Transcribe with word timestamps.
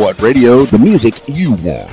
What 0.00 0.16
radio? 0.22 0.64
The 0.64 0.78
music 0.78 1.20
you 1.28 1.52
want. 1.62 1.92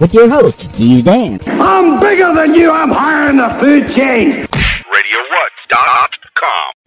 With 0.00 0.14
your 0.14 0.26
host, 0.26 0.72
Keys 0.72 1.02
Dan. 1.02 1.38
I'm 1.46 2.00
bigger 2.00 2.32
than 2.34 2.54
you. 2.54 2.70
I'm 2.70 2.88
higher 2.88 3.28
in 3.28 3.36
the 3.36 3.50
food 3.60 3.94
chain. 3.94 4.30
RadioWhat.com. 4.48 6.72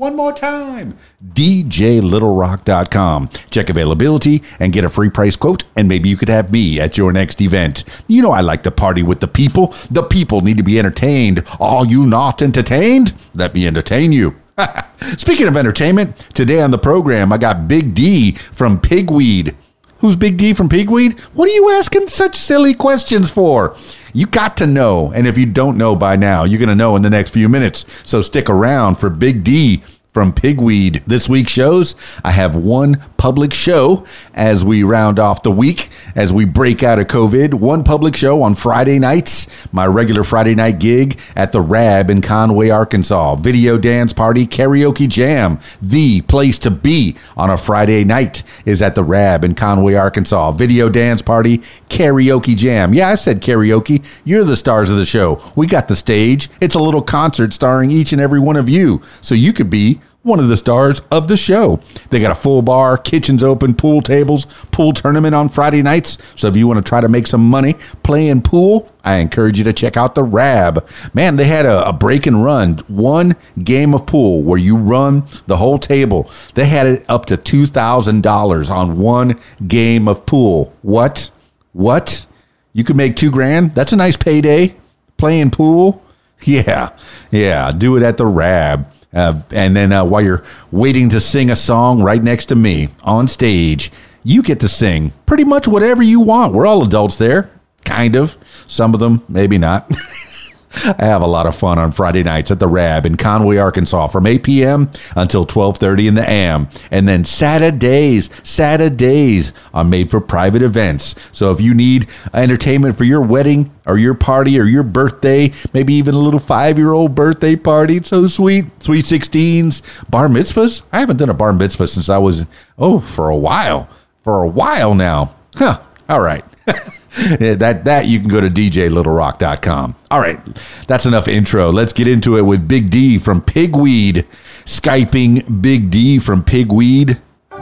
One 0.00 0.16
more 0.16 0.32
time. 0.32 0.96
DJLittleRock.com. 1.34 3.28
Check 3.50 3.68
availability 3.68 4.42
and 4.58 4.72
get 4.72 4.86
a 4.86 4.88
free 4.88 5.10
price 5.10 5.36
quote, 5.36 5.64
and 5.76 5.90
maybe 5.90 6.08
you 6.08 6.16
could 6.16 6.30
have 6.30 6.50
me 6.50 6.80
at 6.80 6.96
your 6.96 7.12
next 7.12 7.42
event. 7.42 7.84
You 8.08 8.22
know, 8.22 8.30
I 8.30 8.40
like 8.40 8.62
to 8.62 8.70
party 8.70 9.02
with 9.02 9.20
the 9.20 9.28
people. 9.28 9.74
The 9.90 10.02
people 10.02 10.40
need 10.40 10.56
to 10.56 10.62
be 10.62 10.78
entertained. 10.78 11.44
Are 11.60 11.84
you 11.84 12.06
not 12.06 12.40
entertained? 12.40 13.12
Let 13.34 13.54
me 13.54 13.66
entertain 13.66 14.10
you. 14.10 14.40
Speaking 15.18 15.48
of 15.48 15.56
entertainment, 15.58 16.16
today 16.32 16.62
on 16.62 16.70
the 16.70 16.78
program, 16.78 17.30
I 17.30 17.36
got 17.36 17.68
Big 17.68 17.94
D 17.94 18.32
from 18.32 18.80
Pigweed. 18.80 19.54
Who's 19.98 20.16
Big 20.16 20.38
D 20.38 20.54
from 20.54 20.70
Pigweed? 20.70 21.20
What 21.34 21.46
are 21.50 21.52
you 21.52 21.72
asking 21.72 22.08
such 22.08 22.36
silly 22.36 22.72
questions 22.72 23.30
for? 23.30 23.76
You 24.12 24.26
got 24.26 24.56
to 24.58 24.66
know. 24.66 25.12
And 25.12 25.26
if 25.26 25.38
you 25.38 25.46
don't 25.46 25.76
know 25.76 25.96
by 25.96 26.16
now, 26.16 26.44
you're 26.44 26.58
going 26.58 26.68
to 26.68 26.74
know 26.74 26.96
in 26.96 27.02
the 27.02 27.10
next 27.10 27.30
few 27.30 27.48
minutes. 27.48 27.84
So 28.04 28.20
stick 28.20 28.50
around 28.50 28.96
for 28.96 29.10
Big 29.10 29.44
D 29.44 29.82
from 30.12 30.32
Pigweed. 30.32 31.02
This 31.06 31.28
week's 31.28 31.52
shows, 31.52 31.94
I 32.24 32.32
have 32.32 32.56
one 32.56 33.00
public 33.16 33.54
show 33.54 34.06
as 34.34 34.64
we 34.64 34.82
round 34.82 35.20
off 35.20 35.44
the 35.44 35.52
week, 35.52 35.90
as 36.16 36.32
we 36.32 36.44
break 36.44 36.82
out 36.82 36.98
of 36.98 37.06
COVID. 37.06 37.54
One 37.54 37.84
public 37.84 38.16
show 38.16 38.42
on 38.42 38.56
Friday 38.56 38.98
nights, 38.98 39.68
my 39.72 39.86
regular 39.86 40.24
Friday 40.24 40.56
night 40.56 40.80
gig 40.80 41.20
at 41.36 41.52
the 41.52 41.60
Rab 41.60 42.10
in 42.10 42.22
Conway, 42.22 42.70
Arkansas. 42.70 43.36
Video 43.36 43.78
dance 43.78 44.12
party, 44.12 44.46
karaoke 44.46 45.08
jam. 45.08 45.60
The 45.80 46.22
place 46.22 46.58
to 46.60 46.70
be 46.72 47.16
on 47.36 47.50
a 47.50 47.56
Friday 47.56 48.04
night 48.04 48.42
is 48.64 48.82
at 48.82 48.96
the 48.96 49.04
Rab 49.04 49.44
in 49.44 49.54
Conway, 49.54 49.94
Arkansas. 49.94 50.52
Video 50.52 50.88
dance 50.88 51.22
party, 51.22 51.58
karaoke 51.88 52.56
jam. 52.56 52.94
Yeah, 52.94 53.08
I 53.08 53.14
said 53.14 53.40
karaoke. 53.40 54.04
You're 54.24 54.44
the 54.44 54.56
stars 54.56 54.90
of 54.90 54.96
the 54.96 55.06
show. 55.06 55.40
We 55.54 55.68
got 55.68 55.86
the 55.86 55.96
stage. 55.96 56.50
It's 56.60 56.74
a 56.74 56.80
little 56.80 57.02
concert 57.02 57.52
starring 57.52 57.92
each 57.92 58.12
and 58.12 58.20
every 58.20 58.40
one 58.40 58.56
of 58.56 58.68
you. 58.68 59.02
So 59.20 59.36
you 59.36 59.52
could 59.52 59.70
be 59.70 59.99
one 60.22 60.38
of 60.38 60.48
the 60.48 60.56
stars 60.56 61.00
of 61.10 61.28
the 61.28 61.36
show. 61.36 61.80
They 62.10 62.20
got 62.20 62.30
a 62.30 62.34
full 62.34 62.60
bar, 62.62 62.98
kitchens 62.98 63.42
open, 63.42 63.74
pool 63.74 64.02
tables, 64.02 64.46
pool 64.70 64.92
tournament 64.92 65.34
on 65.34 65.48
Friday 65.48 65.82
nights. 65.82 66.18
So 66.36 66.48
if 66.48 66.56
you 66.56 66.66
want 66.66 66.84
to 66.84 66.88
try 66.88 67.00
to 67.00 67.08
make 67.08 67.26
some 67.26 67.48
money 67.48 67.74
playing 68.02 68.42
pool, 68.42 68.92
I 69.02 69.16
encourage 69.16 69.56
you 69.56 69.64
to 69.64 69.72
check 69.72 69.96
out 69.96 70.14
the 70.14 70.22
Rab. 70.22 70.86
Man, 71.14 71.36
they 71.36 71.46
had 71.46 71.64
a, 71.64 71.88
a 71.88 71.92
break 71.92 72.26
and 72.26 72.44
run, 72.44 72.78
one 72.88 73.34
game 73.64 73.94
of 73.94 74.04
pool 74.04 74.42
where 74.42 74.58
you 74.58 74.76
run 74.76 75.24
the 75.46 75.56
whole 75.56 75.78
table. 75.78 76.30
They 76.54 76.66
had 76.66 76.86
it 76.86 77.04
up 77.08 77.26
to 77.26 77.36
$2,000 77.36 78.70
on 78.70 78.98
one 78.98 79.40
game 79.66 80.06
of 80.06 80.26
pool. 80.26 80.74
What? 80.82 81.30
What? 81.72 82.26
You 82.72 82.84
could 82.84 82.96
make 82.96 83.16
two 83.16 83.30
grand? 83.30 83.74
That's 83.74 83.92
a 83.92 83.96
nice 83.96 84.16
payday 84.16 84.76
playing 85.16 85.50
pool. 85.50 86.02
Yeah, 86.42 86.96
yeah. 87.30 87.70
Do 87.70 87.98
it 87.98 88.02
at 88.02 88.16
the 88.16 88.24
Rab. 88.24 88.90
Uh, 89.12 89.42
and 89.50 89.76
then 89.76 89.92
uh, 89.92 90.04
while 90.04 90.22
you're 90.22 90.44
waiting 90.70 91.08
to 91.08 91.20
sing 91.20 91.50
a 91.50 91.56
song 91.56 92.02
right 92.02 92.22
next 92.22 92.46
to 92.46 92.54
me 92.54 92.88
on 93.02 93.26
stage, 93.26 93.90
you 94.22 94.42
get 94.42 94.60
to 94.60 94.68
sing 94.68 95.12
pretty 95.26 95.44
much 95.44 95.66
whatever 95.66 96.02
you 96.02 96.20
want. 96.20 96.52
We're 96.52 96.66
all 96.66 96.84
adults 96.84 97.16
there, 97.16 97.50
kind 97.84 98.14
of. 98.14 98.36
Some 98.66 98.94
of 98.94 99.00
them, 99.00 99.24
maybe 99.28 99.58
not. 99.58 99.90
I 100.72 101.04
have 101.04 101.22
a 101.22 101.26
lot 101.26 101.46
of 101.46 101.56
fun 101.56 101.78
on 101.78 101.90
Friday 101.90 102.22
nights 102.22 102.50
at 102.50 102.60
the 102.60 102.68
Rab 102.68 103.04
in 103.04 103.16
Conway, 103.16 103.56
Arkansas 103.56 104.06
from 104.06 104.26
8 104.26 104.42
p.m. 104.44 104.90
until 105.16 105.44
12:30 105.44 106.06
in 106.06 106.14
the 106.14 106.28
AM. 106.28 106.68
And 106.90 107.08
then 107.08 107.24
Saturdays, 107.24 108.30
Saturdays 108.44 109.52
are 109.74 109.84
made 109.84 110.10
for 110.10 110.20
private 110.20 110.62
events. 110.62 111.16
So 111.32 111.50
if 111.50 111.60
you 111.60 111.74
need 111.74 112.06
entertainment 112.32 112.96
for 112.96 113.04
your 113.04 113.20
wedding 113.20 113.72
or 113.86 113.98
your 113.98 114.14
party 114.14 114.60
or 114.60 114.64
your 114.64 114.84
birthday, 114.84 115.52
maybe 115.72 115.94
even 115.94 116.14
a 116.14 116.18
little 116.18 116.40
5-year-old 116.40 117.14
birthday 117.14 117.56
party, 117.56 117.96
it's 117.96 118.08
so 118.08 118.26
sweet. 118.28 118.66
Sweet 118.82 119.04
16s, 119.04 119.82
bar 120.08 120.28
mitzvahs. 120.28 120.82
I 120.92 121.00
haven't 121.00 121.16
done 121.16 121.30
a 121.30 121.34
bar 121.34 121.52
mitzvah 121.52 121.88
since 121.88 122.08
I 122.08 122.18
was 122.18 122.46
oh, 122.78 123.00
for 123.00 123.28
a 123.28 123.36
while. 123.36 123.88
For 124.22 124.42
a 124.42 124.48
while 124.48 124.94
now. 124.94 125.34
Huh. 125.56 125.80
All 126.08 126.20
right. 126.20 126.44
that 127.38 127.84
that 127.84 128.06
you 128.06 128.18
can 128.20 128.28
go 128.28 128.40
to 128.40 128.48
djlittlerock.com. 128.48 129.94
All 130.10 130.20
right, 130.20 130.40
that's 130.86 131.06
enough 131.06 131.28
intro. 131.28 131.70
Let's 131.70 131.92
get 131.92 132.08
into 132.08 132.36
it 132.36 132.42
with 132.42 132.66
Big 132.66 132.90
D 132.90 133.18
from 133.18 133.42
Pigweed. 133.42 134.26
Skyping 134.64 135.60
Big 135.60 135.90
D 135.90 136.18
from 136.18 136.42
Pigweed 136.42 137.20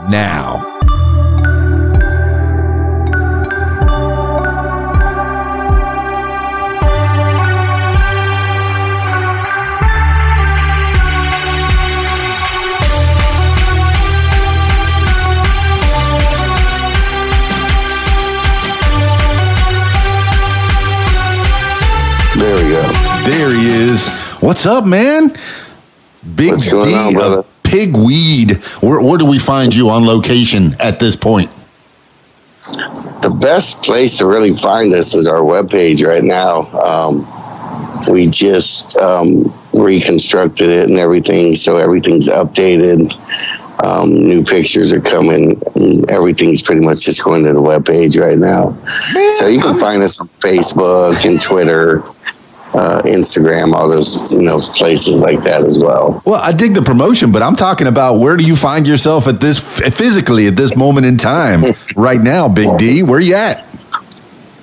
now. 0.09 1.08
There 23.29 23.53
he 23.53 23.67
is. 23.67 24.09
What's 24.39 24.65
up, 24.65 24.87
man? 24.87 25.29
Big 26.35 26.49
What's 26.49 26.71
going 26.71 26.89
D 26.89 26.95
on, 26.95 27.13
brother? 27.13 27.43
Pigweed. 27.61 28.55
Where, 28.81 28.99
where 29.01 29.19
do 29.19 29.25
we 29.25 29.37
find 29.37 29.75
you 29.75 29.91
on 29.91 30.03
location 30.03 30.75
at 30.79 30.99
this 30.99 31.15
point? 31.15 31.51
The 33.21 33.37
best 33.39 33.83
place 33.83 34.17
to 34.17 34.25
really 34.25 34.57
find 34.57 34.91
us 34.95 35.13
is 35.13 35.27
our 35.27 35.43
webpage 35.43 36.03
right 36.03 36.23
now. 36.23 36.71
Um, 36.83 38.11
we 38.11 38.27
just 38.27 38.97
um, 38.97 39.53
reconstructed 39.75 40.67
it 40.67 40.89
and 40.89 40.97
everything, 40.97 41.55
so 41.55 41.77
everything's 41.77 42.29
updated. 42.29 43.13
Um, 43.83 44.11
new 44.11 44.43
pictures 44.43 44.91
are 44.91 45.01
coming. 45.01 45.61
And 45.75 46.09
everything's 46.11 46.61
pretty 46.61 46.81
much 46.81 47.01
just 47.05 47.23
going 47.23 47.43
to 47.45 47.53
the 47.53 47.61
webpage 47.61 48.19
right 48.19 48.37
now. 48.37 48.77
so 49.37 49.47
you 49.47 49.61
can 49.61 49.77
find 49.77 50.01
us 50.03 50.19
on 50.19 50.27
Facebook 50.39 51.25
and 51.25 51.41
Twitter, 51.41 52.03
uh, 52.73 53.01
Instagram, 53.05 53.73
all 53.73 53.89
those 53.89 54.33
you 54.33 54.43
know 54.43 54.57
places 54.57 55.17
like 55.19 55.43
that 55.43 55.63
as 55.63 55.79
well. 55.79 56.21
Well, 56.25 56.41
I 56.41 56.51
dig 56.51 56.73
the 56.75 56.81
promotion, 56.81 57.31
but 57.31 57.41
I'm 57.41 57.55
talking 57.55 57.87
about 57.87 58.19
where 58.19 58.37
do 58.37 58.45
you 58.45 58.55
find 58.55 58.87
yourself 58.87 59.27
at 59.27 59.39
this 59.39 59.59
physically 59.59 60.47
at 60.47 60.55
this 60.55 60.75
moment 60.75 61.05
in 61.05 61.17
time 61.17 61.63
right 61.95 62.21
now, 62.21 62.47
Big 62.47 62.77
D? 62.77 63.03
Where 63.03 63.19
you 63.19 63.35
at? 63.35 63.65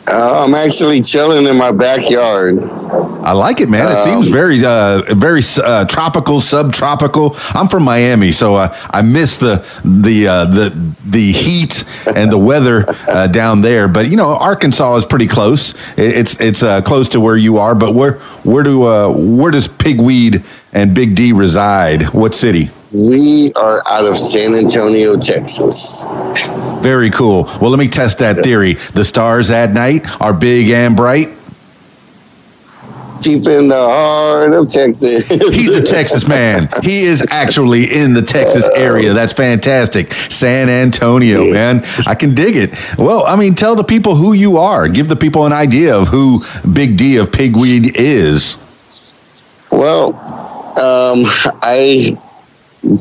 Uh, 0.08 0.44
I'm 0.46 0.54
actually 0.54 1.02
chilling 1.02 1.46
in 1.46 1.56
my 1.56 1.72
backyard. 1.72 2.62
I 2.62 3.32
like 3.32 3.60
it, 3.60 3.68
man. 3.68 3.90
It 3.90 4.04
seems 4.04 4.28
very, 4.28 4.64
uh, 4.64 5.02
very 5.14 5.40
uh, 5.64 5.84
tropical, 5.86 6.40
subtropical. 6.40 7.34
I'm 7.54 7.66
from 7.66 7.82
Miami, 7.82 8.30
so 8.30 8.54
uh, 8.54 8.72
I 8.90 9.02
miss 9.02 9.36
the 9.36 9.66
the 9.84 10.28
uh, 10.28 10.44
the 10.44 10.92
the 11.04 11.32
heat 11.32 11.84
and 12.14 12.30
the 12.30 12.38
weather 12.38 12.84
uh, 13.08 13.26
down 13.26 13.62
there. 13.62 13.88
But 13.88 14.08
you 14.08 14.16
know, 14.16 14.36
Arkansas 14.36 14.94
is 14.96 15.04
pretty 15.04 15.26
close. 15.26 15.74
It- 15.98 16.14
It's 16.16 16.40
it's 16.40 16.62
uh, 16.62 16.82
close 16.82 17.08
to 17.10 17.20
where 17.20 17.36
you 17.36 17.58
are. 17.58 17.74
But 17.74 17.94
where 17.94 18.12
where 18.44 18.62
do 18.62 18.84
uh, 18.84 19.08
where 19.12 19.50
does 19.50 19.66
Pigweed 19.66 20.44
and 20.72 20.94
Big 20.94 21.16
D 21.16 21.32
reside? 21.32 22.10
What 22.14 22.32
city? 22.34 22.70
We 22.92 23.52
are 23.54 23.82
out 23.86 24.04
of 24.04 24.16
San 24.16 24.54
Antonio, 24.54 25.16
Texas. 25.18 26.04
Very 26.82 27.10
cool. 27.10 27.44
Well, 27.60 27.70
let 27.70 27.78
me 27.78 27.88
test 27.88 28.18
that 28.20 28.38
theory. 28.38 28.74
The 28.94 29.04
stars 29.04 29.50
at 29.50 29.72
night 29.72 30.04
are 30.20 30.32
big 30.32 30.70
and 30.70 30.96
bright. 30.96 31.30
Deep 33.20 33.46
in 33.48 33.68
the 33.68 33.74
heart 33.74 34.52
of 34.52 34.68
Texas. 34.68 35.26
He's 35.26 35.74
a 35.74 35.82
Texas 35.94 36.28
man. 36.28 36.68
He 36.82 37.04
is 37.04 37.26
actually 37.30 37.92
in 37.92 38.12
the 38.12 38.22
Texas 38.22 38.68
area. 38.76 39.14
That's 39.14 39.32
fantastic. 39.32 40.12
San 40.12 40.68
Antonio, 40.68 41.50
man. 41.50 41.82
I 42.06 42.14
can 42.14 42.34
dig 42.34 42.54
it. 42.56 42.98
Well, 42.98 43.24
I 43.26 43.34
mean, 43.34 43.54
tell 43.54 43.74
the 43.74 43.84
people 43.84 44.14
who 44.14 44.32
you 44.32 44.58
are. 44.58 44.86
Give 44.86 45.08
the 45.08 45.16
people 45.16 45.44
an 45.46 45.52
idea 45.52 45.96
of 45.96 46.08
who 46.08 46.40
Big 46.72 46.96
D 46.98 47.16
of 47.16 47.32
Pigweed 47.32 47.92
is. 47.96 48.58
Well, 49.72 50.14
um, 50.78 51.24
I 51.62 52.18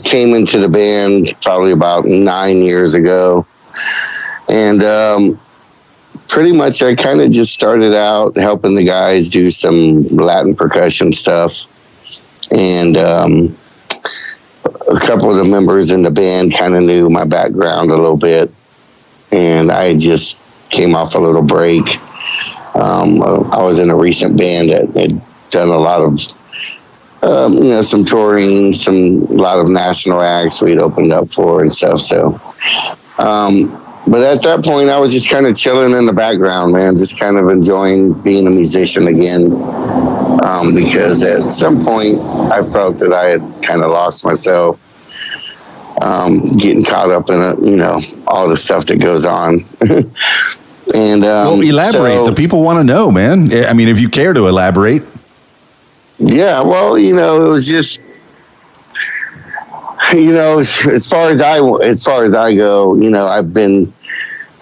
came 0.04 0.34
into 0.34 0.60
the 0.60 0.70
band 0.70 1.36
probably 1.42 1.72
about 1.72 2.06
nine 2.06 2.62
years 2.62 2.94
ago. 2.94 3.46
And 4.50 4.84
um, 4.84 5.40
pretty 6.28 6.52
much 6.52 6.82
I 6.84 6.96
kind 6.96 7.22
of 7.22 7.32
just 7.32 7.54
started 7.54 7.94
out 7.94 8.38
helping 8.38 8.76
the 8.76 8.84
guys 8.84 9.30
do 9.30 9.50
some 9.50 10.04
Latin 10.08 10.56
percussion 10.56 11.12
stuff. 11.12 11.72
And 12.52 12.98
um, 12.98 13.58
a 14.66 15.00
couple 15.00 15.32
of 15.32 15.38
the 15.38 15.46
members 15.46 15.92
in 15.92 16.04
the 16.04 16.12
band 16.12 16.56
kind 16.56 16.76
of 16.76 16.84
knew 16.84 17.10
my 17.10 17.26
background 17.26 17.92
a 17.92 17.96
little 17.96 18.18
bit, 18.18 18.52
and 19.32 19.72
I 19.72 19.96
just 19.96 20.38
came 20.70 20.96
off 20.96 21.16
a 21.16 21.20
little 21.20 21.42
break. 21.42 21.84
Um, 22.76 23.22
I 23.24 23.62
was 23.62 23.80
in 23.80 23.90
a 23.90 23.96
recent 23.96 24.38
band 24.38 24.70
that 24.70 24.90
had 24.96 25.22
done 25.50 25.70
a 25.70 25.78
lot 25.78 26.02
of, 26.02 26.20
um, 27.26 27.54
you 27.54 27.70
know, 27.70 27.82
some 27.82 28.06
touring, 28.06 28.72
some 28.72 29.24
a 29.24 29.34
lot 29.34 29.58
of 29.58 29.68
national 29.68 30.22
acts 30.22 30.62
we'd 30.62 30.78
opened 30.78 31.12
up 31.12 31.32
for 31.32 31.62
and 31.62 31.74
stuff. 31.74 32.00
So, 32.00 32.40
um, 33.18 33.82
but 34.08 34.22
at 34.22 34.44
that 34.44 34.64
point, 34.64 34.90
I 34.90 35.00
was 35.00 35.12
just 35.12 35.30
kind 35.30 35.48
of 35.48 35.56
chilling 35.56 35.98
in 35.98 36.06
the 36.06 36.14
background, 36.14 36.74
man, 36.74 36.96
just 36.96 37.20
kind 37.20 37.38
of 37.38 37.50
enjoying 37.50 38.14
being 38.22 38.46
a 38.46 38.52
musician 38.52 39.08
again. 39.08 39.52
Um, 40.44 40.76
because 40.76 41.24
at 41.24 41.52
some 41.52 41.82
point, 41.82 42.20
I 42.20 42.70
felt 42.70 43.00
that 43.00 43.12
I 43.12 43.30
had 43.30 43.64
kind 43.64 43.82
of 43.82 43.90
lost 43.90 44.24
myself, 44.24 44.80
um, 46.04 46.46
getting 46.58 46.84
caught 46.84 47.10
up 47.10 47.32
in 47.32 47.42
it, 47.42 47.66
you 47.66 47.78
know, 47.78 48.00
all 48.28 48.48
the 48.48 48.58
stuff 48.58 48.86
that 48.86 49.00
goes 49.00 49.26
on. 49.26 49.66
and 50.94 51.24
um, 51.24 51.58
well, 51.58 51.62
elaborate. 51.62 52.14
so- 52.14 52.30
the 52.30 52.36
people 52.36 52.62
want 52.62 52.78
to 52.78 52.84
know, 52.84 53.12
man. 53.12 53.52
I 53.66 53.74
mean, 53.74 53.88
if 53.88 54.00
you 54.00 54.10
care 54.10 54.34
to 54.34 54.48
elaborate. 54.48 55.02
Yeah, 56.18 56.62
well, 56.62 56.98
you 56.98 57.14
know, 57.14 57.46
it 57.46 57.50
was 57.50 57.68
just, 57.68 58.02
you 60.14 60.32
know, 60.32 60.60
as, 60.60 61.08
far 61.08 61.30
as 61.30 61.42
I 61.42 61.60
as 61.84 62.04
far 62.04 62.24
as 62.24 62.34
I 62.34 62.56
go, 62.56 62.96
you 62.96 63.10
know, 63.10 63.26
I've 63.26 63.54
been 63.54 63.92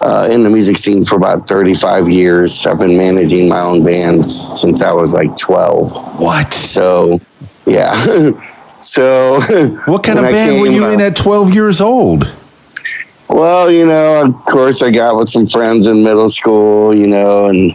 uh, 0.00 0.28
in 0.30 0.42
the 0.42 0.50
music 0.50 0.78
scene 0.78 1.04
for 1.04 1.16
about 1.16 1.46
thirty 1.46 1.74
five 1.74 2.08
years. 2.08 2.66
I've 2.66 2.78
been 2.78 2.96
managing 2.96 3.48
my 3.48 3.60
own 3.60 3.84
bands 3.84 4.60
since 4.60 4.82
I 4.82 4.92
was 4.92 5.14
like 5.14 5.36
twelve. 5.36 5.92
What? 6.18 6.52
So, 6.52 7.18
yeah. 7.66 7.92
so, 8.80 9.38
What 9.86 10.02
kind 10.02 10.18
of 10.18 10.24
band 10.24 10.60
were 10.60 10.66
you 10.66 10.84
uh, 10.84 10.92
in 10.92 11.00
at 11.00 11.16
12 11.16 11.54
years 11.54 11.80
old? 11.80 12.30
Well, 13.28 13.70
you 13.70 13.86
know, 13.86 14.22
of 14.26 14.44
course, 14.44 14.82
I 14.82 14.90
got 14.90 15.16
with 15.16 15.28
some 15.28 15.46
friends 15.46 15.86
in 15.86 16.04
middle 16.04 16.28
school, 16.28 16.94
you 16.94 17.06
know, 17.06 17.46
and 17.46 17.74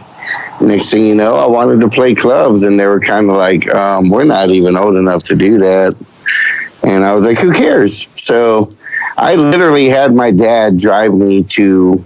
next 0.60 0.90
thing 0.90 1.06
you 1.06 1.14
know, 1.14 1.36
I 1.36 1.46
wanted 1.46 1.80
to 1.80 1.88
play 1.88 2.14
clubs, 2.14 2.62
and 2.62 2.78
they 2.78 2.86
were 2.86 3.00
kind 3.00 3.28
of 3.28 3.36
like, 3.36 3.72
um, 3.74 4.10
"We're 4.10 4.24
not 4.24 4.50
even 4.50 4.76
old 4.76 4.96
enough 4.96 5.22
to 5.24 5.36
do 5.36 5.58
that." 5.58 5.94
And 6.84 7.04
I 7.04 7.12
was 7.12 7.26
like, 7.26 7.38
"Who 7.38 7.52
cares?" 7.52 8.08
So 8.14 8.72
I 9.16 9.34
literally 9.34 9.88
had 9.88 10.14
my 10.14 10.30
dad 10.30 10.78
drive 10.78 11.14
me 11.14 11.42
to. 11.44 12.04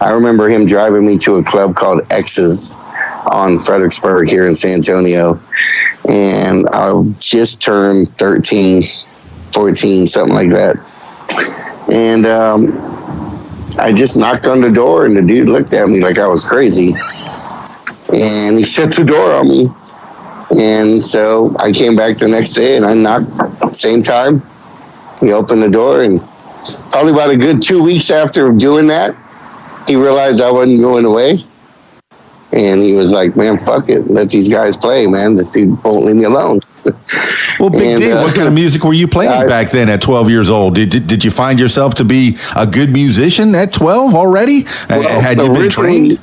I 0.00 0.10
remember 0.12 0.48
him 0.48 0.64
driving 0.64 1.04
me 1.04 1.18
to 1.18 1.34
a 1.34 1.44
club 1.44 1.76
called 1.76 2.00
X's 2.10 2.76
on 3.26 3.58
Fredericksburg 3.58 4.28
here 4.28 4.46
in 4.46 4.54
San 4.54 4.76
Antonio, 4.76 5.40
and 6.08 6.66
I 6.72 7.02
just 7.18 7.60
turned 7.60 8.16
13, 8.16 8.82
14, 9.52 10.06
something 10.06 10.34
like 10.34 10.50
that. 10.50 10.76
And 11.92 12.24
um, 12.26 12.90
I 13.78 13.92
just 13.92 14.16
knocked 14.16 14.46
on 14.46 14.60
the 14.60 14.70
door, 14.70 15.06
and 15.06 15.16
the 15.16 15.22
dude 15.22 15.48
looked 15.48 15.74
at 15.74 15.88
me 15.88 16.00
like 16.00 16.18
I 16.18 16.28
was 16.28 16.44
crazy. 16.44 16.94
And 18.12 18.58
he 18.58 18.64
shuts 18.64 18.96
the 18.96 19.04
door 19.04 19.34
on 19.34 19.48
me. 19.48 19.68
And 20.58 21.04
so 21.04 21.54
I 21.58 21.70
came 21.72 21.94
back 21.94 22.18
the 22.18 22.26
next 22.28 22.54
day 22.54 22.76
and 22.76 22.84
I 22.84 22.94
knocked 22.94 23.76
same 23.76 24.02
time. 24.02 24.42
He 25.20 25.32
opened 25.32 25.62
the 25.62 25.70
door, 25.70 26.00
and 26.00 26.20
probably 26.90 27.12
about 27.12 27.28
a 27.30 27.36
good 27.36 27.62
two 27.62 27.82
weeks 27.82 28.10
after 28.10 28.50
doing 28.52 28.86
that, 28.86 29.14
he 29.86 29.94
realized 29.96 30.40
I 30.40 30.50
wasn't 30.50 30.80
going 30.80 31.04
away. 31.04 31.44
And 32.52 32.82
he 32.82 32.94
was 32.94 33.12
like, 33.12 33.36
man, 33.36 33.58
fuck 33.58 33.88
it. 33.90 34.10
Let 34.10 34.30
these 34.30 34.48
guys 34.48 34.76
play, 34.76 35.06
man. 35.06 35.34
This 35.36 35.52
dude 35.52 35.82
won't 35.84 36.04
leave 36.06 36.16
me 36.16 36.24
alone. 36.24 36.60
Well, 37.60 37.70
Big 37.70 37.82
And, 37.82 38.00
D, 38.00 38.10
uh, 38.10 38.22
what 38.22 38.34
kind 38.34 38.48
of 38.48 38.54
music 38.54 38.82
were 38.82 38.94
you 38.94 39.06
playing 39.06 39.30
I- 39.30 39.46
back 39.46 39.70
then 39.70 39.88
at 39.88 40.00
12 40.00 40.30
years 40.30 40.48
old? 40.50 40.74
Did, 40.74 40.88
did, 40.88 41.06
did 41.06 41.24
you 41.24 41.30
find 41.30 41.60
yourself 41.60 41.94
to 41.96 42.04
be 42.04 42.38
a 42.56 42.66
good 42.66 42.90
musician 42.90 43.54
at 43.54 43.72
12 43.72 44.14
already? 44.14 44.66
Uh, 44.66 44.98
Well, 45.04 45.20
Had 45.20 45.38
you 45.38 45.52
been 45.52 45.70
trained? 45.70 46.18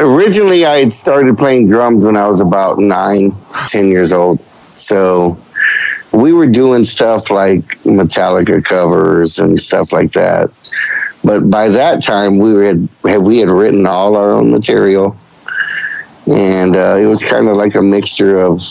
Originally, 0.00 0.64
I 0.64 0.78
had 0.78 0.94
started 0.94 1.36
playing 1.36 1.66
drums 1.66 2.06
when 2.06 2.16
I 2.16 2.26
was 2.26 2.40
about 2.40 2.78
nine, 2.78 3.36
ten 3.68 3.90
years 3.90 4.14
old. 4.14 4.40
So 4.74 5.38
we 6.10 6.32
were 6.32 6.46
doing 6.46 6.84
stuff 6.84 7.30
like 7.30 7.62
Metallica 7.82 8.64
covers 8.64 9.38
and 9.38 9.60
stuff 9.60 9.92
like 9.92 10.12
that. 10.12 10.50
But 11.22 11.50
by 11.50 11.68
that 11.68 12.02
time, 12.02 12.38
we 12.38 12.64
had, 12.64 12.88
we 13.20 13.40
had 13.40 13.50
written 13.50 13.86
all 13.86 14.16
our 14.16 14.30
own 14.30 14.50
material, 14.50 15.18
and 16.26 16.74
uh, 16.76 16.96
it 16.98 17.04
was 17.04 17.22
kind 17.22 17.46
of 17.46 17.58
like 17.58 17.74
a 17.74 17.82
mixture 17.82 18.40
of 18.40 18.62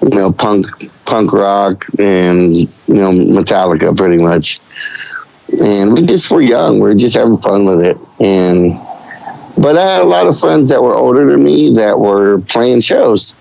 you 0.00 0.16
know 0.16 0.30
punk 0.30 0.64
punk 1.06 1.32
rock 1.32 1.86
and 1.98 2.52
you 2.54 2.68
know 2.86 3.10
Metallica, 3.10 3.96
pretty 3.96 4.22
much. 4.22 4.60
And 5.60 5.92
we 5.92 6.06
just 6.06 6.30
were 6.30 6.40
young. 6.40 6.74
We 6.74 6.90
were 6.90 6.94
just 6.94 7.16
having 7.16 7.38
fun 7.38 7.64
with 7.64 7.80
it, 7.80 7.98
and 8.20 8.80
but 9.60 9.76
I 9.76 9.86
had 9.88 10.02
a 10.02 10.06
lot 10.06 10.26
of 10.26 10.38
friends 10.38 10.68
that 10.70 10.82
were 10.82 10.94
older 10.96 11.30
than 11.30 11.42
me 11.42 11.72
that 11.74 11.98
were 11.98 12.40
playing 12.48 12.80
shows, 12.80 13.34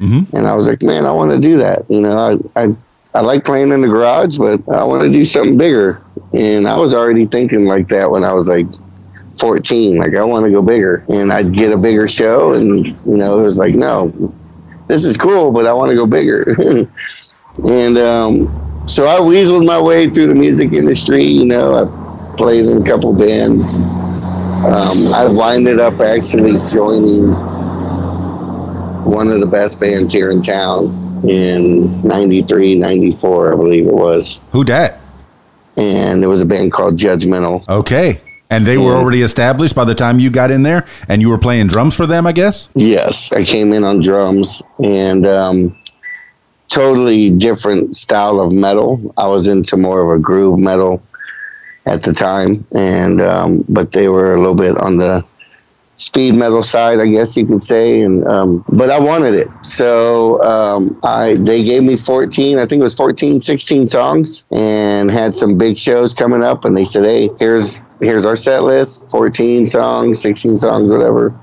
Mhm. 0.00 0.26
and 0.32 0.46
I 0.46 0.54
was 0.54 0.68
like, 0.68 0.82
man, 0.82 1.06
I 1.06 1.12
want 1.12 1.30
to 1.32 1.38
do 1.38 1.58
that. 1.58 1.84
You 1.88 2.00
know, 2.00 2.16
I, 2.56 2.62
I 2.64 2.74
I 3.16 3.20
like 3.20 3.44
playing 3.44 3.70
in 3.72 3.80
the 3.80 3.86
garage, 3.88 4.38
but 4.38 4.60
I 4.72 4.82
want 4.82 5.02
to 5.02 5.10
do 5.10 5.24
something 5.24 5.56
bigger. 5.56 6.02
And 6.32 6.66
I 6.66 6.76
was 6.76 6.92
already 6.94 7.26
thinking 7.26 7.64
like 7.64 7.86
that 7.88 8.10
when 8.10 8.24
I 8.24 8.32
was 8.34 8.48
like 8.48 8.66
14. 9.38 9.98
Like 9.98 10.16
I 10.16 10.24
want 10.24 10.44
to 10.46 10.50
go 10.50 10.60
bigger, 10.62 11.04
and 11.08 11.32
I'd 11.32 11.52
get 11.54 11.72
a 11.72 11.76
bigger 11.78 12.08
show, 12.08 12.52
and 12.54 12.86
you 12.86 13.16
know, 13.16 13.38
it 13.38 13.42
was 13.44 13.56
like, 13.56 13.74
no, 13.76 14.12
this 14.88 15.04
is 15.04 15.16
cool, 15.16 15.52
but 15.52 15.64
I 15.66 15.72
want 15.72 15.90
to 15.92 15.96
go 15.96 16.06
bigger. 16.08 16.44
and 17.70 17.98
um, 17.98 18.82
so 18.88 19.06
I 19.06 19.20
weaseled 19.20 19.64
my 19.64 19.80
way 19.80 20.10
through 20.10 20.26
the 20.26 20.34
music 20.34 20.72
industry. 20.72 21.22
You 21.22 21.46
know, 21.46 21.72
I 21.74 22.36
played 22.36 22.66
in 22.66 22.82
a 22.82 22.84
couple 22.84 23.12
bands. 23.14 23.78
Um, 24.64 25.14
I 25.14 25.26
winded 25.28 25.78
up 25.78 26.00
actually 26.00 26.52
joining 26.66 27.28
one 29.04 29.28
of 29.28 29.40
the 29.40 29.46
best 29.46 29.78
bands 29.78 30.10
here 30.10 30.30
in 30.30 30.40
town 30.40 31.20
in 31.28 32.00
93, 32.02 32.76
94, 32.76 33.52
I 33.52 33.56
believe 33.56 33.86
it 33.86 33.92
was. 33.92 34.40
Who 34.52 34.64
dat? 34.64 35.00
And 35.76 36.22
there 36.22 36.30
was 36.30 36.40
a 36.40 36.46
band 36.46 36.72
called 36.72 36.96
Judgmental. 36.96 37.68
Okay. 37.68 38.22
And 38.48 38.64
they 38.64 38.78
were 38.78 38.94
already 38.94 39.20
established 39.20 39.74
by 39.74 39.84
the 39.84 39.94
time 39.94 40.18
you 40.18 40.30
got 40.30 40.50
in 40.50 40.62
there 40.62 40.86
and 41.08 41.20
you 41.20 41.28
were 41.28 41.38
playing 41.38 41.66
drums 41.66 41.94
for 41.94 42.06
them, 42.06 42.26
I 42.26 42.32
guess? 42.32 42.70
Yes, 42.74 43.32
I 43.32 43.44
came 43.44 43.70
in 43.72 43.84
on 43.84 44.00
drums 44.00 44.62
and 44.82 45.26
um, 45.26 45.76
totally 46.68 47.28
different 47.28 47.96
style 47.96 48.40
of 48.40 48.50
metal. 48.50 49.12
I 49.18 49.26
was 49.26 49.46
into 49.46 49.76
more 49.76 50.10
of 50.10 50.18
a 50.18 50.22
groove 50.22 50.58
metal 50.58 51.02
at 51.86 52.02
the 52.02 52.12
time, 52.12 52.66
and 52.74 53.20
um, 53.20 53.64
but 53.68 53.92
they 53.92 54.08
were 54.08 54.32
a 54.32 54.38
little 54.38 54.54
bit 54.54 54.76
on 54.78 54.98
the 54.98 55.28
speed 55.96 56.34
metal 56.34 56.62
side, 56.62 56.98
I 56.98 57.06
guess 57.06 57.36
you 57.36 57.46
could 57.46 57.62
say. 57.62 58.00
And 58.00 58.26
um, 58.26 58.64
but 58.68 58.90
I 58.90 58.98
wanted 58.98 59.34
it, 59.34 59.48
so 59.62 60.42
um, 60.42 60.98
I 61.02 61.34
they 61.34 61.62
gave 61.62 61.82
me 61.82 61.96
14. 61.96 62.58
I 62.58 62.66
think 62.66 62.80
it 62.80 62.84
was 62.84 62.94
14, 62.94 63.40
16 63.40 63.86
songs, 63.86 64.46
and 64.50 65.10
had 65.10 65.34
some 65.34 65.58
big 65.58 65.78
shows 65.78 66.14
coming 66.14 66.42
up. 66.42 66.64
And 66.64 66.76
they 66.76 66.84
said, 66.84 67.04
"Hey, 67.04 67.30
here's 67.38 67.82
here's 68.00 68.26
our 68.26 68.36
set 68.36 68.64
list: 68.64 69.10
14 69.10 69.66
songs, 69.66 70.20
16 70.20 70.56
songs, 70.56 70.90
whatever." 70.90 71.34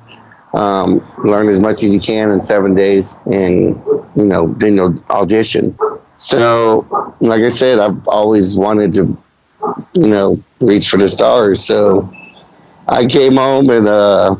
um, 0.53 0.99
learn 1.23 1.47
as 1.47 1.59
much 1.59 1.83
as 1.83 1.93
you 1.93 1.99
can 1.99 2.31
in 2.31 2.41
seven 2.41 2.75
days 2.75 3.19
and 3.25 3.81
you 4.15 4.25
know 4.25 4.47
then 4.47 4.75
you'll 4.75 4.95
audition 5.09 5.77
so 6.17 6.85
like 7.21 7.41
i 7.41 7.49
said 7.49 7.79
i've 7.79 8.05
always 8.07 8.57
wanted 8.57 8.91
to 8.91 9.17
you 9.93 10.07
know 10.07 10.41
reach 10.59 10.89
for 10.89 10.97
the 10.97 11.07
stars 11.09 11.63
so 11.63 12.11
i 12.87 13.05
came 13.05 13.35
home 13.37 13.69
and 13.69 13.87
uh, 13.87 14.35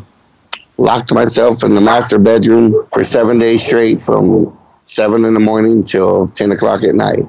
locked 0.77 1.13
myself 1.13 1.63
in 1.63 1.73
the 1.75 1.81
master 1.81 2.17
bedroom 2.19 2.85
for 2.93 3.03
seven 3.03 3.37
days 3.39 3.65
straight 3.65 4.01
from 4.01 4.55
seven 4.83 5.25
in 5.25 5.33
the 5.33 5.39
morning 5.39 5.83
till 5.83 6.27
10 6.29 6.51
o'clock 6.51 6.83
at 6.83 6.95
night 6.95 7.23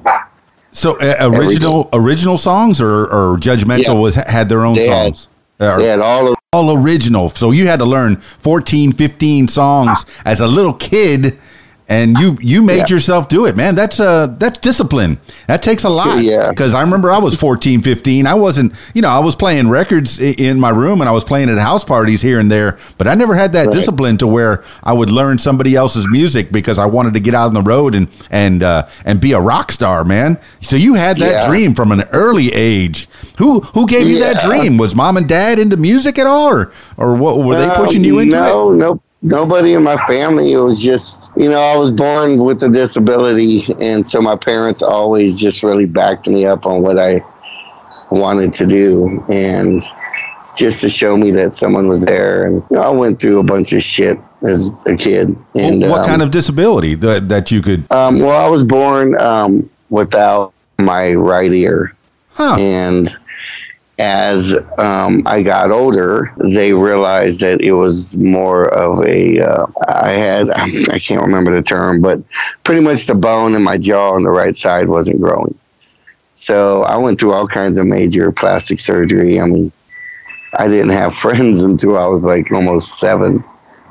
So 0.71 0.97
uh, 0.99 1.29
original 1.33 1.87
original 1.93 2.35
songs 2.37 2.81
or, 2.81 3.05
or 3.05 3.37
Judgmental 3.37 3.93
Yeah. 3.93 3.99
was 4.05 4.15
had 4.15 4.49
their 4.49 4.65
own 4.65 4.73
They 4.75 4.87
had- 4.87 5.15
songs? 5.15 5.27
Or- 5.59 5.77
they 5.77 5.87
had 5.87 5.99
all 5.99 6.29
of 6.29 6.35
all 6.51 6.75
original. 6.77 7.29
So 7.29 7.51
you 7.51 7.67
had 7.67 7.77
to 7.79 7.85
learn 7.85 8.17
14, 8.17 8.91
15 8.91 9.47
songs 9.47 10.05
as 10.25 10.39
a 10.41 10.47
little 10.47 10.73
kid 10.73 11.37
and 11.89 12.17
you 12.17 12.37
you 12.41 12.61
made 12.63 12.77
Yeah. 12.77 12.85
yourself 12.89 13.27
do 13.27 13.45
it, 13.45 13.55
man. 13.55 13.75
That's 13.75 13.99
uh 13.99 14.27
that's 14.37 14.59
discipline. 14.59 15.19
That 15.47 15.61
takes 15.61 15.83
a 15.83 15.89
lot. 15.89 16.21
Yeah. 16.23 16.51
Cuz 16.55 16.73
I 16.73 16.81
remember 16.81 17.11
I 17.11 17.17
was 17.17 17.35
14, 17.35 17.81
15. 17.81 18.25
I 18.25 18.33
wasn't, 18.35 18.73
you 18.93 19.01
know, 19.01 19.09
I 19.09 19.19
was 19.19 19.35
playing 19.35 19.69
records 19.69 20.17
in 20.19 20.59
my 20.59 20.69
room 20.69 21.01
and 21.01 21.09
I 21.09 21.11
was 21.13 21.23
playing 21.23 21.49
at 21.49 21.57
house 21.57 21.83
parties 21.83 22.21
here 22.21 22.39
and 22.39 22.49
there, 22.51 22.77
but 22.97 23.07
I 23.07 23.15
never 23.15 23.35
had 23.35 23.53
that 23.53 23.67
Right. 23.67 23.75
discipline 23.75 24.17
to 24.17 24.27
where 24.27 24.63
I 24.83 24.93
would 24.93 25.09
learn 25.09 25.37
somebody 25.39 25.75
else's 25.75 26.07
music 26.09 26.51
because 26.51 26.79
I 26.79 26.85
wanted 26.85 27.13
to 27.15 27.19
get 27.19 27.35
out 27.35 27.47
on 27.47 27.53
the 27.53 27.61
road 27.61 27.95
and 27.95 28.07
and 28.31 28.63
uh 28.63 28.83
and 29.05 29.19
be 29.19 29.33
a 29.33 29.39
rock 29.39 29.71
star, 29.71 30.03
man. 30.03 30.37
So 30.61 30.75
you 30.75 30.93
had 30.93 31.17
that 31.17 31.31
Yeah. 31.31 31.47
dream 31.49 31.73
from 31.73 31.91
an 31.91 32.03
early 32.11 32.53
age. 32.53 33.09
Who 33.39 33.59
who 33.73 33.85
gave 33.87 34.07
you 34.07 34.19
that 34.19 34.41
dream? 34.43 34.77
Was 34.77 34.95
mom 34.95 35.17
and 35.17 35.27
dad 35.27 35.59
into 35.59 35.75
music 35.77 36.17
at 36.17 36.27
all, 36.27 36.47
or 36.49 36.71
or 36.97 37.15
what 37.15 37.39
were 37.43 37.55
they 37.57 37.69
pushing 37.75 38.03
you 38.03 38.19
into 38.19 38.37
no, 38.37 38.71
it? 38.71 38.75
no, 38.77 39.01
nobody 39.23 39.73
in 39.73 39.81
my 39.81 39.95
family. 40.05 40.51
It 40.51 40.59
was 40.59 40.81
just, 40.81 41.31
you 41.35 41.49
know, 41.49 41.59
I 41.59 41.77
was 41.77 41.91
born 41.91 42.37
with 42.43 42.61
a 42.61 42.69
disability, 42.69 43.61
and 43.79 44.05
so 44.05 44.21
my 44.21 44.35
parents 44.35 44.83
always 44.83 45.39
just 45.39 45.63
really 45.63 45.85
backed 45.85 46.27
me 46.27 46.45
up 46.45 46.65
on 46.65 46.83
what 46.83 46.99
I 46.99 47.23
wanted 48.11 48.53
to 48.53 48.67
do, 48.67 49.23
and 49.29 49.81
just 50.55 50.81
to 50.81 50.89
show 50.89 51.17
me 51.17 51.31
that 51.31 51.53
someone 51.53 51.87
was 51.87 52.05
there. 52.05 52.45
And 52.45 52.55
you 52.69 52.75
know, 52.75 52.83
I 52.83 52.89
went 52.89 53.19
through 53.19 53.39
a 53.39 53.43
bunch 53.43 53.73
of 53.73 53.81
shit 53.81 54.19
as 54.43 54.85
a 54.85 54.95
kid. 54.95 55.35
And 55.55 55.81
what 55.81 56.01
um, 56.01 56.07
kind 56.07 56.21
of 56.21 56.29
disability 56.29 56.93
that, 56.95 57.29
that 57.29 57.49
you 57.49 57.61
could? 57.61 57.91
Um, 57.91 58.19
well, 58.19 58.45
I 58.45 58.49
was 58.49 58.63
born 58.63 59.17
um, 59.19 59.67
without 59.89 60.53
my 60.77 61.13
right 61.13 61.51
ear, 61.51 61.95
Huh. 62.33 62.57
and 62.59 63.07
as 64.03 64.53
um, 64.77 65.23
I 65.25 65.43
got 65.43 65.71
older, 65.71 66.33
they 66.37 66.73
realized 66.73 67.39
that 67.39 67.61
it 67.61 67.71
was 67.71 68.17
more 68.17 68.67
of 68.67 69.01
a. 69.05 69.39
Uh, 69.39 69.65
I 69.87 70.09
had 70.11 70.49
I 70.91 70.99
can't 70.99 71.21
remember 71.21 71.55
the 71.55 71.61
term, 71.61 72.01
but 72.01 72.21
pretty 72.65 72.81
much 72.81 73.05
the 73.05 73.15
bone 73.15 73.55
in 73.55 73.63
my 73.63 73.77
jaw 73.77 74.11
on 74.11 74.23
the 74.23 74.29
right 74.29 74.55
side 74.55 74.89
wasn't 74.89 75.21
growing. 75.21 75.57
So 76.33 76.83
I 76.83 76.97
went 76.97 77.19
through 77.19 77.31
all 77.31 77.47
kinds 77.47 77.77
of 77.77 77.87
major 77.87 78.31
plastic 78.33 78.81
surgery. 78.81 79.39
I 79.39 79.45
mean, 79.45 79.71
I 80.57 80.67
didn't 80.67 80.91
have 80.91 81.15
friends 81.25 81.61
until 81.61 81.97
I 81.97 82.07
was 82.07 82.25
like 82.25 82.51
almost 82.51 82.99
seven. 82.99 83.41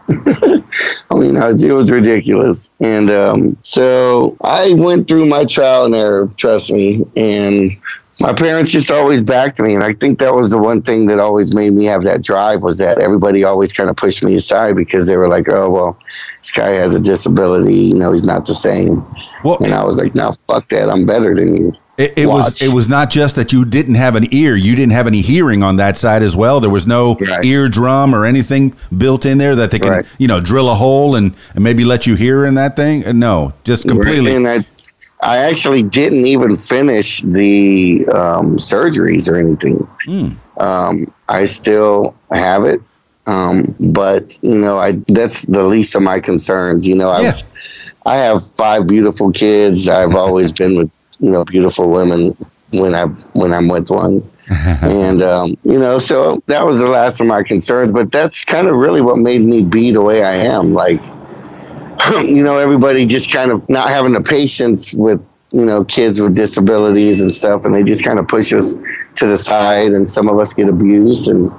I 0.11 1.14
mean, 1.14 1.37
it 1.37 1.73
was 1.73 1.90
ridiculous. 1.90 2.71
And 2.81 3.11
um, 3.11 3.57
so 3.62 4.37
I 4.42 4.75
went 4.75 5.09
through 5.09 5.25
my 5.26 5.47
trial 5.47 5.87
and 5.87 5.95
error, 5.95 6.28
trust 6.37 6.71
me. 6.71 7.07
And 7.16 7.78
my 8.23 8.33
parents 8.33 8.71
just 8.71 8.91
always 8.91 9.23
backed 9.23 9.59
me. 9.61 9.75
And 9.75 9.83
I 9.85 9.93
think 9.93 10.19
that 10.21 10.33
was 10.33 10.50
the 10.50 10.59
one 10.62 10.81
thing 10.81 11.07
that 11.07 11.19
always 11.19 11.55
made 11.55 11.73
me 11.73 11.85
have 11.87 12.02
that 12.05 12.23
drive 12.23 12.62
was 12.62 12.79
that 12.79 13.02
everybody 13.02 13.45
always 13.45 13.73
kind 13.73 13.91
of 13.91 13.97
pushed 13.97 14.23
me 14.23 14.35
aside 14.35 14.76
because 14.76 15.07
they 15.07 15.17
were 15.17 15.29
like, 15.29 15.47
oh, 15.50 15.69
well, 15.69 15.99
this 16.41 16.52
guy 16.52 16.71
has 16.71 16.95
a 16.95 17.00
disability. 17.00 17.75
You 17.75 17.97
know, 17.97 18.12
he's 18.12 18.25
not 18.25 18.47
the 18.47 18.55
same. 18.55 19.05
Well, 19.45 19.59
And 19.62 19.75
I 19.75 19.85
was 19.85 19.99
like, 19.99 20.14
no, 20.14 20.33
fuck 20.49 20.69
that. 20.69 20.88
I'm 20.88 21.05
better 21.05 21.35
than 21.35 21.57
you. 21.57 21.73
It, 21.99 22.14
it 22.17 22.26
was 22.26 22.62
it 22.62 22.73
was 22.73 22.88
not 22.88 23.11
just 23.11 23.37
that 23.37 23.52
you 23.52 23.67
didn't 23.67 23.97
have 23.97 24.17
an 24.17 24.26
ear; 24.35 24.57
you 24.57 24.75
didn't 24.75 24.95
have 24.95 25.07
any 25.07 25.21
hearing 25.21 25.62
on 25.62 25.76
that 25.76 25.99
side 25.99 26.23
as 26.23 26.35
well. 26.35 26.59
There 26.59 26.71
was 26.71 26.87
no 26.87 27.17
Right. 27.17 27.45
eardrum 27.45 28.14
or 28.14 28.25
anything 28.25 28.75
built 28.97 29.26
in 29.26 29.37
there 29.37 29.55
that 29.57 29.71
they 29.71 29.79
can 29.79 29.91
Right. 29.91 30.07
you 30.19 30.26
know 30.26 30.41
drill 30.41 30.71
a 30.71 30.75
hole 30.75 31.14
and, 31.14 31.35
and 31.55 31.62
maybe 31.62 31.85
let 31.85 32.07
you 32.07 32.14
hear 32.14 32.47
in 32.47 32.55
that 32.55 32.76
thing. 32.76 33.05
No, 33.19 33.52
just 33.62 33.87
completely. 33.87 34.35
And 34.35 34.64
I, 35.23 35.38
actually 35.38 35.83
didn't 35.83 36.26
even 36.26 36.57
finish 36.57 37.23
the 37.23 38.07
um, 38.09 38.57
surgeries 38.57 39.31
or 39.31 39.37
anything. 39.37 39.87
Hmm. 40.05 40.29
Um, 40.61 41.07
I 41.29 41.47
still 41.47 42.14
have 42.31 42.64
it, 42.64 42.81
um, 43.26 43.75
but 43.81 44.38
you 44.43 44.59
know, 44.59 44.79
I 44.79 44.93
that's 45.09 45.47
the 45.47 45.62
least 45.62 45.95
of 45.97 46.02
my 46.02 46.21
concerns. 46.21 46.87
You 46.87 46.97
know, 46.97 47.11
I 47.11 47.21
Yeah. 47.23 47.33
have 47.33 47.43
I 48.05 48.17
have 48.17 48.50
five 48.57 48.87
beautiful 48.87 49.31
kids. 49.31 49.88
I've 49.88 50.14
always 50.14 50.52
been 50.61 50.76
with 50.76 50.91
you 51.21 51.31
know 51.31 51.45
beautiful 51.45 51.91
women 51.91 52.37
when 52.73 52.95
I 52.95 53.07
when 53.33 53.52
I'm 53.52 53.69
with 53.69 53.91
one. 53.91 54.29
and 54.83 55.23
um, 55.23 55.57
you 55.62 55.79
know, 55.79 55.99
so 55.99 56.41
that 56.47 56.67
was 56.67 56.79
the 56.79 56.87
last 56.87 57.21
of 57.21 57.26
my 57.29 57.43
concerns. 57.43 57.93
But 57.93 58.11
that's 58.11 58.43
kind 58.45 58.67
of 58.67 58.76
really 58.76 59.00
what 59.00 59.19
made 59.19 59.43
me 59.43 59.62
be 59.62 59.93
the 59.93 60.02
way 60.02 60.25
I 60.25 60.35
am. 60.35 60.75
Like, 60.75 61.00
you 62.23 62.42
know, 62.42 62.59
everybody 62.59 63.06
just 63.06 63.30
kind 63.32 63.50
of 63.50 63.68
not 63.68 63.88
having 63.88 64.12
the 64.12 64.23
patience 64.23 64.94
with 64.94 65.25
you 65.52 65.64
know 65.64 65.85
kids 65.85 66.21
with 66.21 66.35
disabilities 66.35 67.21
and 67.21 67.30
stuff, 67.30 67.64
and 67.64 67.75
they 67.75 67.82
just 67.82 68.04
kind 68.04 68.18
of 68.18 68.26
push 68.28 68.52
us 68.52 68.75
to 69.16 69.26
the 69.26 69.37
side, 69.37 69.92
and 69.92 70.11
some 70.11 70.28
of 70.28 70.38
us 70.38 70.54
get 70.54 70.68
abused, 70.68 71.28
and 71.28 71.50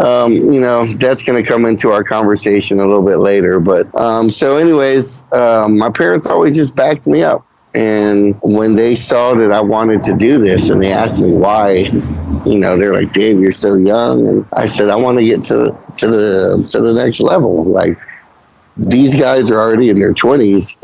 um, 0.00 0.32
you 0.32 0.60
know 0.60 0.84
that's 0.84 1.22
going 1.22 1.42
to 1.42 1.48
come 1.48 1.64
into 1.64 1.88
our 1.88 2.04
conversation 2.04 2.78
a 2.78 2.86
little 2.86 3.02
bit 3.02 3.18
later. 3.18 3.58
But 3.58 3.92
um, 3.94 4.30
so, 4.30 4.56
anyways, 4.56 5.24
um, 5.32 5.78
my 5.78 5.90
parents 5.90 6.30
always 6.30 6.56
just 6.56 6.76
backed 6.76 7.06
me 7.06 7.22
up. 7.22 7.44
And 7.74 8.34
when 8.42 8.76
they 8.76 8.94
saw 8.94 9.34
that 9.34 9.52
I 9.52 9.60
wanted 9.60 10.02
to 10.02 10.16
do 10.16 10.38
this, 10.38 10.70
and 10.70 10.82
they 10.82 10.90
asked 10.90 11.20
me 11.20 11.32
why, 11.32 11.72
you 12.46 12.58
know, 12.58 12.78
they're 12.78 12.94
like, 12.94 13.12
"Dave, 13.12 13.38
you're 13.38 13.50
so 13.50 13.76
young," 13.76 14.26
and 14.26 14.46
I 14.54 14.66
said, 14.66 14.88
"I 14.88 14.96
want 14.96 15.18
to 15.18 15.24
get 15.24 15.42
to 15.42 15.76
to 15.96 16.06
the 16.06 16.66
to 16.70 16.80
the 16.80 16.94
next 16.94 17.20
level." 17.20 17.64
Like 17.64 17.98
these 18.78 19.14
guys 19.14 19.50
are 19.50 19.58
already 19.58 19.90
in 19.90 19.96
their 19.96 20.14
twenties, 20.14 20.78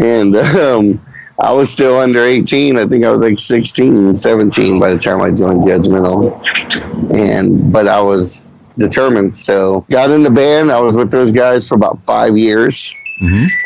and 0.00 0.36
um, 0.36 1.04
I 1.40 1.52
was 1.52 1.70
still 1.70 1.98
under 1.98 2.24
eighteen. 2.24 2.78
I 2.78 2.86
think 2.86 3.04
I 3.04 3.10
was 3.10 3.20
like 3.20 3.38
16, 3.38 4.14
17 4.14 4.80
by 4.80 4.92
the 4.94 4.98
time 4.98 5.20
I 5.20 5.30
joined 5.32 5.62
Judgmental, 5.62 6.40
and 7.14 7.72
but 7.72 7.88
I 7.88 8.00
was 8.00 8.52
determined. 8.78 9.34
So 9.34 9.84
got 9.90 10.10
in 10.10 10.22
the 10.22 10.30
band. 10.30 10.70
I 10.70 10.80
was 10.80 10.96
with 10.96 11.10
those 11.10 11.32
guys 11.32 11.68
for 11.68 11.74
about 11.74 12.04
five 12.04 12.36
years. 12.36 12.94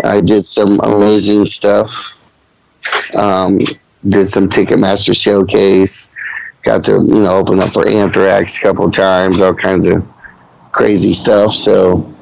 I 0.04 0.20
did 0.20 0.44
some 0.44 0.80
amazing 0.80 1.46
stuff. 1.46 2.14
Um, 3.16 3.58
did 4.06 4.26
some 4.28 4.48
Ticketmaster 4.48 5.14
showcase. 5.20 6.10
Got 6.62 6.84
to 6.84 6.92
you 6.92 7.20
know 7.20 7.38
open 7.38 7.60
up 7.60 7.72
for 7.72 7.86
Anthrax 7.86 8.56
a 8.58 8.60
couple 8.60 8.90
times. 8.90 9.40
All 9.40 9.54
kinds 9.54 9.86
of 9.86 10.06
crazy 10.72 11.12
stuff. 11.14 11.52
So 11.52 12.15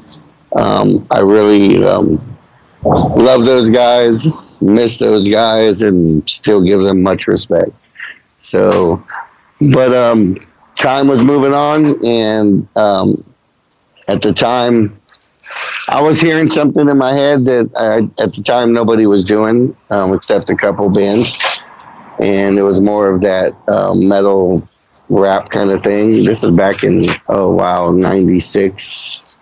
um, 0.56 1.06
I 1.10 1.20
really 1.20 1.84
um, 1.84 2.20
love 2.84 3.44
those 3.44 3.70
guys. 3.70 4.28
Miss 4.60 4.98
those 4.98 5.28
guys, 5.28 5.82
and 5.82 6.28
still 6.28 6.64
give 6.64 6.80
them 6.80 7.02
much 7.02 7.26
respect. 7.26 7.92
So, 8.36 9.04
but 9.60 9.94
um, 9.94 10.38
time 10.76 11.08
was 11.08 11.22
moving 11.22 11.52
on, 11.52 11.84
and 12.04 12.68
um, 12.76 13.24
at 14.08 14.22
the 14.22 14.32
time, 14.32 14.98
I 15.88 16.00
was 16.00 16.20
hearing 16.20 16.46
something 16.46 16.88
in 16.88 16.96
my 16.96 17.12
head 17.12 17.44
that 17.44 17.70
I, 17.76 18.22
at 18.22 18.32
the 18.34 18.42
time 18.42 18.72
nobody 18.72 19.06
was 19.06 19.24
doing, 19.24 19.76
um, 19.90 20.14
except 20.14 20.50
a 20.50 20.56
couple 20.56 20.90
bands, 20.90 21.62
and 22.20 22.56
it 22.58 22.62
was 22.62 22.80
more 22.80 23.12
of 23.12 23.20
that 23.22 23.52
um, 23.68 24.08
metal 24.08 24.62
rap 25.10 25.50
kind 25.50 25.70
of 25.70 25.82
thing. 25.82 26.24
This 26.24 26.42
was 26.42 26.52
back 26.52 26.84
in 26.84 27.02
oh 27.28 27.54
wow 27.54 27.90
'96. 27.90 29.33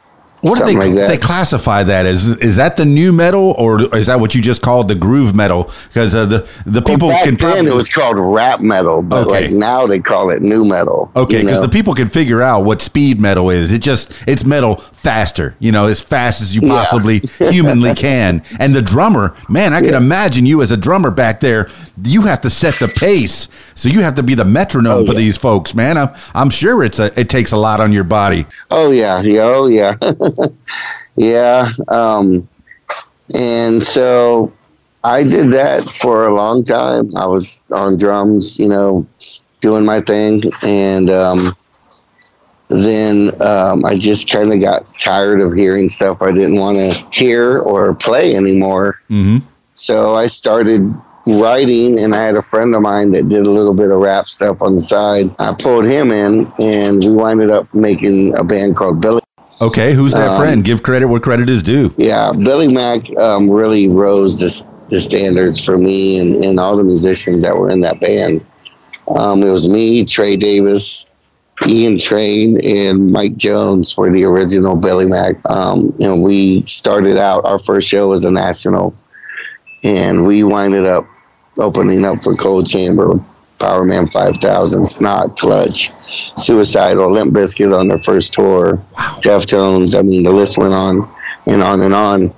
What 0.43 0.59
do 0.59 0.65
they 0.67 0.75
like 0.75 1.09
they 1.09 1.19
classify 1.19 1.85
that 1.85 2.05
as? 2.05 2.27
Is 2.27 2.57
that 2.57 2.77
the 2.77 2.85
new 2.85 3.13
metal 3.13 3.55
or 3.59 3.95
is 3.97 4.07
that 4.07 4.19
what 4.21 4.35
you 4.35 4.43
just 4.43 4.61
called 4.61 4.89
the 4.89 4.95
groove 4.97 5.35
metal? 5.35 5.71
Because 5.89 6.15
uh, 6.15 6.27
the 6.27 6.49
the 6.67 6.83
people 6.83 7.09
back 7.11 7.25
can 7.25 7.37
then 7.37 7.67
it 7.69 7.75
was 7.75 7.89
called 7.89 8.17
rap 8.19 8.61
metal, 8.61 9.03
but 9.03 9.27
Okay. 9.29 9.43
like 9.45 9.51
now 9.53 9.87
they 9.87 10.01
call 10.01 10.31
it 10.31 10.43
new 10.43 10.65
metal. 10.69 11.13
Okay, 11.15 11.43
because 11.43 11.61
the 11.61 11.69
people 11.69 11.95
can 11.95 12.09
figure 12.09 12.43
out 12.43 12.65
what 12.65 12.83
speed 12.83 13.21
metal 13.21 13.51
is. 13.51 13.71
It 13.71 13.83
just 13.83 14.13
it's 14.27 14.45
metal 14.45 14.77
faster, 14.77 15.55
you 15.61 15.71
know, 15.71 15.87
as 15.87 16.03
fast 16.03 16.43
as 16.43 16.55
you 16.57 16.61
Yeah. 16.65 16.71
possibly 16.75 17.23
humanly 17.39 17.95
can. 17.97 18.43
And 18.59 18.75
the 18.75 18.83
drummer, 18.83 19.37
man, 19.49 19.73
I 19.73 19.81
can 19.81 19.95
imagine 19.95 20.45
you 20.45 20.61
as 20.61 20.73
a 20.73 20.77
drummer 20.77 21.13
back 21.13 21.39
there. 21.39 21.71
You 22.03 22.23
have 22.23 22.41
to 22.43 22.51
set 22.51 22.75
the 22.75 22.89
pace, 22.89 23.49
so 23.75 23.89
you 23.89 24.01
have 24.01 24.15
to 24.15 24.23
be 24.23 24.35
the 24.35 24.45
metronome 24.45 25.03
Oh, 25.03 25.07
for 25.07 25.13
these 25.15 25.37
folks, 25.37 25.75
man. 25.75 25.99
I'm 25.99 26.11
I'm 26.35 26.51
sure 26.51 26.83
it's 26.83 26.99
a 26.99 27.19
it 27.19 27.29
takes 27.29 27.53
a 27.53 27.57
lot 27.57 27.81
on 27.81 27.93
your 27.93 28.05
body. 28.05 28.47
Oh 28.71 28.91
yeah, 28.91 29.21
yeah, 29.21 29.43
oh 29.45 29.69
yeah, 29.69 29.95
yeah. 31.17 31.69
Um, 31.89 32.49
and 33.35 33.83
so 33.83 34.53
I 35.05 35.23
did 35.25 35.51
that 35.53 35.89
for 35.89 36.27
a 36.29 36.35
long 36.35 36.65
time. 36.65 37.13
I 37.17 37.27
was 37.27 37.63
on 37.71 37.99
drums, 37.99 38.59
you 38.59 38.69
know, 38.69 39.07
doing 39.61 39.85
my 39.85 40.01
thing, 40.01 40.43
and 40.63 41.11
um, 41.11 41.41
then 42.69 43.31
um, 43.43 43.85
I 43.85 43.97
just 43.97 44.31
kind 44.31 44.53
of 44.53 44.61
got 44.61 44.87
tired 44.99 45.41
of 45.41 45.53
hearing 45.53 45.89
stuff 45.89 46.23
I 46.23 46.33
didn't 46.33 46.59
want 46.59 46.77
to 46.77 47.07
hear 47.13 47.59
or 47.59 47.95
play 47.95 48.35
anymore. 48.35 49.01
Mm-hmm. 49.11 49.47
So 49.75 50.15
I 50.15 50.27
started 50.27 50.95
writing, 51.27 51.99
and 51.99 52.15
I 52.15 52.23
had 52.25 52.37
a 52.37 52.43
friend 52.43 52.75
of 52.75 52.83
mine 52.83 53.13
that 53.13 53.29
did 53.29 53.47
a 53.47 53.51
little 53.51 53.75
bit 53.75 53.93
of 53.93 53.99
rap 53.99 54.29
stuff 54.29 54.63
on 54.63 54.75
the 54.75 54.81
side. 54.81 55.35
I 55.39 55.55
pulled 55.59 55.85
him 55.85 56.11
in, 56.11 56.51
and 56.59 57.03
we 57.03 57.15
winded 57.15 57.51
up 57.51 57.73
making 57.75 58.37
a 58.37 58.45
band 58.45 58.77
called 58.77 59.01
Billy. 59.01 59.21
Okay, 59.61 59.95
who's 59.95 60.13
that 60.13 60.29
Um, 60.29 60.41
friend? 60.41 60.65
Give 60.65 60.83
credit 60.83 61.07
where 61.07 61.21
credit 61.21 61.49
is 61.49 61.63
due. 61.63 61.95
Yeah, 61.97 62.33
Billy 62.33 62.67
Mack 62.67 63.09
um, 63.19 63.49
really 63.49 63.89
rose 63.89 64.41
the, 64.41 64.67
the 64.91 64.99
standards 64.99 65.65
for 65.65 65.79
me 65.79 66.19
and, 66.19 66.45
and 66.45 66.59
all 66.59 66.77
the 66.77 66.83
musicians 66.83 67.45
that 67.45 67.57
were 67.57 67.71
in 67.71 67.81
that 67.83 68.01
band. 68.01 68.45
Um, 69.17 69.43
it 69.45 69.51
was 69.53 69.69
me, 69.69 70.05
Trey 70.05 70.37
Davis, 70.37 71.07
Ian 71.69 71.99
Train, 71.99 72.59
and 72.65 73.13
Mike 73.13 73.37
Jones 73.37 73.97
were 73.97 74.11
the 74.11 74.25
original 74.25 74.75
Billy 74.75 75.07
Mack. 75.07 75.37
Um, 75.49 75.95
and 76.01 76.25
we 76.25 76.67
started 76.67 77.17
out, 77.17 77.45
our 77.45 77.61
first 77.61 77.89
show 77.89 78.09
was 78.09 78.25
a 78.25 78.33
national, 78.33 78.97
and 79.85 80.27
we 80.27 80.43
winded 80.43 80.87
up 80.87 81.07
opening 81.59 82.05
up 82.05 82.19
for 82.19 82.35
Coal 82.35 82.63
Chamber, 82.63 83.21
Power 83.59 83.85
Man 83.85 84.07
5000, 84.07 84.87
Snot, 84.87 85.39
Clutch, 85.39 85.91
Suicidal, 86.37 87.11
Limp 87.11 87.33
Bizkit 87.33 87.79
on 87.79 87.89
their 87.89 87.99
first 87.99 88.33
tour, 88.33 88.83
Deftones. 89.23 89.99
I 89.99 90.03
mean, 90.03 90.23
the 90.25 90.33
list 90.33 90.59
went 90.59 90.75
on 90.75 91.09
and 91.47 91.63
on 91.63 91.81
and 91.83 91.95
on. 91.95 92.35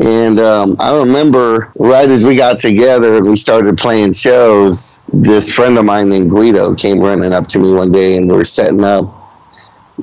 And 0.00 0.38
um, 0.38 0.76
I 0.78 0.96
remember 0.96 1.72
right 1.76 2.08
as 2.08 2.24
we 2.24 2.36
got 2.36 2.58
together 2.60 3.16
and 3.16 3.26
we 3.26 3.36
started 3.36 3.76
playing 3.78 4.12
shows, 4.12 5.00
this 5.12 5.52
friend 5.52 5.76
of 5.76 5.84
mine 5.86 6.08
named 6.08 6.30
Guido 6.30 6.74
came 6.74 7.00
running 7.00 7.32
up 7.32 7.48
to 7.48 7.58
me 7.58 7.74
one 7.74 7.90
day 7.90 8.16
and 8.16 8.28
we 8.28 8.36
were 8.36 8.44
setting 8.44 8.84
up. 8.84 9.12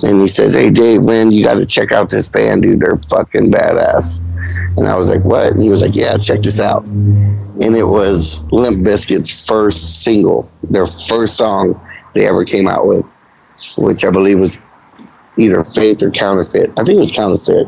and 0.04 0.20
he 0.20 0.28
says, 0.28 0.54
"Hey, 0.54 0.70
Dave, 0.70 1.04
man, 1.04 1.32
you 1.32 1.46
got 1.46 1.54
to 1.54 1.66
check 1.66 1.94
out 1.94 2.10
this 2.10 2.28
band, 2.28 2.64
dude. 2.64 2.82
They're 2.82 3.00
fucking 3.10 3.50
badass." 3.52 4.20
And 4.76 4.86
I 4.86 4.96
was 4.98 5.10
like, 5.10 5.24
"What?" 5.24 5.54
And 5.54 5.64
he 5.64 5.70
was 5.70 5.82
like, 5.82 5.96
"Yeah, 5.96 6.18
check 6.18 6.42
this 6.42 6.60
out." 6.60 6.90
And 7.62 7.76
it 7.76 7.86
was 7.86 8.46
Limp 8.52 8.86
Bizkit's 8.86 9.46
first 9.48 10.04
single, 10.04 10.50
their 10.64 10.86
first 10.86 11.38
song 11.38 11.80
they 12.14 12.28
ever 12.28 12.44
came 12.44 12.68
out 12.68 12.86
with, 12.86 13.06
which 13.78 14.04
I 14.04 14.12
believe 14.12 14.40
was 14.40 14.60
either 15.38 15.64
Faith 15.64 16.04
or 16.04 16.12
Counterfeit. 16.12 16.72
I 16.78 16.84
think 16.84 16.98
it 16.98 17.00
was 17.00 17.12
Counterfeit. 17.12 17.68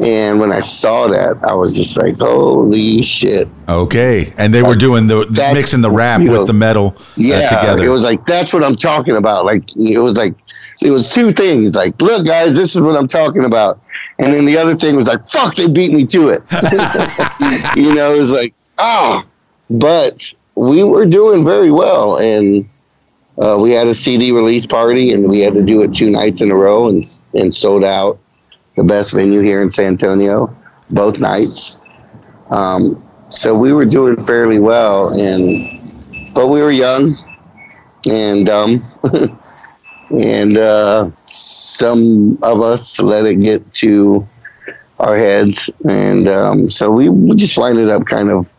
And 0.00 0.40
when 0.40 0.50
I 0.50 0.60
saw 0.60 1.06
that, 1.08 1.38
I 1.44 1.54
was 1.54 1.76
just 1.76 1.96
like, 1.96 2.18
"Holy 2.18 3.02
shit!" 3.02 3.46
Okay, 3.68 4.32
and 4.36 4.52
they 4.52 4.62
were 4.62 4.74
doing 4.74 5.06
the 5.06 5.26
mixing 5.54 5.80
the 5.80 5.90
rap 5.90 6.20
you 6.20 6.26
know, 6.26 6.38
with 6.38 6.48
the 6.48 6.54
metal 6.54 6.94
uh, 6.98 7.02
Yeah, 7.16 7.48
together. 7.48 7.84
it 7.84 7.88
was 7.88 8.02
like 8.02 8.24
that's 8.24 8.52
what 8.52 8.64
I'm 8.64 8.74
talking 8.74 9.16
about. 9.16 9.44
Like 9.44 9.62
it 9.76 10.02
was 10.02 10.16
like 10.16 10.34
it 10.80 10.90
was 10.90 11.08
two 11.08 11.30
things. 11.30 11.74
Like, 11.74 12.00
look, 12.02 12.26
guys, 12.26 12.56
this 12.56 12.74
is 12.74 12.80
what 12.80 12.96
I'm 12.96 13.06
talking 13.06 13.44
about. 13.44 13.80
And 14.18 14.32
then 14.32 14.44
the 14.44 14.56
other 14.56 14.74
thing 14.74 14.96
was 14.96 15.08
like, 15.08 15.26
fuck, 15.26 15.54
they 15.54 15.68
beat 15.68 15.92
me 15.92 16.04
to 16.06 16.28
it. 16.28 16.42
you 17.76 17.94
know, 17.94 18.14
it 18.14 18.18
was 18.18 18.32
like, 18.32 18.54
ah, 18.78 19.24
but 19.70 20.34
we 20.54 20.84
were 20.84 21.06
doing 21.06 21.44
very 21.44 21.70
well, 21.70 22.18
and 22.18 22.68
uh, 23.38 23.58
we 23.60 23.72
had 23.72 23.86
a 23.86 23.94
CD 23.94 24.32
release 24.32 24.66
party, 24.66 25.12
and 25.12 25.28
we 25.28 25.40
had 25.40 25.54
to 25.54 25.62
do 25.62 25.82
it 25.82 25.94
two 25.94 26.10
nights 26.10 26.42
in 26.42 26.50
a 26.50 26.54
row, 26.54 26.88
and 26.88 27.04
and 27.34 27.54
sold 27.54 27.84
out 27.84 28.18
the 28.76 28.84
best 28.84 29.12
venue 29.12 29.40
here 29.40 29.62
in 29.62 29.70
San 29.70 29.92
Antonio, 29.92 30.54
both 30.90 31.18
nights. 31.18 31.76
Um, 32.50 33.02
so 33.28 33.58
we 33.58 33.72
were 33.72 33.86
doing 33.86 34.16
fairly 34.16 34.58
well, 34.58 35.08
and 35.08 35.56
but 36.34 36.48
we 36.48 36.60
were 36.60 36.70
young 36.70 37.16
and 38.10 38.44
dumb, 38.44 38.84
and 40.12 40.58
uh, 40.58 41.10
some 41.16 42.38
of 42.42 42.60
us 42.60 43.00
let 43.00 43.24
it 43.24 43.36
get 43.36 43.72
to 43.72 44.26
our 44.98 45.16
heads, 45.16 45.70
and 45.88 46.28
um, 46.28 46.68
so 46.68 46.92
we, 46.92 47.08
we 47.08 47.34
just 47.34 47.56
winded 47.56 47.88
up 47.88 48.04
kind 48.04 48.30
of 48.30 48.51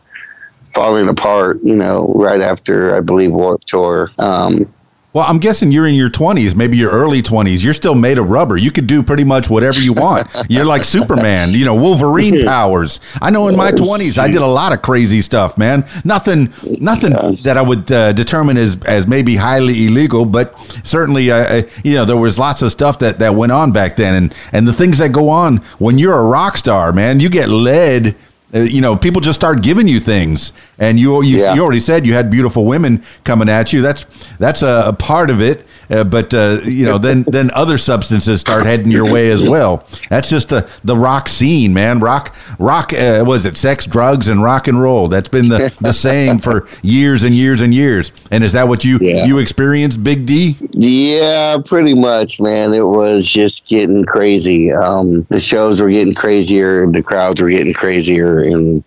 falling 0.74 1.08
apart, 1.08 1.60
you 1.62 1.76
know, 1.76 2.12
right 2.16 2.40
after 2.40 2.94
I 2.96 3.00
believe 3.00 3.30
Warped 3.32 3.68
Tour. 3.68 4.10
Um, 4.18 4.72
well, 5.14 5.24
I'm 5.28 5.38
guessing 5.38 5.70
you're 5.70 5.86
in 5.86 5.94
your 5.94 6.10
20s, 6.10 6.56
maybe 6.56 6.76
your 6.76 6.90
early 6.90 7.22
20s. 7.22 7.62
You're 7.62 7.72
still 7.72 7.94
made 7.94 8.18
of 8.18 8.30
rubber. 8.30 8.56
You 8.56 8.72
could 8.72 8.88
do 8.88 9.00
pretty 9.00 9.22
much 9.22 9.48
whatever 9.48 9.78
you 9.78 9.92
want. 9.92 10.26
You're 10.48 10.64
like 10.64 10.82
Superman, 10.82 11.52
you 11.52 11.64
know, 11.64 11.76
Wolverine 11.76 12.44
powers. 12.46 12.98
I 13.22 13.30
know 13.30 13.46
in 13.46 13.56
my 13.56 13.70
20s 13.70 14.18
I 14.18 14.28
did 14.28 14.42
a 14.42 14.46
lot 14.46 14.72
of 14.72 14.82
crazy 14.82 15.22
stuff, 15.22 15.56
man. 15.56 15.86
Nothing 16.04 16.52
nothing 16.80 17.12
that 17.44 17.56
I 17.56 17.62
would 17.62 17.92
uh, 17.92 18.12
determine 18.12 18.56
as 18.56 18.76
as 18.86 19.06
maybe 19.06 19.36
highly 19.36 19.86
illegal, 19.86 20.24
but 20.24 20.58
certainly 20.82 21.30
uh, 21.30 21.36
uh, 21.36 21.62
you 21.84 21.94
know, 21.94 22.04
there 22.04 22.16
was 22.16 22.36
lots 22.36 22.62
of 22.62 22.72
stuff 22.72 22.98
that 22.98 23.20
that 23.20 23.36
went 23.36 23.52
on 23.52 23.70
back 23.70 23.94
then 23.94 24.14
and 24.16 24.34
and 24.50 24.66
the 24.66 24.72
things 24.72 24.98
that 24.98 25.12
go 25.12 25.28
on 25.28 25.58
when 25.78 25.96
you're 25.96 26.18
a 26.18 26.24
rock 26.24 26.56
star, 26.56 26.92
man, 26.92 27.20
you 27.20 27.28
get 27.28 27.48
led 27.48 28.16
Uh, 28.54 28.60
you 28.60 28.80
know, 28.80 28.94
people 28.96 29.20
just 29.20 29.38
start 29.38 29.62
giving 29.62 29.88
you 29.88 29.98
things, 29.98 30.52
and 30.78 31.00
you 31.00 31.22
you, 31.22 31.38
Yeah. 31.38 31.54
you 31.54 31.62
already 31.62 31.80
said 31.80 32.06
you 32.06 32.14
had 32.14 32.30
beautiful 32.30 32.64
women 32.64 33.02
coming 33.24 33.48
at 33.48 33.72
you. 33.72 33.82
That's 33.82 34.06
that's 34.38 34.62
a, 34.62 34.84
a 34.86 34.92
part 34.92 35.28
of 35.30 35.40
it, 35.40 35.66
uh, 35.90 36.04
but 36.04 36.32
uh, 36.34 36.60
you 36.64 36.84
know, 36.84 36.98
then 36.98 37.24
then 37.28 37.50
other 37.52 37.78
substances 37.78 38.40
start 38.40 38.64
heading 38.64 38.90
your 38.90 39.10
way 39.12 39.30
as 39.30 39.46
well. 39.46 39.86
That's 40.10 40.28
just 40.28 40.48
the 40.48 40.68
the 40.84 40.96
rock 40.96 41.28
scene, 41.28 41.72
man. 41.74 42.00
Rock 42.00 42.34
rock 42.58 42.92
uh, 42.92 43.24
was 43.26 43.44
it 43.46 43.56
sex, 43.56 43.86
drugs, 43.86 44.28
and 44.28 44.42
rock 44.42 44.68
and 44.68 44.80
roll. 44.80 45.08
That's 45.08 45.28
been 45.28 45.48
the 45.48 45.74
the 45.80 45.92
saying 46.04 46.38
for 46.38 46.68
years 46.82 47.22
and 47.22 47.34
years 47.34 47.60
and 47.60 47.74
years. 47.74 48.12
And 48.30 48.44
is 48.44 48.52
that 48.52 48.68
what 48.68 48.84
you 48.84 48.98
Yeah. 49.00 49.24
you 49.26 49.38
experienced, 49.38 50.02
Big 50.02 50.26
D? 50.26 50.56
Yeah, 50.72 51.58
pretty 51.64 51.94
much, 51.94 52.40
man. 52.40 52.74
It 52.74 52.84
was 52.84 53.26
just 53.26 53.66
getting 53.66 54.04
crazy. 54.04 54.72
Um, 54.72 55.26
the 55.30 55.40
shows 55.40 55.80
were 55.80 55.90
getting 55.90 56.14
crazier, 56.14 56.86
the 56.90 57.02
crowds 57.02 57.40
were 57.40 57.50
getting 57.50 57.74
crazier, 57.74 58.40
and 58.40 58.82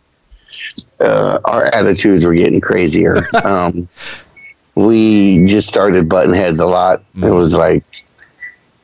uh, 0.99 1.39
our 1.45 1.65
attitudes 1.67 2.25
were 2.25 2.33
getting 2.33 2.61
crazier. 2.61 3.27
um, 3.43 3.87
we 4.77 5.43
just 5.45 5.67
started 5.67 6.08
butting 6.08 6.36
heads 6.36 6.60
a 6.60 6.67
lot. 6.67 7.04
It 7.15 7.32
was 7.32 7.54
mm-hmm. 7.54 7.62
like, 7.62 7.84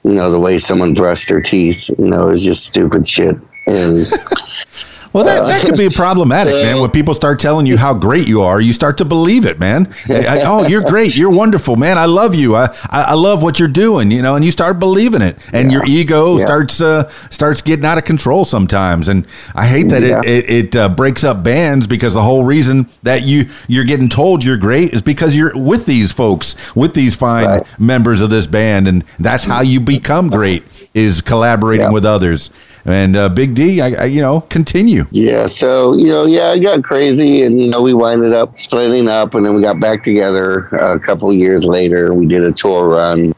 you 0.03 0.13
know, 0.13 0.31
the 0.31 0.39
way 0.39 0.57
someone 0.57 0.95
brushed 0.95 1.29
their 1.29 1.39
teeth. 1.39 1.87
You 1.99 2.07
know, 2.07 2.23
it 2.23 2.29
was 2.31 2.43
just 2.43 2.65
stupid 2.65 3.05
shit. 3.05 3.35
And 3.67 4.07
Well, 5.13 5.23
that, 5.25 5.45
that 5.45 5.61
could 5.61 5.77
be 5.77 5.89
problematic, 5.95 6.53
So- 6.53 6.63
man. 6.63 6.81
When 6.81 6.89
people 6.91 7.13
start 7.13 7.39
telling 7.39 7.65
you 7.65 7.77
how 7.77 7.93
great 7.93 8.27
you 8.27 8.41
are, 8.41 8.59
you 8.59 8.73
start 8.73 8.97
to 8.97 9.05
believe 9.05 9.45
it, 9.45 9.59
man. 9.59 9.87
I- 10.09 10.25
I- 10.25 10.41
oh, 10.45 10.67
you're 10.67 10.81
great. 10.81 11.15
You're 11.15 11.29
wonderful, 11.29 11.75
man. 11.75 11.97
I 11.97 12.05
love 12.05 12.33
you. 12.35 12.55
I, 12.55 12.69
I, 12.89 13.13
love 13.13 13.43
what 13.43 13.59
you're 13.59 13.67
doing, 13.69 14.09
you 14.11 14.21
know, 14.23 14.35
and 14.35 14.43
you 14.43 14.51
start 14.51 14.79
believing 14.79 15.21
it, 15.21 15.37
and 15.53 15.71
your 15.71 15.85
ego 15.85 16.37
Yeah. 16.37 16.45
starts 16.45 16.81
uh, 16.81 17.09
starts 17.29 17.61
getting 17.61 17.85
out 17.85 17.97
of 17.99 18.03
control 18.05 18.43
sometimes. 18.43 19.07
And 19.07 19.25
I 19.55 19.67
hate 19.67 19.89
that 19.89 20.01
Yeah. 20.01 20.19
it 20.23 20.27
it, 20.49 20.49
it 20.49 20.75
uh, 20.75 20.89
breaks 20.89 21.23
up 21.23 21.43
bands 21.43 21.85
because 21.87 22.15
the 22.15 22.21
whole 22.23 22.43
reason 22.43 22.87
that 23.03 23.21
you 23.23 23.49
you're 23.67 23.83
getting 23.85 24.09
told 24.09 24.43
you're 24.43 24.57
great 24.57 24.93
is 24.93 25.01
because 25.03 25.35
you're 25.35 25.55
with 25.55 25.85
these 25.85 26.11
folks, 26.11 26.55
with 26.75 26.93
these 26.95 27.15
fine 27.15 27.45
Right. 27.45 27.79
members 27.79 28.21
of 28.21 28.29
this 28.31 28.47
band, 28.47 28.87
and 28.87 29.03
that's 29.19 29.43
how 29.43 29.61
you 29.61 29.79
become 29.79 30.29
great 30.29 30.63
is 30.95 31.21
collaborating 31.21 31.85
Yeah. 31.87 31.91
with 31.91 32.05
others. 32.05 32.49
And 32.85 33.15
uh, 33.15 33.29
Big 33.29 33.55
D, 33.55 33.79
I, 33.79 34.03
I, 34.03 34.05
you 34.05 34.21
know, 34.21 34.41
continue. 34.41 35.05
Yeah, 35.11 35.45
so 35.45 35.93
you 35.93 36.07
know, 36.07 36.25
yeah, 36.25 36.49
I 36.49 36.59
got 36.59 36.83
crazy, 36.83 37.43
and 37.43 37.59
you 37.59 37.69
know, 37.69 37.81
we 37.81 37.93
winded 37.93 38.33
up 38.33 38.57
splitting 38.57 39.07
up, 39.07 39.35
and 39.35 39.45
then 39.45 39.55
we 39.55 39.61
got 39.61 39.79
back 39.79 40.03
together 40.03 40.67
a 40.73 40.99
couple 40.99 41.31
years 41.31 41.65
later. 41.65 42.13
We 42.13 42.27
did 42.27 42.43
a 42.43 42.51
tour 42.51 42.89
run, 42.89 43.33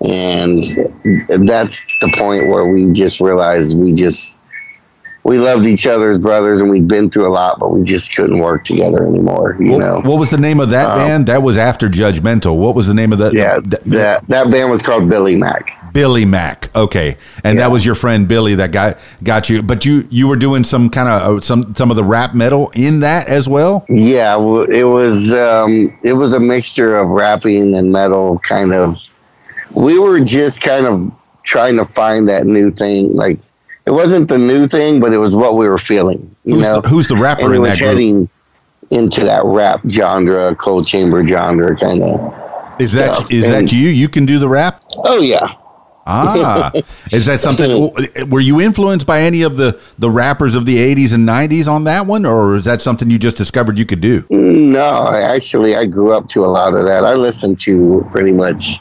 and 0.00 0.64
that's 1.46 1.84
the 2.00 2.14
point 2.16 2.48
where 2.48 2.72
we 2.72 2.90
just 2.92 3.20
realized 3.20 3.78
we 3.78 3.92
just 3.92 4.38
we 5.24 5.38
loved 5.38 5.66
each 5.66 5.86
other 5.86 6.08
as 6.10 6.18
brothers, 6.18 6.60
and 6.62 6.70
we'd 6.70 6.88
been 6.88 7.10
through 7.10 7.28
a 7.28 7.32
lot, 7.32 7.58
but 7.58 7.70
we 7.70 7.82
just 7.82 8.16
couldn't 8.16 8.38
work 8.38 8.64
together 8.64 9.04
anymore. 9.06 9.56
You 9.60 9.72
What, 9.72 9.78
know, 9.80 10.00
what 10.04 10.18
was 10.18 10.30
the 10.30 10.38
name 10.38 10.60
of 10.60 10.70
that 10.70 10.86
Um, 10.90 10.98
band? 10.98 11.26
That 11.26 11.42
was 11.42 11.56
after 11.56 11.88
Judgmental. 11.88 12.56
What 12.56 12.74
was 12.74 12.86
the 12.86 12.94
name 12.94 13.12
of 13.12 13.18
that? 13.18 13.34
yeah, 13.34 13.60
th- 13.60 13.82
that 13.86 14.26
that 14.28 14.50
band 14.50 14.70
was 14.70 14.80
called 14.82 15.08
Billy 15.08 15.36
Mac. 15.36 15.70
Billy 15.92 16.24
Mac. 16.24 16.70
Okay, 16.74 17.16
and 17.44 17.56
Yeah. 17.58 17.64
that 17.64 17.70
was 17.72 17.84
your 17.84 17.94
friend 17.96 18.26
Billy 18.28 18.54
that 18.54 18.70
got 18.72 18.96
got 19.22 19.50
you. 19.50 19.62
But 19.62 19.84
you 19.84 20.06
you 20.08 20.26
were 20.28 20.36
doing 20.36 20.64
some 20.64 20.88
kind 20.88 21.08
of 21.08 21.38
uh, 21.38 21.40
some 21.42 21.74
some 21.76 21.90
of 21.90 21.96
the 21.96 22.04
rap 22.04 22.32
metal 22.34 22.70
in 22.74 23.00
that 23.00 23.28
as 23.28 23.48
well. 23.48 23.84
Yeah, 23.88 24.36
it 24.36 24.84
was 24.84 25.32
um, 25.32 25.92
it 26.02 26.14
was 26.14 26.32
a 26.32 26.40
mixture 26.40 26.94
of 26.96 27.08
rapping 27.08 27.74
and 27.74 27.92
metal 27.92 28.38
kind 28.38 28.72
of. 28.72 28.96
We 29.76 29.98
were 29.98 30.20
just 30.20 30.62
kind 30.62 30.86
of 30.86 31.12
trying 31.42 31.76
to 31.76 31.84
find 31.84 32.28
that 32.28 32.46
new 32.46 32.70
thing. 32.70 33.12
Like 33.14 33.38
it 33.86 33.90
wasn't 33.90 34.28
the 34.28 34.38
new 34.38 34.66
thing, 34.66 35.00
but 35.00 35.12
it 35.12 35.18
was 35.18 35.34
what 35.34 35.54
we 35.56 35.68
were 35.68 35.78
feeling. 35.78 36.34
You 36.44 36.56
Who's, 36.56 36.62
know, 36.64 36.80
the, 36.80 36.88
who's 36.88 37.06
the 37.08 37.16
rapper 37.16 37.46
and 37.46 37.54
in 37.56 37.62
was 37.62 37.72
that 37.72 37.78
group? 37.78 37.90
heading 37.90 38.28
into 38.90 39.24
that 39.24 39.42
rap 39.44 39.80
genre, 39.88 40.54
Coal 40.56 40.82
Chamber 40.82 41.24
genre 41.26 41.76
kind 41.76 42.02
of. 42.02 42.34
Is 42.80 42.92
that 42.94 43.14
stuff. 43.14 43.32
is 43.32 43.44
And- 43.44 43.68
that 43.68 43.72
you? 43.72 43.88
You 43.88 44.08
can 44.08 44.26
do 44.26 44.38
the 44.38 44.48
rap. 44.48 44.80
Oh 44.96 45.20
yeah, 45.20 45.46
Ah, 46.06 46.72
is 47.12 47.26
that 47.26 47.40
something? 47.40 47.92
Were 48.30 48.40
you 48.40 48.60
influenced 48.60 49.06
by 49.06 49.20
any 49.20 49.42
of 49.42 49.56
the 49.56 49.78
the 49.98 50.10
rappers 50.10 50.54
of 50.54 50.64
the 50.66 50.78
'80s 50.78 51.12
and 51.12 51.28
'90s 51.28 51.68
on 51.68 51.84
that 51.84 52.06
one, 52.06 52.24
or 52.26 52.56
is 52.56 52.64
that 52.64 52.80
something 52.82 53.10
you 53.10 53.18
just 53.18 53.36
discovered 53.36 53.78
you 53.78 53.84
could 53.86 54.00
do? 54.00 54.24
No, 54.30 55.08
actually 55.12 55.76
I 55.76 55.84
grew 55.86 56.12
up 56.12 56.28
to 56.30 56.40
a 56.40 56.46
lot 56.48 56.74
of 56.74 56.86
that. 56.86 57.04
I 57.04 57.14
listened 57.14 57.58
to 57.60 58.04
pretty 58.10 58.32
much 58.32 58.80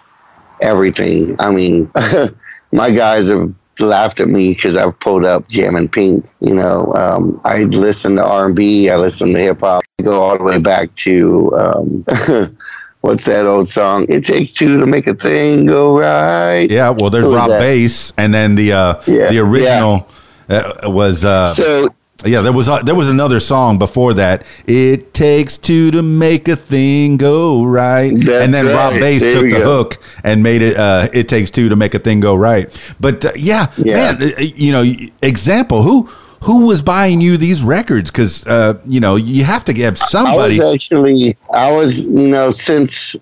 everything. 0.62 1.36
I 1.40 1.52
mean, 1.52 1.92
my 2.72 2.90
guys 2.92 3.28
have 3.30 3.54
laughed 3.80 4.20
at 4.20 4.28
me 4.28 4.50
because 4.50 4.76
I've 4.76 5.00
pulled 5.00 5.26
up 5.26 5.48
Jam 5.48 5.76
and 5.76 5.92
Pink. 5.92 6.26
You 6.40 6.56
know, 6.56 6.94
um, 6.96 7.40
I 7.44 7.64
listen 7.64 8.16
to 8.18 8.26
R 8.26 8.48
and 8.48 8.56
B. 8.56 8.90
I 8.90 8.96
listen 8.96 9.34
to 9.34 9.40
hip 9.40 9.60
hop. 9.62 9.84
I 10.00 10.04
go 10.04 10.22
all 10.22 10.38
the 10.38 10.44
way 10.44 10.60
back 10.60 10.94
to 10.96 11.56
um, 11.58 12.06
what's 13.02 13.26
that 13.26 13.46
old 13.46 13.70
song? 13.70 14.06
It 14.10 14.26
takes 14.26 14.54
two 14.54 14.80
to 14.80 14.86
make 14.86 15.08
a 15.08 15.14
thing 15.14 15.66
go 15.66 15.98
right. 15.98 16.70
Yeah, 16.70 16.90
well, 16.92 17.10
there's 17.10 17.26
Rob? 17.26 17.50
Base, 17.50 18.14
and 18.18 18.34
then 18.34 18.56
the 18.56 18.74
uh, 18.74 19.02
Yeah, 19.08 19.30
the 19.30 19.40
original 19.40 20.08
uh, 20.50 20.74
was 20.86 21.26
uh, 21.26 21.48
So 21.48 21.88
yeah. 22.26 22.42
There 22.42 22.52
was 22.54 22.68
uh, 22.70 22.82
there 22.84 22.96
was 22.96 23.08
another 23.10 23.40
song 23.40 23.78
before 23.78 24.14
that. 24.16 24.46
It 24.68 25.14
takes 25.14 25.58
two 25.58 25.92
to 25.92 26.02
make 26.02 26.48
a 26.48 26.56
thing 26.56 27.18
go 27.18 27.64
right, 27.64 28.12
That's 28.14 28.30
and 28.30 28.54
then 28.54 28.66
Rob 28.68 28.92
right. 28.94 29.00
Base 29.00 29.22
There 29.22 29.34
took 29.34 29.44
the 29.44 29.60
go. 29.60 29.64
hook 29.78 29.98
and 30.24 30.44
made 30.44 30.62
it. 30.62 30.78
Uh, 30.78 31.08
it 31.14 31.30
takes 31.30 31.52
two 31.52 31.70
to 31.70 31.76
make 31.76 31.94
a 31.96 32.00
thing 32.00 32.20
go 32.20 32.36
right. 32.36 32.68
But 33.00 33.26
uh, 33.26 33.32
yeah, 33.36 33.72
Yeah. 33.78 34.14
man, 34.18 34.34
uh, 34.34 34.42
you 34.42 34.72
know, 34.72 34.84
example 35.22 35.82
who. 35.84 36.10
Who 36.44 36.68
was 36.68 36.82
buying 36.82 37.20
you 37.20 37.36
these 37.36 37.62
records? 37.64 38.10
Because 38.10 38.48
uh, 38.48 38.80
you 38.86 39.02
know 39.02 39.18
you 39.18 39.44
have 39.44 39.66
to 39.66 39.74
have 39.74 39.96
I 40.02 40.06
somebody. 40.06 40.58
was 40.58 40.74
actually, 40.74 41.36
I 41.52 41.70
was, 41.70 42.08
you 42.08 42.30
know, 42.30 42.50
since 42.52 43.18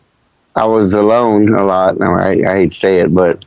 I 0.56 0.66
was 0.66 0.94
alone 0.94 1.50
a 1.56 1.64
lot. 1.66 2.00
I, 2.00 2.30
I 2.48 2.56
hate 2.58 2.70
to 2.70 2.76
say 2.76 3.00
it, 3.00 3.16
but 3.16 3.44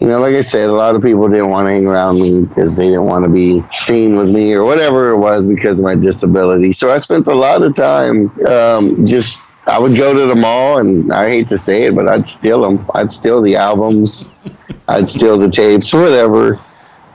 you 0.00 0.06
know, 0.06 0.20
like 0.20 0.34
I 0.34 0.42
said, 0.42 0.68
a 0.68 0.74
lot 0.74 0.94
of 0.94 1.02
people 1.02 1.26
didn't 1.28 1.48
want 1.48 1.68
to 1.68 1.72
hang 1.72 1.86
around 1.86 2.20
me 2.20 2.42
because 2.42 2.76
they 2.76 2.88
didn't 2.88 3.06
want 3.06 3.24
to 3.24 3.30
be 3.30 3.62
seen 3.72 4.16
with 4.16 4.30
me 4.30 4.52
or 4.52 4.64
whatever 4.64 5.10
it 5.10 5.18
was 5.18 5.46
because 5.46 5.78
of 5.78 5.84
my 5.84 5.94
disability. 5.94 6.72
So 6.72 6.90
I 6.90 6.98
spent 6.98 7.26
a 7.28 7.34
lot 7.34 7.62
of 7.62 7.74
time 7.74 8.30
um, 8.46 9.04
just. 9.04 9.38
I 9.68 9.80
would 9.80 9.96
go 9.96 10.14
to 10.14 10.26
the 10.26 10.36
mall, 10.36 10.78
and 10.78 11.12
I 11.12 11.28
hate 11.28 11.48
to 11.48 11.58
say 11.58 11.86
it, 11.86 11.96
but 11.96 12.06
I'd 12.06 12.24
steal 12.24 12.62
them. 12.62 12.88
I'd 12.94 13.10
steal 13.10 13.42
the 13.42 13.56
albums, 13.56 14.30
I'd 14.88 15.08
steal 15.08 15.36
the 15.38 15.48
tapes, 15.48 15.92
whatever. 15.92 16.60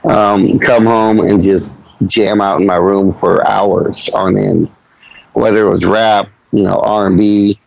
Um, 0.04 0.58
come 0.58 0.84
home 0.84 1.20
and 1.20 1.40
just 1.40 1.80
jam 2.04 2.42
out 2.42 2.60
in 2.60 2.66
my 2.66 2.76
room 2.76 3.10
for 3.12 3.48
hours 3.48 4.10
on 4.10 4.36
end. 4.36 4.70
Whether 5.32 5.64
it 5.64 5.68
was 5.68 5.86
rap, 5.86 6.28
you 6.50 6.62
know, 6.62 6.78
R 6.80 7.06
and 7.06 7.16
B. 7.16 7.58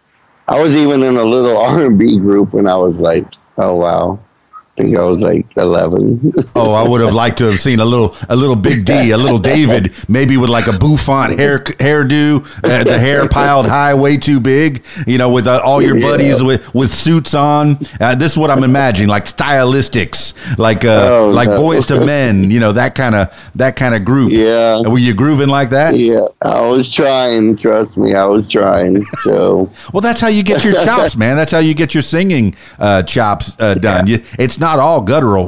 I 0.48 0.62
was 0.62 0.76
even 0.76 1.02
in 1.02 1.16
a 1.16 1.24
little 1.24 1.58
R 1.62 1.88
and 1.88 1.98
B 1.98 2.20
group 2.20 2.54
when 2.54 2.68
I 2.68 2.78
was 2.78 3.00
like, 3.00 3.26
oh 3.58 3.76
wow, 3.76 4.20
think 4.78 4.98
I 4.98 5.04
was 5.04 5.22
like 5.22 5.46
eleven. 5.58 6.34
Oh, 6.58 6.74
I 6.74 6.88
would 6.88 7.02
have 7.02 7.14
liked 7.14 7.38
to 7.40 7.46
have 7.52 7.60
seen 7.60 7.80
a 7.82 7.86
little, 7.86 8.16
a 8.30 8.36
little 8.36 8.56
Big 8.56 8.86
D, 8.86 9.12
a 9.12 9.18
little 9.18 9.38
David, 9.40 9.94
maybe 10.08 10.38
with 10.38 10.50
like 10.50 10.68
a 10.68 10.72
bouffant 10.78 11.38
hair 11.38 11.60
hairdo, 11.60 12.40
uh, 12.64 12.84
the 12.86 12.98
hair 12.98 13.28
piled 13.28 13.68
high, 13.68 13.94
way 13.94 14.16
too 14.16 14.40
big. 14.40 14.84
You 15.06 15.18
know, 15.18 15.30
with 15.30 15.48
uh, 15.48 15.60
all 15.64 15.82
your 15.82 15.98
Yeah. 15.98 16.08
buddies 16.08 16.42
with 16.44 16.74
with 16.74 16.94
suits 16.94 17.34
on. 17.36 17.78
Uh, 18.00 18.16
this 18.16 18.32
is 18.34 18.38
what 18.38 18.50
I'm 18.50 18.64
imagining, 18.64 19.10
like 19.10 19.26
stylistics, 19.26 20.34
like 20.58 20.86
uh, 20.86 21.10
Oh, 21.12 21.28
like 21.28 21.50
no. 21.50 21.60
Boyz 21.60 21.90
II 21.92 22.06
men. 22.16 22.50
You 22.50 22.60
know, 22.62 22.72
that 22.72 22.96
kind 22.96 23.16
of 23.16 23.34
that 23.56 23.76
kind 23.76 23.96
of 23.96 24.06
group. 24.06 24.32
yeah, 24.32 24.80
Were 24.82 24.98
you 24.98 25.14
grooving 25.14 25.50
like 25.50 25.70
that? 25.72 25.96
yeah. 25.98 26.22
I 26.42 26.62
was 26.70 26.92
trying. 26.92 27.56
Trust 27.58 27.98
me, 27.98 28.14
I 28.14 28.26
was 28.28 28.50
trying. 28.50 29.04
So 29.18 29.70
Well, 29.94 30.02
that's 30.02 30.22
how 30.22 30.28
you 30.30 30.44
get 30.44 30.64
your 30.64 30.74
chops, 30.86 31.16
man. 31.18 31.36
That's 31.36 31.52
how 31.52 31.60
you 31.60 31.74
get 31.74 31.94
your 31.94 32.04
singing 32.04 32.56
uh, 32.80 33.04
chops 33.04 33.56
uh, 33.60 33.74
done. 33.76 34.08
You, 34.08 34.24
it's 34.40 34.58
not 34.60 34.65
all 34.80 35.02
guttural. 35.02 35.46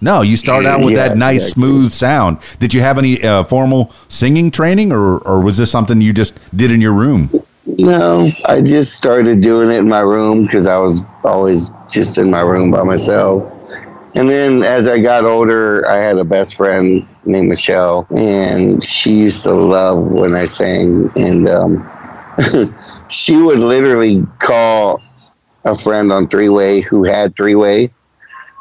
No, 0.00 0.22
you 0.22 0.36
start 0.36 0.64
out 0.66 0.82
with 0.82 0.94
Yeah, 0.94 1.08
that 1.08 1.16
nice, 1.16 1.48
exactly. 1.48 1.62
smooth 1.62 1.92
sound. 1.92 2.38
Did 2.60 2.74
you 2.74 2.80
have 2.80 2.98
any 2.98 3.22
uh, 3.22 3.44
formal 3.44 3.92
singing 4.08 4.50
training, 4.50 4.92
or, 4.92 5.18
or 5.18 5.40
was 5.40 5.56
this 5.58 5.70
something 5.70 6.00
you 6.00 6.12
just 6.12 6.34
did 6.56 6.70
in 6.70 6.80
your 6.80 6.92
room? 6.92 7.30
No, 7.66 8.30
I 8.46 8.62
just 8.62 8.94
started 8.94 9.40
doing 9.40 9.70
it 9.70 9.78
in 9.78 9.88
my 9.88 10.00
room 10.00 10.44
because 10.44 10.66
I 10.66 10.78
was 10.78 11.02
always 11.24 11.70
just 11.90 12.18
in 12.18 12.30
my 12.30 12.40
room 12.40 12.70
by 12.70 12.84
myself. 12.84 13.52
And 14.14 14.30
then 14.30 14.62
as 14.62 14.88
I 14.88 14.98
got 15.00 15.24
older, 15.24 15.86
I 15.86 15.96
had 15.96 16.16
a 16.16 16.24
best 16.24 16.56
friend 16.56 17.06
named 17.26 17.48
Michelle, 17.48 18.06
and 18.16 18.82
she 18.82 19.12
used 19.12 19.44
to 19.44 19.52
love 19.54 20.06
when 20.06 20.34
I 20.34 20.46
sang. 20.46 21.10
And 21.16 21.48
um, 21.48 21.90
she 23.10 23.36
would 23.36 23.62
literally 23.62 24.22
call 24.38 25.02
a 25.66 25.76
friend 25.76 26.12
on 26.12 26.28
three 26.28 26.48
way 26.48 26.80
who 26.80 27.04
had 27.04 27.36
three 27.36 27.54
way, 27.56 27.90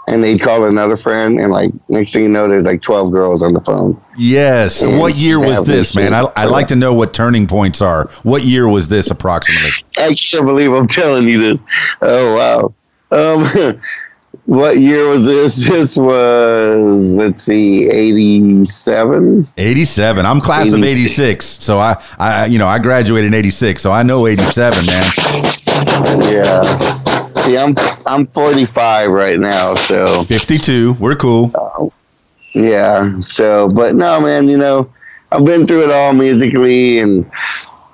and 0.07 0.23
they'd 0.23 0.39
call 0.39 0.65
another 0.65 0.97
friend, 0.97 1.39
and 1.39 1.51
like 1.51 1.71
next 1.89 2.13
thing 2.13 2.23
you 2.23 2.29
know, 2.29 2.47
there's 2.47 2.63
like 2.65 2.81
12 2.81 3.11
girls 3.11 3.41
on 3.43 3.53
the 3.53 3.61
phone. 3.61 3.99
Yes. 4.17 4.81
Yes, 4.81 4.99
what 4.99 5.15
year 5.15 5.39
was 5.39 5.63
this, 5.63 5.95
man? 5.95 6.13
I. 6.13 6.25
I 6.35 6.45
like 6.45 6.67
to 6.67 6.75
know 6.75 6.93
what 6.93 7.13
turning 7.13 7.47
points 7.47 7.81
are. 7.81 8.05
What 8.23 8.43
year 8.43 8.67
was 8.67 8.87
this 8.87 9.09
approximately? 9.09 9.69
I 9.97 10.13
can't 10.13 10.45
believe 10.45 10.71
I'm 10.71 10.87
telling 10.87 11.27
you 11.27 11.39
this. 11.39 11.59
Oh 12.01 12.35
wow. 12.35 12.73
Um, 13.11 13.79
what 14.45 14.77
year 14.77 15.07
was 15.09 15.25
this? 15.25 15.67
This 15.67 15.95
was 15.95 17.13
let's 17.15 17.41
see, 17.41 17.89
eighty-seven. 17.89 19.47
87. 19.57 20.25
I'm 20.25 20.41
class 20.41 20.73
of 20.73 20.83
86. 20.83 21.19
86. 21.19 21.45
So 21.45 21.79
I, 21.79 22.01
I, 22.19 22.45
you 22.45 22.57
know, 22.59 22.67
I 22.67 22.79
graduated 22.79 23.27
in 23.27 23.33
86. 23.33 23.81
So 23.81 23.91
I 23.91 24.03
know 24.03 24.27
87, 24.27 24.85
man. 24.85 25.05
Yeah. 26.31 27.01
See, 27.45 27.57
I'm 27.57 27.75
I'm 28.07 28.25
45 28.25 29.11
right 29.11 29.39
now, 29.39 29.75
so 29.75 30.23
52. 30.23 30.93
We're 30.93 31.15
cool. 31.15 31.51
yeah. 32.55 33.19
So, 33.19 33.69
but 33.69 33.93
no, 33.93 34.19
man, 34.19 34.47
you 34.47 34.57
know, 34.57 34.89
I've 35.31 35.45
been 35.45 35.67
through 35.67 35.83
it 35.83 35.91
all 35.91 36.13
musically, 36.13 36.97
and 36.97 37.29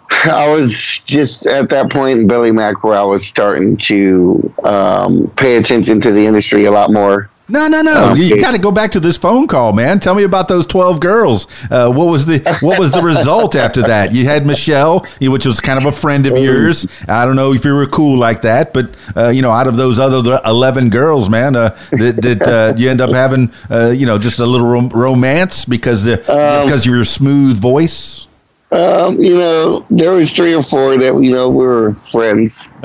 I 0.09 0.47
was 0.47 0.99
just 0.99 1.45
at 1.47 1.69
that 1.69 1.91
point 1.91 2.21
in 2.21 2.27
Billy 2.27 2.53
Mac 2.53 2.85
where 2.85 2.97
I 2.97 3.03
was 3.03 3.27
starting 3.27 3.75
to 3.77 4.53
um, 4.63 5.29
pay 5.35 5.57
attention 5.57 5.99
to 5.99 6.11
the 6.11 6.25
industry 6.25 6.63
a 6.63 6.71
lot 6.71 6.93
more. 6.93 7.29
No, 7.49 7.67
no, 7.67 7.81
no. 7.81 8.13
You 8.13 8.25
Okay. 8.27 8.39
got 8.39 8.51
to 8.51 8.57
go 8.59 8.71
back 8.71 8.91
to 8.93 8.99
this 9.01 9.17
phone 9.17 9.45
call, 9.45 9.73
man. 9.73 9.99
Tell 9.99 10.15
me 10.15 10.23
about 10.23 10.47
those 10.47 10.65
twelve 10.65 11.01
girls. 11.01 11.47
Uh, 11.69 11.91
what 11.91 12.07
was 12.07 12.25
the 12.25 12.39
what 12.61 12.79
was 12.79 12.91
the 12.91 13.01
result 13.13 13.55
after 13.55 13.81
that? 13.81 14.13
You 14.13 14.25
had 14.25 14.45
Michelle, 14.45 15.03
which 15.19 15.45
was 15.45 15.59
kind 15.59 15.77
of 15.77 15.85
a 15.85 15.91
friend 15.91 16.25
of 16.27 16.37
yours. 16.37 16.85
I 17.09 17.25
don't 17.25 17.35
know 17.35 17.51
if 17.51 17.65
you 17.65 17.75
were 17.75 17.87
cool 17.87 18.17
like 18.17 18.43
that, 18.43 18.73
but 18.73 18.95
uh, 19.17 19.29
you 19.29 19.41
know, 19.41 19.51
out 19.51 19.67
of 19.67 19.75
those 19.75 19.99
other 19.99 20.39
eleven 20.45 20.89
girls, 20.89 21.29
man, 21.29 21.57
uh, 21.57 21.77
did, 21.91 22.17
did 22.17 22.41
uh, 22.43 22.73
you 22.77 22.89
end 22.89 23.01
up 23.01 23.11
having 23.11 23.51
uh, 23.69 23.89
you 23.89 24.05
know 24.05 24.17
just 24.17 24.39
a 24.39 24.45
little 24.45 24.67
rom- 24.67 24.89
romance 24.89 25.65
because 25.65 26.03
the 26.05 26.17
because 26.17 26.87
of 26.87 26.93
your 26.93 27.03
smooth 27.03 27.57
voice? 27.59 28.27
Um, 28.71 29.19
you 29.21 29.35
know, 29.35 29.85
there 29.89 30.13
was 30.13 30.31
three 30.31 30.55
or 30.55 30.63
four 30.63 30.97
that 30.97 31.13
you 31.21 31.31
know 31.33 31.49
we 31.49 31.65
were 31.65 31.93
friends, 31.95 32.71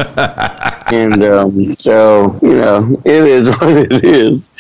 and 0.93 1.23
um, 1.23 1.71
so 1.71 2.39
you 2.43 2.57
know 2.57 2.81
it 3.05 3.23
is 3.23 3.49
what 3.61 3.77
it 3.77 4.05
is. 4.05 4.51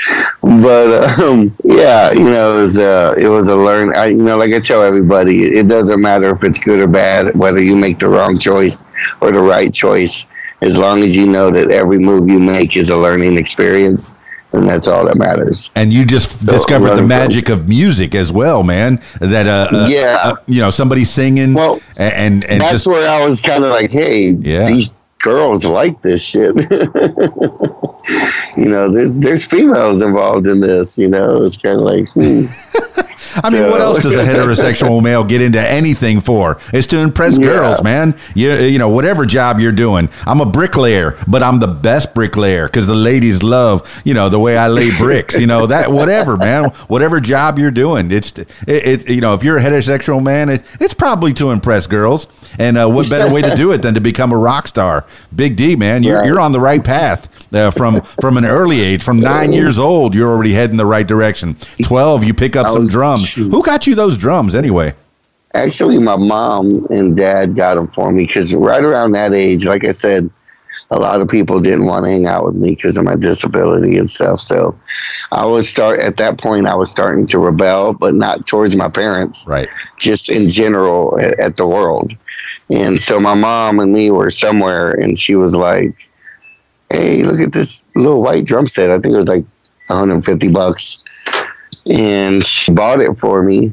But 0.41 1.19
um, 1.21 1.53
yeah, 1.65 2.13
you 2.13 2.25
know, 2.25 2.57
it 2.57 2.63
was 2.63 2.79
uh, 2.79 3.15
it 3.19 3.27
was 3.27 3.49
a 3.49 3.57
learn. 3.57 3.93
I, 3.97 4.07
you 4.07 4.19
know, 4.23 4.37
like 4.37 4.55
I 4.55 4.61
tell 4.61 4.83
everybody, 4.85 5.47
it 5.47 5.67
doesn't 5.67 6.01
matter 6.01 6.31
if 6.33 6.45
it's 6.45 6.61
good 6.61 6.79
or 6.79 6.87
bad, 6.87 7.35
whether 7.35 7.61
you 7.61 7.75
make 7.77 7.99
the 7.99 8.09
wrong 8.09 8.39
choice 8.39 8.85
or 9.21 9.33
the 9.33 9.41
right 9.41 9.73
choice, 9.73 10.27
as 10.63 10.79
long 10.79 11.03
as 11.03 11.17
you 11.17 11.27
know 11.27 11.51
that 11.51 11.73
every 11.73 11.99
move 11.99 12.29
you 12.29 12.39
make 12.39 12.77
is 12.77 12.91
a 12.91 12.97
learning 12.97 13.37
experience, 13.37 14.15
and 14.57 14.69
that's 14.69 14.89
all 14.89 15.05
that 15.07 15.17
matters. 15.17 15.71
And 15.75 15.93
you 15.93 16.05
just 16.05 16.39
So, 16.41 16.53
discovered 16.53 16.87
the 16.87 16.91
learning 16.97 16.99
from- 17.03 17.09
magic 17.09 17.49
of 17.49 17.69
music 17.69 18.15
as 18.15 18.33
well, 18.33 18.63
man. 18.63 19.01
That 19.21 19.47
uh, 19.47 19.69
uh, 19.77 19.87
Yeah. 19.91 20.19
uh, 20.23 20.35
you 20.47 20.61
know, 20.61 20.71
somebody 20.71 21.05
singing 21.05 21.55
Well, 21.55 21.81
and 21.97 22.45
and 22.45 22.61
that's 22.61 22.73
just 22.73 22.87
where 22.87 23.09
I 23.09 23.25
was 23.25 23.41
kind 23.41 23.65
of 23.65 23.71
like, 23.71 23.91
hey, 23.91 24.31
Yeah. 24.31 24.65
these 24.67 24.95
girls 25.21 25.65
like 25.65 26.03
this 26.03 26.23
shit. 26.25 26.55
you 28.57 28.69
know, 28.69 28.91
there's 28.93 29.19
there's 29.19 29.45
females 29.45 30.03
involved 30.03 30.47
in 30.47 30.61
this. 30.61 30.99
You 30.99 31.09
know, 31.09 31.43
it's 31.43 31.57
kind 31.57 31.79
of 31.81 31.85
like, 31.85 32.09
hmm. 32.11 32.47
I 33.43 33.51
mean, 33.51 33.71
what 33.71 33.81
else 33.81 33.99
does 34.01 34.15
a 34.15 34.25
heterosexual 34.25 35.03
male 35.03 35.25
get 35.25 35.43
into 35.43 35.61
anything 35.61 36.21
for? 36.21 36.59
It's 36.73 36.87
to 36.89 36.99
impress 36.99 37.39
Yeah. 37.39 37.47
girls, 37.49 37.83
man. 37.83 38.15
You, 38.35 38.53
you 38.55 38.79
know, 38.79 38.89
whatever 38.89 39.27
job 39.27 39.61
you're 39.61 39.73
doing. 39.73 40.09
I'm 40.27 40.41
a 40.41 40.47
bricklayer, 40.47 41.17
but 41.27 41.43
I'm 41.43 41.59
the 41.61 41.67
best 41.69 42.15
bricklayer 42.15 42.67
because 42.67 42.87
the 42.87 42.95
ladies 42.95 43.43
love, 43.43 44.03
you 44.05 44.15
know, 44.15 44.29
the 44.29 44.39
way 44.39 44.57
I 44.57 44.69
lay 44.69 44.97
bricks. 44.97 45.39
You 45.39 45.47
know 45.47 45.67
that 45.67 45.91
whatever, 45.91 46.37
man. 46.37 46.65
Whatever 46.89 47.21
job 47.21 47.59
you're 47.59 47.71
doing, 47.71 48.11
it's 48.11 48.33
it, 48.39 48.49
it 48.67 49.09
you 49.11 49.21
know, 49.21 49.35
if 49.35 49.43
you're 49.45 49.59
a 49.59 49.63
heterosexual 49.63 50.23
man, 50.23 50.49
it, 50.49 50.63
it's 50.81 50.95
probably 50.95 51.33
to 51.35 51.51
impress 51.51 51.87
girls. 51.87 52.27
And 52.59 52.79
uh, 52.79 52.89
what 52.89 53.11
better 53.11 53.33
way 53.33 53.43
to 53.43 53.55
do 53.55 53.73
it 53.73 53.83
than 53.83 53.95
to 53.95 54.01
become 54.01 54.33
a 54.33 54.37
rock 54.39 54.67
star? 54.69 55.05
Big 55.35 55.57
D, 55.57 55.77
man, 55.77 56.03
you're 56.03 56.17
Right. 56.19 56.27
you're 56.27 56.41
on 56.41 56.53
the 56.53 56.61
right 56.61 56.83
path. 56.83 57.29
Uh, 57.53 57.71
from 57.71 58.01
from 58.21 58.37
an 58.37 58.45
early 58.45 58.81
age, 58.81 59.03
from 59.03 59.19
nine 59.19 59.53
years 59.53 59.79
old, 59.79 60.15
you're 60.15 60.31
already 60.31 60.53
heading 60.53 60.77
the 60.77 60.87
right 60.87 61.07
direction. 61.07 61.57
Twelve, 61.83 62.25
you 62.25 62.35
pick 62.35 62.57
up 62.57 62.71
some 62.71 62.87
drums. 62.87 63.27
shoot. 63.27 63.51
Who 63.51 63.63
got 63.63 63.87
you 63.87 63.95
those 63.95 64.17
drums 64.17 64.55
anyway? 64.55 64.91
actually, 65.57 65.99
my 65.99 66.17
mom 66.17 66.87
and 66.91 67.17
dad 67.17 67.57
got 67.57 67.75
them 67.75 67.89
for 67.89 68.13
me 68.13 68.27
because 68.27 68.55
right 68.55 68.85
around 68.85 69.13
that 69.13 69.33
age, 69.33 69.67
like 69.67 69.85
I 69.85 69.91
said, 69.91 70.31
a 70.91 70.99
lot 70.99 71.21
of 71.21 71.29
people 71.29 71.61
didn't 71.61 71.87
want 71.87 72.05
to 72.05 72.11
hang 72.11 72.27
out 72.27 72.47
with 72.47 72.55
me 72.55 72.71
because 72.71 72.97
of 72.97 73.05
my 73.05 73.17
disability 73.17 73.97
and 73.97 74.09
stuff. 74.09 74.39
So 74.39 74.79
I 75.33 75.45
was 75.45 75.69
start 75.69 75.99
at 75.99 76.17
that 76.19 76.39
point. 76.39 76.69
I 76.69 76.77
was 76.77 76.91
starting 76.91 77.27
to 77.29 77.39
rebel, 77.41 77.93
but 77.93 78.15
not 78.15 78.47
towards 78.47 78.77
my 78.77 78.89
parents. 78.89 79.47
Right. 79.49 79.69
just 79.99 80.31
in 80.31 80.49
general 80.49 81.19
at, 81.21 81.39
at 81.41 81.57
the 81.57 81.67
world. 81.67 82.13
And 82.71 83.01
so 83.01 83.19
my 83.19 83.35
mom 83.35 83.81
and 83.81 83.93
me 83.93 84.11
were 84.11 84.31
somewhere, 84.31 84.91
and 84.91 85.19
she 85.19 85.35
was 85.37 85.55
like, 85.55 86.06
"Hey, 86.91 87.23
look 87.23 87.41
at 87.41 87.53
this 87.53 87.85
little 87.95 88.23
white 88.23 88.45
drum 88.45 88.67
set. 88.67 88.91
I 88.91 88.99
think 88.99 89.15
it 89.15 89.19
was 89.19 89.29
like 89.29 89.45
150 89.89 90.51
bucks." 90.51 90.99
And 91.87 92.45
she 92.45 92.73
bought 92.73 93.01
it 93.01 93.17
for 93.19 93.43
me. 93.43 93.73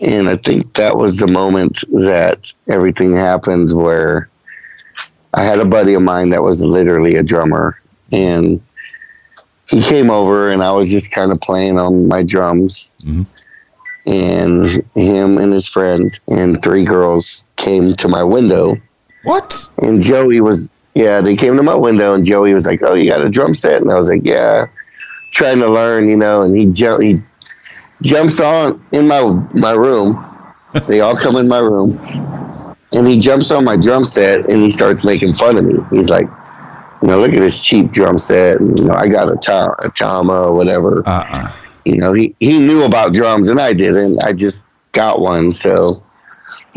And 0.00 0.28
I 0.28 0.36
think 0.36 0.74
that 0.74 0.96
was 0.96 1.18
the 1.18 1.26
moment 1.26 1.84
that 1.92 2.52
everything 2.68 3.14
happened 3.14 3.70
where 3.72 4.28
I 5.34 5.44
had 5.44 5.58
a 5.58 5.64
buddy 5.64 5.94
of 5.94 6.02
mine 6.02 6.30
that 6.30 6.42
was 6.42 6.64
literally 6.64 7.16
a 7.16 7.22
drummer. 7.22 7.80
And 8.12 8.60
he 9.70 9.82
came 9.82 10.10
over, 10.10 10.50
and 10.50 10.62
I 10.62 10.72
was 10.72 10.90
just 10.90 11.12
kind 11.12 11.30
of 11.30 11.40
playing 11.40 11.78
on 11.78 12.08
my 12.08 12.24
drums 12.24 12.92
mm-hmm. 13.06 13.22
and 14.10 14.66
him 14.94 15.38
and 15.38 15.52
his 15.52 15.68
friend 15.68 16.18
and 16.26 16.62
three 16.62 16.84
girls 16.84 17.44
came 17.56 17.94
to 17.96 18.08
my 18.08 18.24
window 18.24 18.74
What? 19.24 19.64
and 19.78 20.00
joey 20.00 20.40
was 20.40 20.70
yeah 20.94 21.20
they 21.20 21.36
came 21.36 21.56
to 21.56 21.62
my 21.62 21.74
window 21.74 22.14
and 22.14 22.24
joey 22.24 22.52
was 22.54 22.66
like 22.66 22.80
oh 22.82 22.94
you 22.94 23.08
got 23.10 23.20
a 23.24 23.28
drum 23.28 23.54
set 23.54 23.80
and 23.82 23.90
i 23.90 23.96
was 23.96 24.10
like 24.10 24.22
yeah 24.24 24.66
trying 25.32 25.58
to 25.58 25.68
learn 25.68 26.08
you 26.08 26.16
know 26.16 26.42
and 26.42 26.56
he, 26.56 26.66
ju- 26.66 26.98
he 26.98 27.20
jumps 28.02 28.40
on 28.40 28.84
in 28.92 29.06
my 29.06 29.20
my 29.54 29.72
room 29.72 30.24
they 30.88 31.00
all 31.00 31.16
come 31.16 31.36
in 31.36 31.46
my 31.48 31.58
room 31.58 31.98
and 32.92 33.06
he 33.06 33.18
jumps 33.18 33.50
on 33.50 33.64
my 33.64 33.76
drum 33.76 34.02
set 34.04 34.50
and 34.50 34.62
he 34.62 34.70
starts 34.70 35.04
making 35.04 35.32
fun 35.34 35.56
of 35.56 35.64
me 35.64 35.74
he's 35.90 36.10
like 36.10 36.26
you 37.02 37.08
know 37.08 37.20
look 37.20 37.32
at 37.32 37.40
this 37.40 37.62
cheap 37.64 37.92
drum 37.92 38.16
set 38.16 38.58
and, 38.60 38.78
you 38.78 38.84
know 38.86 38.94
i 38.94 39.06
got 39.08 39.28
a, 39.30 39.36
ta- 39.36 39.74
a 39.84 39.88
tama 39.90 40.42
or 40.48 40.54
whatever 40.54 41.02
Uh-uh. 41.06 41.52
you 41.84 41.96
know, 41.96 42.12
he, 42.12 42.34
he 42.40 42.58
knew 42.58 42.82
about 42.84 43.12
drums 43.14 43.48
and 43.48 43.58
I 43.58 43.72
didn't. 43.72 44.22
I 44.22 44.32
just 44.34 44.66
got 44.92 45.20
one. 45.20 45.50
So, 45.50 46.02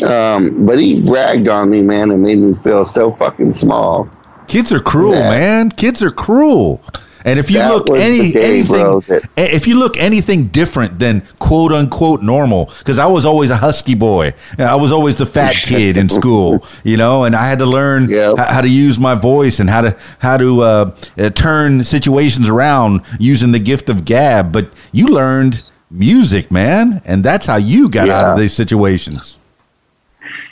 um, 0.03 0.65
but 0.65 0.79
he 0.79 1.01
ragged 1.09 1.47
on 1.47 1.69
me, 1.69 1.81
man, 1.81 2.11
and 2.11 2.21
made 2.21 2.39
me 2.39 2.53
feel 2.53 2.85
so 2.85 3.11
fucking 3.11 3.53
small. 3.53 4.07
Kids 4.47 4.73
are 4.73 4.79
cruel, 4.79 5.13
Yeah. 5.13 5.29
man. 5.29 5.71
Kids 5.71 6.03
are 6.03 6.11
cruel. 6.11 6.81
And 7.25 7.39
if 7.39 7.49
you 7.49 7.59
look 7.59 7.89
any 7.91 8.33
day, 8.33 8.43
anything, 8.43 8.65
bro, 8.83 8.99
that- 9.07 9.23
if 9.37 9.65
you 9.65 9.79
look 9.79 9.97
anything 9.97 10.47
different 10.47 10.99
than 10.99 11.23
quote 11.39 11.71
unquote 11.71 12.21
normal, 12.21 12.69
because 12.79 12.99
I 12.99 13.05
was 13.05 13.25
always 13.25 13.49
a 13.49 13.55
husky 13.55 13.93
boy, 13.95 14.33
I 14.59 14.75
was 14.75 14.91
always 14.91 15.15
the 15.15 15.25
fat 15.25 15.53
kid 15.55 15.95
in 15.95 16.09
school, 16.09 16.65
you 16.83 16.97
know, 16.97 17.23
and 17.23 17.33
I 17.33 17.47
had 17.47 17.59
to 17.59 17.65
learn 17.65 18.07
Yep. 18.09 18.35
h- 18.39 18.45
how 18.49 18.59
to 18.59 18.67
use 18.67 18.99
my 18.99 19.15
voice 19.15 19.61
and 19.61 19.69
how 19.69 19.79
to 19.81 19.95
how 20.19 20.35
to 20.35 20.61
uh, 20.63 20.91
uh, 21.17 21.29
turn 21.29 21.85
situations 21.85 22.49
around 22.49 22.99
using 23.19 23.53
the 23.53 23.59
gift 23.59 23.89
of 23.89 24.03
gab. 24.03 24.51
But 24.51 24.67
you 24.91 25.05
learned 25.05 25.61
music, 25.89 26.51
man, 26.51 27.01
and 27.05 27.23
that's 27.23 27.45
how 27.45 27.55
you 27.55 27.87
got 27.87 28.09
out 28.09 28.33
of 28.33 28.37
these 28.39 28.51
situations. 28.53 29.39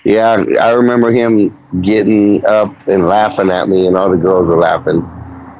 Yeah, 0.04 0.44
I 0.60 0.74
remember 0.74 1.12
him 1.12 1.58
getting 1.82 2.46
up 2.46 2.88
and 2.88 3.06
laughing 3.06 3.52
at 3.52 3.70
me, 3.70 3.86
and 3.88 3.96
all 3.96 4.10
the 4.10 4.18
girls 4.18 4.50
were 4.50 4.58
laughing. 4.58 5.08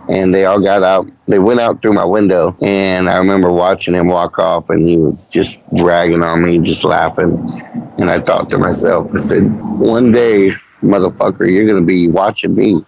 And 0.10 0.34
they 0.34 0.46
all 0.46 0.60
got 0.60 0.82
out. 0.84 1.08
They 1.28 1.40
went 1.40 1.60
out 1.60 1.82
through 1.82 1.94
my 1.94 2.06
window, 2.06 2.58
and 2.62 3.10
I 3.10 3.18
remember 3.18 3.52
watching 3.52 3.94
him 3.94 4.08
walk 4.08 4.40
off, 4.40 4.70
and 4.70 4.86
he 4.86 4.98
was 4.98 5.32
just 5.32 5.60
ragging 5.72 6.24
on 6.24 6.44
me, 6.44 6.60
just 6.60 6.84
laughing. 6.84 7.50
And 7.98 8.10
I 8.10 8.20
thought 8.20 8.50
to 8.50 8.58
myself, 8.58 9.12
I 9.14 9.18
said, 9.18 9.44
"One 9.80 10.12
day, 10.12 10.52
motherfucker, 10.84 11.50
you're 11.50 11.68
gonna 11.68 11.86
be 11.86 12.10
watching 12.10 12.56
me. 12.56 12.84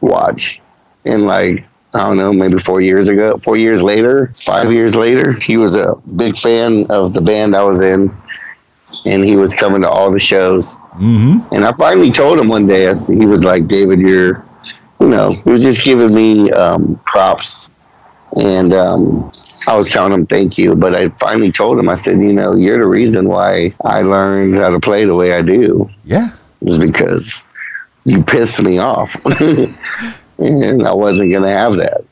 Watch." 0.00 0.60
And 1.04 1.26
like 1.26 1.64
I 1.94 2.00
don't 2.00 2.16
know, 2.16 2.32
maybe 2.32 2.58
four 2.58 2.80
years 2.80 3.06
ago, 3.06 3.38
four 3.38 3.56
years 3.56 3.80
later, 3.80 4.32
five 4.36 4.72
years 4.72 4.96
later, 4.96 5.32
he 5.40 5.56
was 5.56 5.76
a 5.76 5.94
big 6.16 6.36
fan 6.36 6.86
of 6.90 7.14
the 7.14 7.20
band 7.20 7.54
I 7.54 7.62
was 7.62 7.80
in 7.80 8.10
and 9.06 9.24
he 9.24 9.36
was 9.36 9.54
coming 9.54 9.82
to 9.82 9.88
all 9.88 10.10
the 10.10 10.20
shows. 10.20 10.76
Mm-hmm. 10.94 11.54
And 11.54 11.64
I 11.64 11.72
finally 11.72 12.10
told 12.10 12.38
him 12.38 12.48
one 12.48 12.66
day, 12.66 12.88
I 12.88 12.92
he 13.12 13.26
was 13.26 13.44
like, 13.44 13.66
David, 13.66 14.00
you're, 14.00 14.44
you 15.00 15.08
know, 15.08 15.32
he 15.44 15.50
was 15.50 15.62
just 15.62 15.84
giving 15.84 16.14
me 16.14 16.50
um, 16.52 17.00
props. 17.06 17.70
And 18.36 18.72
um, 18.72 19.30
I 19.68 19.76
was 19.76 19.90
telling 19.90 20.12
him 20.12 20.26
thank 20.26 20.58
you. 20.58 20.74
But 20.74 20.96
I 20.96 21.08
finally 21.20 21.52
told 21.52 21.78
him, 21.78 21.88
I 21.88 21.94
said, 21.94 22.20
you 22.20 22.32
know, 22.32 22.54
you're 22.54 22.78
the 22.78 22.86
reason 22.88 23.28
why 23.28 23.74
I 23.84 24.02
learned 24.02 24.56
how 24.56 24.70
to 24.70 24.80
play 24.80 25.04
the 25.04 25.14
way 25.14 25.34
I 25.34 25.42
do, 25.42 25.88
Yeah. 26.04 26.30
was 26.60 26.78
because 26.78 27.42
you 28.04 28.22
pissed 28.22 28.60
me 28.62 28.78
off. 28.78 29.16
and 30.38 30.86
I 30.86 30.92
wasn't 30.92 31.30
going 31.30 31.42
to 31.44 31.48
have 31.48 31.76
that. 31.76 32.03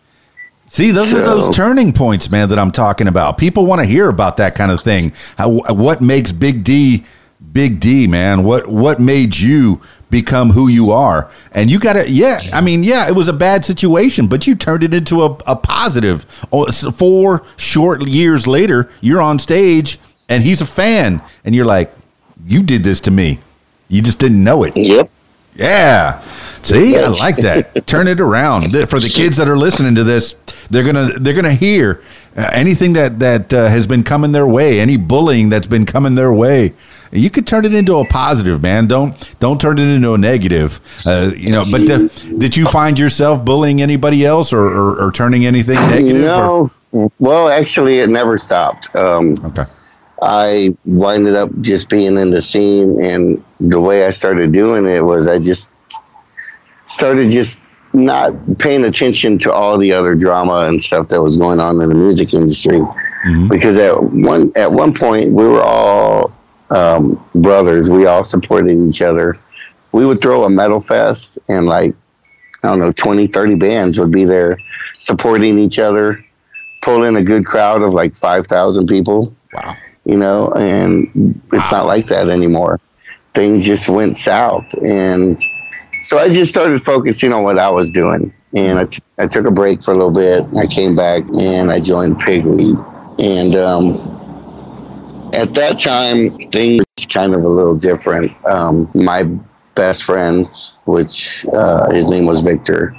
See, 0.72 0.90
those 0.90 1.12
are 1.12 1.20
those 1.20 1.54
turning 1.54 1.92
points, 1.92 2.30
man, 2.30 2.48
that 2.48 2.58
I'm 2.58 2.72
talking 2.72 3.06
about. 3.06 3.36
People 3.36 3.66
want 3.66 3.80
to 3.80 3.86
hear 3.86 4.08
about 4.08 4.38
that 4.38 4.54
kind 4.54 4.72
of 4.72 4.80
thing. 4.80 5.12
How, 5.36 5.50
what 5.50 6.00
makes 6.00 6.32
Big 6.32 6.64
D 6.64 7.04
Big 7.52 7.78
D, 7.78 8.06
man? 8.06 8.42
What 8.42 8.68
what 8.68 8.98
made 8.98 9.36
you 9.36 9.82
become 10.08 10.48
who 10.48 10.68
you 10.68 10.90
are? 10.90 11.30
And 11.52 11.70
you 11.70 11.78
got 11.78 11.92
to, 11.94 12.08
yeah. 12.08 12.40
I 12.54 12.62
mean, 12.62 12.84
yeah, 12.84 13.06
it 13.06 13.14
was 13.14 13.28
a 13.28 13.34
bad 13.34 13.66
situation, 13.66 14.28
but 14.28 14.46
you 14.46 14.54
turned 14.54 14.82
it 14.82 14.94
into 14.94 15.22
a, 15.22 15.36
a 15.46 15.56
positive. 15.56 16.24
Oh, 16.50 16.70
Four 16.72 17.44
short 17.58 18.08
years 18.08 18.46
later, 18.46 18.90
you're 19.02 19.20
on 19.20 19.38
stage, 19.38 19.98
and 20.30 20.42
he's 20.42 20.62
a 20.62 20.66
fan, 20.66 21.20
and 21.44 21.54
you're 21.54 21.66
like, 21.66 21.92
"You 22.46 22.62
did 22.62 22.82
this 22.82 23.00
to 23.00 23.10
me. 23.10 23.40
You 23.88 24.00
just 24.00 24.18
didn't 24.18 24.42
know 24.42 24.64
it." 24.64 24.74
Yep. 24.74 25.10
Yeah. 25.54 26.22
See, 26.62 26.96
I 26.96 27.08
like 27.08 27.36
that. 27.38 27.86
Turn 27.86 28.06
it 28.08 28.20
around 28.20 28.70
for 28.88 29.00
the 29.00 29.08
kids 29.12 29.36
that 29.38 29.48
are 29.48 29.56
listening 29.58 29.94
to 29.96 30.04
this. 30.04 30.36
They're 30.70 30.84
gonna 30.84 31.18
they're 31.18 31.34
gonna 31.34 31.54
hear 31.54 32.02
uh, 32.36 32.48
anything 32.52 32.92
that 32.94 33.18
that 33.18 33.52
uh, 33.52 33.68
has 33.68 33.86
been 33.86 34.02
coming 34.04 34.32
their 34.32 34.46
way, 34.46 34.80
any 34.80 34.96
bullying 34.96 35.48
that's 35.48 35.66
been 35.66 35.84
coming 35.86 36.14
their 36.14 36.32
way. 36.32 36.72
You 37.10 37.28
could 37.28 37.46
turn 37.46 37.66
it 37.66 37.74
into 37.74 37.96
a 37.96 38.04
positive, 38.06 38.62
man. 38.62 38.86
Don't 38.86 39.14
don't 39.38 39.60
turn 39.60 39.78
it 39.78 39.86
into 39.88 40.14
a 40.14 40.18
negative. 40.18 40.80
Uh, 41.04 41.32
you 41.36 41.50
know. 41.52 41.64
But 41.70 41.84
did 42.38 42.56
you 42.56 42.66
find 42.66 42.98
yourself 42.98 43.44
bullying 43.44 43.82
anybody 43.82 44.24
else 44.24 44.52
or 44.52 44.66
or, 44.66 45.06
or 45.08 45.12
turning 45.12 45.44
anything 45.44 45.74
negative? 45.74 46.16
or- 46.22 46.70
No. 46.92 47.10
Well, 47.18 47.48
actually, 47.48 47.98
it 48.00 48.10
never 48.10 48.36
stopped. 48.38 48.94
Um, 48.94 49.42
Okay. 49.46 49.64
I 50.24 50.76
winded 50.84 51.34
up 51.34 51.50
just 51.62 51.88
being 51.90 52.16
in 52.16 52.30
the 52.30 52.40
scene, 52.40 53.04
and 53.04 53.42
the 53.60 53.80
way 53.80 54.06
I 54.06 54.10
started 54.10 54.52
doing 54.52 54.86
it 54.86 55.04
was 55.04 55.26
I 55.26 55.38
just 55.38 55.70
started 56.86 57.30
just 57.30 57.58
not 57.92 58.32
paying 58.58 58.84
attention 58.84 59.38
to 59.38 59.52
all 59.52 59.76
the 59.78 59.92
other 59.92 60.14
drama 60.14 60.66
and 60.66 60.80
stuff 60.82 61.08
that 61.08 61.22
was 61.22 61.36
going 61.36 61.60
on 61.60 61.80
in 61.82 61.88
the 61.88 61.94
music 61.94 62.32
industry. 62.32 62.80
Because 63.48 63.78
at 63.78 64.02
one 64.02 64.48
at 64.56 64.72
one 64.72 64.92
point 64.94 65.30
we 65.30 65.46
were 65.46 65.62
all 65.62 66.32
um, 66.70 67.22
brothers. 67.34 67.90
We 67.90 68.06
all 68.06 68.24
supported 68.24 68.88
each 68.88 69.02
other. 69.02 69.38
We 69.92 70.06
would 70.06 70.22
throw 70.22 70.44
a 70.44 70.50
metal 70.50 70.80
fest, 70.80 71.38
and 71.48 71.66
like 71.66 71.94
I 72.64 72.68
don't 72.68 72.80
know, 72.80 72.92
20, 72.92 73.26
30 73.26 73.54
bands 73.56 74.00
would 74.00 74.10
be 74.12 74.24
there 74.24 74.56
supporting 74.98 75.58
each 75.58 75.78
other, 75.78 76.24
pull 76.80 77.04
in 77.04 77.16
a 77.16 77.22
good 77.22 77.44
crowd 77.44 77.82
of 77.82 77.92
like 77.92 78.16
five 78.16 78.46
thousand 78.46 78.86
people 78.86 79.34
Wow. 79.52 79.76
you 80.04 80.16
know, 80.16 80.50
and 80.56 81.40
it's 81.52 81.70
not 81.70 81.84
like 81.86 82.06
that 82.06 82.28
anymore. 82.30 82.80
Things 83.34 83.64
just 83.66 83.88
went 83.88 84.16
south. 84.16 84.72
And 84.82 85.38
so 86.02 86.18
I 86.18 86.28
just 86.28 86.50
started 86.50 86.82
focusing 86.82 87.32
on 87.32 87.42
what 87.42 87.58
I 87.58 87.70
was 87.70 87.90
doing. 87.90 88.32
And 88.54 88.78
I, 88.78 88.84
t- 88.84 89.00
I 89.18 89.26
took 89.26 89.46
a 89.46 89.50
break 89.50 89.82
for 89.82 89.92
a 89.92 89.96
little 89.96 90.12
bit. 90.12 90.44
I 90.58 90.66
came 90.66 90.94
back 90.94 91.22
and 91.40 91.70
I 91.70 91.80
joined 91.80 92.18
Pigweed. 92.18 92.76
And 93.18 93.56
um, 93.56 93.94
at 95.32 95.54
that 95.54 95.78
time, 95.78 96.36
things 96.50 96.84
kind 97.08 97.34
of 97.34 97.44
a 97.44 97.48
little 97.48 97.76
different. 97.76 98.30
Um, 98.46 98.90
my 98.94 99.22
best 99.74 100.04
friend, 100.04 100.48
which 100.84 101.46
uh, 101.54 101.90
his 101.92 102.10
name 102.10 102.26
was 102.26 102.42
Victor, 102.42 102.96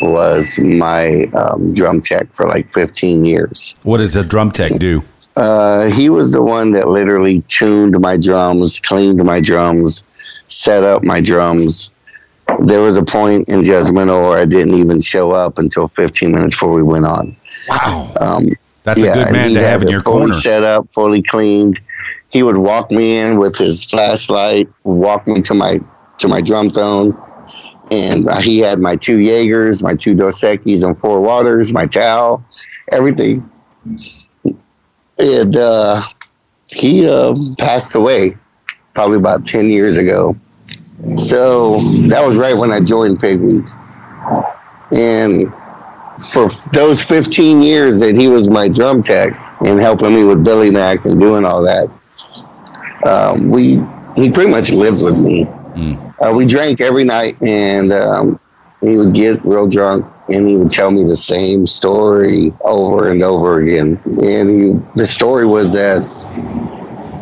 was 0.00 0.58
my 0.58 1.24
um, 1.34 1.72
drum 1.72 2.00
tech 2.00 2.32
for 2.34 2.46
like 2.46 2.70
15 2.70 3.24
years. 3.24 3.76
What 3.82 3.98
does 3.98 4.16
a 4.16 4.24
drum 4.24 4.50
tech 4.50 4.72
do? 4.78 5.02
Uh, 5.36 5.90
he 5.90 6.10
was 6.10 6.32
the 6.32 6.42
one 6.42 6.72
that 6.72 6.88
literally 6.88 7.40
tuned 7.48 7.98
my 8.00 8.16
drums, 8.16 8.78
cleaned 8.80 9.24
my 9.24 9.40
drums, 9.40 10.04
set 10.48 10.84
up 10.84 11.02
my 11.02 11.20
drums. 11.20 11.90
There 12.60 12.80
was 12.80 12.96
a 12.96 13.04
point 13.04 13.48
in 13.48 13.60
Judgmental 13.60 14.22
where 14.22 14.40
I 14.40 14.46
didn't 14.46 14.74
even 14.74 15.00
show 15.00 15.30
up 15.32 15.58
until 15.58 15.88
15 15.88 16.32
minutes 16.32 16.56
before 16.56 16.72
we 16.72 16.82
went 16.82 17.06
on. 17.06 17.36
Wow. 17.68 18.12
Um, 18.20 18.48
That's 18.84 19.00
a 19.00 19.12
good 19.12 19.32
man 19.32 19.54
to 19.54 19.60
have 19.60 19.82
in 19.82 19.88
your 19.88 20.00
fully 20.00 20.18
corner. 20.18 20.34
set 20.34 20.62
up, 20.64 20.92
fully 20.92 21.22
cleaned. 21.22 21.80
He 22.30 22.42
would 22.42 22.56
walk 22.56 22.90
me 22.90 23.18
in 23.18 23.38
with 23.38 23.56
his 23.56 23.84
flashlight, 23.84 24.68
walk 24.84 25.26
me 25.26 25.40
to 25.42 25.54
my 25.54 25.80
to 26.18 26.28
my 26.28 26.40
drum 26.40 26.70
throne, 26.70 27.16
and 27.90 28.28
uh, 28.28 28.40
he 28.40 28.58
had 28.58 28.78
my 28.78 28.96
two 28.96 29.18
Jaegers, 29.18 29.82
my 29.82 29.94
two 29.94 30.14
Dos 30.14 30.40
Equis 30.40 30.84
and 30.84 30.96
four 30.96 31.20
waters, 31.20 31.72
my 31.72 31.86
towel, 31.86 32.42
everything. 32.90 33.48
And 35.18 35.56
uh, 35.56 36.02
he 36.68 37.06
uh, 37.06 37.34
passed 37.58 37.94
away 37.94 38.36
probably 38.94 39.18
about 39.18 39.44
ten 39.44 39.68
years 39.68 39.98
ago. 39.98 40.34
So 41.16 41.78
that 42.08 42.22
was 42.24 42.36
right 42.36 42.56
when 42.56 42.70
I 42.70 42.80
joined 42.80 43.18
Pigweed, 43.18 43.68
and 44.92 45.52
for 46.22 46.48
those 46.72 47.02
15 47.02 47.60
years 47.60 47.98
that 48.00 48.14
he 48.14 48.28
was 48.28 48.48
my 48.48 48.68
drum 48.68 49.02
tech 49.02 49.34
and 49.60 49.80
helping 49.80 50.14
me 50.14 50.22
with 50.22 50.44
Billy 50.44 50.70
Mack 50.70 51.04
and 51.04 51.18
doing 51.18 51.44
all 51.44 51.62
that, 51.62 51.88
um, 53.04 53.50
we 53.50 53.78
he 54.14 54.30
pretty 54.30 54.50
much 54.50 54.70
lived 54.70 55.02
with 55.02 55.16
me. 55.16 55.44
Uh, 56.20 56.32
we 56.36 56.46
drank 56.46 56.80
every 56.80 57.04
night, 57.04 57.40
and 57.42 57.90
um, 57.92 58.38
he 58.80 58.96
would 58.96 59.14
get 59.14 59.44
real 59.44 59.66
drunk, 59.66 60.06
and 60.28 60.46
he 60.46 60.56
would 60.56 60.70
tell 60.70 60.90
me 60.90 61.02
the 61.02 61.16
same 61.16 61.66
story 61.66 62.52
over 62.60 63.10
and 63.10 63.22
over 63.22 63.60
again. 63.60 64.00
And 64.04 64.50
he, 64.50 64.72
the 64.94 65.06
story 65.06 65.46
was 65.46 65.72
that 65.72 66.02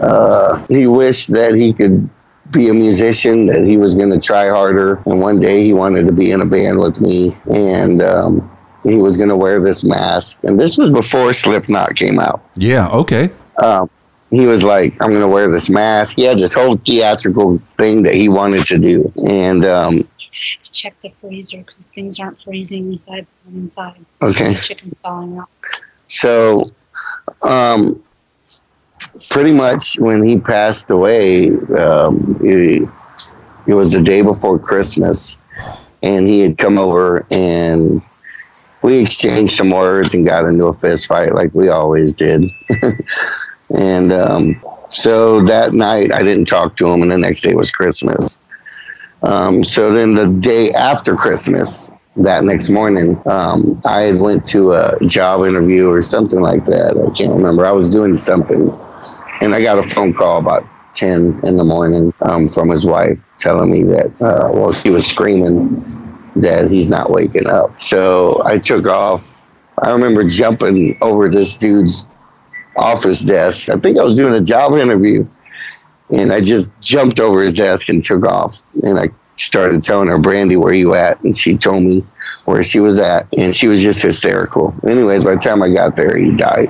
uh, 0.02 0.66
he 0.68 0.86
wished 0.86 1.32
that 1.32 1.54
he 1.54 1.72
could 1.72 2.10
be 2.50 2.68
a 2.68 2.74
musician, 2.74 3.46
that 3.46 3.64
he 3.64 3.76
was 3.76 3.94
going 3.94 4.10
to 4.10 4.18
try 4.18 4.48
harder, 4.48 4.96
and 5.06 5.20
one 5.20 5.38
day 5.38 5.62
he 5.62 5.72
wanted 5.72 6.06
to 6.06 6.12
be 6.12 6.30
in 6.30 6.40
a 6.40 6.46
band 6.46 6.78
with 6.78 7.00
me, 7.00 7.30
and 7.52 8.02
um, 8.02 8.50
he 8.84 8.96
was 8.96 9.16
going 9.16 9.28
to 9.28 9.36
wear 9.36 9.60
this 9.60 9.84
mask. 9.84 10.40
And 10.44 10.58
this 10.58 10.78
was 10.78 10.90
before 10.90 11.32
Slipknot 11.32 11.96
came 11.96 12.18
out. 12.18 12.42
Yeah. 12.56 12.88
Okay. 12.88 13.30
Um, 13.62 13.90
he 14.30 14.46
was 14.46 14.62
like, 14.62 14.92
I'm 15.02 15.10
going 15.10 15.22
to 15.22 15.28
wear 15.28 15.50
this 15.50 15.68
mask. 15.68 16.16
He 16.16 16.24
had 16.24 16.38
this 16.38 16.54
whole 16.54 16.76
theatrical 16.76 17.60
thing 17.76 18.04
that 18.04 18.14
he 18.14 18.28
wanted 18.28 18.66
to 18.66 18.78
do. 18.78 19.12
And, 19.26 19.64
um, 19.64 20.08
to 20.62 20.72
check 20.72 20.98
the 21.00 21.10
freezer 21.10 21.58
because 21.58 21.90
things 21.90 22.18
aren't 22.18 22.40
freezing 22.40 22.92
inside 22.92 23.26
inside. 23.52 24.04
okay. 24.22 24.54
Chicken's 24.54 24.96
thawing 24.98 25.38
out. 25.38 25.48
So, 26.06 26.64
um, 27.46 28.02
pretty 29.30 29.52
much 29.52 29.98
when 29.98 30.28
he 30.28 30.38
passed 30.38 30.90
away, 30.90 31.50
um, 31.50 32.38
it, 32.42 32.88
it 33.66 33.74
was 33.74 33.92
the 33.92 34.02
day 34.02 34.20
before 34.22 34.58
Christmas, 34.58 35.38
and 36.02 36.26
he 36.28 36.40
had 36.40 36.58
come 36.58 36.78
over 36.78 37.26
and 37.30 38.02
we 38.82 38.98
exchanged 38.98 39.52
some 39.52 39.70
words 39.70 40.14
and 40.14 40.26
got 40.26 40.46
into 40.46 40.66
a 40.66 40.72
fist 40.72 41.06
fight 41.06 41.34
like 41.34 41.54
we 41.54 41.68
always 41.68 42.12
did. 42.12 42.50
and 43.76 44.12
um, 44.12 44.60
so 44.88 45.44
that 45.44 45.72
night 45.72 46.12
I 46.12 46.22
didn't 46.22 46.46
talk 46.46 46.76
to 46.78 46.88
him, 46.88 47.02
and 47.02 47.10
the 47.10 47.18
next 47.18 47.42
day 47.42 47.54
was 47.54 47.70
Christmas. 47.70 48.38
Um, 49.22 49.62
so 49.62 49.92
then 49.92 50.14
the 50.14 50.38
day 50.40 50.72
after 50.72 51.14
Christmas, 51.14 51.90
that 52.16 52.42
next 52.42 52.70
morning, 52.70 53.20
um, 53.26 53.80
I 53.84 54.12
went 54.12 54.44
to 54.46 54.72
a 54.72 54.98
job 55.06 55.44
interview 55.44 55.88
or 55.88 56.00
something 56.00 56.40
like 56.40 56.64
that. 56.64 56.96
I 56.96 57.16
can't 57.16 57.34
remember. 57.34 57.64
I 57.64 57.70
was 57.70 57.90
doing 57.90 58.16
something, 58.16 58.68
and 59.40 59.54
I 59.54 59.60
got 59.60 59.78
a 59.78 59.94
phone 59.94 60.14
call 60.14 60.38
about 60.38 60.66
ten 60.92 61.40
in 61.44 61.56
the 61.56 61.64
morning 61.64 62.12
um, 62.22 62.46
from 62.46 62.68
his 62.68 62.86
wife 62.86 63.18
telling 63.38 63.70
me 63.70 63.82
that 63.84 64.08
uh, 64.20 64.50
well, 64.52 64.72
she 64.72 64.90
was 64.90 65.06
screaming 65.06 65.86
that 66.36 66.70
he's 66.70 66.88
not 66.88 67.10
waking 67.10 67.46
up. 67.46 67.80
So 67.80 68.42
I 68.44 68.58
took 68.58 68.86
off. 68.86 69.56
I 69.82 69.90
remember 69.90 70.28
jumping 70.28 70.98
over 71.00 71.28
this 71.28 71.56
dude's 71.56 72.06
office 72.76 73.20
desk. 73.20 73.70
I 73.70 73.78
think 73.78 73.98
I 73.98 74.02
was 74.02 74.16
doing 74.16 74.34
a 74.34 74.40
job 74.40 74.72
interview, 74.72 75.26
and 76.10 76.32
I 76.32 76.40
just 76.40 76.78
jumped 76.80 77.18
over 77.18 77.42
his 77.42 77.52
desk 77.52 77.88
and 77.88 78.04
took 78.04 78.24
off. 78.24 78.62
And 78.82 78.98
I 78.98 79.08
started 79.38 79.82
telling 79.82 80.08
her, 80.08 80.18
Brandy, 80.18 80.56
where 80.56 80.72
you 80.72 80.94
at? 80.94 81.22
And 81.24 81.36
she 81.36 81.56
told 81.56 81.82
me 81.82 82.04
where 82.44 82.62
she 82.62 82.80
was 82.80 82.98
at, 82.98 83.26
and 83.36 83.54
she 83.54 83.68
was 83.68 83.82
just 83.82 84.02
hysterical. 84.02 84.74
Anyways, 84.86 85.24
by 85.24 85.34
the 85.34 85.40
time 85.40 85.62
I 85.62 85.72
got 85.72 85.96
there, 85.96 86.16
he 86.16 86.30
died. 86.36 86.68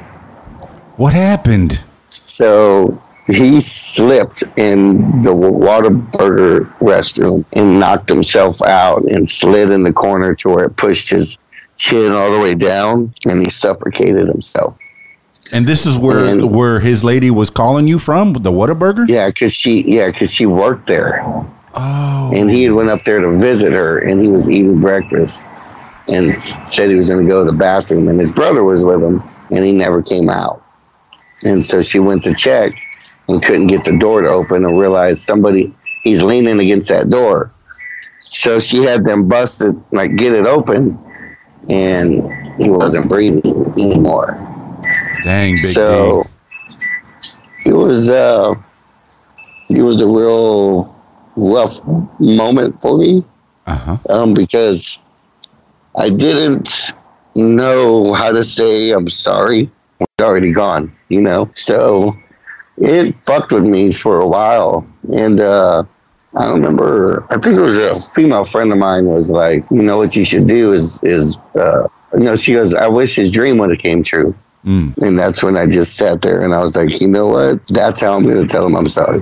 What 0.96 1.14
happened? 1.14 1.80
So 2.10 3.00
he 3.26 3.60
slipped 3.60 4.42
in 4.56 5.22
the 5.22 5.30
Whataburger 5.30 6.66
restroom 6.78 7.44
and 7.52 7.78
knocked 7.80 8.08
himself 8.08 8.60
out 8.62 9.04
and 9.04 9.28
slid 9.28 9.70
in 9.70 9.82
the 9.82 9.92
corner 9.92 10.34
to 10.36 10.48
where 10.48 10.64
it 10.64 10.76
pushed 10.76 11.10
his 11.10 11.38
chin 11.76 12.12
all 12.12 12.30
the 12.30 12.38
way 12.40 12.54
down, 12.54 13.12
and 13.26 13.40
he 13.40 13.48
suffocated 13.48 14.28
himself. 14.28 14.76
And 15.52 15.66
this 15.66 15.86
is 15.86 15.96
where 15.98 16.18
And- 16.18 16.50
where 16.50 16.80
his 16.80 17.02
lady 17.02 17.30
was 17.30 17.50
calling 17.50 17.88
you 17.88 17.98
from, 17.98 18.34
the 18.34 18.52
Whataburger? 18.52 19.08
Yeah, 19.08 19.28
because 19.28 19.52
she 19.54 19.82
yeah 19.86 20.06
because 20.08 20.32
she 20.32 20.46
worked 20.46 20.86
there. 20.86 21.24
Oh. 21.72 22.32
and 22.34 22.50
he 22.50 22.68
went 22.68 22.90
up 22.90 23.04
there 23.04 23.20
to 23.20 23.38
visit 23.38 23.72
her 23.72 23.98
and 24.00 24.20
he 24.20 24.26
was 24.26 24.48
eating 24.48 24.80
breakfast 24.80 25.46
and 26.08 26.34
said 26.42 26.90
he 26.90 26.96
was 26.96 27.08
going 27.08 27.24
to 27.24 27.30
go 27.30 27.44
to 27.44 27.50
the 27.52 27.56
bathroom 27.56 28.08
and 28.08 28.18
his 28.18 28.32
brother 28.32 28.64
was 28.64 28.84
with 28.84 29.00
him 29.00 29.22
and 29.52 29.64
he 29.64 29.70
never 29.70 30.02
came 30.02 30.28
out 30.28 30.60
and 31.44 31.64
so 31.64 31.80
she 31.82 31.98
went 31.98 32.22
to 32.22 32.34
check 32.34 32.72
and 33.28 33.42
couldn't 33.42 33.68
get 33.68 33.84
the 33.84 33.96
door 33.98 34.22
to 34.22 34.28
open 34.28 34.64
and 34.64 34.78
realized 34.78 35.20
somebody 35.22 35.74
he's 36.02 36.22
leaning 36.22 36.58
against 36.60 36.88
that 36.88 37.08
door 37.10 37.52
so 38.30 38.58
she 38.58 38.82
had 38.84 39.04
them 39.04 39.28
busted 39.28 39.74
like 39.92 40.14
get 40.16 40.32
it 40.32 40.46
open 40.46 40.98
and 41.68 42.28
he 42.62 42.68
wasn't 42.70 43.08
breathing 43.08 43.72
anymore 43.78 44.34
Dang, 45.24 45.50
big 45.50 45.64
so 45.64 46.22
D. 47.64 47.70
it 47.70 47.74
was 47.74 48.08
uh 48.10 48.54
it 49.68 49.82
was 49.82 50.00
a 50.00 50.06
real 50.06 50.94
rough 51.36 51.80
moment 52.18 52.80
for 52.80 52.98
me 52.98 53.24
Uh-huh. 53.66 53.96
um, 54.08 54.34
because 54.34 54.98
I 55.96 56.08
didn't 56.10 56.92
know 57.36 58.12
how 58.14 58.32
to 58.32 58.42
say 58.42 58.90
I'm 58.90 59.08
sorry. 59.08 59.70
It's 60.00 60.22
already 60.22 60.52
gone, 60.52 60.92
you 61.10 61.20
know. 61.20 61.50
So 61.54 62.16
it 62.78 63.14
fucked 63.14 63.52
with 63.52 63.64
me 63.64 63.92
for 63.92 64.20
a 64.20 64.26
while, 64.26 64.86
and 65.12 65.38
uh, 65.40 65.84
I 66.34 66.50
remember. 66.50 67.26
I 67.30 67.38
think 67.38 67.56
it 67.56 67.60
was 67.60 67.76
a 67.76 68.00
female 68.00 68.46
friend 68.46 68.72
of 68.72 68.78
mine 68.78 69.06
was 69.06 69.30
like, 69.30 69.64
you 69.70 69.82
know, 69.82 69.98
what 69.98 70.16
you 70.16 70.24
should 70.24 70.46
do 70.46 70.72
is 70.72 71.02
is 71.02 71.36
uh, 71.54 71.86
you 72.14 72.20
know, 72.20 72.36
she 72.36 72.54
goes, 72.54 72.74
I 72.74 72.88
wish 72.88 73.14
his 73.16 73.30
dream 73.30 73.58
would 73.58 73.70
have 73.70 73.78
came 73.78 74.02
true. 74.02 74.34
Mm. 74.64 74.96
And 74.98 75.18
that's 75.18 75.42
when 75.42 75.56
I 75.56 75.66
just 75.66 75.96
sat 75.96 76.20
there 76.22 76.42
and 76.42 76.54
I 76.54 76.58
was 76.60 76.76
like, 76.76 77.00
you 77.00 77.08
know 77.08 77.28
what? 77.28 77.66
That's 77.68 78.00
how 78.00 78.12
I'm 78.12 78.24
going 78.24 78.42
to 78.42 78.46
tell 78.46 78.66
him 78.66 78.76
I'm 78.76 78.86
sorry. 78.86 79.20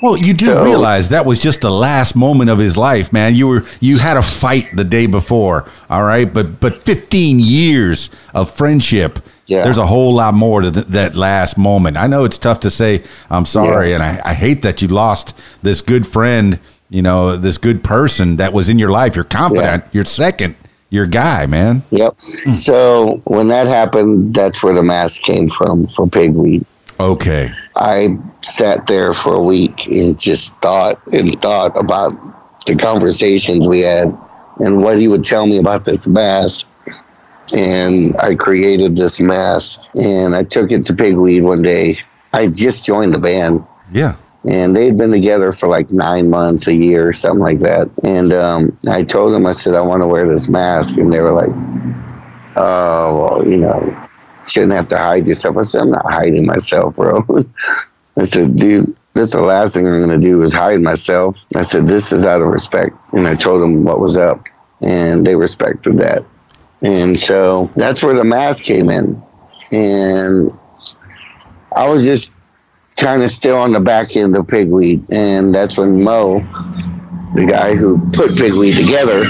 Well, 0.00 0.16
you 0.16 0.32
do 0.34 0.44
So- 0.44 0.64
realize 0.64 1.08
that 1.08 1.26
was 1.26 1.40
just 1.40 1.62
the 1.62 1.70
last 1.70 2.14
moment 2.14 2.50
of 2.50 2.58
his 2.58 2.76
life, 2.76 3.12
man. 3.12 3.34
You 3.34 3.48
were 3.48 3.64
you 3.80 3.98
had 3.98 4.16
a 4.16 4.22
fight 4.22 4.66
the 4.74 4.84
day 4.84 5.06
before, 5.06 5.68
all 5.90 6.04
right, 6.04 6.32
but 6.32 6.60
but 6.60 6.74
15 6.74 7.40
years 7.40 8.08
of 8.34 8.50
friendship. 8.50 9.18
Yeah. 9.48 9.64
There's 9.64 9.78
a 9.78 9.86
whole 9.86 10.14
lot 10.14 10.34
more 10.34 10.60
to 10.60 10.70
th- 10.70 10.86
that 10.88 11.16
last 11.16 11.56
moment. 11.58 11.96
I 11.96 12.06
know 12.06 12.24
it's 12.24 12.36
tough 12.38 12.60
to 12.60 12.70
say 12.70 13.02
I'm 13.30 13.46
sorry, 13.46 13.88
Yeah. 13.88 13.94
and 13.96 14.02
I, 14.04 14.20
I 14.30 14.34
hate 14.34 14.62
that 14.62 14.80
you 14.82 14.88
lost 14.88 15.34
this 15.62 15.80
good 15.82 16.06
friend, 16.06 16.60
you 16.90 17.00
know, 17.02 17.34
this 17.36 17.56
good 17.58 17.82
person 17.82 18.36
that 18.36 18.52
was 18.52 18.68
in 18.68 18.78
your 18.78 18.90
life. 18.90 19.16
your 19.16 19.24
confidant, 19.24 19.64
confident. 19.66 19.94
You're 19.94 20.04
second. 20.04 20.54
Your 20.90 21.06
guy, 21.06 21.46
man. 21.46 21.82
Yep. 21.90 22.14
Hmm. 22.44 22.52
So 22.52 23.22
when 23.24 23.48
that 23.48 23.68
happened, 23.68 24.34
that's 24.34 24.62
where 24.62 24.74
the 24.74 24.82
mask 24.82 25.22
came 25.22 25.48
from 25.48 25.86
for 25.86 26.06
pigweed. 26.06 26.64
Okay. 27.00 27.50
I 27.76 28.18
sat 28.42 28.86
there 28.86 29.14
for 29.14 29.34
a 29.34 29.42
week 29.42 29.86
and 29.86 30.18
just 30.18 30.54
thought 30.56 31.00
and 31.12 31.40
thought 31.40 31.74
about 31.82 32.12
the 32.66 32.76
conversations 32.76 33.66
we 33.66 33.80
had 33.80 34.14
and 34.58 34.82
what 34.82 34.98
he 34.98 35.08
would 35.08 35.24
tell 35.24 35.46
me 35.46 35.56
about 35.58 35.84
this 35.86 36.06
mask. 36.06 36.67
And 37.54 38.16
I 38.18 38.34
created 38.34 38.96
this 38.96 39.20
mask 39.20 39.80
and 39.94 40.34
I 40.34 40.42
took 40.44 40.70
it 40.70 40.84
to 40.84 40.92
Pigweed 40.94 41.42
one 41.42 41.62
day. 41.62 41.98
I 42.32 42.46
just 42.48 42.84
joined 42.84 43.14
the 43.14 43.18
band 43.18 43.64
Yeah. 43.90 44.16
and 44.46 44.76
they'd 44.76 44.96
been 44.98 45.10
together 45.10 45.50
for 45.52 45.68
like 45.68 45.90
nine 45.90 46.28
months, 46.30 46.66
a 46.66 46.74
year, 46.76 47.12
something 47.12 47.40
like 47.40 47.60
that. 47.60 47.88
And 48.04 48.32
um, 48.32 48.76
I 48.90 49.02
told 49.02 49.32
them, 49.34 49.46
I 49.46 49.52
said, 49.52 49.74
I 49.74 49.80
want 49.80 50.02
to 50.02 50.06
wear 50.06 50.28
this 50.28 50.48
mask, 50.48 50.98
and 50.98 51.10
they 51.12 51.20
were 51.20 51.32
like, 51.32 51.50
"Oh, 52.56 53.38
well, 53.38 53.48
you 53.48 53.56
know, 53.56 54.08
shouldn't 54.46 54.72
have 54.72 54.88
to 54.88 54.98
hide 54.98 55.26
yourself." 55.26 55.56
I 55.56 55.62
said, 55.62 55.82
"I'm 55.82 55.90
not 55.90 56.10
hiding 56.10 56.46
myself, 56.46 56.96
bro." 56.96 57.22
I 58.18 58.24
said, 58.24 58.56
"Dude, 58.56 58.86
that's 59.14 59.32
the 59.32 59.40
last 59.42 59.74
thing 59.74 59.86
I'm 59.86 60.04
going 60.04 60.20
to 60.20 60.26
do 60.28 60.42
is 60.42 60.52
hide 60.52 60.80
myself." 60.80 61.44
I 61.56 61.62
said, 61.62 61.86
"This 61.86 62.12
is 62.12 62.26
out 62.26 62.40
of 62.42 62.48
respect," 62.48 62.96
and 63.12 63.26
I 63.26 63.34
told 63.36 63.62
them 63.62 63.84
what 63.84 64.00
was 64.00 64.16
up, 64.16 64.44
and 64.82 65.26
they 65.26 65.34
respected 65.36 65.98
that. 65.98 66.24
And 66.82 67.18
so 67.18 67.70
that's 67.76 68.02
where 68.02 68.14
the 68.14 68.24
mask 68.24 68.64
came 68.64 68.88
in, 68.88 69.20
and 69.72 70.52
I 71.74 71.88
was 71.88 72.04
just 72.04 72.34
kind 72.98 73.22
of 73.22 73.30
still 73.30 73.56
on 73.56 73.72
the 73.72 73.80
back 73.80 74.16
end 74.16 74.36
of 74.36 74.46
pigweed 74.48 75.08
and 75.10 75.54
that's 75.54 75.78
when 75.78 76.02
mo 76.02 76.40
the 77.36 77.46
guy 77.48 77.74
who 77.74 77.98
put 78.10 78.36
pigweed 78.36 78.74
together 78.76 79.22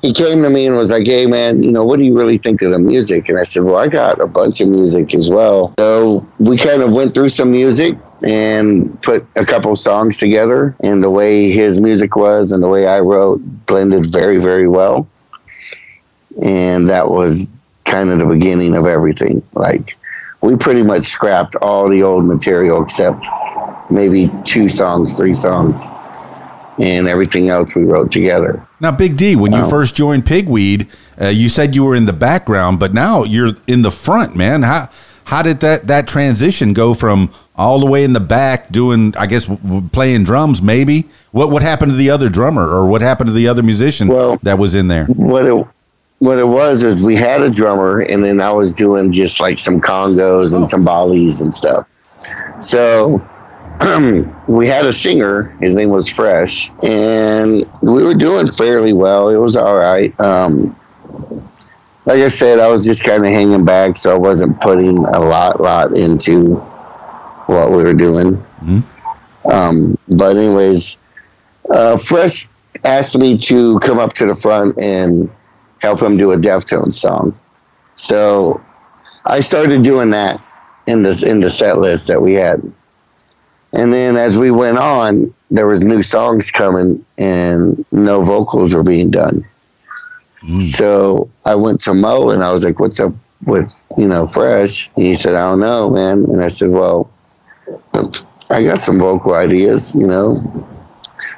he 0.00 0.12
came 0.14 0.42
to 0.42 0.48
me 0.48 0.66
and 0.66 0.74
was 0.74 0.90
like 0.90 1.06
hey 1.06 1.26
man 1.26 1.62
you 1.62 1.70
know 1.70 1.84
what 1.84 1.98
do 1.98 2.06
you 2.06 2.16
really 2.16 2.38
think 2.38 2.62
of 2.62 2.70
the 2.70 2.78
music? 2.78 3.28
And 3.28 3.38
i 3.38 3.42
said 3.42 3.64
well 3.64 3.76
i 3.76 3.88
got 3.88 4.22
a 4.22 4.26
bunch 4.26 4.62
of 4.62 4.68
music 4.68 5.14
as 5.14 5.28
well. 5.28 5.74
So 5.78 6.26
we 6.38 6.56
kind 6.56 6.80
of 6.80 6.92
went 6.92 7.14
through 7.14 7.28
some 7.28 7.50
music 7.50 7.98
and 8.22 9.00
put 9.02 9.26
a 9.36 9.44
couple 9.44 9.76
songs 9.76 10.16
together. 10.16 10.74
And 10.80 11.02
the 11.02 11.10
way 11.10 11.50
his 11.50 11.78
music 11.78 12.16
was 12.16 12.52
and 12.52 12.62
the 12.62 12.68
way 12.68 12.86
i 12.86 13.00
wrote 13.00 13.38
blended 13.66 14.06
very 14.06 14.38
very 14.38 14.66
well 14.66 15.08
and 16.42 16.88
that 16.90 17.10
was 17.10 17.50
kind 17.84 18.10
of 18.10 18.18
the 18.18 18.26
beginning 18.26 18.74
of 18.76 18.86
everything 18.86 19.42
like 19.54 19.96
we 20.40 20.56
pretty 20.56 20.82
much 20.82 21.02
scrapped 21.04 21.54
all 21.56 21.88
the 21.88 22.02
old 22.02 22.24
material 22.24 22.82
except 22.82 23.26
maybe 23.90 24.30
two 24.44 24.68
songs, 24.68 25.16
three 25.16 25.34
songs, 25.34 25.84
and 26.78 27.06
everything 27.06 27.48
else 27.50 27.76
we 27.76 27.84
wrote 27.84 28.10
together. 28.10 28.62
Now, 28.80 28.90
Big 28.90 29.16
D, 29.16 29.36
when 29.36 29.52
you 29.52 29.62
Oh. 29.62 29.68
first 29.68 29.94
joined 29.94 30.24
Pigweed, 30.26 30.86
uh, 31.20 31.26
you 31.28 31.48
said 31.48 31.74
you 31.74 31.84
were 31.84 31.94
in 31.94 32.04
the 32.06 32.12
background, 32.12 32.78
but 32.78 32.92
now 32.92 33.24
you're 33.24 33.52
in 33.66 33.82
the 33.82 33.90
front, 33.90 34.34
man. 34.36 34.62
How 34.62 34.88
how 35.24 35.40
did 35.40 35.60
that 35.60 35.86
that 35.86 36.06
transition 36.06 36.72
go 36.74 36.92
from 36.92 37.30
all 37.56 37.78
the 37.80 37.86
way 37.86 38.04
in 38.04 38.12
the 38.12 38.20
back 38.20 38.70
doing, 38.72 39.14
I 39.16 39.26
guess, 39.26 39.46
w- 39.46 39.88
playing 39.92 40.24
drums? 40.24 40.60
Maybe 40.60 41.06
what 41.32 41.50
what 41.50 41.62
happened 41.62 41.92
to 41.92 41.96
the 41.96 42.10
other 42.10 42.28
drummer, 42.28 42.68
or 42.68 42.86
what 42.86 43.00
happened 43.00 43.28
to 43.28 43.34
the 43.34 43.48
other 43.48 43.62
musician 43.62 44.08
Well- 44.08 44.38
that 44.42 44.58
was 44.58 44.74
in 44.74 44.88
there? 44.88 45.04
What 45.06 45.46
it 45.46 45.66
what 46.24 46.38
it 46.38 46.48
was 46.48 46.82
is 46.84 47.04
we 47.04 47.14
had 47.16 47.42
a 47.42 47.50
drummer, 47.50 48.00
and 48.00 48.24
then 48.24 48.40
I 48.40 48.50
was 48.50 48.72
doing 48.72 49.12
just 49.12 49.40
like 49.40 49.58
some 49.58 49.78
congas 49.80 50.54
and 50.54 50.64
Oh. 50.64 50.68
timbales 50.68 51.42
and 51.42 51.54
stuff. 51.54 51.86
So 52.58 53.20
we 54.48 54.66
had 54.66 54.86
a 54.86 54.92
singer. 54.92 55.54
His 55.60 55.74
name 55.76 55.90
was 55.90 56.08
Fresh, 56.08 56.70
and 56.82 57.66
we 57.82 58.04
were 58.04 58.14
doing 58.14 58.46
fairly 58.46 58.94
well. 58.94 59.28
It 59.28 59.36
was 59.36 59.54
all 59.54 59.76
right. 59.76 60.18
Um, 60.18 60.74
like 62.06 62.20
I 62.20 62.28
said, 62.28 62.58
I 62.58 62.70
was 62.70 62.86
just 62.86 63.04
kind 63.04 63.26
of 63.26 63.30
hanging 63.30 63.66
back, 63.66 63.98
so 63.98 64.14
I 64.14 64.18
wasn't 64.18 64.58
putting 64.62 64.96
a 64.98 65.20
lot, 65.20 65.60
lot 65.60 65.94
into 65.96 66.54
what 67.46 67.70
we 67.70 67.82
were 67.82 67.94
doing. 67.94 68.42
Um, 69.50 69.98
but 70.08 70.36
anyways, 70.38 70.96
uh, 71.70 71.98
Fresh 71.98 72.46
asked 72.84 73.18
me 73.18 73.36
to 73.36 73.78
come 73.80 73.98
up 73.98 74.14
to 74.14 74.26
the 74.26 74.36
front 74.36 74.78
and 74.80 75.30
help 75.84 76.00
him 76.00 76.16
do 76.16 76.32
a 76.32 76.36
Deftones 76.36 76.94
song. 76.94 77.38
So 77.96 78.60
I 79.24 79.40
started 79.40 79.82
doing 79.82 80.10
that 80.10 80.40
in 80.86 81.02
the 81.02 81.22
in 81.26 81.40
the 81.40 81.50
set 81.50 81.78
list 81.78 82.08
that 82.08 82.20
we 82.20 82.34
had. 82.34 82.60
And 83.72 83.92
then 83.92 84.16
as 84.16 84.38
we 84.38 84.50
went 84.50 84.78
on, 84.78 85.34
there 85.50 85.66
was 85.66 85.84
new 85.84 86.02
songs 86.02 86.50
coming 86.50 87.04
and 87.18 87.84
no 87.90 88.22
vocals 88.22 88.74
were 88.74 88.82
being 88.82 89.10
done. 89.10 89.44
Mm. 90.42 90.62
So 90.62 91.30
I 91.44 91.54
went 91.54 91.80
to 91.82 91.94
Mo 91.94 92.30
and 92.30 92.42
I 92.42 92.52
was 92.52 92.64
like, 92.64 92.80
"What's 92.80 93.00
up 93.00 93.12
with 93.44 93.70
you 93.96 94.08
know 94.08 94.26
Fresh?" 94.26 94.90
And 94.96 95.06
he 95.06 95.14
said, 95.14 95.34
"I 95.34 95.50
don't 95.50 95.60
know, 95.60 95.90
man." 95.90 96.24
And 96.24 96.42
I 96.42 96.48
said, 96.48 96.70
"Well, 96.70 97.10
I 98.50 98.62
got 98.62 98.80
some 98.80 98.98
vocal 98.98 99.34
ideas, 99.34 99.94
you 99.94 100.06
know." 100.06 100.42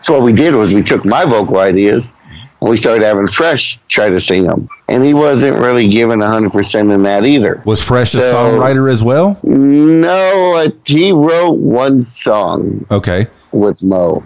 So 0.01 0.15
what 0.15 0.25
we 0.25 0.33
did 0.33 0.55
was 0.55 0.73
we 0.73 0.83
took 0.83 1.05
my 1.05 1.25
vocal 1.25 1.59
ideas 1.59 2.13
we 2.61 2.77
started 2.77 3.05
having 3.05 3.27
Fresh 3.27 3.79
try 3.89 4.09
to 4.09 4.19
sing 4.21 4.47
them. 4.47 4.69
And 4.89 5.05
he 5.05 5.15
wasn't 5.15 5.59
really 5.59 5.89
giving 5.89 6.21
100% 6.21 6.93
in 6.95 7.03
that 7.03 7.25
either. 7.25 7.63
Was 7.65 7.83
Fresh 7.83 8.15
a 8.15 8.19
songwriter 8.19 8.91
as 8.91 9.03
well? 9.03 9.39
No, 9.43 10.67
he 10.87 11.13
wrote 11.13 11.59
one 11.59 12.01
song 12.01 12.87
Okay. 12.91 13.27
with 13.53 13.83
Mo. 13.83 14.23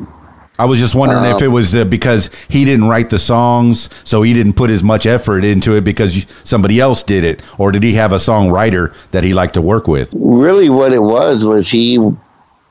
I 0.58 0.66
was 0.66 0.78
just 0.78 0.94
wondering 0.94 1.24
Um, 1.24 1.34
if 1.36 1.40
it 1.40 1.48
was 1.48 1.74
uh, 1.74 1.84
because 1.86 2.28
he 2.48 2.66
didn't 2.66 2.84
write 2.84 3.08
the 3.08 3.18
songs, 3.18 3.88
so 4.04 4.20
he 4.20 4.34
didn't 4.34 4.52
put 4.52 4.68
as 4.68 4.82
much 4.82 5.06
effort 5.06 5.42
into 5.42 5.74
it 5.74 5.84
because 5.84 6.26
somebody 6.44 6.78
else 6.78 7.02
did 7.02 7.24
it, 7.24 7.40
or 7.56 7.72
did 7.72 7.82
he 7.82 7.94
have 7.94 8.12
a 8.12 8.16
songwriter 8.16 8.92
that 9.12 9.24
he 9.24 9.32
liked 9.32 9.54
to 9.54 9.62
work 9.62 9.88
with? 9.88 10.10
Really, 10.12 10.68
what 10.68 10.92
it 10.92 11.02
was 11.02 11.46
was 11.46 11.70
he 11.70 11.98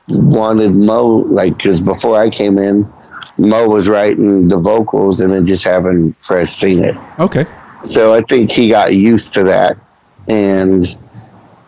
wanted 0.08 0.76
Mo, 0.76 1.04
like, 1.30 1.56
because 1.56 1.82
before 1.82 2.16
I 2.16 2.30
came 2.30 2.58
in, 2.58 2.88
Mo 3.40 3.66
was 3.66 3.88
writing 3.88 4.48
the 4.48 4.58
vocals 4.58 5.20
and 5.20 5.32
then 5.32 5.44
just 5.44 5.64
having 5.64 6.12
Fresh 6.14 6.50
sing 6.50 6.84
it. 6.84 6.96
Okay. 7.18 7.44
So 7.82 8.12
I 8.12 8.20
think 8.20 8.50
he 8.50 8.68
got 8.68 8.94
used 8.94 9.34
to 9.34 9.44
that. 9.44 9.78
And 10.28 10.84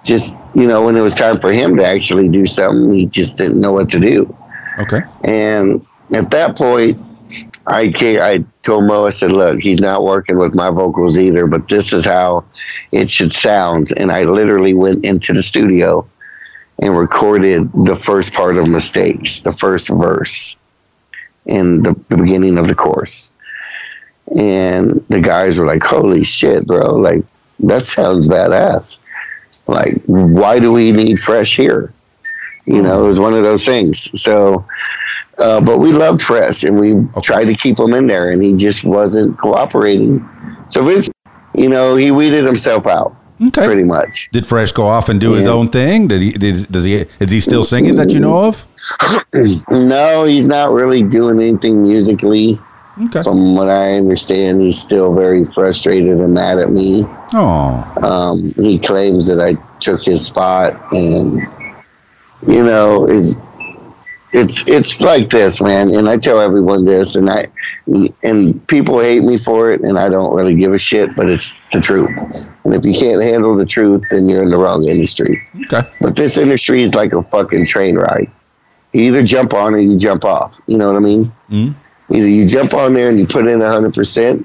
just, 0.04 0.36
you 0.54 0.66
know, 0.66 0.84
when 0.84 0.96
it 0.96 1.00
was 1.00 1.14
time 1.14 1.40
for 1.40 1.52
him 1.52 1.76
to 1.76 1.84
actually 1.84 2.28
do 2.28 2.46
something, 2.46 2.92
he 2.92 3.06
just 3.06 3.38
didn't 3.38 3.60
know 3.60 3.72
what 3.72 3.90
to 3.90 4.00
do. 4.00 4.36
Okay. 4.78 5.00
And 5.24 5.84
at 6.12 6.30
that 6.30 6.56
point, 6.56 7.00
I 7.66 7.88
ca- 7.90 8.20
I 8.20 8.44
told 8.62 8.84
Mo, 8.84 9.06
I 9.06 9.10
said, 9.10 9.32
look, 9.32 9.60
he's 9.60 9.80
not 9.80 10.04
working 10.04 10.36
with 10.36 10.54
my 10.54 10.70
vocals 10.70 11.18
either, 11.18 11.46
but 11.46 11.68
this 11.68 11.92
is 11.92 12.04
how 12.04 12.44
it 12.90 13.08
should 13.08 13.32
sound. 13.32 13.92
And 13.96 14.12
I 14.12 14.24
literally 14.24 14.74
went 14.74 15.04
into 15.04 15.32
the 15.32 15.42
studio 15.42 16.06
and 16.80 16.96
recorded 16.96 17.70
the 17.72 17.94
first 17.94 18.32
part 18.32 18.56
of 18.56 18.68
Mistakes, 18.68 19.40
the 19.40 19.52
first 19.52 19.88
verse 19.88 20.56
in 21.46 21.82
the, 21.82 21.94
the 22.08 22.16
beginning 22.16 22.58
of 22.58 22.68
the 22.68 22.74
chorus. 22.74 23.32
And 24.36 25.04
the 25.08 25.20
guys 25.20 25.58
were 25.58 25.66
like, 25.66 25.82
holy 25.82 26.24
shit, 26.24 26.66
bro. 26.66 26.94
Like, 26.94 27.22
that 27.60 27.82
sounds 27.82 28.28
badass. 28.28 28.98
Like, 29.66 30.02
why 30.06 30.58
do 30.58 30.72
we 30.72 30.92
need 30.92 31.18
fresh 31.18 31.56
here? 31.56 31.92
You 32.64 32.82
know, 32.82 33.04
it 33.04 33.08
was 33.08 33.20
one 33.20 33.34
of 33.34 33.42
those 33.42 33.64
things. 33.64 34.20
So, 34.20 34.66
uh, 35.38 35.60
but 35.60 35.78
we 35.78 35.92
loved 35.92 36.22
Fresh 36.22 36.62
and 36.62 36.78
we 36.78 36.94
tried 37.22 37.46
to 37.46 37.54
keep 37.54 37.78
him 37.78 37.94
in 37.94 38.06
there 38.06 38.30
and 38.30 38.42
he 38.42 38.54
just 38.54 38.84
wasn't 38.84 39.38
cooperating. 39.38 40.26
So 40.68 40.84
Vince, 40.84 41.10
you 41.54 41.68
know, 41.68 41.96
he 41.96 42.10
weeded 42.10 42.44
himself 42.44 42.86
out 42.86 43.16
Okay. 43.48 43.66
pretty 43.66 43.84
much. 43.84 44.28
Did 44.30 44.46
Fresh 44.46 44.72
go 44.72 44.86
off 44.86 45.08
and 45.08 45.20
do 45.20 45.32
his 45.32 45.46
own 45.46 45.68
thing? 45.68 46.08
Did 46.08 46.22
he? 46.22 46.32
Did, 46.32 46.70
does 46.70 46.84
he? 46.84 47.06
Is 47.18 47.30
he 47.30 47.40
still 47.40 47.64
singing 47.64 47.96
that 47.96 48.10
you 48.10 48.20
know 48.20 48.44
of? 48.44 48.66
No, 49.70 50.24
he's 50.24 50.46
not 50.46 50.72
really 50.72 51.02
doing 51.02 51.40
anything 51.40 51.82
musically. 51.82 52.60
Okay. 53.06 53.22
From 53.22 53.54
what 53.56 53.70
I 53.70 53.94
understand, 53.94 54.60
he's 54.60 54.78
still 54.78 55.14
very 55.14 55.46
frustrated 55.46 56.20
and 56.20 56.34
mad 56.34 56.58
at 56.58 56.70
me. 56.70 57.04
Oh. 57.32 57.92
Um, 58.02 58.52
he 58.56 58.78
claims 58.78 59.26
that 59.28 59.40
I 59.40 59.54
took 59.80 60.02
his 60.02 60.26
spot, 60.26 60.78
and 60.92 61.40
you 62.46 62.62
know, 62.62 63.08
is 63.08 63.38
it's 64.32 64.62
it's 64.66 65.00
like 65.00 65.30
this, 65.30 65.62
man. 65.62 65.94
And 65.94 66.08
I 66.08 66.18
tell 66.18 66.38
everyone 66.38 66.84
this, 66.84 67.16
and 67.16 67.30
I 67.30 67.46
and 67.86 68.66
people 68.68 69.00
hate 69.00 69.22
me 69.22 69.36
for 69.36 69.72
it, 69.72 69.80
and 69.80 69.98
I 69.98 70.08
don't 70.08 70.34
really 70.34 70.54
give 70.54 70.72
a 70.72 70.78
shit, 70.78 71.14
but 71.16 71.28
it's 71.28 71.54
the 71.72 71.80
truth. 71.80 72.08
And 72.64 72.74
if 72.74 72.84
you 72.84 72.92
can't 72.98 73.22
handle 73.22 73.56
the 73.56 73.66
truth, 73.66 74.04
then 74.10 74.28
you're 74.28 74.42
in 74.42 74.50
the 74.50 74.58
wrong 74.58 74.86
industry. 74.86 75.46
Okay. 75.64 75.88
But 76.00 76.16
this 76.16 76.38
industry 76.38 76.82
is 76.82 76.94
like 76.94 77.12
a 77.12 77.22
fucking 77.22 77.66
train 77.66 77.96
ride. 77.96 78.30
You 78.92 79.02
either 79.02 79.22
jump 79.22 79.54
on 79.54 79.74
or 79.74 79.78
you 79.78 79.96
jump 79.96 80.24
off. 80.24 80.60
You 80.66 80.78
know 80.78 80.86
what 80.86 80.96
I 80.96 81.00
mean? 81.00 81.32
Mhm. 81.50 81.74
Either 82.10 82.28
you 82.28 82.46
jump 82.46 82.74
on 82.74 82.94
there 82.94 83.08
and 83.08 83.18
you 83.18 83.26
put 83.26 83.46
in 83.46 83.62
100%, 83.62 84.44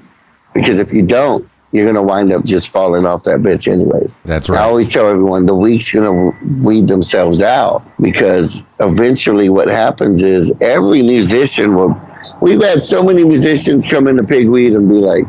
because 0.54 0.78
if 0.78 0.92
you 0.92 1.02
don't, 1.02 1.46
you're 1.70 1.84
going 1.84 1.96
to 1.96 2.02
wind 2.02 2.32
up 2.32 2.42
just 2.44 2.70
falling 2.70 3.04
off 3.04 3.24
that 3.24 3.40
bitch 3.40 3.70
anyways. 3.70 4.20
That's 4.24 4.48
right. 4.48 4.58
I 4.58 4.64
always 4.64 4.90
tell 4.90 5.06
everyone 5.06 5.44
the 5.44 5.54
week's 5.54 5.92
going 5.92 6.32
to 6.32 6.66
weed 6.66 6.88
themselves 6.88 7.42
out 7.42 7.82
because 8.00 8.64
eventually 8.80 9.50
what 9.50 9.68
happens 9.68 10.22
is 10.22 10.50
every 10.62 11.02
musician 11.02 11.76
will. 11.76 12.00
We've 12.40 12.62
had 12.62 12.82
so 12.82 13.02
many 13.02 13.24
musicians 13.24 13.86
come 13.86 14.06
into 14.08 14.22
Pigweed 14.22 14.74
and 14.76 14.88
be 14.88 14.96
like, 14.96 15.24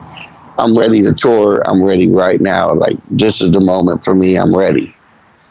I'm 0.58 0.78
ready 0.78 1.02
to 1.04 1.14
tour. 1.14 1.62
I'm 1.66 1.84
ready 1.84 2.12
right 2.12 2.40
now. 2.42 2.74
Like, 2.74 3.02
this 3.06 3.42
is 3.42 3.52
the 3.52 3.62
moment 3.62 4.04
for 4.04 4.14
me. 4.14 4.38
I'm 4.38 4.52
ready. 4.56 4.96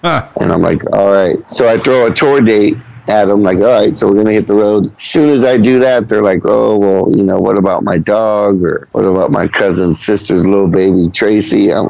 Huh. 0.03 0.29
And 0.41 0.53
I'm 0.53 0.61
like, 0.63 0.83
all 0.95 1.11
right. 1.13 1.37
So 1.51 1.69
I 1.69 1.79
throw 1.79 2.07
a 2.07 2.15
tour 2.15 2.41
date 2.43 2.77
at 3.09 3.25
them, 3.25 3.41
like, 3.43 3.57
all 3.57 3.65
right, 3.65 3.95
so 3.95 4.07
we're 4.07 4.13
going 4.13 4.27
to 4.27 4.33
hit 4.35 4.47
the 4.47 4.53
road. 4.55 4.95
As 4.95 5.03
soon 5.03 5.31
as 5.31 5.43
I 5.43 5.57
do 5.57 5.79
that, 5.79 6.11
they're 6.11 6.23
like, 6.23 6.43
oh, 6.45 6.77
well, 6.79 7.11
you 7.17 7.25
know, 7.25 7.39
what 7.39 7.57
about 7.57 7.83
my 7.83 7.97
dog? 7.97 8.63
Or 8.63 8.87
what 8.93 9.03
about 9.07 9.31
my 9.31 9.49
cousin's 9.49 9.99
sister's 9.99 10.47
little 10.47 10.69
baby, 10.69 11.09
Tracy? 11.09 11.73
I'm, 11.73 11.87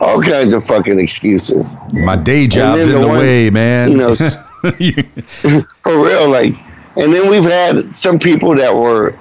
all 0.00 0.20
kinds 0.20 0.52
of 0.52 0.64
fucking 0.64 0.98
excuses. 0.98 1.76
My 1.92 2.16
day 2.16 2.48
job's 2.48 2.80
in 2.80 2.88
the 2.90 2.98
the 2.98 3.06
one- 3.06 3.18
way, 3.18 3.50
man. 3.50 3.92
you 3.92 3.96
know, 3.98 4.16
For 5.82 6.04
real. 6.04 6.28
Like, 6.28 6.54
and 6.96 7.12
then 7.12 7.30
we've 7.30 7.44
had 7.44 7.94
some 7.96 8.18
people 8.18 8.54
that 8.56 8.74
were 8.74 9.12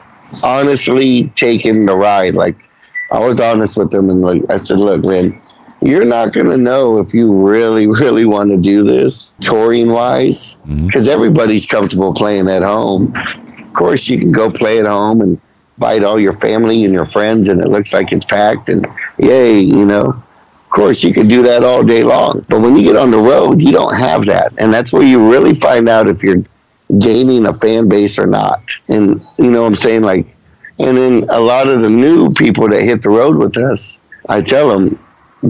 honestly 0.44 1.32
taking 1.36 1.86
the 1.86 1.96
ride. 1.96 2.36
Like, 2.36 2.58
I 3.12 3.20
was 3.20 3.40
honest 3.40 3.78
with 3.78 3.92
them 3.92 4.10
and, 4.10 4.22
like, 4.22 4.44
I 4.50 4.58
said, 4.58 4.78
look, 4.78 5.04
man, 5.04 5.30
you're 5.82 6.06
not 6.06 6.34
going 6.34 6.50
to 6.50 6.58
know 6.58 7.00
if 7.00 7.14
you 7.14 7.32
really, 7.32 7.88
really 8.02 8.26
want 8.26 8.52
to 8.52 8.58
do 8.58 8.84
this 8.84 9.36
touring 9.40 9.90
wise 9.90 10.56
because 10.66 11.08
mm-hmm. 11.08 11.14
everybody's 11.14 11.66
comfortable 11.66 12.14
playing 12.14 12.50
at 12.50 12.64
home. 12.64 13.14
Of 13.60 13.74
course, 13.74 14.10
you 14.10 14.20
can 14.20 14.32
go 14.32 14.50
play 14.50 14.80
at 14.80 14.86
home 14.86 15.22
and 15.22 15.40
invite 15.78 16.04
all 16.04 16.20
your 16.20 16.34
family 16.34 16.84
and 16.84 16.94
your 16.94 17.06
friends, 17.06 17.50
and 17.50 17.62
it 17.62 17.68
looks 17.68 17.94
like 17.94 18.12
it's 18.12 18.26
packed, 18.26 18.70
and 18.70 18.88
yay, 19.18 19.60
you 19.60 19.86
know. 19.86 20.10
Of 20.10 20.72
course, 20.72 21.04
you 21.04 21.14
can 21.14 21.28
do 21.28 21.42
that 21.44 21.64
all 21.64 21.84
day 21.84 22.04
long. 22.04 22.46
But 22.50 22.60
when 22.62 22.76
you 22.76 22.84
get 22.84 22.98
on 22.98 23.10
the 23.10 23.18
road, 23.18 23.62
you 23.62 23.72
don't 23.72 23.96
have 23.96 24.26
that. 24.26 24.52
And 24.58 24.74
that's 24.74 24.92
where 24.92 25.04
you 25.04 25.32
really 25.32 25.56
find 25.56 25.88
out 25.88 26.10
if 26.10 26.22
you're 26.22 26.44
gaining 27.00 27.46
a 27.46 27.54
fan 27.54 27.90
base 27.90 28.18
or 28.18 28.28
not. 28.28 28.62
And, 28.88 29.26
you 29.38 29.52
know 29.52 29.64
what 29.64 29.68
I'm 29.68 29.76
saying? 29.76 30.04
Like, 30.04 30.36
and 30.80 30.96
then 30.96 31.26
a 31.30 31.40
lot 31.40 31.68
of 31.68 31.82
the 31.82 31.90
new 31.90 32.32
people 32.34 32.70
that 32.70 32.82
hit 32.84 33.02
the 33.02 33.10
road 33.10 33.38
with 33.38 33.58
us, 33.58 34.00
I 34.30 34.42
tell 34.42 34.70
them, 34.70 35.00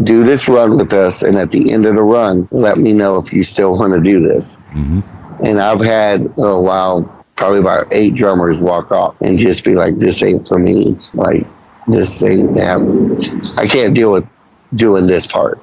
do 0.04 0.24
this 0.24 0.48
run 0.50 0.78
with 0.78 0.94
us. 0.94 1.24
And 1.24 1.38
at 1.38 1.52
the 1.52 1.72
end 1.72 1.86
of 1.86 1.96
the 1.96 2.02
run, 2.02 2.48
let 2.52 2.78
me 2.78 2.94
know 2.94 3.18
if 3.18 3.34
you 3.34 3.44
still 3.44 3.78
want 3.78 3.94
to 3.94 4.00
do 4.00 4.28
this. 4.28 4.56
Mm-hmm. 4.74 5.46
And 5.46 5.60
I've 5.60 5.82
had, 5.82 6.34
oh, 6.38 6.62
wow, 6.62 7.24
probably 7.36 7.60
about 7.60 7.94
eight 7.94 8.16
drummers 8.16 8.62
walk 8.62 8.92
off 8.92 9.16
and 9.22 9.38
just 9.38 9.64
be 9.64 9.76
like, 9.76 10.00
this 10.00 10.24
ain't 10.24 10.48
for 10.48 10.58
me. 10.58 10.98
Like, 11.14 11.46
this 11.88 12.24
ain't 12.24 12.58
happening. 12.58 13.22
I 13.56 13.68
can't 13.68 13.94
deal 13.94 14.12
with 14.14 14.28
doing 14.76 15.08
this 15.08 15.28
part. 15.28 15.62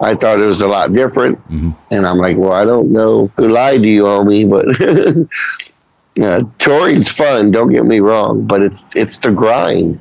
I 0.00 0.14
thought 0.14 0.38
it 0.38 0.46
was 0.46 0.60
a 0.60 0.68
lot 0.68 0.92
different. 0.92 1.38
Mm-hmm. 1.50 1.70
And 1.90 2.06
I'm 2.06 2.18
like, 2.18 2.36
well, 2.36 2.52
I 2.52 2.64
don't 2.64 2.92
know 2.92 3.30
who 3.36 3.48
lied 3.48 3.82
to 3.82 3.88
you, 3.88 4.04
homie, 4.04 4.48
but 4.48 4.66
yeah, 6.16 6.40
touring's 6.58 7.10
fun. 7.10 7.50
Don't 7.50 7.72
get 7.72 7.84
me 7.84 8.00
wrong, 8.00 8.46
but 8.46 8.62
it's 8.62 8.94
it's 8.96 9.18
the 9.18 9.32
grind. 9.32 9.98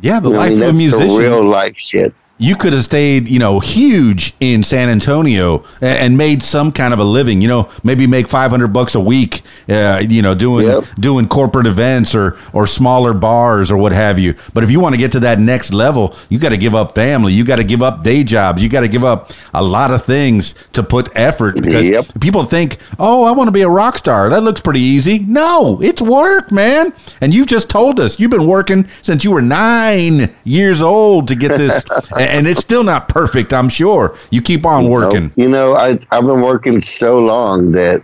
yeah, 0.00 0.20
the 0.20 0.28
You 0.28 0.34
know, 0.34 0.40
life 0.40 0.52
I 0.52 0.54
mean, 0.54 0.62
of 0.62 0.68
a 0.74 0.78
musician. 0.78 1.08
the 1.08 1.16
real 1.18 1.44
life 1.44 1.74
shit. 1.78 2.14
You 2.38 2.54
could 2.56 2.72
have 2.74 2.84
stayed, 2.84 3.28
you 3.28 3.38
know, 3.38 3.60
huge 3.60 4.34
in 4.40 4.62
San 4.62 4.88
Antonio 4.90 5.64
and 5.80 6.18
made 6.18 6.42
some 6.42 6.70
kind 6.70 6.92
of 6.92 6.98
a 6.98 7.04
living. 7.04 7.40
You 7.40 7.48
know, 7.48 7.68
maybe 7.82 8.06
make 8.06 8.28
five 8.28 8.50
hundred 8.50 8.68
bucks 8.74 8.94
a 8.94 9.00
week. 9.00 9.42
Uh, 9.68 10.02
you 10.08 10.22
know, 10.22 10.34
doing 10.34 10.66
Yep. 10.66 10.84
doing 11.00 11.28
corporate 11.28 11.66
events 11.66 12.14
or 12.14 12.36
or 12.52 12.66
smaller 12.66 13.14
bars 13.14 13.70
or 13.70 13.76
what 13.76 13.92
have 13.92 14.18
you. 14.18 14.34
But 14.52 14.64
if 14.64 14.70
you 14.70 14.80
want 14.80 14.94
to 14.94 14.98
get 14.98 15.12
to 15.12 15.20
that 15.20 15.38
next 15.38 15.72
level, 15.72 16.14
you 16.28 16.38
got 16.38 16.50
to 16.50 16.56
give 16.58 16.74
up 16.74 16.94
family. 16.94 17.32
You 17.32 17.44
got 17.44 17.56
to 17.56 17.64
give 17.64 17.82
up 17.82 18.02
day 18.04 18.22
jobs. 18.24 18.62
You 18.62 18.68
got 18.68 18.80
to 18.82 18.88
give 18.88 19.04
up 19.04 19.30
a 19.54 19.62
lot 19.62 19.90
of 19.90 20.04
things 20.04 20.54
to 20.72 20.82
put 20.82 21.08
effort 21.16 21.54
because 21.62 21.88
Yep. 21.88 22.20
people 22.20 22.44
think, 22.44 22.78
oh, 22.98 23.24
I 23.24 23.30
want 23.30 23.48
to 23.48 23.52
be 23.52 23.62
a 23.62 23.68
rock 23.68 23.96
star. 23.98 24.28
That 24.30 24.42
looks 24.42 24.60
pretty 24.60 24.80
easy. 24.80 25.20
No, 25.20 25.80
it's 25.80 26.02
work, 26.02 26.52
man. 26.52 26.92
And 27.20 27.32
you've 27.34 27.46
just 27.46 27.70
told 27.70 27.98
us 28.00 28.20
you've 28.20 28.30
been 28.30 28.46
working 28.46 28.86
since 29.02 29.24
you 29.24 29.30
were 29.30 29.42
nine 29.42 30.32
years 30.44 30.82
old 30.82 31.28
to 31.28 31.34
get 31.34 31.56
this, 31.56 31.82
and 32.26 32.46
it's 32.46 32.60
still 32.60 32.84
not 32.84 33.08
perfect. 33.08 33.52
I'm 33.52 33.68
sure 33.68 34.16
you 34.30 34.42
keep 34.42 34.66
on 34.66 34.88
working. 34.88 35.32
You 35.36 35.48
know, 35.48 35.74
I 35.74 35.98
I've 36.10 36.26
been 36.26 36.42
working 36.42 36.80
so 36.80 37.18
long 37.18 37.70
that 37.72 38.02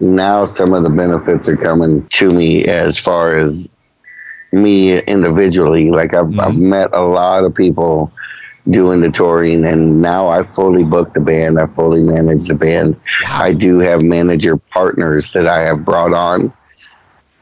now 0.00 0.44
some 0.44 0.74
of 0.74 0.82
the 0.82 0.90
benefits 0.90 1.48
are 1.48 1.56
coming 1.56 2.06
to 2.08 2.32
me 2.32 2.64
as 2.66 2.98
far 2.98 3.38
as 3.38 3.68
me 4.52 4.98
individually. 5.00 5.90
Like 5.90 6.14
I've 6.14 6.38
I've 6.38 6.52
mm-hmm. 6.52 6.70
met 6.70 6.90
a 6.92 7.02
lot 7.02 7.44
of 7.44 7.54
people 7.54 8.12
doing 8.70 9.00
the 9.00 9.10
touring 9.10 9.64
and 9.64 10.00
now 10.00 10.28
I 10.28 10.42
fully 10.42 10.84
book 10.84 11.14
the 11.14 11.20
band. 11.20 11.58
I 11.58 11.66
fully 11.66 12.02
manage 12.02 12.46
the 12.46 12.54
band. 12.54 13.00
I 13.26 13.52
do 13.52 13.80
have 13.80 14.02
manager 14.02 14.56
partners 14.56 15.32
that 15.32 15.46
I 15.46 15.62
have 15.62 15.84
brought 15.84 16.14
on 16.14 16.52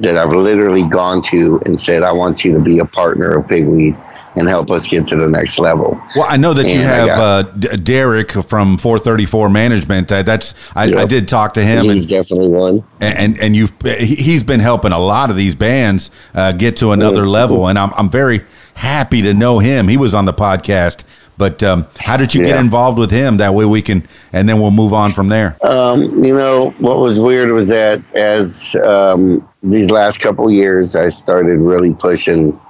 that 0.01 0.17
I've 0.17 0.33
literally 0.33 0.83
gone 0.85 1.23
to 1.23 1.61
and 1.67 1.79
said, 1.81 2.03
I 2.03 2.13
want 2.13 2.45
you 2.45 2.53
to 2.55 2.59
be 2.61 2.79
a 2.79 2.85
partner 2.85 3.39
of 3.39 3.47
Pigweed 3.47 3.97
and 4.37 4.49
help 4.49 4.71
us 4.71 4.87
get 4.87 5.07
to 5.09 5.17
the 5.17 5.27
next 5.27 5.59
level. 5.59 6.01
Well, 6.17 6.27
I 6.29 6.37
know 6.37 6.55
that 6.55 6.65
you 6.67 6.81
And 6.81 6.83
I 6.83 6.85
have 6.97 7.07
got- 7.09 7.19
uh, 7.19 7.43
D- 7.59 7.77
Derek 7.79 8.33
from 8.33 8.79
434 8.79 9.51
Management. 9.51 10.09
That 10.09 10.25
that's 10.25 10.55
I, 10.75 10.85
I 10.95 11.05
did 11.05 11.29
talk 11.29 11.55
to 11.55 11.63
him, 11.63 11.81
and 11.81 11.91
He's 11.91 12.07
definitely 12.07 12.49
one. 12.49 12.85
and 13.01 13.39
and 13.41 13.55
you've 13.57 13.73
he- 13.85 14.15
he's 14.15 14.43
been 14.45 14.61
helping 14.61 14.93
a 14.93 14.99
lot 14.99 15.31
of 15.31 15.37
these 15.37 15.55
bands 15.55 16.11
uh, 16.35 16.53
get 16.53 16.77
to 16.79 16.93
another 16.93 17.25
Mhm. 17.25 17.31
level, 17.31 17.67
and 17.69 17.79
I'm 17.79 17.91
I'm 17.97 18.09
very 18.09 18.43
happy 18.75 19.21
to 19.23 19.35
know 19.35 19.59
him. 19.59 19.89
He 19.89 19.97
was 19.99 20.15
on 20.15 20.25
the 20.25 20.33
podcast, 20.33 21.03
but 21.41 21.63
um, 21.63 21.87
how 21.99 22.19
did 22.19 22.35
you 22.35 22.45
get 22.45 22.61
involved 22.61 22.99
with 22.99 23.11
him? 23.11 23.39
That 23.39 23.55
way 23.55 23.65
we 23.65 23.81
can, 23.81 24.07
and 24.31 24.47
then 24.47 24.61
we'll 24.61 24.71
move 24.71 24.93
on 24.93 25.11
from 25.11 25.29
there. 25.29 25.57
Um, 25.67 26.23
you 26.23 26.35
know, 26.35 26.75
what 26.81 26.99
was 26.99 27.19
weird 27.19 27.51
was 27.51 27.67
that 27.69 28.15
as 28.15 28.77
um, 28.85 29.49
these 29.63 29.91
last 29.91 30.21
couple 30.21 30.47
of 30.47 30.53
years, 30.53 30.95
I 30.97 31.09
started 31.09 31.59
really 31.59 31.95
pushing 31.95 32.61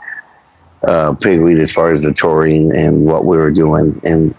uh, 0.84 1.14
Pigweed 1.14 1.58
as 1.58 1.72
far 1.72 1.90
as 1.90 2.02
the 2.02 2.12
touring 2.12 2.70
and 2.76 3.06
what 3.06 3.24
we 3.24 3.36
were 3.36 3.50
doing. 3.50 4.00
And, 4.04 4.36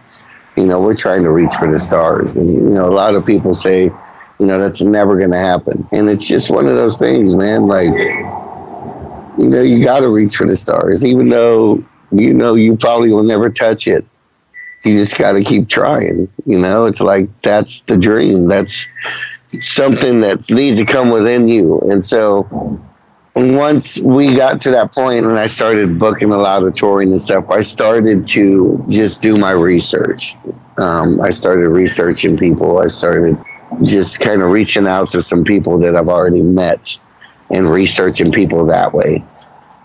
you 0.56 0.66
know, 0.66 0.80
we're 0.80 0.96
trying 0.96 1.24
to 1.24 1.30
reach 1.30 1.54
for 1.56 1.70
the 1.70 1.78
stars. 1.78 2.38
And, 2.38 2.48
you 2.54 2.70
know, 2.70 2.86
a 2.86 2.96
lot 2.96 3.16
of 3.16 3.26
people 3.26 3.54
say, 3.54 3.84
you 3.84 4.46
know, 4.46 4.60
that's 4.60 4.82
never 4.82 5.18
going 5.18 5.32
to 5.32 5.38
happen. 5.38 5.86
And 5.92 6.10
it's 6.10 6.26
just 6.26 6.50
one 6.50 6.68
of 6.68 6.76
those 6.78 6.98
things, 6.98 7.36
man. 7.36 7.66
Like, 7.66 7.92
you 9.38 9.50
know, 9.50 9.62
you 9.62 9.84
got 9.84 10.00
to 10.00 10.08
reach 10.08 10.38
for 10.38 10.48
the 10.48 10.56
stars, 10.56 11.04
even 11.04 11.28
though, 11.28 11.84
you 12.14 12.34
know, 12.34 12.56
you 12.56 12.78
probably 12.78 13.12
will 13.12 13.24
never 13.24 13.50
touch 13.50 13.88
it. 13.88 14.06
You 14.84 14.98
just 14.98 15.18
got 15.18 15.34
to 15.34 15.44
keep 15.44 15.70
trying. 15.70 16.28
You 16.46 16.60
know, 16.60 16.86
it's 16.86 17.02
like 17.02 17.30
that's 17.42 17.82
the 17.82 17.98
dream. 17.98 18.48
That's 18.48 18.88
something 19.60 20.22
that 20.22 20.50
needs 20.50 20.78
to 20.78 20.86
come 20.86 21.10
within 21.10 21.48
you. 21.48 21.80
And 21.82 22.04
so 22.04 22.48
once 23.36 24.00
we 24.00 24.36
got 24.36 24.60
to 24.62 24.72
that 24.72 24.94
point 24.94 25.26
and 25.26 25.38
I 25.38 25.48
started 25.48 25.98
booking 26.00 26.32
a 26.32 26.38
lot 26.38 26.64
of 26.64 26.74
touring 26.74 27.12
and 27.12 27.22
stuff, 27.22 27.50
I 27.50 27.62
started 27.62 28.28
to 28.28 28.84
just 28.90 29.22
do 29.22 29.38
my 29.38 29.52
research. 29.52 30.36
Um, 30.78 31.22
I 31.22 31.30
started 31.30 31.70
researching 31.70 32.38
people. 32.38 32.80
I 32.80 32.88
started 32.88 33.38
just 33.84 34.20
kind 34.20 34.42
of 34.42 34.50
reaching 34.50 34.88
out 34.88 35.10
to 35.12 35.22
some 35.22 35.44
people 35.44 35.78
that 35.80 35.96
I've 35.96 36.10
already 36.10 36.42
met 36.42 36.98
and 37.50 37.72
researching 37.72 38.32
people 38.32 38.66
that 38.66 38.94
way. 38.94 39.24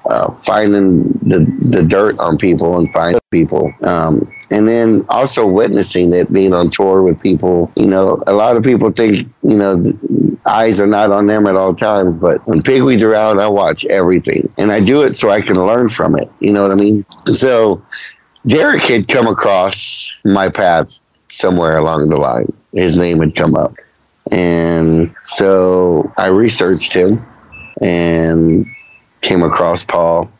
Uh, 0.09 0.31
finding 0.31 1.03
the 1.23 1.45
the 1.71 1.83
dirt 1.83 2.17
on 2.21 2.39
people 2.39 2.79
and 2.79 2.93
finding 2.93 3.21
people, 3.33 3.73
um, 3.83 4.23
and 4.51 4.69
then 4.69 5.05
also 5.09 5.47
witnessing 5.47 6.13
it, 6.13 6.33
being 6.33 6.53
on 6.53 6.71
tour 6.71 7.03
with 7.03 7.23
people. 7.23 7.71
You 7.77 7.87
know, 7.87 8.21
a 8.27 8.33
lot 8.33 8.57
of 8.57 8.63
people 8.63 8.91
think 8.91 9.29
you 9.43 9.57
know 9.57 9.83
eyes 10.47 10.81
are 10.81 10.87
not 10.87 11.11
on 11.11 11.27
them 11.27 11.47
at 11.47 11.57
all 11.57 11.75
times, 11.75 12.19
but 12.19 12.47
when 12.47 12.63
Pigweed's 12.63 13.03
around, 13.03 13.41
I 13.41 13.49
watch 13.49 13.85
everything, 13.87 14.53
and 14.59 14.71
I 14.73 14.81
do 14.81 15.03
it 15.03 15.17
so 15.17 15.31
I 15.31 15.41
can 15.41 15.57
learn 15.57 15.89
from 15.89 16.17
it. 16.19 16.31
You 16.41 16.53
know 16.53 16.63
what 16.63 16.71
I 16.71 16.77
mean? 16.77 17.05
So 17.31 17.83
Derek 18.47 18.83
had 18.83 19.09
come 19.09 19.27
across 19.27 20.13
my 20.25 20.49
path 20.49 21.01
somewhere 21.29 21.79
along 21.79 22.09
the 22.09 22.17
line. 22.17 22.53
His 22.73 22.97
name 22.97 23.21
had 23.21 23.35
come 23.35 23.57
up, 23.57 23.75
and 24.31 25.15
so 25.23 26.13
I 26.19 26.29
researched 26.29 26.93
him 26.93 27.25
and 27.83 28.67
came 29.23 29.43
across 29.43 29.85
Paul 29.85 30.31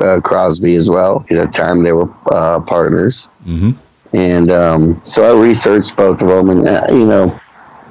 uh, 0.00 0.20
Crosby 0.22 0.74
as 0.76 0.88
well. 0.90 1.24
At 1.30 1.36
the 1.36 1.46
time, 1.46 1.82
they 1.82 1.92
were 1.92 2.10
uh, 2.30 2.60
partners, 2.60 3.30
Mm-hmm. 3.46 3.70
and 4.16 4.50
um, 4.50 5.00
so 5.04 5.24
I 5.24 5.42
researched 5.42 5.96
both 5.96 6.22
of 6.22 6.28
them. 6.28 6.50
And 6.50 6.68
uh, 6.68 6.86
you 6.90 7.04
know, 7.06 7.40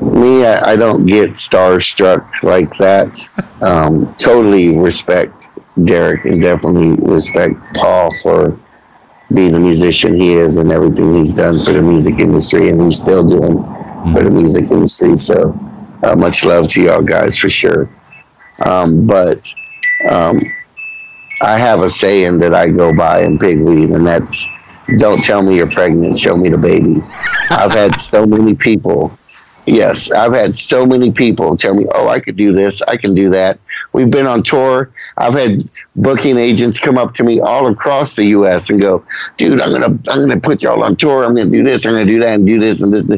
me, 0.01 0.45
I, 0.45 0.71
I 0.71 0.75
don't 0.75 1.05
get 1.05 1.31
starstruck 1.31 2.25
like 2.43 2.75
that. 2.77 3.17
Um, 3.61 4.15
totally 4.15 4.77
respect 4.77 5.49
Derek, 5.83 6.23
and 6.23 6.39
definitely 6.41 6.91
respect 7.05 7.55
Paul 7.75 8.09
for 8.23 8.57
being 9.35 9.51
the 9.51 9.59
musician 9.59 10.17
he 10.17 10.31
is 10.31 10.55
and 10.57 10.71
everything 10.71 11.13
he's 11.13 11.33
done 11.33 11.61
for 11.65 11.73
the 11.73 11.81
music 11.81 12.19
industry, 12.19 12.69
and 12.69 12.79
he's 12.81 12.97
still 12.99 13.27
doing 13.27 13.57
for 14.13 14.23
the 14.23 14.29
music 14.31 14.71
industry. 14.71 15.17
So, 15.17 15.53
uh, 16.03 16.15
much 16.15 16.45
love 16.45 16.69
to 16.69 16.81
y'all 16.81 17.01
guys 17.01 17.37
for 17.37 17.49
sure. 17.49 17.89
Um, 18.65 19.05
but 19.05 19.45
um, 20.09 20.41
I 21.41 21.57
have 21.57 21.81
a 21.81 21.89
saying 21.89 22.39
that 22.39 22.53
I 22.53 22.67
go 22.67 22.95
by 22.95 23.21
in 23.21 23.37
Pigweed, 23.37 23.93
and 23.93 24.05
that's 24.05 24.47
don't 24.97 25.23
tell 25.23 25.43
me 25.43 25.55
you're 25.55 25.69
pregnant, 25.69 26.17
show 26.17 26.35
me 26.35 26.49
the 26.49 26.57
baby. 26.57 26.95
I've 27.51 27.71
had 27.71 27.95
so 27.95 28.25
many 28.25 28.55
people, 28.55 29.17
yes, 29.65 30.11
I've 30.11 30.33
had 30.33 30.55
so 30.55 30.85
many 30.85 31.11
people 31.11 31.55
tell 31.55 31.75
me, 31.75 31.85
oh, 31.93 32.09
I 32.09 32.19
could 32.19 32.35
do 32.35 32.53
this, 32.53 32.81
I 32.81 32.97
can 32.97 33.13
do 33.13 33.29
that. 33.29 33.59
We've 33.93 34.09
been 34.09 34.27
on 34.27 34.43
tour. 34.43 34.91
I've 35.17 35.33
had 35.33 35.69
booking 35.95 36.37
agents 36.37 36.77
come 36.77 36.97
up 36.97 37.13
to 37.15 37.23
me 37.23 37.39
all 37.39 37.67
across 37.67 38.15
the 38.15 38.25
U.S. 38.25 38.69
and 38.69 38.79
go, 38.79 39.03
"Dude, 39.37 39.61
I'm 39.61 39.71
gonna, 39.71 39.97
I'm 40.09 40.27
gonna 40.27 40.39
put 40.39 40.61
y'all 40.61 40.83
on 40.83 40.95
tour. 40.95 41.23
I'm 41.23 41.33
gonna 41.33 41.49
do 41.49 41.63
this. 41.63 41.85
I'm 41.85 41.93
gonna 41.93 42.05
do 42.05 42.19
that, 42.19 42.35
and 42.35 42.45
do 42.45 42.59
this 42.59 42.83
and 42.83 42.93
this." 42.93 43.09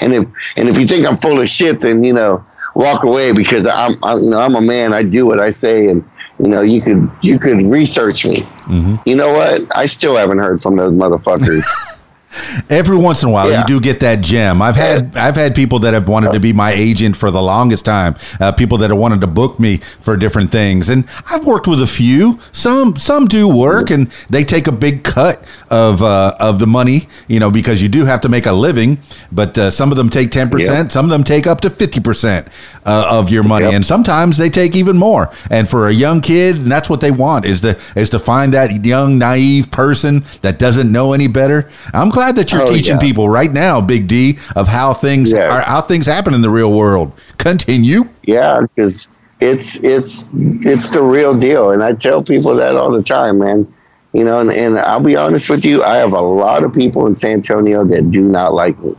And 0.00 0.14
if, 0.14 0.28
and 0.56 0.68
if 0.68 0.78
you 0.78 0.86
think 0.86 1.06
I'm 1.06 1.16
full 1.16 1.40
of 1.40 1.48
shit, 1.48 1.80
then 1.80 2.04
you 2.04 2.12
know, 2.12 2.44
walk 2.74 3.04
away 3.04 3.32
because 3.32 3.66
I'm, 3.66 4.02
I, 4.04 4.16
you 4.16 4.30
know, 4.30 4.40
I'm 4.40 4.54
a 4.54 4.60
man. 4.60 4.92
I 4.92 5.02
do 5.02 5.24
what 5.24 5.40
I 5.40 5.48
say, 5.48 5.88
and 5.88 6.04
you 6.38 6.48
know, 6.48 6.60
you 6.60 6.80
could, 6.80 7.10
you 7.22 7.38
could 7.38 7.62
research 7.62 8.24
me. 8.24 8.42
Mm-hmm. 8.66 8.96
You 9.06 9.16
know 9.16 9.32
what? 9.32 9.64
I 9.76 9.86
still 9.86 10.16
haven't 10.16 10.38
heard 10.38 10.62
from 10.62 10.76
those 10.76 10.92
motherfuckers. 10.92 11.66
Every 12.70 12.96
once 12.96 13.22
in 13.22 13.28
a 13.28 13.32
while, 13.32 13.50
Yeah. 13.50 13.60
you 13.60 13.66
do 13.66 13.80
get 13.80 14.00
that 14.00 14.20
gem. 14.20 14.60
I've 14.62 14.76
had 14.76 15.16
I've 15.16 15.36
had 15.36 15.54
people 15.54 15.78
that 15.80 15.94
have 15.94 16.08
wanted 16.08 16.32
to 16.32 16.40
be 16.40 16.52
my 16.52 16.72
agent 16.72 17.16
for 17.16 17.30
the 17.30 17.40
longest 17.42 17.84
time. 17.84 18.16
Uh, 18.40 18.52
people 18.52 18.78
that 18.78 18.90
have 18.90 18.98
wanted 18.98 19.20
to 19.22 19.26
book 19.26 19.58
me 19.60 19.78
for 20.00 20.16
different 20.16 20.50
things, 20.52 20.88
and 20.88 21.04
I've 21.30 21.44
worked 21.46 21.66
with 21.66 21.80
a 21.82 21.86
few. 21.86 22.38
Some 22.52 22.96
some 22.96 23.26
do 23.26 23.48
work, 23.48 23.90
and 23.90 24.08
they 24.30 24.44
take 24.44 24.66
a 24.66 24.72
big 24.72 25.04
cut 25.04 25.42
of 25.70 26.02
uh, 26.02 26.34
of 26.40 26.58
the 26.58 26.66
money, 26.66 27.08
you 27.26 27.40
know, 27.40 27.50
because 27.50 27.82
you 27.82 27.88
do 27.88 28.04
have 28.04 28.20
to 28.22 28.28
make 28.28 28.46
a 28.46 28.52
living. 28.52 28.98
But 29.32 29.56
uh, 29.58 29.70
some 29.70 29.90
of 29.90 29.96
them 29.96 30.10
take 30.10 30.30
ten 30.30 30.48
percent. 30.48 30.86
Yep. 30.86 30.92
Some 30.92 31.04
of 31.06 31.10
them 31.10 31.24
take 31.24 31.46
up 31.46 31.60
to 31.62 31.70
fifty 31.70 32.00
percent 32.00 32.48
uh, 32.84 33.06
of 33.10 33.30
your 33.30 33.42
money, 33.42 33.66
Yep. 33.66 33.74
and 33.74 33.86
sometimes 33.86 34.36
they 34.38 34.50
take 34.50 34.74
even 34.76 34.96
more. 34.96 35.30
And 35.50 35.68
for 35.68 35.88
a 35.88 35.92
young 35.92 36.20
kid, 36.20 36.56
and 36.56 36.70
that's 36.70 36.88
what 36.90 37.00
they 37.00 37.10
want 37.10 37.44
is 37.44 37.60
to 37.62 37.76
is 37.96 38.10
to 38.10 38.18
find 38.18 38.52
that 38.54 38.84
young 38.84 39.18
naive 39.18 39.70
person 39.70 40.24
that 40.42 40.58
doesn't 40.58 40.90
know 40.90 41.12
any 41.12 41.26
better. 41.28 41.68
I'm 41.92 42.10
glad 42.10 42.27
that 42.36 42.52
you're 42.52 42.62
Oh, 42.62 42.66
teaching 42.72 42.96
yeah. 42.96 43.00
people 43.00 43.28
right 43.28 43.52
now, 43.52 43.80
Big 43.80 44.06
D, 44.08 44.38
of 44.56 44.68
how 44.68 44.92
things 44.92 45.32
Yeah. 45.32 45.48
are 45.48 45.60
how 45.62 45.80
things 45.80 46.06
happen 46.06 46.34
in 46.34 46.40
the 46.42 46.50
real 46.50 46.72
world. 46.72 47.12
Continue. 47.38 48.08
Yeah, 48.24 48.60
because 48.62 49.08
it's 49.40 49.78
it's 49.82 50.28
it's 50.32 50.90
the 50.90 51.02
real 51.02 51.34
deal, 51.34 51.70
and 51.70 51.82
I 51.82 51.92
tell 51.92 52.22
people 52.22 52.54
that 52.56 52.76
all 52.76 52.90
the 52.90 53.02
time, 53.02 53.38
man. 53.38 53.66
You 54.14 54.24
know, 54.24 54.40
and, 54.40 54.50
and 54.50 54.78
I'll 54.78 55.00
be 55.00 55.16
honest 55.16 55.50
with 55.50 55.66
you, 55.66 55.84
I 55.84 55.96
have 55.96 56.12
a 56.12 56.20
lot 56.20 56.64
of 56.64 56.72
people 56.72 57.06
in 57.06 57.14
San 57.14 57.32
Antonio 57.32 57.84
that 57.84 58.10
do 58.10 58.22
not 58.22 58.54
like 58.54 58.78
me. 58.80 58.94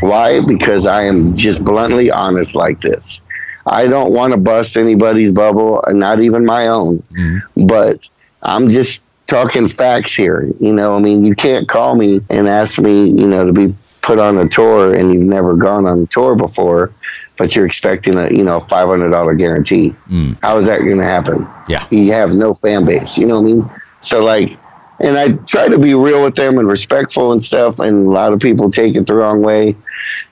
Why? 0.00 0.40
Because 0.40 0.86
I 0.86 1.02
am 1.04 1.36
just 1.36 1.62
bluntly 1.62 2.10
honest 2.10 2.54
like 2.54 2.80
this. 2.80 3.20
I 3.66 3.86
don't 3.86 4.12
want 4.12 4.32
to 4.32 4.38
bust 4.38 4.78
anybody's 4.78 5.32
bubble, 5.32 5.82
and 5.84 6.00
not 6.00 6.20
even 6.20 6.46
my 6.46 6.68
own. 6.68 7.02
Mm-hmm. 7.18 7.66
But 7.66 8.08
I'm 8.42 8.70
just 8.70 9.04
talking 9.26 9.68
facts 9.68 10.14
here. 10.14 10.50
You 10.60 10.72
know, 10.72 10.96
I 10.96 11.00
mean, 11.00 11.24
you 11.24 11.34
can't 11.34 11.68
call 11.68 11.96
me 11.96 12.20
and 12.30 12.48
ask 12.48 12.80
me, 12.80 13.06
you 13.06 13.26
know, 13.26 13.44
to 13.44 13.52
be 13.52 13.74
put 14.02 14.18
on 14.18 14.38
a 14.38 14.48
tour, 14.48 14.94
and 14.94 15.12
you've 15.12 15.26
never 15.26 15.54
gone 15.54 15.86
on 15.86 16.02
a 16.02 16.06
tour 16.06 16.36
before, 16.36 16.92
but 17.38 17.54
you're 17.54 17.66
expecting 17.66 18.16
a, 18.16 18.30
you 18.30 18.44
know, 18.44 18.60
five 18.60 18.88
hundred 18.88 19.10
dollar 19.10 19.34
guarantee. 19.34 19.90
Hmm. 20.08 20.34
How 20.42 20.56
is 20.58 20.66
that 20.66 20.78
going 20.78 20.98
to 20.98 21.04
happen? 21.04 21.46
Yeah. 21.68 21.86
you 21.90 22.12
have 22.12 22.32
no 22.34 22.54
fan 22.54 22.84
base. 22.84 23.18
You 23.18 23.26
know 23.26 23.40
what 23.40 23.50
I 23.50 23.52
mean? 23.52 23.70
So 24.00 24.24
like, 24.24 24.56
and 25.00 25.18
I 25.18 25.32
try 25.32 25.68
to 25.68 25.78
be 25.78 25.94
real 25.94 26.22
with 26.22 26.36
them 26.36 26.58
and 26.58 26.68
respectful 26.68 27.32
and 27.32 27.42
stuff. 27.42 27.80
And 27.80 28.06
a 28.06 28.10
lot 28.10 28.32
of 28.32 28.40
people 28.40 28.70
take 28.70 28.96
it 28.96 29.06
the 29.06 29.14
wrong 29.14 29.42
way. 29.42 29.76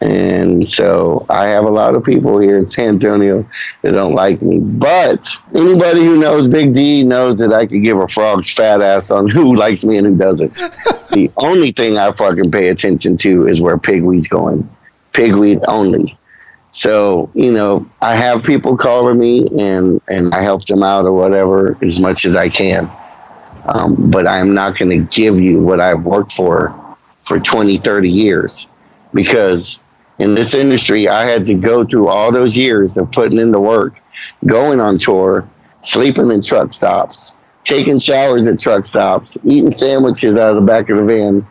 And 0.01 0.67
so 0.67 1.25
I 1.29 1.47
have 1.47 1.65
a 1.65 1.71
lot 1.71 1.95
of 1.95 2.05
people 2.05 2.39
here 2.39 2.57
in 2.57 2.67
San 2.67 2.91
Antonio 2.91 3.49
that 3.83 3.93
don't 3.93 4.15
like 4.15 4.43
me. 4.43 4.59
But 4.59 5.27
anybody 5.55 6.05
who 6.05 6.19
knows 6.19 6.49
Big 6.49 6.75
D 6.75 7.05
knows 7.05 7.39
that 7.39 7.53
I 7.53 7.67
could 7.67 7.83
give 7.83 7.99
a 7.99 8.09
frog's 8.09 8.53
fat 8.53 8.83
ass 8.83 9.11
on 9.11 9.29
who 9.29 9.55
likes 9.57 9.85
me 9.85 9.97
and 9.97 10.07
who 10.07 10.17
doesn't. 10.17 10.55
the 11.11 11.31
only 11.39 11.73
thing 11.73 11.97
I 11.97 12.13
fucking 12.13 12.51
pay 12.51 12.69
attention 12.69 13.17
to 13.19 13.47
is 13.47 13.61
where 13.61 13.79
Pigweed's 13.79 14.29
going. 14.29 14.69
Pigweed 15.13 15.61
only. 15.69 16.17
So, 16.73 17.31
you 17.35 17.53
know, 17.53 17.89
I 18.03 18.17
have 18.17 18.43
people 18.43 18.77
calling 18.77 19.17
me 19.17 19.47
and, 19.59 20.01
and 20.09 20.35
I 20.35 20.43
help 20.43 20.65
them 20.67 20.83
out 20.83 21.05
or 21.05 21.13
whatever 21.13 21.79
as 21.85 22.01
much 22.01 22.25
as 22.25 22.35
I 22.35 22.49
can. 22.49 22.91
Um, 23.67 24.11
but 24.11 24.27
I'm 24.27 24.53
not 24.53 24.77
going 24.77 24.91
to 24.91 25.17
give 25.17 25.41
you 25.41 25.61
what 25.61 25.81
I've 25.81 26.05
worked 26.05 26.33
for 26.33 26.75
for 27.25 27.39
20, 27.39 27.79
30 27.79 28.11
years 28.11 28.69
because 29.15 29.81
in 30.19 30.35
this 30.35 30.55
industry, 30.55 31.09
I 31.09 31.25
had 31.25 31.47
to 31.47 31.55
go 31.55 31.85
through 31.85 32.09
all 32.09 32.33
those 32.33 32.57
years 32.57 32.99
of 32.99 33.11
putting 33.13 33.39
in 33.39 33.51
the 33.51 33.61
work, 33.61 33.95
going 34.47 34.81
on 34.81 34.99
tour, 34.99 35.49
sleeping 35.81 36.31
in 36.31 36.43
truck 36.43 36.73
stops, 36.73 37.35
taking 37.65 37.99
showers 37.99 38.47
at 38.47 38.59
truck 38.59 38.87
stops, 38.87 39.39
eating 39.45 39.71
sandwiches 39.71 40.39
out 40.39 40.57
of 40.57 40.63
the 40.63 40.67
back 40.67 40.91
of 40.91 40.99
the 40.99 41.05
van, 41.05 41.47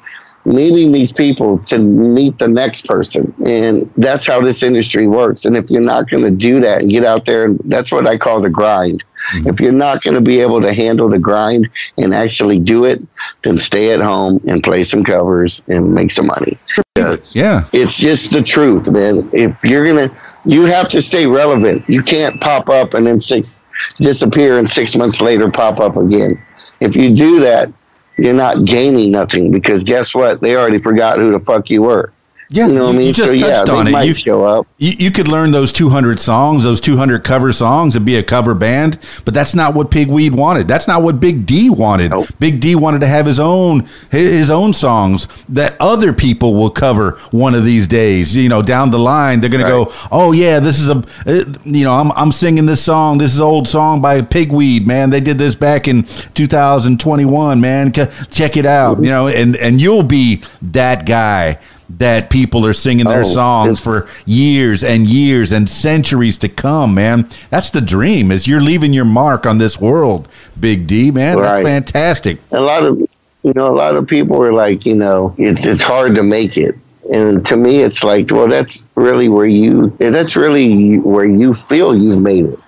meeting 0.46 0.91
these 0.91 1.14
people 1.14 1.58
to 1.58 1.80
meet 1.80 2.38
the 2.38 2.48
next 2.48 2.86
person. 2.86 3.34
And 3.46 3.91
that's 3.98 4.28
how 4.28 4.41
this 4.41 4.62
industry 4.62 5.08
works. 5.08 5.46
And 5.46 5.56
if 5.56 5.70
you're 5.70 5.82
not 5.82 6.10
going 6.10 6.24
to 6.24 6.32
do 6.32 6.60
that 6.62 6.82
and 6.82 6.91
get 6.91 7.06
out 7.06 7.26
there, 7.26 7.46
and 7.46 7.60
that's 7.66 7.91
what 7.91 8.08
I 8.08 8.18
call 8.18 8.41
the 8.41 8.50
grind. 8.50 9.04
Mm-hmm. 9.34 9.48
If 9.48 9.62
you're 9.62 9.72
not 9.72 10.04
going 10.04 10.16
to 10.16 10.22
be 10.22 10.41
able 10.41 10.62
to 10.62 10.74
handle 10.74 11.10
the 11.10 11.20
grind 11.20 11.70
and 11.98 12.14
actually 12.14 12.60
do 12.60 12.86
it, 12.86 13.02
then 13.44 13.58
stay 13.58 13.94
at 13.94 14.02
home 14.02 14.41
and 14.48 14.62
play 14.62 14.84
some 14.84 15.04
covers 15.04 15.64
and 15.68 15.94
make 15.94 16.12
some 16.12 16.28
money. 16.28 16.58
Because 16.96 17.36
yeah. 17.36 17.66
It's 17.72 17.98
just 17.98 18.32
the 18.32 18.41
truth, 18.41 18.91
man. 18.91 19.30
If 19.34 19.64
you're 19.64 19.86
going 19.86 20.10
to, 20.10 20.16
you 20.46 20.66
have 20.66 20.89
to 20.89 21.02
stay 21.02 21.26
relevant. 21.26 21.88
You 21.88 22.04
can't 22.04 22.41
pop 22.41 22.68
up 22.68 22.94
and 22.94 23.08
then 23.08 23.20
six 23.20 23.64
disappear 23.98 24.58
and 24.58 24.70
six 24.70 24.96
months 24.96 25.22
later 25.22 25.50
pop 25.50 25.80
up 25.80 25.96
again. 25.96 26.41
If 26.80 26.96
you 26.96 27.16
do 27.16 27.39
that, 27.41 27.72
you're 28.18 28.34
not 28.34 28.66
gaining 28.66 29.11
nothing 29.11 29.51
because 29.51 29.84
guess 29.84 30.14
what? 30.16 30.41
They 30.41 30.55
already 30.55 30.80
forgot 30.80 31.18
who 31.18 31.32
the 31.32 31.39
fuck 31.39 31.70
you 31.70 31.84
were. 31.84 32.11
Yeah, 32.54 32.68
you 32.68 32.74
know 32.74 32.86
what 32.86 32.93
I 32.93 32.97
mean. 32.99 33.08
You 33.08 33.14
just 33.14 33.32
so, 33.32 33.38
touched 33.39 33.68
yeah, 33.68 33.74
on 33.74 33.88
it. 33.88 34.06
You 34.06 34.14
show 34.14 34.43
up. 34.43 34.68
You, 34.78 34.91
you 34.99 35.10
could 35.10 35.28
learn 35.28 35.51
those 35.51 35.72
200 35.72 36.20
songs, 36.20 36.64
those 36.64 36.80
200 36.80 37.24
cover 37.24 37.51
songs, 37.51 37.95
and 37.95 38.06
be 38.06 38.16
a 38.18 38.22
cover 38.22 38.54
band. 38.54 38.99
But 39.26 39.34
that's 39.34 39.56
not 39.56 39.74
what 39.74 39.89
Pigweed 39.89 40.34
wanted. 40.34 40.68
That's 40.68 40.88
not 40.88 41.01
what 41.01 41.20
Big 41.20 41.47
D 41.47 41.72
wanted. 41.72 42.12
Nope. 42.12 42.28
Big 42.39 42.60
D 42.60 42.76
wanted 42.76 42.99
to 42.99 43.08
have 43.08 43.26
his 43.26 43.39
own 43.39 43.89
his 44.12 44.51
own 44.51 44.72
songs 44.72 45.28
that 45.49 45.76
other 45.80 46.14
people 46.14 46.54
will 46.54 46.70
cover 46.70 47.18
one 47.32 47.56
of 47.56 47.66
these 47.66 47.88
days. 47.88 48.36
You 48.36 48.49
know, 48.49 48.62
down 48.62 48.91
the 48.91 48.99
line, 48.99 49.41
they're 49.41 49.49
gonna 49.49 49.64
go, 49.64 49.91
"Oh 50.12 50.32
yeah, 50.32 50.60
this 50.60 50.80
is 50.80 50.89
a, 50.89 51.04
uh, 51.26 51.43
you 51.66 51.84
know, 51.84 51.93
I'm 51.93 52.12
I'm 52.12 52.32
singing 52.32 52.68
this 52.68 52.84
song. 52.84 53.18
This 53.18 53.34
is 53.34 53.41
old 53.41 53.68
song 53.68 53.99
by 53.99 54.22
Pigweed, 54.22 54.86
man. 54.86 55.10
They 55.10 55.22
did 55.22 55.39
this 55.39 55.56
back 55.56 55.88
in 55.88 56.04
2021, 56.04 57.60
man. 57.60 57.91
Check 58.30 58.58
it 58.58 58.68
out. 58.68 58.97
Mm-hmm. 58.97 59.06
You 59.06 59.10
know, 59.10 59.28
and 59.28 59.56
and 59.56 59.82
you'll 59.82 60.04
be 60.04 60.43
that 60.62 61.08
guy." 61.08 61.58
That 61.98 62.30
people 62.30 62.66
are 62.66 62.74
singing 62.74 63.06
their 63.06 63.22
oh, 63.22 63.24
songs 63.24 63.84
for 63.84 64.02
years 64.26 64.84
and 64.84 65.08
years 65.08 65.52
and 65.52 65.70
centuries 65.70 66.38
to 66.39 66.50
come, 66.50 66.94
man. 66.94 67.30
That's 67.50 67.70
the 67.70 67.82
dream 67.82 68.32
is 68.32 68.48
you're 68.48 68.62
leaving 68.62 68.94
your 68.94 69.06
mark 69.06 69.46
on 69.46 69.58
this 69.58 69.80
world, 69.80 70.28
Big 70.60 70.88
D, 70.88 71.12
man. 71.12 71.38
Right. 71.38 71.64
That's 71.64 71.91
fantastic. 71.91 72.39
A 72.52 72.62
lot 72.62 72.84
of 72.84 72.98
you 73.44 73.52
know, 73.56 73.68
a 73.68 73.76
lot 73.76 73.96
of 73.96 74.08
people 74.08 74.41
are 74.41 74.54
like, 74.54 74.86
you 74.86 74.96
know, 74.96 75.36
it's 75.38 75.66
it's 75.66 75.82
hard 75.82 76.16
to 76.16 76.24
make 76.24 76.58
it. 76.58 76.76
And 77.14 77.44
to 77.46 77.58
me 77.58 77.80
it's 77.80 78.04
like, 78.04 78.32
well 78.32 78.48
that's 78.48 78.88
really 78.96 79.30
where 79.30 79.46
you 79.46 79.96
that's 80.00 80.36
really 80.36 80.98
where 81.00 81.26
you 81.26 81.54
feel 81.54 81.96
you've 81.96 82.22
made 82.22 82.46
it. 82.46 82.60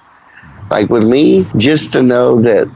Like 0.69 0.89
with 0.89 1.03
me, 1.03 1.45
just 1.55 1.93
to 1.93 2.03
know 2.03 2.41
that 2.41 2.69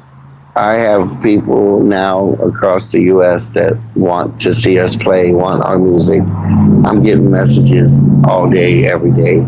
I 0.59 0.73
have 0.73 1.21
people 1.21 1.79
now 1.79 2.33
across 2.33 2.91
the 2.91 3.03
U.S. 3.03 3.51
that 3.51 3.77
want 3.95 4.37
to 4.41 4.53
see 4.53 4.77
us 4.77 4.97
play, 4.97 5.33
want 5.33 5.63
our 5.63 5.79
music. 5.79 6.19
I'm 6.21 7.01
getting 7.01 7.31
messages 7.31 8.03
all 8.25 8.49
day, 8.49 8.85
every 8.85 9.11
day, 9.11 9.47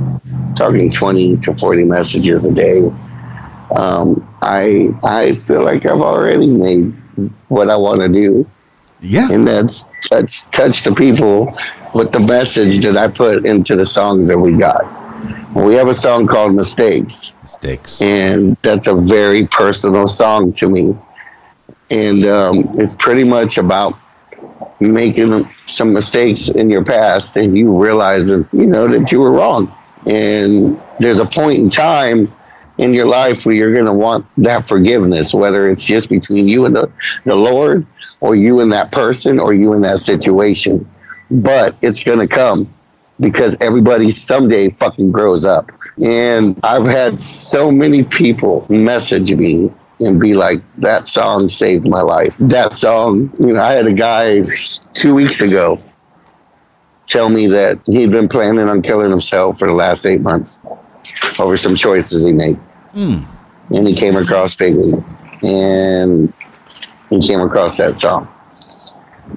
talking 0.55 0.89
20 0.89 1.35
to 1.35 1.53
40 1.55 1.83
messages 1.83 2.45
a 2.45 2.53
day. 2.53 2.83
Um, 3.75 4.25
I 4.41 4.95
I 5.03 5.35
feel 5.35 5.65
like 5.65 5.85
I've 5.85 5.99
already 5.99 6.47
made 6.47 6.93
what 7.49 7.69
I 7.69 7.75
want 7.75 7.99
to 7.99 8.07
do. 8.07 8.47
Yeah, 9.01 9.29
and 9.29 9.45
that's 9.45 9.91
touch 10.07 10.49
touch 10.51 10.83
the 10.83 10.93
people 10.93 11.53
with 11.93 12.13
the 12.13 12.21
message 12.21 12.79
that 12.85 12.95
I 12.95 13.09
put 13.09 13.45
into 13.45 13.75
the 13.75 13.85
songs 13.85 14.29
that 14.29 14.39
we 14.39 14.55
got. 14.55 14.85
We 15.55 15.73
have 15.73 15.89
a 15.89 15.93
song 15.93 16.25
called 16.25 16.55
Mistakes 16.55 17.33
And 18.01 18.57
that's 18.61 18.87
a 18.87 18.95
very 18.95 19.47
personal 19.47 20.07
song 20.07 20.53
to 20.53 20.69
me. 20.69 20.97
And 21.89 22.25
um, 22.25 22.79
it's 22.79 22.95
pretty 22.95 23.23
much 23.23 23.57
about 23.57 23.97
making 24.79 25.47
some 25.67 25.93
mistakes 25.93 26.49
in 26.49 26.69
your 26.69 26.83
past 26.83 27.37
and 27.37 27.55
you 27.55 27.81
realizing, 27.81 28.47
you 28.51 28.65
know, 28.65 28.87
that 28.87 29.11
you 29.11 29.19
were 29.19 29.31
wrong. 29.31 29.73
And 30.07 30.81
there's 30.99 31.19
a 31.19 31.25
point 31.25 31.59
in 31.59 31.69
time 31.69 32.33
in 32.77 32.93
your 32.93 33.05
life 33.05 33.45
where 33.45 33.53
you're 33.53 33.73
going 33.73 33.85
to 33.85 33.93
want 33.93 34.25
that 34.37 34.67
forgiveness, 34.67 35.33
whether 35.33 35.67
it's 35.67 35.85
just 35.85 36.09
between 36.09 36.47
you 36.47 36.65
and 36.65 36.75
the, 36.75 36.91
the 37.25 37.35
Lord 37.35 37.85
or 38.21 38.35
you 38.35 38.59
and 38.61 38.71
that 38.71 38.91
person 38.91 39.39
or 39.39 39.53
you 39.53 39.73
and 39.73 39.83
that 39.83 39.99
situation. 39.99 40.89
But 41.29 41.75
it's 41.81 42.03
going 42.03 42.19
to 42.19 42.27
come 42.27 42.73
because 43.21 43.55
everybody 43.61 44.09
someday 44.09 44.69
fucking 44.69 45.11
grows 45.11 45.45
up. 45.45 45.71
And 46.03 46.59
I've 46.63 46.85
had 46.85 47.19
so 47.19 47.71
many 47.71 48.03
people 48.03 48.65
message 48.67 49.33
me 49.33 49.71
and 49.99 50.19
be 50.19 50.33
like, 50.33 50.61
that 50.79 51.07
song 51.07 51.47
saved 51.47 51.87
my 51.87 52.01
life. 52.01 52.35
That 52.39 52.73
song, 52.73 53.31
you 53.39 53.53
know, 53.53 53.61
I 53.61 53.73
had 53.73 53.85
a 53.85 53.93
guy 53.93 54.43
two 54.93 55.13
weeks 55.13 55.41
ago 55.41 55.81
tell 57.05 57.29
me 57.29 57.45
that 57.47 57.79
he'd 57.85 58.11
been 58.11 58.27
planning 58.27 58.67
on 58.67 58.81
killing 58.81 59.11
himself 59.11 59.59
for 59.59 59.67
the 59.67 59.73
last 59.73 60.05
eight 60.05 60.21
months 60.21 60.59
over 61.37 61.55
some 61.57 61.75
choices 61.75 62.23
he 62.23 62.31
made. 62.31 62.59
Mm. 62.93 63.23
And 63.69 63.87
he 63.87 63.93
came 63.93 64.15
across 64.15 64.55
Pigweed 64.55 65.03
and 65.43 66.33
he 67.09 67.25
came 67.25 67.39
across 67.39 67.77
that 67.77 67.99
song 67.99 68.27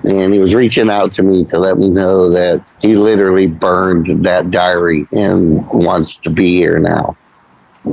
and 0.02 0.32
he 0.32 0.38
was 0.38 0.54
reaching 0.54 0.90
out 0.90 1.12
to 1.12 1.22
me 1.22 1.44
to 1.44 1.58
let 1.58 1.78
me 1.78 1.88
know 1.88 2.30
that 2.30 2.72
he 2.80 2.96
literally 2.96 3.46
burned 3.46 4.06
that 4.24 4.50
diary 4.50 5.06
and 5.12 5.66
wants 5.68 6.18
to 6.18 6.30
be 6.30 6.56
here 6.56 6.78
now. 6.78 7.16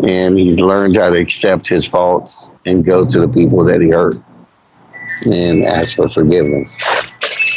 And 0.04 0.38
he's 0.38 0.60
learned 0.60 0.95
how 0.95 1.10
to 1.10 1.20
accept 1.20 1.68
his 1.68 1.86
faults 1.86 2.52
and 2.66 2.86
go 2.86 3.06
to 3.06 3.20
the 3.20 3.28
people 3.28 3.66
that 3.66 3.82
he 3.82 3.89
hurt 3.89 4.16
and 5.26 5.64
ask 5.64 5.95
for 5.95 6.10
forgiveness. 6.10 6.78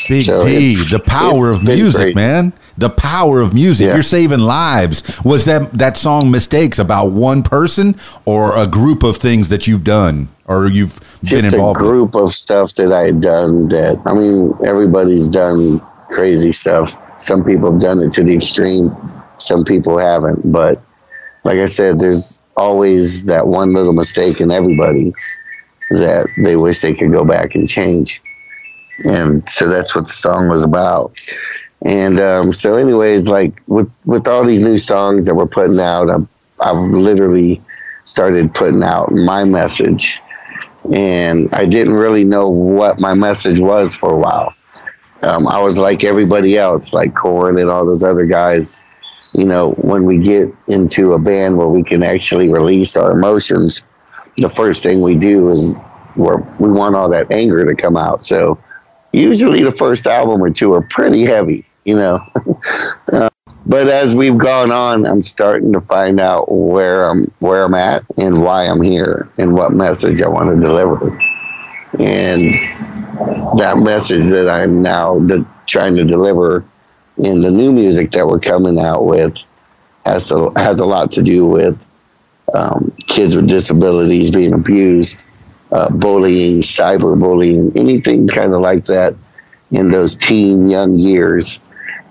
Big 0.09 0.25
so 0.25 0.45
D, 0.45 0.75
the 0.75 1.03
power 1.05 1.51
of 1.51 1.63
music, 1.63 2.01
great. 2.01 2.15
man. 2.15 2.53
The 2.77 2.91
power 2.91 3.41
of 3.41 3.55
music. 3.55 3.87
Yeah. 3.87 3.95
You're 3.95 4.03
saving 4.03 4.41
lives. 4.41 5.03
Was 5.25 5.45
that 5.47 5.73
that 5.73 5.97
song 5.97 6.31
"Mistakes" 6.31 6.79
about 6.79 7.13
one 7.13 7.43
person 7.43 7.97
or 8.25 8.57
a 8.57 8.67
group 8.67 9.03
of 9.03 9.17
things 9.17 9.49
that 9.49 9.67
you've 9.67 9.85
done 9.85 10.29
or 10.47 10.67
you've 10.67 11.01
Just 11.25 11.45
been 11.45 11.55
involved? 11.55 11.81
a 11.81 11.83
group 11.83 12.15
of 12.15 12.33
stuff 12.33 12.75
that 12.75 12.93
I 12.93 13.07
had 13.07 13.21
done. 13.21 13.69
That 13.69 14.01
I 14.07 14.15
mean, 14.15 14.55
everybody's 14.65 15.29
done 15.29 15.81
crazy 16.11 16.53
stuff. 16.53 16.97
Some 17.19 17.45
people 17.45 17.73
have 17.73 17.81
done 17.81 18.01
it 18.01 18.13
to 18.13 18.25
the 18.25 18.37
extreme. 18.37 18.95
Some 19.39 19.65
people 19.65 19.99
haven't. 19.99 20.51
But 20.53 20.83
like 21.45 21.59
I 21.59 21.67
said, 21.67 21.99
there's 21.99 22.41
always 22.57 23.27
that 23.27 23.47
one 23.47 23.73
little 23.73 23.93
mistake 23.93 24.41
in 24.41 24.51
everybody 24.51 25.13
that 25.91 26.29
they 26.45 26.57
wish 26.57 26.81
they 26.81 26.95
could 26.95 27.13
go 27.13 27.25
back 27.25 27.55
and 27.55 27.69
change 27.69 28.21
and 29.05 29.49
so 29.49 29.69
that's 29.69 29.95
what 29.95 30.05
the 30.05 30.13
song 30.13 30.49
was 30.49 30.63
about. 30.63 31.13
And 31.85 32.21
um, 32.21 32.53
so, 32.53 32.77
anyways, 32.77 33.29
like 33.29 33.61
with 33.67 33.91
with 34.05 34.29
all 34.29 34.45
these 34.45 34.63
new 34.63 34.79
songs 34.79 35.27
that 35.27 35.35
we're 35.35 35.47
putting 35.47 35.81
out, 35.81 36.09
I've, 36.09 36.27
I've 36.61 36.91
literally 36.91 37.61
started 38.05 38.55
putting 38.55 38.83
out 38.83 39.11
my 39.13 39.45
message, 39.45 40.21
and 40.93 41.49
I 41.53 41.65
didn't 41.67 41.95
really 41.95 42.25
know 42.25 42.49
what 42.49 43.01
my 43.01 43.15
message 43.15 43.61
was 43.61 43.95
for 43.95 44.13
a 44.13 44.19
while. 44.19 44.55
Um, 45.23 45.49
I 45.49 45.61
was 45.61 45.79
like 45.79 46.05
everybody 46.05 46.59
else, 46.59 46.93
like 46.93 47.15
Korn 47.15 47.59
and 47.59 47.71
all 47.71 47.87
those 47.87 48.05
other 48.05 48.27
guys. 48.27 48.85
You 49.33 49.47
know, 49.47 49.71
when 49.83 50.05
we 50.05 50.19
get 50.19 50.49
into 50.69 51.13
a 51.13 51.19
band 51.19 51.57
where 51.57 51.69
we 51.69 51.83
can 51.83 52.03
actually 52.03 52.51
release 52.51 52.97
our 52.97 53.13
emotions, 53.13 53.87
the 54.37 54.49
first 54.51 54.83
thing 54.83 55.01
we 55.01 55.17
do 55.17 55.49
is 55.49 55.81
we 56.17 56.27
we 56.59 56.71
want 56.71 56.95
all 56.95 57.09
that 57.09 57.33
anger 57.33 57.65
to 57.65 57.75
come 57.75 57.97
out. 57.97 58.25
So 58.25 58.59
usually 59.13 59.63
the 59.63 59.73
first 59.73 60.07
album 60.07 60.43
or 60.43 60.51
two 60.51 60.73
are 60.75 60.87
pretty 60.91 61.23
heavy, 61.25 61.65
you 61.85 61.97
know. 61.97 62.21
uh, 63.13 63.31
but 63.67 63.89
as 63.89 64.15
we've 64.15 64.37
gone 64.37 64.71
on, 64.71 65.07
I'm 65.07 65.23
starting 65.23 65.73
to 65.73 65.81
find 65.81 66.21
out 66.21 66.51
where 66.51 67.05
I'm 67.05 67.25
where 67.41 67.65
I'm 67.65 67.75
at 67.75 68.05
and 68.19 68.43
why 68.43 68.65
I'm 68.65 68.83
here 68.83 69.29
and 69.39 69.55
what 69.55 69.73
message 69.73 70.21
I 70.23 70.29
want 70.29 70.55
to 70.55 70.61
deliver. 70.61 70.99
And 71.99 72.41
that 73.59 73.79
message 73.79 74.25
that 74.31 74.49
I'm 74.49 74.83
now 74.83 75.21
de- 75.21 75.47
trying 75.67 75.97
to 75.97 76.05
deliver 76.05 76.65
in 77.19 77.41
the 77.41 77.51
new 77.51 77.73
music 77.73 78.11
that 78.13 78.27
we're 78.27 78.41
coming 78.41 78.79
out 78.81 79.07
with 79.07 79.39
has 80.05 80.29
to, 80.29 80.53
has 80.57 80.81
a 80.81 80.85
lot 80.85 81.13
to 81.13 81.23
do 81.23 81.47
with 81.47 81.87
um, 82.53 82.93
kids 83.07 83.37
with 83.37 83.49
disabilities 83.49 84.31
being 84.31 84.53
abused 84.53 85.27
uh, 85.73 85.91
bullying, 85.91 86.61
cyberbullying, 86.61 87.77
anything 87.77 88.29
kind 88.29 88.55
of 88.55 88.61
like 88.61 88.85
that 88.85 89.15
in 89.73 89.91
those 89.91 90.17
teen 90.17 90.69
young 90.69 90.95
years 90.95 91.61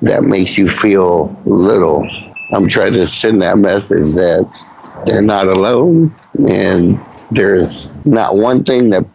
that 0.04 0.24
makes 0.24 0.58
you 0.58 0.68
feel 0.68 1.36
little. 1.46 2.08
I'm 2.52 2.68
trying 2.68 2.94
to 2.94 3.06
send 3.06 3.42
that 3.42 3.58
message 3.58 4.14
that 4.16 4.66
they're 5.06 5.22
not 5.22 5.48
alone 5.48 6.14
and 6.48 7.00
there's 7.32 8.04
not 8.06 8.36
one 8.36 8.64
thing 8.64 8.90
that 8.90 9.06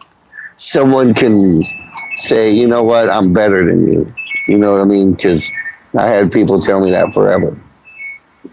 someone 0.57 1.15
can 1.15 1.63
say, 2.17 2.51
you 2.51 2.67
know 2.67 2.83
what, 2.83 3.11
I'm 3.11 3.33
better 3.33 3.65
than 3.65 3.93
you. 3.93 4.13
You 4.47 4.59
know 4.59 4.73
what 4.73 4.81
I 4.81 4.85
mean? 4.85 5.13
Because 5.13 5.53
I 5.97 6.07
had 6.07 6.33
people 6.33 6.61
tell 6.61 6.83
me 6.83 6.91
that 6.91 7.13
forever. 7.13 7.61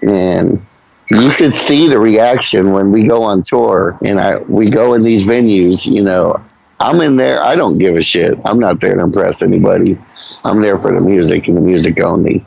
And 0.01 0.63
you 1.09 1.29
should 1.29 1.55
see 1.55 1.87
the 1.87 1.99
reaction 1.99 2.73
when 2.73 2.91
we 2.91 3.07
go 3.07 3.23
on 3.23 3.43
tour 3.43 3.97
and 4.03 4.19
I 4.19 4.39
we 4.39 4.69
go 4.69 4.93
in 4.93 5.03
these 5.03 5.25
venues. 5.25 5.87
You 5.87 6.03
know, 6.03 6.43
I'm 6.79 6.99
in 6.99 7.15
there. 7.15 7.41
I 7.41 7.55
don't 7.55 7.77
give 7.77 7.95
a 7.95 8.01
shit. 8.01 8.37
I'm 8.43 8.59
not 8.59 8.81
there 8.81 8.95
to 8.95 9.01
impress 9.01 9.41
anybody. 9.41 9.97
I'm 10.45 10.61
there 10.61 10.77
for 10.77 10.93
the 10.93 11.01
music 11.01 11.47
and 11.47 11.57
the 11.57 11.61
music 11.61 11.99
only. 11.99 12.45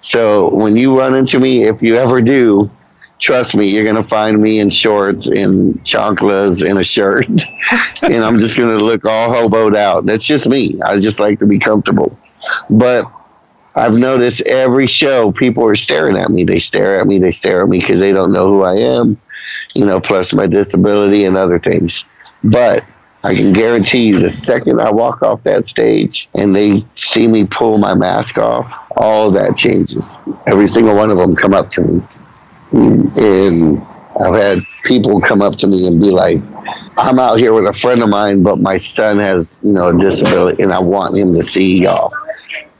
So 0.00 0.50
when 0.50 0.76
you 0.76 0.98
run 0.98 1.14
into 1.14 1.38
me, 1.38 1.64
if 1.64 1.80
you 1.80 1.96
ever 1.96 2.20
do, 2.20 2.70
trust 3.18 3.56
me, 3.56 3.66
you're 3.68 3.84
gonna 3.84 4.02
find 4.02 4.40
me 4.42 4.58
in 4.58 4.68
shorts 4.68 5.28
and 5.28 5.74
chanclas 5.84 6.68
and 6.68 6.78
a 6.78 6.84
shirt, 6.84 7.28
and 8.02 8.24
I'm 8.24 8.38
just 8.38 8.58
gonna 8.58 8.76
look 8.76 9.04
all 9.04 9.30
hoboed 9.32 9.76
out. 9.76 10.06
That's 10.06 10.26
just 10.26 10.48
me. 10.48 10.78
I 10.84 10.98
just 10.98 11.20
like 11.20 11.38
to 11.38 11.46
be 11.46 11.58
comfortable. 11.58 12.08
But 12.68 13.10
I've 13.76 13.94
noticed 13.94 14.40
every 14.42 14.86
show 14.86 15.32
people 15.32 15.66
are 15.66 15.76
staring 15.76 16.16
at 16.16 16.30
me. 16.30 16.44
They 16.44 16.58
stare 16.58 16.98
at 16.98 17.06
me. 17.06 17.18
They 17.18 17.30
stare 17.30 17.62
at 17.62 17.68
me 17.68 17.78
because 17.78 18.00
they 18.00 18.12
don't 18.12 18.32
know 18.32 18.48
who 18.48 18.62
I 18.62 18.74
am. 18.74 19.20
You 19.74 19.84
know, 19.84 20.00
plus 20.00 20.32
my 20.32 20.46
disability 20.46 21.24
and 21.24 21.36
other 21.36 21.58
things. 21.58 22.04
But 22.42 22.84
I 23.26 23.34
can 23.34 23.52
guarantee 23.52 24.06
you 24.06 24.20
the 24.20 24.30
second 24.30 24.80
I 24.80 24.88
walk 24.92 25.20
off 25.20 25.42
that 25.42 25.66
stage 25.66 26.28
and 26.36 26.54
they 26.54 26.78
see 26.94 27.26
me 27.26 27.42
pull 27.42 27.76
my 27.76 27.92
mask 27.92 28.38
off, 28.38 28.72
all 28.96 29.32
that 29.32 29.56
changes. 29.56 30.16
Every 30.46 30.68
single 30.68 30.94
one 30.94 31.10
of 31.10 31.16
them 31.16 31.34
come 31.34 31.52
up 31.52 31.72
to 31.72 31.82
me. 31.82 32.02
And 32.70 33.82
I've 34.20 34.40
had 34.40 34.60
people 34.84 35.20
come 35.20 35.42
up 35.42 35.56
to 35.56 35.66
me 35.66 35.88
and 35.88 36.00
be 36.00 36.12
like, 36.12 36.38
I'm 36.98 37.18
out 37.18 37.38
here 37.38 37.52
with 37.52 37.66
a 37.66 37.72
friend 37.72 38.00
of 38.00 38.10
mine, 38.10 38.44
but 38.44 38.60
my 38.60 38.76
son 38.76 39.18
has, 39.18 39.60
you 39.64 39.72
know, 39.72 39.88
a 39.88 39.98
disability 39.98 40.62
and 40.62 40.72
I 40.72 40.78
want 40.78 41.16
him 41.16 41.34
to 41.34 41.42
see 41.42 41.82
y'all. 41.82 42.12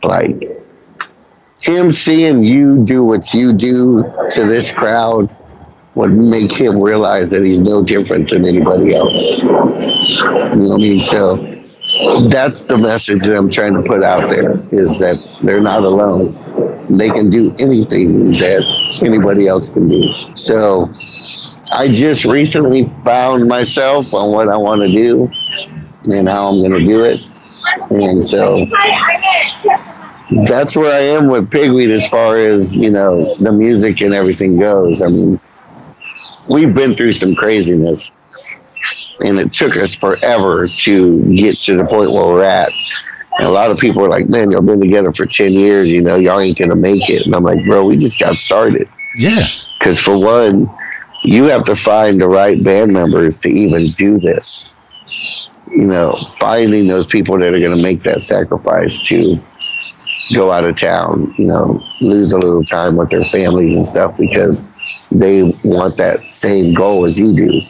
Like 0.05 0.45
him 1.61 1.91
seeing 1.91 2.45
you 2.45 2.85
do 2.85 3.05
what 3.05 3.35
you 3.35 3.53
do 3.53 4.05
to 4.31 4.45
this 4.45 4.71
crowd 4.71 5.33
would 5.97 6.13
make 6.13 6.53
him 6.53 6.81
realize 6.83 7.31
that 7.31 7.43
he's 7.43 7.61
no 7.61 7.83
different 7.83 8.31
than 8.31 8.47
anybody 8.47 8.95
else. 8.95 9.43
You 9.43 9.49
know 9.49 10.69
what 10.69 10.75
I 10.75 10.77
mean? 10.77 11.01
So 11.01 11.37
that's 12.29 12.65
the 12.65 12.77
message 12.77 13.23
that 13.23 13.35
I'm 13.35 13.51
trying 13.51 13.73
to 13.75 13.83
put 13.83 14.03
out 14.03 14.29
there 14.29 14.63
is 14.73 14.99
that 15.01 15.17
they're 15.43 15.63
not 15.63 15.83
alone. 15.83 16.35
They 16.91 17.09
can 17.09 17.31
do 17.31 17.51
anything 17.59 18.33
that 18.33 19.01
anybody 19.03 19.49
else 19.49 19.71
can 19.71 19.89
do. 19.89 20.03
So 20.35 20.91
I 21.73 21.89
just 21.89 22.27
recently 22.27 22.93
found 23.03 23.49
myself 23.49 24.13
on 24.13 24.33
what 24.33 24.49
I 24.49 24.57
want 24.59 24.83
to 24.83 24.93
do 24.93 25.31
and 26.13 26.29
how 26.29 26.49
I'm 26.49 26.61
going 26.63 26.79
to 26.79 26.85
do 26.85 27.05
it. 27.05 27.23
And 27.91 28.23
so 28.23 28.67
that's 30.45 30.77
where 30.77 30.93
I 30.93 31.05
am 31.17 31.29
with 31.29 31.51
Pigweed 31.51 31.91
as 31.91 32.07
far 32.09 32.37
as, 32.37 32.77
you 32.77 32.91
know, 32.91 33.35
the 33.37 33.51
music 33.51 34.03
and 34.03 34.13
everything 34.13 34.59
goes. 34.59 35.01
I 35.01 35.09
mean, 35.09 35.41
we've 36.49 36.75
been 36.75 36.97
through 36.97 37.13
some 37.13 37.35
craziness 37.35 38.13
and 39.21 39.39
it 39.39 39.53
took 39.53 39.77
us 39.77 39.95
forever 39.95 40.67
to 40.67 41.35
get 41.35 41.59
to 41.61 41.77
the 41.77 41.85
point 41.85 42.13
where 42.13 42.27
we're 42.27 42.45
at. 42.45 42.71
And 43.39 43.47
a 43.47 43.51
lot 43.51 43.71
of 43.71 43.79
people 43.79 44.05
are 44.05 44.09
like, 44.09 44.29
man, 44.29 44.51
y'all 44.51 44.63
been 44.63 44.81
together 44.81 45.13
for 45.13 45.27
10 45.27 45.53
years, 45.53 45.91
you 45.91 46.01
know, 46.01 46.17
y'all 46.17 46.41
ain't 46.41 46.59
going 46.59 46.71
to 46.71 46.77
make 46.77 47.09
it. 47.11 47.27
And 47.27 47.35
I'm 47.35 47.45
like, 47.45 47.65
bro, 47.67 47.85
we 47.85 47.97
just 47.97 48.19
got 48.19 48.37
started. 48.37 48.89
Yeah. 49.17 49.45
Because 49.79 50.01
for 50.01 50.19
one, 50.19 50.71
you 51.25 51.45
have 51.45 51.65
to 51.65 51.75
find 51.75 52.21
the 52.21 52.29
right 52.29 52.63
band 52.63 52.93
members 52.93 53.39
to 53.41 53.51
even 53.51 53.93
do 53.93 54.19
this. 54.19 54.75
You 55.71 55.87
know, 55.87 56.19
finding 56.39 56.87
those 56.87 57.07
people 57.07 57.39
that 57.39 57.53
are 57.53 57.59
going 57.59 57.77
to 57.77 57.83
make 57.83 58.03
that 58.05 58.21
sacrifice 58.21 59.01
to 59.09 59.39
go 60.35 60.51
out 60.51 60.65
of 60.65 60.77
town, 60.77 61.35
you 61.37 61.47
know, 61.47 61.83
lose 62.01 62.33
a 62.33 62.39
little 62.39 62.65
time 62.65 62.97
with 62.97 63.11
their 63.11 63.25
families 63.25 63.77
and 63.77 63.87
stuff 63.87 64.17
because 64.17 64.67
they 65.11 65.43
want 65.65 65.97
that 65.97 66.33
same 66.33 66.75
goal 66.75 67.05
as 67.05 67.19
you 67.19 67.35
do. 67.35 67.61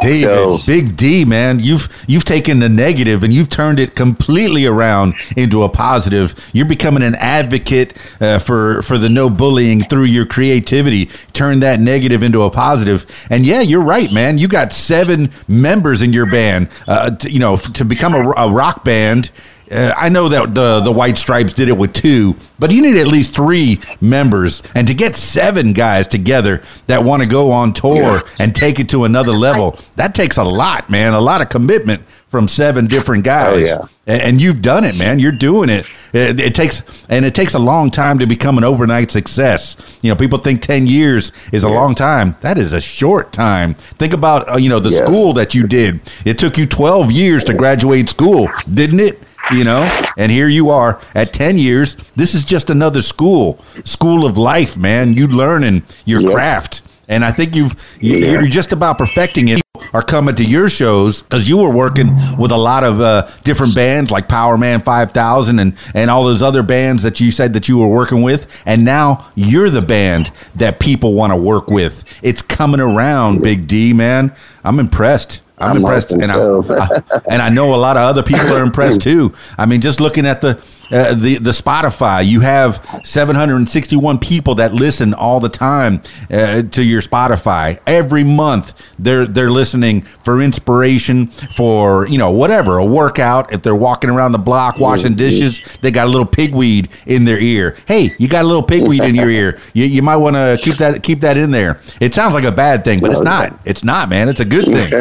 David, 0.00 0.20
So- 0.22 0.58
Big 0.66 0.96
D, 0.96 1.24
man, 1.24 1.60
you've 1.60 1.88
you've 2.08 2.24
taken 2.24 2.58
the 2.58 2.68
negative 2.68 3.22
and 3.22 3.32
you've 3.32 3.50
turned 3.50 3.78
it 3.78 3.94
completely 3.94 4.64
around 4.66 5.14
into 5.36 5.62
a 5.62 5.68
positive. 5.68 6.34
You're 6.52 6.66
becoming 6.66 7.02
an 7.04 7.14
advocate 7.16 7.96
uh, 8.20 8.38
for 8.38 8.82
for 8.82 8.98
the 8.98 9.08
no 9.08 9.28
bullying 9.30 9.80
through 9.80 10.04
your 10.04 10.24
creativity. 10.26 11.06
Turn 11.34 11.60
that 11.60 11.78
negative 11.78 12.22
into 12.22 12.42
a 12.42 12.50
positive. 12.50 13.06
And 13.30 13.44
yeah, 13.46 13.60
you're 13.60 13.82
right, 13.82 14.10
man. 14.10 14.38
You 14.38 14.48
got 14.48 14.72
seven 14.72 15.30
members 15.46 16.02
in 16.02 16.12
your 16.12 16.26
band. 16.26 16.68
Uh, 16.88 17.10
to, 17.10 17.30
you 17.30 17.38
know, 17.38 17.56
to 17.56 17.84
become 17.84 18.14
a, 18.14 18.30
a 18.36 18.50
rock 18.50 18.82
band. 18.84 19.30
Uh, 19.72 19.94
I 19.96 20.08
know 20.08 20.28
that 20.28 20.54
the 20.54 20.80
the 20.80 20.92
White 20.92 21.16
Stripes 21.16 21.54
did 21.54 21.68
it 21.68 21.76
with 21.76 21.92
two, 21.92 22.34
but 22.58 22.70
you 22.70 22.82
need 22.82 22.96
at 23.00 23.06
least 23.06 23.34
three 23.34 23.80
members, 24.00 24.62
and 24.74 24.86
to 24.86 24.94
get 24.94 25.16
seven 25.16 25.72
guys 25.72 26.06
together 26.06 26.62
that 26.88 27.02
want 27.02 27.22
to 27.22 27.28
go 27.28 27.50
on 27.50 27.72
tour 27.72 28.20
and 28.38 28.54
take 28.54 28.78
it 28.80 28.88
to 28.90 29.04
another 29.04 29.32
level, 29.32 29.78
that 29.96 30.14
takes 30.14 30.36
a 30.36 30.44
lot, 30.44 30.90
man. 30.90 31.14
A 31.14 31.20
lot 31.20 31.40
of 31.40 31.48
commitment 31.48 32.02
from 32.28 32.48
seven 32.48 32.86
different 32.86 33.24
guys. 33.24 33.70
Oh, 33.72 33.88
yeah. 34.06 34.14
A- 34.14 34.24
And 34.26 34.40
you've 34.40 34.62
done 34.62 34.84
it, 34.84 34.98
man. 34.98 35.18
You're 35.18 35.32
doing 35.32 35.68
it. 35.68 35.86
it. 36.12 36.40
It 36.40 36.54
takes 36.54 36.82
and 37.08 37.24
it 37.24 37.34
takes 37.34 37.54
a 37.54 37.58
long 37.58 37.90
time 37.90 38.18
to 38.18 38.26
become 38.26 38.58
an 38.58 38.64
overnight 38.64 39.10
success. 39.10 39.76
You 40.02 40.10
know, 40.10 40.16
people 40.16 40.38
think 40.38 40.60
ten 40.60 40.86
years 40.86 41.32
is 41.52 41.64
a 41.64 41.68
Yes. 41.68 41.76
long 41.76 41.94
time. 41.94 42.36
That 42.40 42.58
is 42.58 42.72
a 42.72 42.80
short 42.80 43.32
time. 43.32 43.74
Think 43.74 44.12
about 44.12 44.50
uh, 44.52 44.56
you 44.58 44.68
know 44.68 44.80
the 44.80 44.90
Yes. 44.90 45.04
school 45.06 45.32
that 45.34 45.54
you 45.54 45.66
did. 45.66 46.00
It 46.26 46.38
took 46.38 46.58
you 46.58 46.66
twelve 46.66 47.10
years 47.10 47.42
to 47.44 47.54
graduate 47.54 48.08
school, 48.10 48.48
didn't 48.74 49.00
it? 49.00 49.22
You 49.54 49.64
know, 49.64 50.02
and 50.16 50.32
here 50.32 50.48
you 50.48 50.70
are 50.70 51.00
at 51.14 51.32
ten 51.32 51.58
years. 51.58 51.96
This 52.14 52.34
is 52.34 52.44
just 52.44 52.70
another 52.70 53.02
school, 53.02 53.58
school 53.84 54.24
of 54.26 54.36
life, 54.38 54.76
man. 54.76 55.12
You 55.14 55.26
learn 55.28 55.52
learning 55.62 55.82
your 56.04 56.22
craft. 56.32 56.82
And 57.08 57.24
I 57.24 57.30
think 57.32 57.54
you've 57.54 57.74
you, 58.00 58.16
Yeah. 58.18 58.32
you're 58.32 58.46
just 58.46 58.72
about 58.72 58.96
perfecting 58.98 59.48
it. 59.48 59.60
Are 59.92 60.02
coming 60.02 60.36
to 60.36 60.44
your 60.44 60.68
shows 60.68 61.22
because 61.22 61.48
you 61.48 61.56
were 61.56 61.70
working 61.70 62.14
with 62.38 62.52
a 62.52 62.56
lot 62.56 62.84
of 62.84 63.00
uh, 63.00 63.26
different 63.42 63.74
bands 63.74 64.12
like 64.12 64.28
Power 64.28 64.56
Man 64.56 64.80
Five 64.80 65.10
Thousand 65.10 65.58
and 65.58 65.74
and 65.94 66.08
all 66.08 66.24
those 66.24 66.40
other 66.40 66.62
bands 66.62 67.02
that 67.02 67.18
you 67.18 67.32
said 67.32 67.52
that 67.54 67.68
you 67.68 67.78
were 67.78 67.88
working 67.88 68.22
with, 68.22 68.46
and 68.64 68.84
now 68.84 69.26
you're 69.34 69.70
the 69.70 69.82
band 69.82 70.30
that 70.54 70.78
people 70.78 71.14
want 71.14 71.32
to 71.32 71.36
work 71.36 71.68
with. 71.68 72.04
It's 72.22 72.40
coming 72.42 72.78
around, 72.80 73.42
Big 73.42 73.66
D 73.66 73.92
man. 73.92 74.32
I'm 74.62 74.78
impressed. 74.78 75.40
I'm, 75.62 75.70
I'm 75.70 75.76
impressed, 75.78 76.10
and 76.12 76.26
so. 76.26 76.64
I, 76.68 77.00
I- 77.10 77.20
and 77.28 77.40
I 77.42 77.48
know 77.48 77.74
a 77.74 77.76
lot 77.76 77.96
of 77.96 78.02
other 78.02 78.22
people 78.22 78.52
are 78.54 78.62
impressed 78.62 79.00
too. 79.08 79.32
I 79.56 79.66
mean, 79.66 79.80
just 79.80 80.00
looking 80.00 80.26
at 80.26 80.40
the 80.40 80.62
uh, 80.90 81.14
the 81.14 81.38
the 81.38 81.50
Spotify, 81.52 82.26
you 82.26 82.40
have 82.40 82.84
761 83.04 84.18
people 84.18 84.54
that 84.56 84.74
listen 84.74 85.14
all 85.14 85.40
the 85.40 85.48
time 85.48 86.02
uh, 86.30 86.62
to 86.62 86.82
your 86.82 87.00
Spotify 87.00 87.78
every 87.86 88.24
month. 88.24 88.74
They're 88.98 89.24
they're 89.26 89.50
listening 89.50 90.02
for 90.24 90.42
inspiration 90.42 91.28
for 91.28 92.06
you 92.08 92.18
know 92.18 92.30
whatever 92.30 92.78
a 92.78 92.84
workout. 92.84 93.52
If 93.52 93.62
they're 93.62 93.74
walking 93.74 94.10
around 94.10 94.32
the 94.32 94.38
block 94.38 94.78
washing 94.78 95.14
dishes, 95.14 95.62
they 95.80 95.90
got 95.90 96.06
a 96.06 96.10
little 96.10 96.26
pigweed 96.26 96.88
in 97.06 97.24
their 97.24 97.38
ear. 97.38 97.76
Hey, 97.86 98.10
you 98.18 98.28
got 98.28 98.44
a 98.44 98.46
little 98.48 98.62
pigweed 98.62 99.02
in 99.02 99.14
your 99.14 99.30
ear. 99.30 99.60
You, 99.72 99.84
you 99.84 100.02
might 100.02 100.16
want 100.16 100.36
to 100.36 100.58
keep 100.60 100.76
that 100.78 101.02
keep 101.02 101.20
that 101.20 101.36
in 101.38 101.50
there. 101.50 101.80
It 102.00 102.12
sounds 102.14 102.34
like 102.34 102.44
a 102.44 102.52
bad 102.52 102.84
thing, 102.84 103.00
but 103.00 103.10
it's 103.12 103.20
not. 103.22 103.58
It's 103.64 103.84
not, 103.84 104.08
man. 104.10 104.28
It's 104.28 104.40
a 104.40 104.44
good 104.44 104.64
thing. 104.66 104.92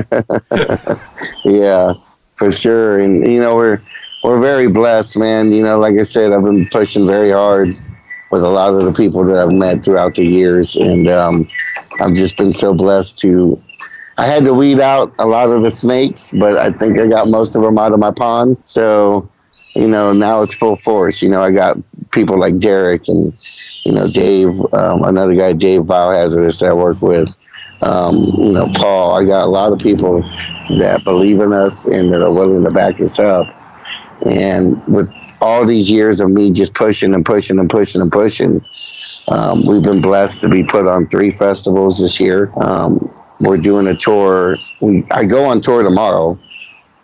Yeah, 1.43 1.93
for 2.35 2.51
sure. 2.51 2.97
And 2.99 3.25
you 3.25 3.39
know, 3.39 3.55
we're 3.55 3.81
we're 4.23 4.39
very 4.39 4.67
blessed, 4.67 5.17
man. 5.17 5.51
You 5.51 5.63
know, 5.63 5.79
like 5.79 5.97
I 5.97 6.03
said, 6.03 6.31
I've 6.31 6.43
been 6.43 6.67
pushing 6.71 7.07
very 7.07 7.31
hard 7.31 7.69
with 8.31 8.43
a 8.43 8.49
lot 8.49 8.73
of 8.73 8.83
the 8.83 8.93
people 8.93 9.25
that 9.25 9.37
I've 9.37 9.51
met 9.51 9.83
throughout 9.83 10.15
the 10.15 10.23
years, 10.25 10.75
and 10.75 11.07
um, 11.07 11.47
I've 11.99 12.13
just 12.13 12.37
been 12.37 12.53
so 12.53 12.73
blessed 12.73 13.19
to. 13.19 13.61
I 14.17 14.27
had 14.27 14.43
to 14.43 14.53
weed 14.53 14.79
out 14.79 15.13
a 15.17 15.25
lot 15.25 15.49
of 15.49 15.63
the 15.63 15.71
snakes, 15.71 16.31
but 16.31 16.57
I 16.57 16.71
think 16.71 16.99
I 16.99 17.07
got 17.07 17.27
most 17.27 17.55
of 17.55 17.63
them 17.63 17.79
out 17.79 17.91
of 17.93 17.99
my 17.99 18.11
pond. 18.11 18.57
So, 18.63 19.29
you 19.73 19.87
know, 19.87 20.13
now 20.13 20.43
it's 20.43 20.53
full 20.53 20.75
force. 20.75 21.23
You 21.23 21.29
know, 21.29 21.41
I 21.41 21.49
got 21.51 21.77
people 22.11 22.37
like 22.37 22.59
Derek 22.59 23.07
and 23.07 23.33
you 23.83 23.93
know 23.93 24.07
Dave, 24.07 24.49
um, 24.73 25.03
another 25.03 25.33
guy, 25.33 25.53
Dave 25.53 25.81
Biohazardous 25.81 26.59
that 26.59 26.69
I 26.69 26.73
work 26.73 27.01
with. 27.01 27.29
Um, 27.83 28.15
you 28.37 28.51
know, 28.51 28.67
Paul. 28.75 29.15
I 29.15 29.23
got 29.25 29.45
a 29.45 29.49
lot 29.49 29.71
of 29.71 29.79
people 29.79 30.21
that 30.77 31.01
believe 31.03 31.39
in 31.39 31.53
us 31.53 31.87
and 31.87 32.11
that 32.13 32.21
are 32.21 32.33
willing 32.33 32.63
to 32.63 32.71
back 32.71 32.99
us 33.01 33.19
up. 33.19 33.47
And 34.25 34.81
with 34.87 35.11
all 35.41 35.65
these 35.65 35.89
years 35.89 36.21
of 36.21 36.29
me 36.29 36.51
just 36.51 36.75
pushing 36.75 37.13
and 37.15 37.25
pushing 37.25 37.57
and 37.59 37.69
pushing 37.69 38.01
and 38.01 38.11
pushing, 38.11 38.63
um, 39.29 39.65
we've 39.65 39.81
been 39.81 40.01
blessed 40.01 40.41
to 40.41 40.49
be 40.49 40.63
put 40.63 40.87
on 40.87 41.07
three 41.07 41.31
festivals 41.31 41.99
this 41.99 42.19
year. 42.19 42.51
Um, 42.57 43.11
we're 43.39 43.57
doing 43.57 43.87
a 43.87 43.95
tour. 43.95 44.57
We, 44.79 45.05
I 45.09 45.25
go 45.25 45.45
on 45.45 45.61
tour 45.61 45.81
tomorrow, 45.81 46.37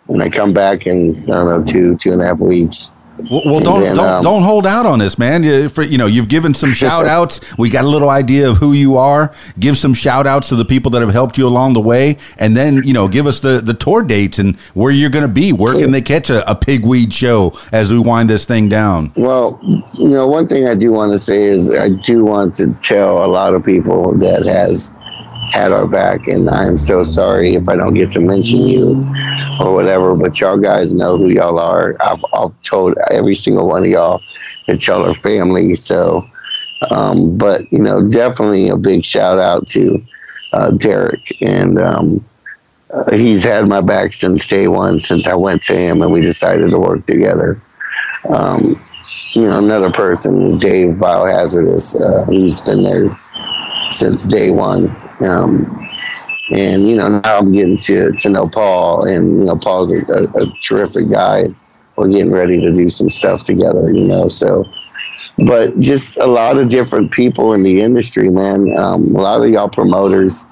and 0.08 0.22
I 0.22 0.30
come 0.30 0.52
back 0.52 0.86
in 0.86 1.24
I 1.24 1.34
don't 1.34 1.48
know 1.48 1.64
two 1.64 1.96
two 1.96 2.12
and 2.12 2.22
a 2.22 2.26
half 2.26 2.38
weeks. 2.38 2.92
Well, 3.30 3.42
well 3.44 3.60
don't 3.60 3.82
then, 3.82 3.96
don't, 3.96 4.06
um, 4.06 4.22
don't 4.22 4.42
hold 4.42 4.66
out 4.66 4.86
on 4.86 4.98
this, 4.98 5.18
man. 5.18 5.42
You, 5.42 5.68
for, 5.68 5.82
you 5.82 5.98
know, 5.98 6.06
you've 6.06 6.28
given 6.28 6.54
some 6.54 6.70
shout 6.72 7.06
outs. 7.06 7.40
We 7.58 7.68
got 7.68 7.84
a 7.84 7.88
little 7.88 8.10
idea 8.10 8.48
of 8.48 8.58
who 8.58 8.72
you 8.72 8.96
are. 8.96 9.34
Give 9.58 9.76
some 9.76 9.94
shout 9.94 10.26
outs 10.26 10.48
to 10.50 10.56
the 10.56 10.64
people 10.64 10.90
that 10.92 11.00
have 11.02 11.12
helped 11.12 11.36
you 11.36 11.46
along 11.46 11.74
the 11.74 11.80
way, 11.80 12.18
and 12.38 12.56
then 12.56 12.82
you 12.84 12.92
know, 12.92 13.08
give 13.08 13.26
us 13.26 13.40
the 13.40 13.60
the 13.60 13.74
tour 13.74 14.02
dates 14.02 14.38
and 14.38 14.56
where 14.74 14.92
you're 14.92 15.10
going 15.10 15.22
to 15.22 15.28
be. 15.28 15.52
Where 15.52 15.74
can 15.74 15.90
they 15.90 16.02
catch 16.02 16.30
a, 16.30 16.48
a 16.50 16.54
pigweed 16.54 17.12
show 17.12 17.58
as 17.72 17.90
we 17.90 17.98
wind 17.98 18.30
this 18.30 18.44
thing 18.44 18.68
down? 18.68 19.12
Well, 19.16 19.60
you 19.98 20.08
know, 20.08 20.28
one 20.28 20.46
thing 20.46 20.66
I 20.66 20.74
do 20.74 20.92
want 20.92 21.12
to 21.12 21.18
say 21.18 21.42
is 21.42 21.70
I 21.74 21.88
do 21.88 22.24
want 22.24 22.54
to 22.54 22.72
tell 22.82 23.24
a 23.24 23.26
lot 23.26 23.54
of 23.54 23.64
people 23.64 24.16
that 24.18 24.46
has 24.46 24.92
had 25.50 25.72
our 25.72 25.86
back, 25.86 26.26
and 26.28 26.48
I 26.48 26.66
am 26.66 26.76
so 26.76 27.02
sorry 27.02 27.54
if 27.54 27.68
I 27.68 27.76
don't 27.76 27.94
get 27.94 28.12
to 28.12 28.20
mention 28.20 28.60
you. 28.60 29.06
or 29.60 29.74
whatever, 29.74 30.14
but 30.14 30.40
y'all 30.40 30.58
guys 30.58 30.94
know 30.94 31.16
who 31.16 31.28
y'all 31.28 31.58
are. 31.58 31.96
I've, 32.00 32.24
I've 32.32 32.62
told 32.62 32.96
every 33.10 33.34
single 33.34 33.68
one 33.68 33.82
of 33.82 33.88
y'all 33.88 34.20
that 34.66 34.86
y'all 34.86 35.04
are 35.04 35.14
family. 35.14 35.74
So, 35.74 36.28
um, 36.90 37.36
but 37.36 37.70
you 37.72 37.80
know, 37.80 38.08
definitely 38.08 38.68
a 38.68 38.76
big 38.76 39.04
shout 39.04 39.38
out 39.38 39.66
to 39.68 40.02
uh, 40.52 40.70
Derek, 40.72 41.20
and 41.40 41.80
um, 41.80 42.24
uh, 42.90 43.10
he's 43.16 43.44
had 43.44 43.68
my 43.68 43.80
back 43.80 44.12
since 44.12 44.46
day 44.46 44.68
one, 44.68 44.98
since 44.98 45.26
I 45.26 45.34
went 45.34 45.62
to 45.64 45.76
him 45.76 46.00
and 46.00 46.12
we 46.12 46.20
decided 46.20 46.70
to 46.70 46.78
work 46.78 47.06
together. 47.06 47.60
Um, 48.30 48.82
you 49.32 49.42
know, 49.42 49.58
another 49.58 49.90
person 49.90 50.42
is 50.42 50.56
Dave 50.56 50.90
Biohazardous. 50.90 52.00
Uh, 52.00 52.30
he's 52.30 52.60
been 52.60 52.82
there 52.82 53.18
since 53.90 54.26
day 54.26 54.50
one. 54.50 54.94
Um, 55.20 55.88
and 56.52 56.88
you 56.88 56.96
know 56.96 57.08
now 57.08 57.38
I'm 57.38 57.52
getting 57.52 57.76
to, 57.76 58.12
to 58.12 58.30
know 58.30 58.48
Paul, 58.52 59.06
and 59.06 59.40
you 59.40 59.46
know 59.46 59.56
Paul's 59.56 59.92
a, 59.92 60.12
a, 60.12 60.42
a 60.42 60.52
terrific 60.62 61.10
guy. 61.10 61.46
We're 61.96 62.08
getting 62.08 62.32
ready 62.32 62.60
to 62.60 62.72
do 62.72 62.88
some 62.88 63.08
stuff 63.08 63.42
together, 63.42 63.84
you 63.92 64.06
know. 64.06 64.28
So, 64.28 64.64
but 65.38 65.78
just 65.78 66.16
a 66.18 66.26
lot 66.26 66.56
of 66.56 66.68
different 66.68 67.10
people 67.10 67.52
in 67.52 67.64
the 67.64 67.80
industry, 67.80 68.30
man. 68.30 68.76
Um, 68.76 69.16
a 69.16 69.20
lot 69.20 69.42
of 69.42 69.50
y'all 69.50 69.68
promoters. 69.68 70.46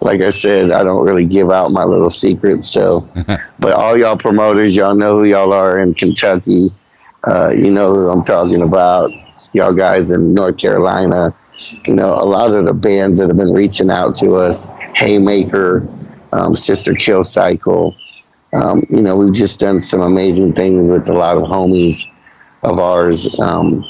Like 0.00 0.20
I 0.20 0.30
said, 0.30 0.72
I 0.72 0.82
don't 0.82 1.04
really 1.04 1.24
give 1.24 1.50
out 1.50 1.70
my 1.70 1.84
little 1.84 2.10
secrets. 2.10 2.68
So, 2.68 3.08
but 3.58 3.72
all 3.72 3.96
y'all 3.96 4.16
promoters, 4.16 4.76
y'all 4.76 4.94
know 4.94 5.18
who 5.18 5.24
y'all 5.24 5.52
are 5.52 5.80
in 5.80 5.94
Kentucky. 5.94 6.68
Uh, 7.24 7.54
you 7.56 7.70
know 7.70 7.94
who 7.94 8.08
I'm 8.10 8.24
talking 8.24 8.62
about. 8.62 9.10
Y'all 9.52 9.72
guys 9.72 10.10
in 10.10 10.34
North 10.34 10.58
Carolina. 10.58 11.34
You 11.84 11.94
know, 11.94 12.14
a 12.14 12.24
lot 12.24 12.52
of 12.52 12.64
the 12.66 12.74
bands 12.74 13.18
that 13.18 13.28
have 13.28 13.36
been 13.36 13.52
reaching 13.52 13.90
out 13.90 14.14
to 14.16 14.32
us, 14.34 14.70
Haymaker, 14.94 15.86
um, 16.32 16.54
Sister 16.54 16.94
Kill 16.94 17.24
Cycle. 17.24 17.94
Um, 18.54 18.82
you 18.90 19.02
know, 19.02 19.16
we've 19.16 19.32
just 19.32 19.60
done 19.60 19.80
some 19.80 20.00
amazing 20.00 20.52
things 20.52 20.90
with 20.90 21.08
a 21.08 21.14
lot 21.14 21.36
of 21.36 21.44
homies 21.44 22.06
of 22.62 22.78
ours. 22.78 23.38
Um, 23.40 23.84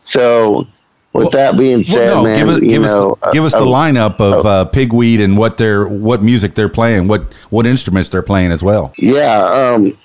so, 0.00 0.66
with 1.12 1.24
Well- 1.24 1.30
that 1.30 1.58
being 1.58 1.82
said, 1.82 2.12
Well, 2.12 2.22
no, 2.22 2.28
man, 2.28 2.38
give 2.38 2.48
us, 2.48 2.60
you 2.60 2.68
give 2.68 2.82
know, 2.82 3.18
us, 3.22 3.32
give 3.32 3.44
us 3.44 3.52
the 3.52 3.58
uh, 3.58 3.66
lineup 3.66 4.20
of 4.20 4.46
uh, 4.46 4.64
Pigweed 4.70 5.20
and 5.20 5.36
what 5.36 5.56
they're 5.58 5.88
what 5.88 6.22
music 6.22 6.54
they're 6.54 6.68
playing, 6.68 7.08
what 7.08 7.24
what 7.50 7.66
instruments 7.66 8.10
they're 8.10 8.22
playing 8.22 8.52
as 8.52 8.62
well. 8.62 8.92
Yeah, 8.96 9.44
um, 9.74 9.96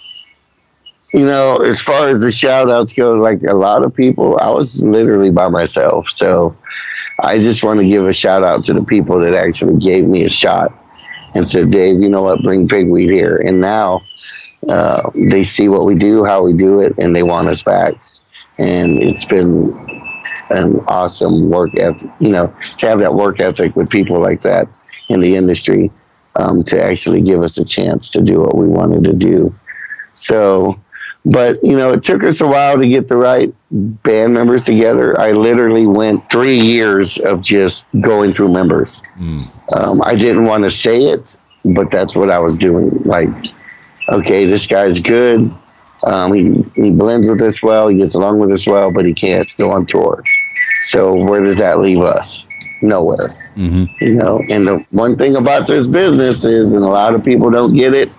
you 1.13 1.25
know, 1.25 1.61
as 1.63 1.79
far 1.79 2.09
as 2.09 2.21
the 2.21 2.31
shout 2.31 2.71
outs 2.71 2.93
go, 2.93 3.13
like 3.13 3.41
a 3.43 3.55
lot 3.55 3.83
of 3.83 3.95
people, 3.95 4.37
I 4.41 4.49
was 4.49 4.83
literally 4.83 5.29
by 5.29 5.47
myself. 5.47 6.09
So 6.09 6.55
I 7.19 7.39
just 7.39 7.63
want 7.63 7.79
to 7.79 7.87
give 7.87 8.05
a 8.05 8.13
shout 8.13 8.43
out 8.43 8.65
to 8.65 8.73
the 8.73 8.83
people 8.83 9.19
that 9.21 9.33
actually 9.33 9.77
gave 9.77 10.05
me 10.05 10.23
a 10.23 10.29
shot 10.29 10.73
and 11.33 11.47
said, 11.47 11.69
Dave, 11.69 12.01
you 12.01 12.09
know 12.09 12.23
what, 12.23 12.41
bring 12.43 12.67
pigweed 12.67 13.09
here. 13.09 13.37
And 13.45 13.61
now 13.61 14.01
uh, 14.67 15.09
they 15.13 15.43
see 15.43 15.69
what 15.69 15.85
we 15.85 15.95
do, 15.95 16.23
how 16.23 16.43
we 16.43 16.53
do 16.53 16.79
it, 16.79 16.93
and 16.97 17.15
they 17.15 17.23
want 17.23 17.47
us 17.47 17.63
back. 17.63 17.93
And 18.57 19.01
it's 19.01 19.25
been 19.25 19.73
an 20.49 20.79
awesome 20.87 21.49
work 21.49 21.77
ethic, 21.77 22.09
you 22.19 22.29
know, 22.29 22.53
to 22.77 22.87
have 22.87 22.99
that 22.99 23.13
work 23.13 23.39
ethic 23.39 23.75
with 23.75 23.89
people 23.89 24.21
like 24.21 24.41
that 24.41 24.67
in 25.09 25.19
the 25.21 25.35
industry 25.35 25.91
um, 26.37 26.63
to 26.63 26.83
actually 26.83 27.21
give 27.21 27.41
us 27.41 27.57
a 27.57 27.65
chance 27.65 28.09
to 28.11 28.21
do 28.21 28.39
what 28.39 28.57
we 28.57 28.67
wanted 28.67 29.03
to 29.05 29.13
do. 29.13 29.53
So, 30.13 30.79
but 31.25 31.63
you 31.63 31.75
know, 31.75 31.91
it 31.91 32.03
took 32.03 32.23
us 32.23 32.39
a 32.39 32.47
while 32.47 32.77
to 32.77 32.87
get 32.87 33.07
the 33.07 33.15
right 33.15 33.53
band 33.71 34.33
members 34.33 34.63
together. 34.63 35.19
I 35.19 35.31
literally 35.31 35.87
went 35.87 36.29
three 36.31 36.59
years 36.59 37.17
of 37.17 37.41
just 37.41 37.87
going 37.99 38.33
through 38.33 38.53
members. 38.53 39.01
Um, 39.73 40.01
I 40.03 40.15
didn't 40.15 40.45
want 40.45 40.63
to 40.65 40.71
say 40.71 41.05
it, 41.05 41.35
but 41.63 41.89
that's 41.89 42.15
what 42.15 42.29
I 42.29 42.37
was 42.39 42.57
doing. 42.57 42.89
Like, 43.03 43.29
okay, 44.09 44.45
this 44.45 44.67
guy's 44.67 45.01
good. 45.01 45.51
Um, 46.03 46.33
he, 46.33 46.63
he 46.75 46.91
blends 46.91 47.27
with 47.27 47.41
us 47.41 47.63
well. 47.63 47.87
He 47.87 47.97
gets 47.97 48.13
along 48.13 48.37
with 48.39 48.51
us 48.51 48.67
well, 48.67 48.91
but 48.91 49.05
he 49.05 49.13
can't 49.13 49.47
go 49.57 49.71
on 49.71 49.87
tour. 49.87 50.21
So 50.81 51.23
where 51.23 51.41
does 51.41 51.57
that 51.57 51.79
leave 51.79 52.01
us? 52.01 52.47
Nowhere. 52.81 53.29
Mm-hmm. 53.55 53.85
You 54.01 54.13
know, 54.13 54.43
and 54.49 54.67
the 54.67 54.85
one 54.91 55.15
thing 55.15 55.35
about 55.35 55.65
this 55.65 55.87
business 55.87 56.45
is, 56.45 56.73
and 56.73 56.83
a 56.83 56.87
lot 56.87 57.15
of 57.15 57.23
people 57.23 57.49
don't 57.49 57.73
get 57.75 57.95
it. 57.95 58.11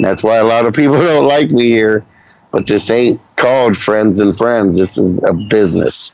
That's 0.00 0.22
why 0.22 0.36
a 0.36 0.44
lot 0.44 0.66
of 0.66 0.74
people 0.74 0.94
don't 1.00 1.26
like 1.26 1.50
me 1.50 1.70
here. 1.70 2.04
But 2.54 2.68
this 2.68 2.88
ain't 2.88 3.20
called 3.34 3.76
friends 3.76 4.20
and 4.20 4.38
friends. 4.38 4.78
This 4.78 4.96
is 4.96 5.20
a 5.24 5.32
business. 5.32 6.12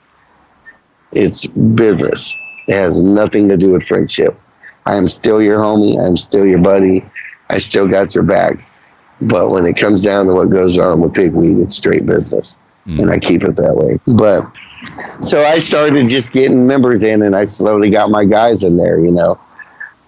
It's 1.12 1.46
business. 1.46 2.34
It 2.66 2.76
has 2.76 3.02
nothing 3.02 3.46
to 3.50 3.58
do 3.58 3.72
with 3.74 3.84
friendship. 3.84 4.40
I 4.86 4.96
am 4.96 5.06
still 5.06 5.42
your 5.42 5.58
homie. 5.58 6.00
I'm 6.00 6.16
still 6.16 6.46
your 6.46 6.60
buddy. 6.60 7.04
I 7.50 7.58
still 7.58 7.86
got 7.86 8.14
your 8.14 8.24
back. 8.24 8.66
But 9.20 9.50
when 9.50 9.66
it 9.66 9.76
comes 9.76 10.02
down 10.02 10.28
to 10.28 10.32
what 10.32 10.48
goes 10.48 10.78
on 10.78 11.02
with 11.02 11.12
pigweed, 11.12 11.58
it's 11.58 11.76
straight 11.76 12.06
business. 12.06 12.56
And 13.00 13.10
I 13.10 13.18
keep 13.18 13.42
it 13.44 13.56
that 13.56 13.74
way. 13.76 13.98
But 14.16 14.48
so 15.22 15.44
I 15.44 15.58
started 15.58 16.06
just 16.06 16.32
getting 16.32 16.66
members 16.66 17.02
in, 17.02 17.20
and 17.20 17.36
I 17.36 17.44
slowly 17.44 17.90
got 17.90 18.08
my 18.08 18.24
guys 18.24 18.64
in 18.64 18.78
there. 18.78 18.98
You 18.98 19.12
know, 19.12 19.38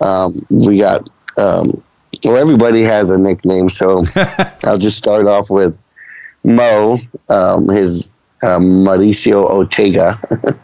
um, 0.01 0.41
we 0.49 0.78
got 0.78 1.07
um, 1.37 1.83
well, 2.24 2.39
everybody 2.39 2.80
has 2.85 3.11
a 3.11 3.18
nickname, 3.18 3.68
so 3.68 4.05
I'll 4.64 4.78
just 4.78 4.97
start 4.97 5.26
off 5.26 5.51
with 5.51 5.76
Mo. 6.45 6.99
Um, 7.28 7.68
his 7.68 8.12
uh, 8.43 8.59
Mauricio 8.59 9.45
Ortega. 9.45 10.20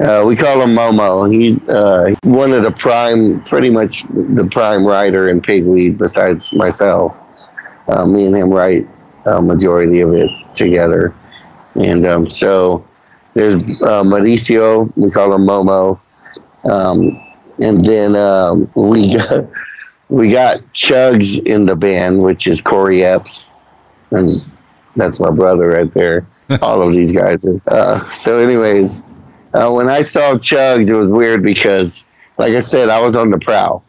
uh, 0.00 0.24
we 0.26 0.36
call 0.36 0.60
him 0.60 0.74
Momo. 0.74 1.30
He's 1.30 1.60
uh, 1.68 2.14
one 2.22 2.52
of 2.52 2.62
the 2.62 2.72
prime, 2.72 3.42
pretty 3.44 3.70
much 3.70 4.04
the 4.04 4.48
prime 4.50 4.84
writer 4.84 5.28
in 5.28 5.40
pigweed, 5.40 5.98
besides 5.98 6.52
myself. 6.52 7.16
Uh, 7.88 8.06
me 8.06 8.26
and 8.26 8.36
him 8.36 8.50
write 8.50 8.88
a 9.26 9.42
majority 9.42 10.00
of 10.00 10.12
it 10.14 10.30
together, 10.54 11.14
and 11.74 12.06
um, 12.06 12.30
so 12.30 12.86
there's 13.34 13.56
uh, 13.56 14.02
Mauricio. 14.02 14.90
We 14.96 15.10
call 15.10 15.34
him 15.34 15.42
Momo. 15.42 16.00
Um, 16.70 17.20
and 17.60 17.84
then 17.84 18.16
um, 18.16 18.70
we 18.74 19.16
got 19.16 19.46
we 20.08 20.30
got 20.30 20.60
Chugs 20.72 21.44
in 21.46 21.66
the 21.66 21.76
band, 21.76 22.22
which 22.22 22.46
is 22.46 22.60
Corey 22.60 23.04
Epps, 23.04 23.52
and 24.10 24.42
that's 24.96 25.20
my 25.20 25.30
brother 25.30 25.68
right 25.68 25.90
there. 25.92 26.26
All 26.62 26.82
of 26.82 26.92
these 26.92 27.12
guys. 27.12 27.46
Uh, 27.66 28.08
so, 28.10 28.38
anyways, 28.38 29.04
uh, 29.54 29.70
when 29.72 29.88
I 29.88 30.02
saw 30.02 30.34
Chugs, 30.34 30.90
it 30.90 30.94
was 30.94 31.08
weird 31.08 31.42
because, 31.42 32.04
like 32.38 32.52
I 32.52 32.60
said, 32.60 32.88
I 32.88 33.00
was 33.00 33.16
on 33.16 33.30
the 33.30 33.38
prowl. 33.38 33.84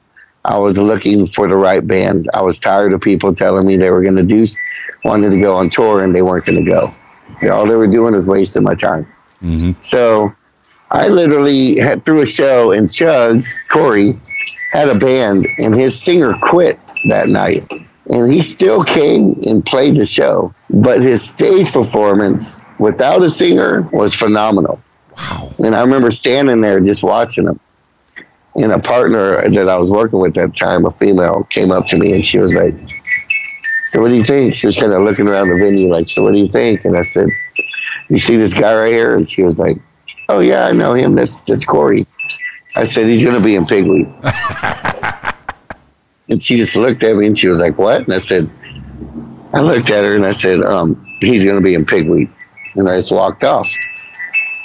I 0.45 0.57
was 0.57 0.77
looking 0.77 1.27
for 1.27 1.47
the 1.47 1.55
right 1.55 1.85
band. 1.85 2.29
I 2.33 2.41
was 2.41 2.59
tired 2.59 2.93
of 2.93 3.01
people 3.01 3.33
telling 3.33 3.65
me 3.65 3.77
they 3.77 3.89
were 3.91 4.01
going 4.01 4.17
to 4.17 4.23
do, 4.23 4.45
wanted 5.03 5.31
to 5.31 5.39
go 5.39 5.55
on 5.55 5.69
tour, 5.69 6.03
and 6.03 6.13
they 6.13 6.21
weren't 6.21 6.45
going 6.45 6.63
to 6.63 6.69
go. 6.69 6.87
All 7.51 7.65
they 7.65 7.75
were 7.75 7.87
doing 7.87 8.13
was 8.13 8.25
wasting 8.25 8.63
my 8.63 8.75
time. 8.75 9.07
So 9.81 10.33
I 10.91 11.07
literally 11.07 11.79
had 11.79 12.05
threw 12.05 12.21
a 12.21 12.25
show 12.25 12.71
and 12.71 12.87
Chugs, 12.87 13.55
Corey, 13.71 14.15
had 14.71 14.89
a 14.89 14.95
band 14.95 15.47
and 15.57 15.73
his 15.73 15.99
singer 16.01 16.33
quit 16.41 16.79
that 17.09 17.27
night. 17.27 17.71
And 18.09 18.31
he 18.31 18.41
still 18.41 18.83
came 18.83 19.39
and 19.45 19.65
played 19.65 19.95
the 19.95 20.05
show. 20.05 20.53
But 20.69 21.01
his 21.01 21.27
stage 21.27 21.71
performance 21.71 22.59
without 22.79 23.21
a 23.21 23.29
singer 23.29 23.87
was 23.93 24.13
phenomenal. 24.13 24.81
Wow. 25.15 25.51
And 25.59 25.75
I 25.75 25.81
remember 25.81 26.11
standing 26.11 26.61
there 26.61 26.79
just 26.79 27.03
watching 27.03 27.47
him. 27.47 27.59
And 28.55 28.71
a 28.71 28.79
partner 28.79 29.49
that 29.49 29.67
I 29.67 29.77
was 29.77 29.89
working 29.89 30.19
with 30.19 30.37
at 30.37 30.53
the 30.53 30.55
time, 30.55 30.85
a 30.85 30.91
female, 30.91 31.43
came 31.49 31.71
up 31.71 31.87
to 31.87 31.97
me 31.97 32.13
and 32.13 32.23
she 32.23 32.37
was 32.37 32.55
like, 32.55 32.75
So 33.85 34.01
what 34.01 34.09
do 34.09 34.15
you 34.15 34.23
think? 34.23 34.53
She 34.53 34.67
was 34.67 34.77
kind 34.77 34.93
of 34.93 35.01
looking 35.01 35.27
around 35.27 35.49
the 35.49 35.57
venue 35.57 35.89
like, 35.89 36.07
So 36.07 36.23
what 36.23 36.33
do 36.33 36.39
you 36.39 36.49
think? 36.49 36.85
And 36.85 36.95
I 36.95 37.01
said, 37.01 37.29
You 38.09 38.17
see 38.17 38.35
this 38.35 38.53
guy 38.53 38.75
right 38.75 38.93
here? 38.93 39.15
And 39.15 39.27
she 39.27 39.43
was 39.43 39.59
like, 39.59 39.77
Oh 40.29 40.39
yeah, 40.39 40.65
I 40.65 40.71
know 40.71 40.93
him. 40.93 41.15
That's 41.15 41.41
that's 41.41 41.65
Corey. 41.65 42.05
I 42.75 42.83
said 42.83 43.05
he's 43.05 43.23
going 43.23 43.35
to 43.35 43.43
be 43.43 43.55
in 43.55 43.65
Pigweed. 43.65 44.11
and 46.33 46.43
she 46.43 46.57
just 46.57 46.75
looked 46.75 47.03
at 47.03 47.15
me 47.15 47.27
and 47.27 47.37
she 47.37 47.47
was 47.47 47.59
like, 47.59 47.77
"What?" 47.77 48.01
And 48.01 48.13
I 48.13 48.17
said, 48.17 48.49
I 49.53 49.61
looked 49.61 49.89
at 49.89 50.03
her 50.03 50.15
and 50.15 50.25
I 50.25 50.31
said, 50.31 50.61
um, 50.63 51.05
"He's 51.21 51.45
going 51.45 51.55
to 51.55 51.63
be 51.63 51.75
in 51.75 51.85
Pigweed," 51.85 52.29
and 52.75 52.89
I 52.89 52.95
just 52.97 53.11
walked 53.11 53.43
off. 53.43 53.71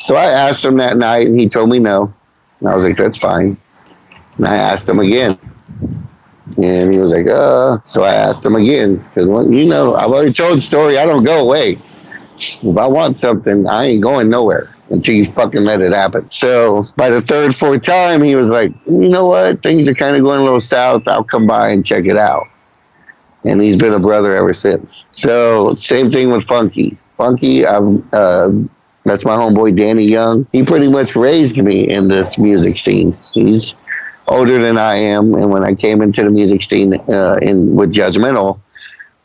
So 0.01 0.17
I 0.17 0.25
asked 0.25 0.65
him 0.65 0.79
that 0.79 0.97
night, 0.97 1.27
and 1.27 1.39
he 1.39 1.49
told 1.49 1.69
me 1.71 1.79
no. 1.79 2.13
And 2.61 2.69
I 2.69 2.75
was 2.75 2.85
like, 2.85 2.97
"That's 2.97 3.19
fine." 3.19 3.57
And 4.39 4.47
I 4.49 4.57
asked 4.57 4.89
him 4.89 4.99
again, 4.99 5.39
and 6.61 6.93
he 6.93 6.99
was 6.99 7.13
like, 7.13 7.29
"Uh." 7.29 7.79
So 7.85 8.03
I 8.03 8.15
asked 8.15 8.45
him 8.45 8.57
again 8.57 8.97
because 8.97 9.29
you 9.29 9.67
know 9.67 9.95
I've 9.95 10.11
already 10.11 10.33
told 10.33 10.57
the 10.57 10.63
story. 10.63 10.99
I 10.99 11.07
don't 11.07 11.25
go 11.25 11.45
away. 11.45 11.79
If 12.37 12.77
I 12.79 12.87
want 12.87 13.19
something, 13.19 13.69
I 13.69 13.87
ain't 13.87 14.03
going 14.03 14.31
nowhere 14.31 14.75
until 14.91 15.15
you 15.15 15.33
fucking 15.33 15.63
let 15.63 15.81
it 15.81 15.93
happen. 15.93 16.31
So 16.31 16.85
by 16.97 17.11
the 17.11 17.21
third, 17.23 17.55
fourth 17.55 17.83
time, 17.83 18.23
he 18.23 18.35
was 18.35 18.51
like, 18.51 18.73
you 18.87 19.09
know 19.09 19.27
what? 19.27 19.63
Things 19.63 19.89
are 19.89 19.95
kind 19.95 20.17
of 20.17 20.23
going 20.23 20.41
a 20.41 20.45
little 20.45 20.61
south. 20.61 21.03
I'll 21.07 21.25
come 21.25 21.47
by 21.47 21.71
and 21.71 21.85
check 21.85 22.05
it 22.07 22.17
out. 22.17 22.47
And 23.45 23.61
he's 23.61 23.77
been 23.77 23.93
a 23.93 24.01
brother 24.01 24.35
ever 24.35 24.53
since. 24.53 25.07
So 25.13 25.75
same 25.75 26.11
thing 26.11 26.31
with 26.31 26.45
Funky. 26.45 26.97
Funky, 27.17 27.67
I'm, 27.67 28.09
uh, 28.13 28.51
that's 29.05 29.25
my 29.25 29.35
homeboy 29.35 29.77
Danny 29.77 30.05
Young. 30.05 30.47
He 30.53 30.65
pretty 30.65 30.89
much 30.89 31.17
raised 31.17 31.57
me 31.57 31.89
in 31.89 32.09
this 32.09 32.39
music 32.39 32.79
scene. 32.79 33.15
He's 33.33 33.75
older 34.29 34.59
than 34.59 34.77
I 34.77 34.95
am, 34.95 35.35
and 35.35 35.51
when 35.51 35.65
I 35.65 35.75
came 35.75 36.03
into 36.03 36.23
the 36.23 36.31
music 36.31 36.63
scene 36.63 36.95
uh, 37.09 37.39
in 37.41 37.75
with 37.75 37.93
Judgmental, 37.93 38.61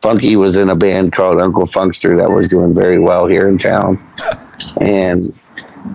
Funky 0.01 0.35
was 0.35 0.57
in 0.57 0.69
a 0.69 0.75
band 0.75 1.13
called 1.13 1.41
Uncle 1.41 1.65
Funkster 1.65 2.17
that 2.17 2.29
was 2.29 2.47
doing 2.47 2.73
very 2.73 2.99
well 2.99 3.25
here 3.27 3.47
in 3.47 3.57
town. 3.57 4.01
And 4.79 5.33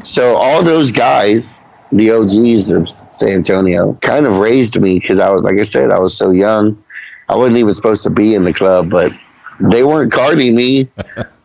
so 0.03 0.37
all 0.37 0.63
those 0.63 0.93
guys, 0.93 1.61
the 1.93 2.11
OGs 2.11 2.73
of 2.73 2.89
San 2.89 3.31
Antonio, 3.31 3.95
kind 3.95 4.27
of 4.27 4.39
raised 4.39 4.81
me 4.81 4.99
because 4.99 5.19
I 5.19 5.31
was, 5.31 5.43
like 5.43 5.59
I 5.59 5.63
said, 5.63 5.91
I 5.91 5.99
was 5.99 6.17
so 6.17 6.31
young. 6.31 6.83
I 7.29 7.37
wasn't 7.37 7.59
even 7.59 7.75
supposed 7.75 8.03
to 8.05 8.11
be 8.11 8.35
in 8.35 8.45
the 8.45 8.55
club, 8.55 8.91
but 8.91 9.13
they 9.61 9.83
weren't 9.83 10.13
carding 10.13 10.55
me. 10.55 10.89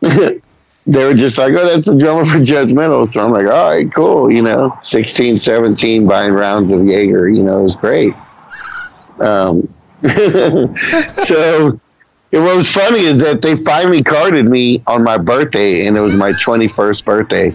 they 0.00 0.40
were 0.86 1.14
just 1.14 1.38
like, 1.38 1.52
oh, 1.54 1.68
that's 1.68 1.86
the 1.86 1.96
drummer 1.96 2.24
for 2.26 2.38
Judgmental. 2.38 3.06
So 3.06 3.24
I'm 3.24 3.32
like, 3.32 3.46
all 3.46 3.70
right, 3.70 3.92
cool. 3.94 4.32
You 4.32 4.42
know, 4.42 4.78
16, 4.82 5.38
17, 5.38 6.06
buying 6.06 6.32
rounds 6.32 6.72
of 6.72 6.84
Jaeger, 6.84 7.28
you 7.28 7.42
know, 7.42 7.58
it 7.58 7.62
was 7.62 7.76
great. 7.76 8.14
Um, 9.20 9.68
so 11.14 11.80
and 12.34 12.44
what 12.44 12.56
was 12.56 12.68
funny 12.68 12.98
is 12.98 13.20
that 13.20 13.42
they 13.42 13.54
finally 13.54 14.02
carded 14.02 14.46
me 14.46 14.82
on 14.88 15.04
my 15.04 15.16
birthday, 15.16 15.86
and 15.86 15.96
it 15.96 16.00
was 16.00 16.16
my 16.16 16.32
21st 16.32 17.04
birthday. 17.04 17.54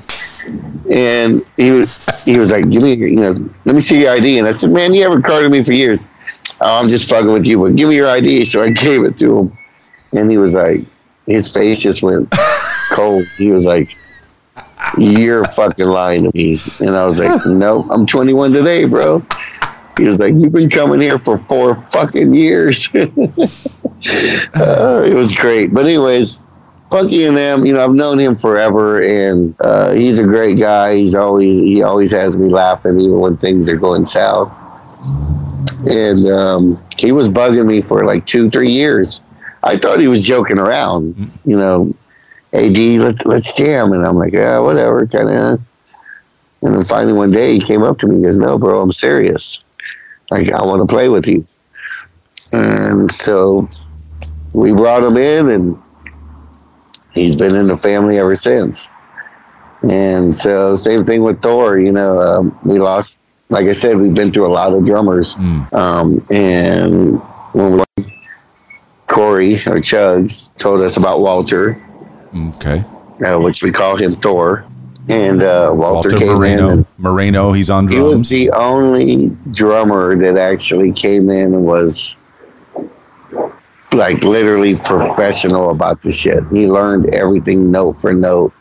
And 0.90 1.46
he 1.58 1.72
was 1.72 2.06
he 2.24 2.40
was 2.40 2.50
like, 2.50 2.70
"Give 2.70 2.82
me, 2.82 2.94
you 2.94 3.18
know, 3.18 3.34
let 3.66 3.76
me 3.76 3.82
see 3.82 4.00
your 4.02 4.14
ID." 4.14 4.40
And 4.40 4.48
I 4.48 4.52
said, 4.52 4.72
"Man, 4.72 4.94
you 4.94 5.04
haven't 5.04 5.24
carded 5.24 5.52
me 5.52 5.66
for 5.66 5.74
years. 5.74 6.08
Oh, 6.62 6.80
I'm 6.80 6.88
just 6.88 7.10
fucking 7.10 7.32
with 7.32 7.46
you, 7.46 7.60
but 7.60 7.76
give 7.76 7.90
me 7.90 7.96
your 7.96 8.08
ID." 8.08 8.46
So 8.46 8.62
I 8.62 8.70
gave 8.86 9.04
it 9.04 9.20
to 9.20 9.40
him, 9.40 9.58
and 10.14 10.32
he 10.32 10.38
was 10.38 10.54
like, 10.54 10.86
his 11.26 11.54
face 11.54 11.82
just 11.82 12.02
went 12.02 12.34
cold. 12.94 13.26
He 13.38 13.52
was 13.52 13.66
like, 13.66 13.98
"You're 14.98 15.44
fucking 15.44 15.88
lying 15.88 16.24
to 16.24 16.32
me," 16.34 16.58
and 16.80 16.92
I 16.92 17.06
was 17.06 17.20
like, 17.20 17.46
"No, 17.46 17.84
I'm 17.92 18.06
21 18.06 18.54
today, 18.54 18.86
bro." 18.86 19.26
He 19.98 20.06
was 20.06 20.20
like, 20.20 20.34
"You've 20.36 20.54
been 20.54 20.70
coming 20.70 21.02
here 21.02 21.20
for 21.20 21.38
four 21.50 21.86
fucking 21.92 22.34
years." 22.34 22.90
Uh, 24.56 25.04
it 25.06 25.16
was 25.16 25.34
great. 25.34 25.74
But 25.74 25.86
anyways, 25.86 26.40
Funky 26.90 27.26
and 27.26 27.38
them, 27.38 27.68
you 27.68 27.74
know, 27.74 27.84
I've 27.84 27.94
known 27.94 28.18
him 28.18 28.36
forever, 28.36 29.00
and 29.00 29.56
uh, 29.60 29.94
he's 29.94 30.18
a 30.18 30.26
great 30.26 30.60
guy. 30.60 30.96
He's 30.96 31.14
always 31.14 31.60
he 31.60 31.84
always 31.84 32.12
has 32.12 32.36
me 32.36 32.50
laughing, 32.50 33.00
even 33.00 33.20
when 33.20 33.38
things 33.38 33.70
are 33.70 33.78
going 33.78 34.06
south. 34.06 34.52
And 35.88 36.28
um, 36.28 36.84
he 36.98 37.12
was 37.12 37.30
bugging 37.30 37.68
me 37.68 37.82
for 37.82 38.04
like 38.06 38.26
two, 38.26 38.50
three 38.50 38.72
years. 38.72 39.22
I 39.64 39.78
thought 39.78 40.00
he 40.00 40.08
was 40.08 40.26
joking 40.26 40.58
around, 40.58 41.32
you 41.46 41.58
know. 41.58 41.94
Hey, 42.52 42.72
D, 42.72 42.98
let's 42.98 43.24
let's 43.24 43.54
jam, 43.54 43.94
and 43.94 44.04
I'm 44.04 44.16
like, 44.16 44.34
yeah, 44.34 44.58
whatever, 44.58 45.06
kind 45.06 45.30
of. 45.30 45.62
And 46.64 46.76
then 46.76 46.84
finally 46.84 47.14
one 47.14 47.30
day 47.30 47.54
he 47.54 47.60
came 47.60 47.84
up 47.84 48.00
to 48.00 48.08
me 48.08 48.16
and 48.16 48.24
goes, 48.24 48.40
"No, 48.40 48.58
bro, 48.58 48.82
I'm 48.82 48.92
serious. 48.92 49.62
Like 50.32 50.52
I 50.52 50.64
want 50.64 50.88
to 50.88 50.92
play 50.92 51.10
with 51.10 51.28
you." 51.28 51.46
And 52.52 53.12
so 53.12 53.70
we 54.54 54.72
brought 54.74 55.04
him 55.04 55.18
in, 55.18 55.50
and 55.50 55.82
he's 57.14 57.36
been 57.36 57.56
in 57.56 57.68
the 57.68 57.78
family 57.78 58.18
ever 58.18 58.36
since. 58.36 58.90
And 59.90 60.34
so, 60.34 60.76
same 60.76 61.06
thing 61.06 61.24
with 61.24 61.42
Thor. 61.42 61.80
You 61.80 61.92
know, 61.92 62.16
um, 62.18 62.60
we 62.64 62.80
lost. 62.80 63.20
Like 63.50 63.66
I 63.66 63.72
said, 63.72 63.98
we've 63.98 64.14
been 64.14 64.32
through 64.32 64.46
a 64.46 64.54
lot 64.54 64.74
of 64.74 64.86
drummers, 64.86 65.36
um, 65.72 66.24
and 66.30 67.20
when 67.54 67.84
we, 67.98 68.14
Corey 69.08 69.56
or 69.56 69.80
Chuggs 69.82 70.56
told 70.58 70.82
us 70.82 70.98
about 70.98 71.22
Walter, 71.22 71.82
Okay. 72.36 72.84
uh, 73.26 73.40
which 73.40 73.64
we 73.64 73.72
call 73.72 73.96
him 73.96 74.18
Thor, 74.18 74.66
and 75.10 75.42
uh, 75.42 75.72
Walter, 75.74 76.10
Walter 76.12 76.18
came 76.18 76.30
in 76.30 76.36
Moreno. 76.38 76.70
and 76.70 76.86
Moreno, 77.00 77.52
he's 77.54 77.72
on 77.72 77.88
drums. 77.88 77.98
he 77.98 78.08
was 78.08 78.30
the 78.30 78.52
only 78.52 79.36
drummer 79.52 80.16
that 80.16 80.38
actually 80.38 80.92
came 80.92 81.32
in 81.32 81.56
and 81.56 81.64
was 81.64 82.16
like 83.94 84.22
literally 84.22 84.76
professional 84.76 85.72
about 85.72 86.02
the 86.02 86.12
shit. 86.12 86.44
He 86.52 86.68
learned 86.68 87.14
everything 87.14 87.72
note 87.72 87.98
for 87.98 88.14
note, 88.14 88.54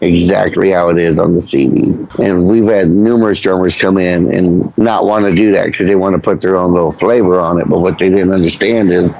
exactly 0.00 0.70
how 0.70 0.90
it 0.90 0.98
is 0.98 1.18
on 1.18 1.34
the 1.34 1.40
CD. 1.40 1.96
And 2.22 2.46
we've 2.46 2.66
had 2.66 2.90
numerous 2.90 3.40
drummers 3.40 3.76
come 3.76 3.98
in 3.98 4.32
and 4.32 4.76
not 4.76 5.04
want 5.04 5.24
to 5.24 5.32
do 5.32 5.52
that 5.52 5.66
because 5.66 5.88
they 5.88 5.96
want 5.96 6.14
to 6.14 6.30
put 6.30 6.40
their 6.40 6.56
own 6.56 6.74
little 6.74 6.92
flavor 6.92 7.40
on 7.40 7.60
it. 7.60 7.68
But 7.68 7.80
what 7.80 7.98
they 7.98 8.10
didn't 8.10 8.32
understand 8.32 8.92
is 8.92 9.18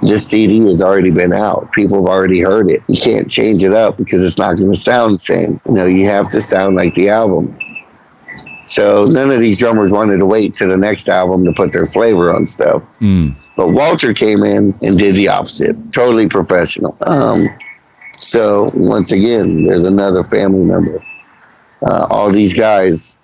this 0.00 0.28
CD 0.28 0.60
has 0.60 0.80
already 0.80 1.10
been 1.10 1.32
out. 1.32 1.72
People 1.72 2.06
have 2.06 2.14
already 2.14 2.40
heard 2.40 2.70
it. 2.70 2.82
You 2.88 3.00
can't 3.00 3.28
change 3.28 3.64
it 3.64 3.72
up 3.72 3.96
because 3.96 4.22
it's 4.22 4.38
not 4.38 4.56
going 4.56 4.72
to 4.72 4.78
sound 4.78 5.16
the 5.16 5.24
same. 5.24 5.60
You 5.66 5.72
know, 5.72 5.86
you 5.86 6.06
have 6.06 6.30
to 6.30 6.40
sound 6.40 6.76
like 6.76 6.94
the 6.94 7.08
album. 7.10 7.58
So 8.64 9.06
none 9.06 9.30
of 9.30 9.40
these 9.40 9.58
drummers 9.58 9.90
wanted 9.90 10.18
to 10.18 10.26
wait 10.26 10.54
to 10.54 10.66
the 10.66 10.76
next 10.76 11.08
album 11.08 11.44
to 11.44 11.52
put 11.52 11.72
their 11.72 11.84
flavor 11.84 12.34
on 12.34 12.46
stuff. 12.46 12.82
Mm. 13.00 13.34
But 13.56 13.68
Walter 13.68 14.14
came 14.14 14.42
in 14.42 14.74
and 14.82 14.98
did 14.98 15.14
the 15.14 15.28
opposite, 15.28 15.92
totally 15.92 16.28
professional. 16.28 16.96
Um, 17.02 17.48
so 18.16 18.70
once 18.74 19.12
again, 19.12 19.64
there's 19.64 19.84
another 19.84 20.24
family 20.24 20.66
member. 20.66 21.04
Uh, 21.84 22.06
all 22.10 22.30
these 22.30 22.54
guys 22.54 23.16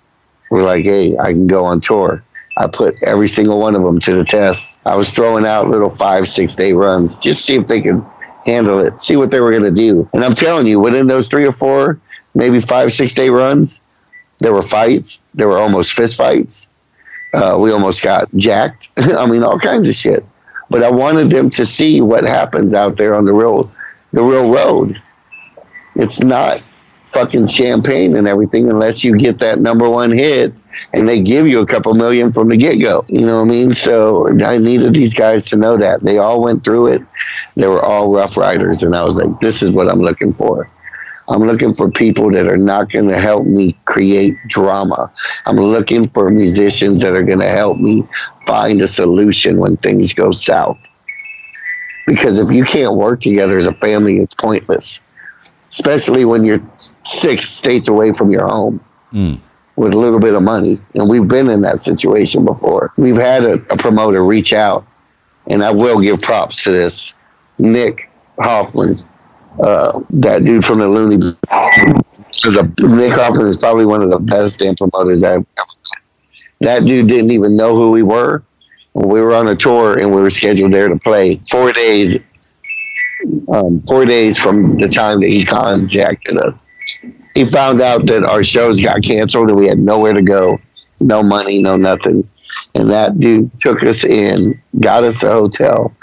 were 0.51 0.63
like, 0.63 0.83
"Hey, 0.83 1.15
I 1.17 1.31
can 1.31 1.47
go 1.47 1.65
on 1.65 1.81
tour." 1.81 2.23
I 2.57 2.67
put 2.67 2.95
every 3.03 3.29
single 3.29 3.59
one 3.61 3.73
of 3.73 3.83
them 3.83 3.99
to 4.01 4.15
the 4.15 4.25
test. 4.25 4.81
I 4.85 4.95
was 4.97 5.09
throwing 5.09 5.45
out 5.45 5.69
little 5.69 5.95
five, 5.95 6.27
six 6.27 6.55
day 6.55 6.73
runs, 6.73 7.17
just 7.17 7.45
see 7.45 7.55
if 7.55 7.67
they 7.67 7.81
could 7.81 8.05
handle 8.45 8.79
it, 8.79 8.99
see 8.99 9.15
what 9.15 9.31
they 9.31 9.39
were 9.39 9.51
going 9.51 9.63
to 9.63 9.71
do. 9.71 10.09
And 10.13 10.25
I'm 10.25 10.33
telling 10.33 10.67
you, 10.67 10.79
within 10.79 11.07
those 11.07 11.29
three 11.29 11.45
or 11.45 11.53
four, 11.53 11.99
maybe 12.35 12.59
five, 12.59 12.91
six 12.91 13.13
day 13.13 13.29
runs, 13.29 13.79
there 14.39 14.51
were 14.51 14.61
fights. 14.61 15.23
There 15.33 15.47
were 15.47 15.57
almost 15.57 15.93
fist 15.93 16.17
fights. 16.17 16.69
Uh, 17.33 17.57
we 17.59 17.71
almost 17.71 18.01
got 18.01 18.33
jacked. 18.35 18.89
I 18.97 19.25
mean, 19.27 19.43
all 19.43 19.59
kinds 19.59 19.87
of 19.87 19.95
shit. 19.95 20.25
But 20.69 20.83
I 20.83 20.91
wanted 20.91 21.29
them 21.29 21.49
to 21.51 21.65
see 21.65 22.01
what 22.01 22.23
happens 22.23 22.73
out 22.73 22.97
there 22.97 23.15
on 23.15 23.25
the 23.25 23.33
real, 23.33 23.71
the 24.13 24.23
real 24.23 24.53
road. 24.53 25.01
It's 25.95 26.21
not 26.21 26.61
fucking 27.05 27.47
champagne 27.47 28.15
and 28.15 28.27
everything 28.27 28.69
unless 28.69 29.03
you 29.03 29.17
get 29.17 29.39
that 29.39 29.59
number 29.59 29.89
one 29.89 30.11
hit 30.11 30.53
and 30.93 31.09
they 31.09 31.21
give 31.21 31.47
you 31.47 31.59
a 31.59 31.65
couple 31.65 31.93
million 31.93 32.31
from 32.31 32.49
the 32.49 32.57
get 32.57 32.77
go. 32.77 33.03
You 33.07 33.21
know 33.21 33.37
what 33.37 33.47
I 33.47 33.51
mean? 33.51 33.73
So 33.73 34.27
I 34.43 34.57
needed 34.57 34.93
these 34.93 35.13
guys 35.13 35.45
to 35.47 35.57
know 35.57 35.75
that. 35.77 36.01
They 36.01 36.19
all 36.19 36.41
went 36.41 36.63
through 36.63 36.87
it. 36.87 37.01
They 37.55 37.67
were 37.67 37.83
all 37.83 38.13
rough 38.13 38.37
riders. 38.37 38.83
And 38.83 38.95
I 38.95 39.03
was 39.03 39.15
like, 39.15 39.39
this 39.39 39.61
is 39.63 39.73
what 39.73 39.89
I'm 39.89 40.01
looking 40.01 40.31
for. 40.31 40.69
I'm 41.29 41.41
looking 41.41 41.73
for 41.73 41.91
people 41.91 42.31
that 42.31 42.47
are 42.47 42.57
not 42.57 42.91
going 42.91 43.07
to 43.07 43.17
help 43.19 43.45
me 43.45 43.77
create 43.85 44.35
drama. 44.47 45.11
I'm 45.45 45.57
looking 45.57 46.07
for 46.07 46.29
musicians 46.31 47.03
that 47.03 47.13
are 47.13 47.23
going 47.23 47.39
to 47.39 47.49
help 47.49 47.77
me 47.77 48.03
find 48.47 48.81
a 48.81 48.87
solution 48.87 49.59
when 49.59 49.77
things 49.77 50.13
go 50.13 50.31
south. 50.31 50.79
Because 52.07 52.39
if 52.39 52.51
you 52.51 52.63
can't 52.63 52.95
work 52.95 53.19
together 53.19 53.57
as 53.59 53.67
a 53.67 53.73
family, 53.73 54.17
it's 54.17 54.33
pointless, 54.33 55.03
especially 55.69 56.25
when 56.25 56.43
you're 56.43 56.61
six 57.03 57.47
states 57.47 57.87
away 57.87 58.11
from 58.13 58.31
your 58.31 58.47
home 58.47 58.79
Mm. 59.13 59.39
with 59.75 59.93
a 59.93 59.97
little 59.97 60.19
bit 60.19 60.35
of 60.35 60.43
money. 60.43 60.77
And 60.93 61.09
we've 61.09 61.27
been 61.27 61.49
in 61.49 61.61
that 61.61 61.79
situation 61.79 62.45
before. 62.45 62.93
We've 62.97 63.17
had 63.17 63.43
a, 63.43 63.53
a 63.71 63.77
promoter 63.77 64.23
reach 64.23 64.53
out, 64.53 64.85
and 65.47 65.63
I 65.63 65.71
will 65.71 65.99
give 65.99 66.21
props 66.21 66.63
to 66.65 66.71
this 66.71 67.15
Nick 67.59 68.11
Hoffman 68.39 69.03
uh, 69.59 70.01
that 70.11 70.45
dude 70.45 70.65
from 70.65 70.79
the 70.79 70.87
Looney. 70.87 71.17
Nick 72.95 73.13
Hoffman 73.13 73.47
is 73.47 73.57
probably 73.57 73.85
one 73.85 74.01
of 74.01 74.09
the 74.09 74.19
best 74.19 74.59
damn 74.59 74.75
promoters 74.75 75.23
I've 75.23 75.37
ever. 75.37 75.45
That 76.61 76.83
dude 76.83 77.07
didn't 77.07 77.31
even 77.31 77.55
know 77.55 77.75
who 77.75 77.91
we 77.91 78.03
were. 78.03 78.43
We 78.93 79.21
were 79.21 79.33
on 79.35 79.47
a 79.47 79.55
tour 79.55 79.97
and 79.97 80.13
we 80.13 80.21
were 80.21 80.29
scheduled 80.29 80.73
there 80.73 80.87
to 80.87 80.97
play 80.97 81.41
four 81.49 81.71
days. 81.71 82.19
Um, 83.49 83.81
four 83.81 84.05
days 84.05 84.37
from 84.37 84.77
the 84.77 84.87
time 84.87 85.19
that 85.19 85.29
he 85.29 85.45
contacted 85.45 86.37
us, 86.37 86.65
he 87.33 87.45
found 87.45 87.81
out 87.81 88.05
that 88.07 88.23
our 88.23 88.45
shows 88.45 88.79
got 88.79 89.03
canceled 89.03 89.49
and 89.49 89.59
we 89.59 89.67
had 89.67 89.77
nowhere 89.77 90.13
to 90.13 90.21
go, 90.21 90.57
no 91.01 91.21
money, 91.21 91.61
no 91.61 91.75
nothing. 91.75 92.27
And 92.75 92.89
that 92.91 93.19
dude 93.19 93.51
took 93.57 93.83
us 93.83 94.05
in, 94.05 94.53
got 94.79 95.03
us 95.03 95.21
a 95.23 95.31
hotel, 95.31 95.93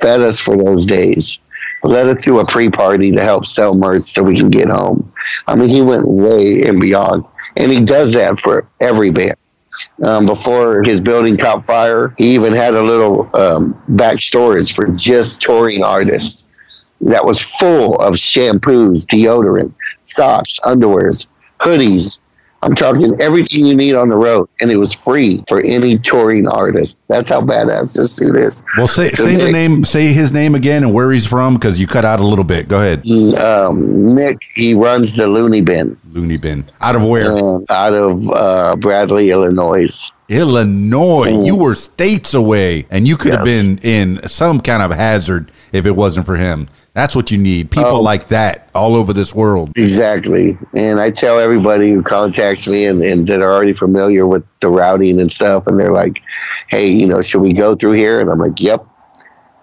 fed 0.00 0.20
us 0.20 0.40
for 0.40 0.56
those 0.56 0.86
days 0.86 1.38
let 1.82 2.06
us 2.06 2.24
do 2.24 2.38
a 2.38 2.46
pre-party 2.46 3.10
to 3.12 3.22
help 3.22 3.46
sell 3.46 3.74
merch 3.74 4.02
so 4.02 4.22
we 4.22 4.38
can 4.38 4.50
get 4.50 4.68
home. 4.68 5.12
I 5.46 5.54
mean, 5.54 5.68
he 5.68 5.82
went 5.82 6.06
way 6.06 6.62
and 6.62 6.80
beyond, 6.80 7.24
and 7.56 7.72
he 7.72 7.82
does 7.82 8.12
that 8.12 8.38
for 8.38 8.68
every 8.80 9.10
band. 9.10 9.36
Um, 10.04 10.26
before 10.26 10.82
his 10.82 11.00
building 11.00 11.36
caught 11.36 11.64
fire, 11.64 12.14
he 12.18 12.34
even 12.34 12.52
had 12.52 12.74
a 12.74 12.82
little 12.82 13.28
um, 13.34 13.82
back 13.88 14.20
storage 14.20 14.74
for 14.74 14.86
just 14.88 15.40
touring 15.40 15.82
artists 15.82 16.44
that 17.00 17.24
was 17.24 17.40
full 17.40 17.98
of 17.98 18.14
shampoos, 18.14 19.06
deodorant, 19.06 19.72
socks, 20.02 20.60
underwears, 20.60 21.26
hoodies. 21.58 22.20
I'm 22.62 22.74
talking 22.76 23.20
everything 23.20 23.66
you 23.66 23.74
need 23.74 23.94
on 23.94 24.08
the 24.08 24.16
road, 24.16 24.48
and 24.60 24.70
it 24.70 24.76
was 24.76 24.94
free 24.94 25.42
for 25.48 25.60
any 25.60 25.98
touring 25.98 26.46
artist. 26.46 27.02
That's 27.08 27.28
how 27.28 27.40
badass 27.40 27.96
this 27.96 28.14
suit 28.14 28.36
is. 28.36 28.62
Well, 28.76 28.86
say 28.86 29.10
So 29.10 29.24
say 29.24 29.36
the 29.36 29.50
name, 29.50 29.84
say 29.84 30.12
his 30.12 30.30
name 30.32 30.54
again, 30.54 30.84
and 30.84 30.94
where 30.94 31.10
he's 31.10 31.26
from, 31.26 31.54
because 31.54 31.80
you 31.80 31.86
cut 31.88 32.04
out 32.04 32.20
a 32.20 32.24
little 32.26 32.44
bit. 32.44 32.68
Go 32.68 32.78
ahead, 32.80 33.04
Um, 33.40 34.14
Nick, 34.14 34.42
he 34.54 34.74
runs 34.74 35.16
the 35.16 35.26
Looney 35.26 35.60
Bin. 35.60 35.98
Looney 36.12 36.36
Bin. 36.36 36.64
Out 36.80 36.94
of 36.94 37.02
where? 37.02 37.30
and 37.30 37.68
out 37.70 37.94
of 37.94 38.30
uh, 38.30 38.76
Bradley, 38.76 39.30
Illinois. 39.30 40.10
Illinois. 40.28 41.44
You 41.44 41.56
were 41.56 41.74
states 41.74 42.32
away, 42.34 42.86
and 42.90 43.06
you 43.08 43.16
could 43.16 43.32
have 43.32 43.44
been 43.44 43.78
in 43.78 44.28
some 44.28 44.60
kind 44.60 44.82
of 44.82 44.90
hazard 44.92 45.50
if 45.72 45.84
it 45.84 45.92
wasn't 45.92 46.26
for 46.26 46.36
him. 46.36 46.68
That's 46.94 47.16
what 47.16 47.30
you 47.30 47.38
need. 47.38 47.70
People 47.70 47.96
Oh. 47.96 48.00
like 48.02 48.28
that 48.28 48.68
all 48.74 48.94
over 48.96 49.12
this 49.14 49.34
world. 49.34 49.70
Exactly. 49.76 50.58
And 50.74 51.00
I 51.00 51.10
tell 51.10 51.38
everybody 51.40 51.90
who 51.90 52.02
contacts 52.02 52.68
me 52.68 52.84
and, 52.84 53.02
and 53.02 53.26
that 53.28 53.40
are 53.40 53.50
already 53.50 53.72
familiar 53.72 54.26
with 54.26 54.44
the 54.60 54.68
routing 54.68 55.18
and 55.18 55.32
stuff, 55.32 55.66
and 55.66 55.80
they're 55.80 55.92
like, 55.92 56.20
hey, 56.68 56.86
you 56.86 57.06
know, 57.06 57.22
should 57.22 57.40
we 57.40 57.54
go 57.54 57.74
through 57.74 57.92
here? 57.92 58.20
And 58.20 58.28
I'm 58.30 58.38
like, 58.38 58.60
yep. 58.60 58.84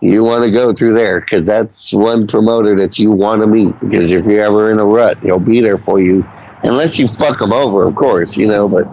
You 0.02 0.24
want 0.24 0.46
to 0.46 0.52
go 0.52 0.72
through 0.72 0.94
there 0.94 1.20
because 1.20 1.46
that's 1.46 1.94
one 1.94 2.26
promoter 2.26 2.74
that 2.78 2.98
you 2.98 3.12
want 3.12 3.42
to 3.44 3.50
meet. 3.50 3.78
Because 3.82 4.14
if 4.14 4.26
you're 4.26 4.46
ever 4.46 4.72
in 4.72 4.80
a 4.80 4.86
rut, 4.86 5.20
he'll 5.20 5.40
be 5.42 5.60
there 5.60 5.78
for 5.78 6.00
you. 6.00 6.26
Unless 6.64 6.98
you 6.98 7.08
fuck 7.08 7.42
him 7.42 7.52
over, 7.52 7.86
of 7.88 7.96
course, 7.96 8.38
you 8.38 8.48
know, 8.48 8.68
but 8.70 8.86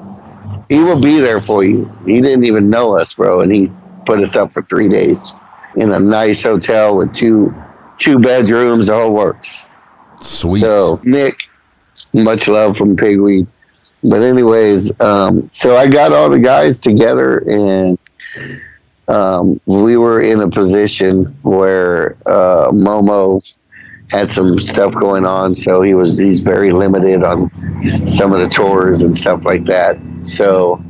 he 0.69 0.81
will 0.81 1.01
be 1.01 1.21
there 1.21 1.41
for 1.41 1.63
you. 1.65 1.91
He 2.05 2.21
didn't 2.21 2.45
even 2.45 2.69
know 2.71 2.99
us, 2.99 3.15
bro, 3.15 3.41
and 3.41 3.53
he 3.53 3.71
put 4.05 4.19
us 4.21 4.35
up 4.35 4.53
for 4.53 4.63
three 4.63 4.89
days 4.89 5.33
in 5.77 5.93
a 5.93 5.99
nice 6.01 6.43
hotel 6.43 6.97
with 6.97 7.13
two 7.13 7.55
two 7.99 8.19
bedrooms, 8.19 8.89
the 8.89 8.95
whole 8.95 9.15
works. 9.15 9.65
Sweet. 10.21 10.61
So 10.61 11.01
Nick, 11.05 11.49
much 12.15 12.49
love 12.49 12.77
from 12.77 12.97
Pigweed. 12.97 13.47
But 14.03 14.23
anyways, 14.23 14.99
um, 15.01 15.49
so 15.53 15.77
I 15.77 15.89
got 15.89 16.13
all 16.13 16.31
the 16.31 16.39
guys 16.39 16.79
together 16.79 17.39
and 17.39 17.99
um, 19.09 19.61
we 19.67 19.97
were 19.97 20.21
in 20.21 20.41
a 20.41 20.49
position 20.49 21.25
where 21.43 22.17
uh, 22.27 22.71
Momo 22.71 23.43
had 24.09 24.29
some 24.29 24.59
stuff 24.59 24.95
going 24.95 25.25
on, 25.27 25.55
so 25.55 25.83
he 25.83 25.95
was 25.95 26.19
he's 26.19 26.43
very 26.43 26.73
limited 26.73 27.25
on 27.25 27.51
some 28.07 28.33
of 28.33 28.41
the 28.41 28.49
tours 28.49 29.03
and 29.03 29.17
stuff 29.17 29.45
like 29.45 29.65
that. 29.65 29.99
So 30.23 30.83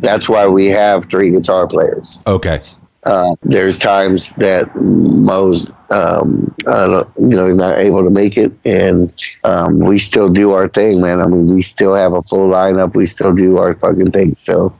that's 0.00 0.28
why 0.28 0.46
we 0.46 0.66
have 0.66 1.06
three 1.06 1.30
guitar 1.30 1.66
players 1.66 2.22
okay. 2.26 2.60
Uh, 3.04 3.34
there's 3.42 3.78
times 3.78 4.32
that 4.34 4.74
Mo's, 4.76 5.72
um, 5.90 6.54
you 6.66 7.28
know, 7.28 7.46
he's 7.46 7.56
not 7.56 7.78
able 7.78 8.02
to 8.04 8.10
make 8.10 8.36
it, 8.36 8.52
and 8.64 9.12
um, 9.44 9.78
we 9.78 9.98
still 9.98 10.28
do 10.28 10.52
our 10.52 10.68
thing, 10.68 11.00
man. 11.00 11.20
I 11.20 11.26
mean, 11.26 11.46
we 11.46 11.62
still 11.62 11.94
have 11.94 12.12
a 12.12 12.22
full 12.22 12.48
lineup. 12.48 12.94
We 12.94 13.06
still 13.06 13.34
do 13.34 13.58
our 13.58 13.74
fucking 13.74 14.10
thing. 14.12 14.34
So, 14.38 14.74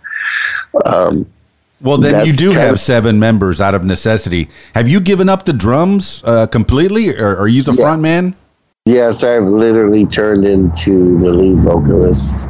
um, 0.84 1.26
Well, 1.82 1.98
then 1.98 2.26
you 2.26 2.32
do 2.32 2.50
have 2.52 2.74
of- 2.74 2.80
seven 2.80 3.18
members 3.18 3.60
out 3.60 3.74
of 3.74 3.84
necessity. 3.84 4.48
Have 4.74 4.88
you 4.88 5.00
given 5.00 5.28
up 5.28 5.44
the 5.44 5.52
drums 5.52 6.22
uh, 6.24 6.46
completely, 6.46 7.14
or 7.16 7.36
are 7.36 7.48
you 7.48 7.62
the 7.62 7.72
Yes. 7.72 7.80
front 7.80 8.02
man 8.02 8.34
yes, 8.86 9.24
I've 9.24 9.44
literally 9.44 10.04
turned 10.06 10.44
into 10.44 11.18
the 11.18 11.32
lead 11.32 11.58
vocalist. 11.64 12.48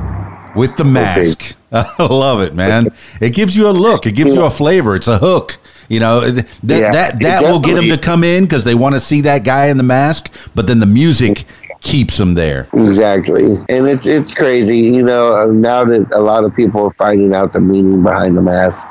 with 0.57 0.77
the 0.77 0.85
mask? 0.85 1.55
I 1.75 1.95
love 2.05 2.41
it, 2.41 2.55
man. 2.55 2.89
It 3.21 3.35
gives 3.35 3.57
you 3.57 3.69
a 3.69 3.73
look. 3.73 4.07
It 4.07 4.13
gives 4.13 4.35
you 4.35 4.43
a 4.45 4.51
flavor. 4.51 4.97
It's 4.97 5.09
a 5.09 5.19
hook. 5.19 5.59
You 5.89 6.01
know 6.01 6.21
that 6.31 6.47
Yeah, 6.63 6.93
that 6.93 7.21
that 7.21 7.43
will 7.43 7.61
get 7.61 7.75
them 7.75 7.89
to 7.89 7.99
come 7.99 8.25
in 8.25 8.45
because 8.45 8.65
they 8.65 8.75
want 8.75 8.95
to 8.95 9.01
see 9.01 9.21
that 9.23 9.45
guy 9.45 9.67
in 9.67 9.77
the 9.77 9.83
mask. 9.83 10.33
But 10.55 10.67
then 10.67 10.81
the 10.81 10.87
music 10.87 11.45
keeps 11.83 12.17
them 12.17 12.35
there. 12.35 12.69
Exactly, 12.73 13.45
and 13.69 13.87
it's 13.87 14.07
it's 14.07 14.33
crazy, 14.33 14.79
you 14.79 15.03
know. 15.03 15.39
uh, 15.43 15.47
Now 15.47 15.85
that 15.85 16.07
a 16.15 16.21
lot 16.21 16.45
of 16.45 16.55
people 16.57 16.85
are 16.85 16.91
finding 16.91 17.35
out 17.35 17.53
the 17.53 17.61
meaning 17.61 18.03
behind 18.03 18.37
the 18.37 18.43
mask 18.43 18.89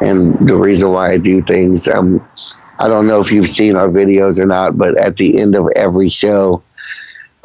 and 0.00 0.48
the 0.48 0.56
reason 0.56 0.90
why 0.90 1.12
I 1.12 1.18
do 1.18 1.40
things. 1.42 1.88
Um, 1.88 2.26
I 2.80 2.88
don't 2.88 3.06
know 3.06 3.20
if 3.20 3.30
you've 3.30 3.46
seen 3.46 3.76
our 3.76 3.88
videos 3.88 4.40
or 4.40 4.46
not, 4.46 4.76
but 4.76 4.98
at 4.98 5.16
the 5.16 5.38
end 5.40 5.54
of 5.54 5.68
every 5.76 6.08
show, 6.08 6.62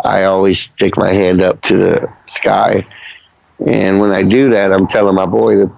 I 0.03 0.23
always 0.23 0.59
stick 0.61 0.97
my 0.97 1.11
hand 1.13 1.41
up 1.43 1.61
to 1.63 1.77
the 1.77 2.13
sky, 2.25 2.87
and 3.66 3.99
when 3.99 4.12
I 4.12 4.24
do 4.24 4.49
that, 4.51 4.72
I'm 4.72 4.88
telling 4.88 5.16
my 5.16 5.26
boy 5.26 5.55
that 5.58 5.76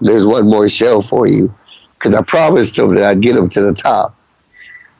there's 0.00 0.26
one 0.26 0.48
more 0.48 0.68
show 0.68 1.00
for 1.00 1.26
you 1.26 1.54
because 1.94 2.14
I 2.14 2.22
promised 2.22 2.78
him 2.78 2.94
that 2.94 3.04
I'd 3.04 3.20
get 3.20 3.36
him 3.36 3.48
to 3.50 3.60
the 3.60 3.74
top. 3.74 4.16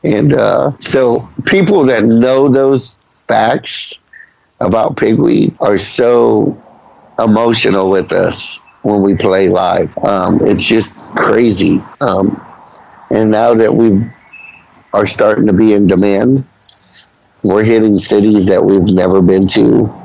And 0.03 0.33
uh, 0.33 0.71
so 0.79 1.27
people 1.45 1.85
that 1.85 2.03
know 2.05 2.47
those 2.47 2.99
facts 3.11 3.99
about 4.59 4.95
pigweed 4.95 5.55
are 5.59 5.77
so 5.77 6.61
emotional 7.19 7.89
with 7.89 8.11
us 8.11 8.61
when 8.83 9.01
we 9.01 9.15
play 9.15 9.49
live. 9.49 9.95
Um, 9.99 10.39
it's 10.41 10.63
just 10.63 11.13
crazy. 11.15 11.83
Um, 11.99 12.41
and 13.09 13.29
now 13.29 13.53
that 13.53 13.73
we 13.73 13.97
are 14.93 15.05
starting 15.05 15.45
to 15.47 15.53
be 15.53 15.73
in 15.73 15.87
demand, 15.87 16.45
we're 17.43 17.63
hitting 17.63 17.97
cities 17.97 18.47
that 18.47 18.63
we've 18.63 18.83
never 18.83 19.21
been 19.21 19.47
to. 19.47 20.00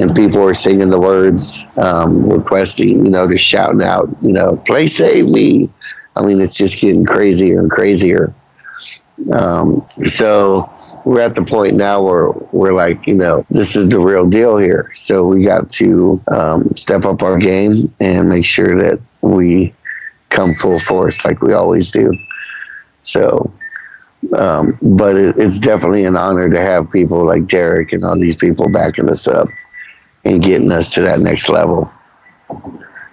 And 0.00 0.14
people 0.14 0.42
are 0.42 0.54
singing 0.54 0.90
the 0.90 1.00
words, 1.00 1.64
um, 1.78 2.28
requesting, 2.28 3.04
you 3.04 3.10
know, 3.10 3.26
they're 3.26 3.38
shouting 3.38 3.82
out, 3.82 4.08
you 4.22 4.32
know, 4.32 4.56
play 4.66 4.86
save 4.88 5.28
me. 5.28 5.70
I 6.16 6.24
mean, 6.24 6.40
it's 6.40 6.56
just 6.56 6.80
getting 6.80 7.04
crazier 7.04 7.60
and 7.60 7.70
crazier. 7.70 8.34
Um, 9.32 9.86
so 10.04 10.70
we're 11.04 11.20
at 11.20 11.34
the 11.34 11.44
point 11.44 11.76
now 11.76 12.02
where 12.02 12.30
we're 12.52 12.72
like, 12.72 13.06
you 13.06 13.14
know, 13.14 13.44
this 13.50 13.76
is 13.76 13.88
the 13.88 14.00
real 14.00 14.26
deal 14.26 14.56
here. 14.56 14.90
So 14.92 15.26
we 15.26 15.44
got 15.44 15.70
to 15.70 16.20
um, 16.32 16.74
step 16.74 17.04
up 17.04 17.22
our 17.22 17.38
game 17.38 17.94
and 18.00 18.28
make 18.28 18.44
sure 18.44 18.76
that 18.82 19.00
we 19.20 19.74
come 20.30 20.54
full 20.54 20.78
force 20.78 21.24
like 21.24 21.40
we 21.42 21.52
always 21.52 21.90
do. 21.90 22.12
So, 23.02 23.52
um, 24.36 24.78
but 24.80 25.16
it, 25.16 25.36
it's 25.38 25.60
definitely 25.60 26.04
an 26.04 26.16
honor 26.16 26.48
to 26.48 26.60
have 26.60 26.90
people 26.90 27.24
like 27.24 27.46
Derek 27.46 27.92
and 27.92 28.04
all 28.04 28.18
these 28.18 28.36
people 28.36 28.72
backing 28.72 29.08
us 29.10 29.28
up 29.28 29.48
and 30.24 30.42
getting 30.42 30.72
us 30.72 30.90
to 30.94 31.02
that 31.02 31.20
next 31.20 31.48
level. 31.48 31.90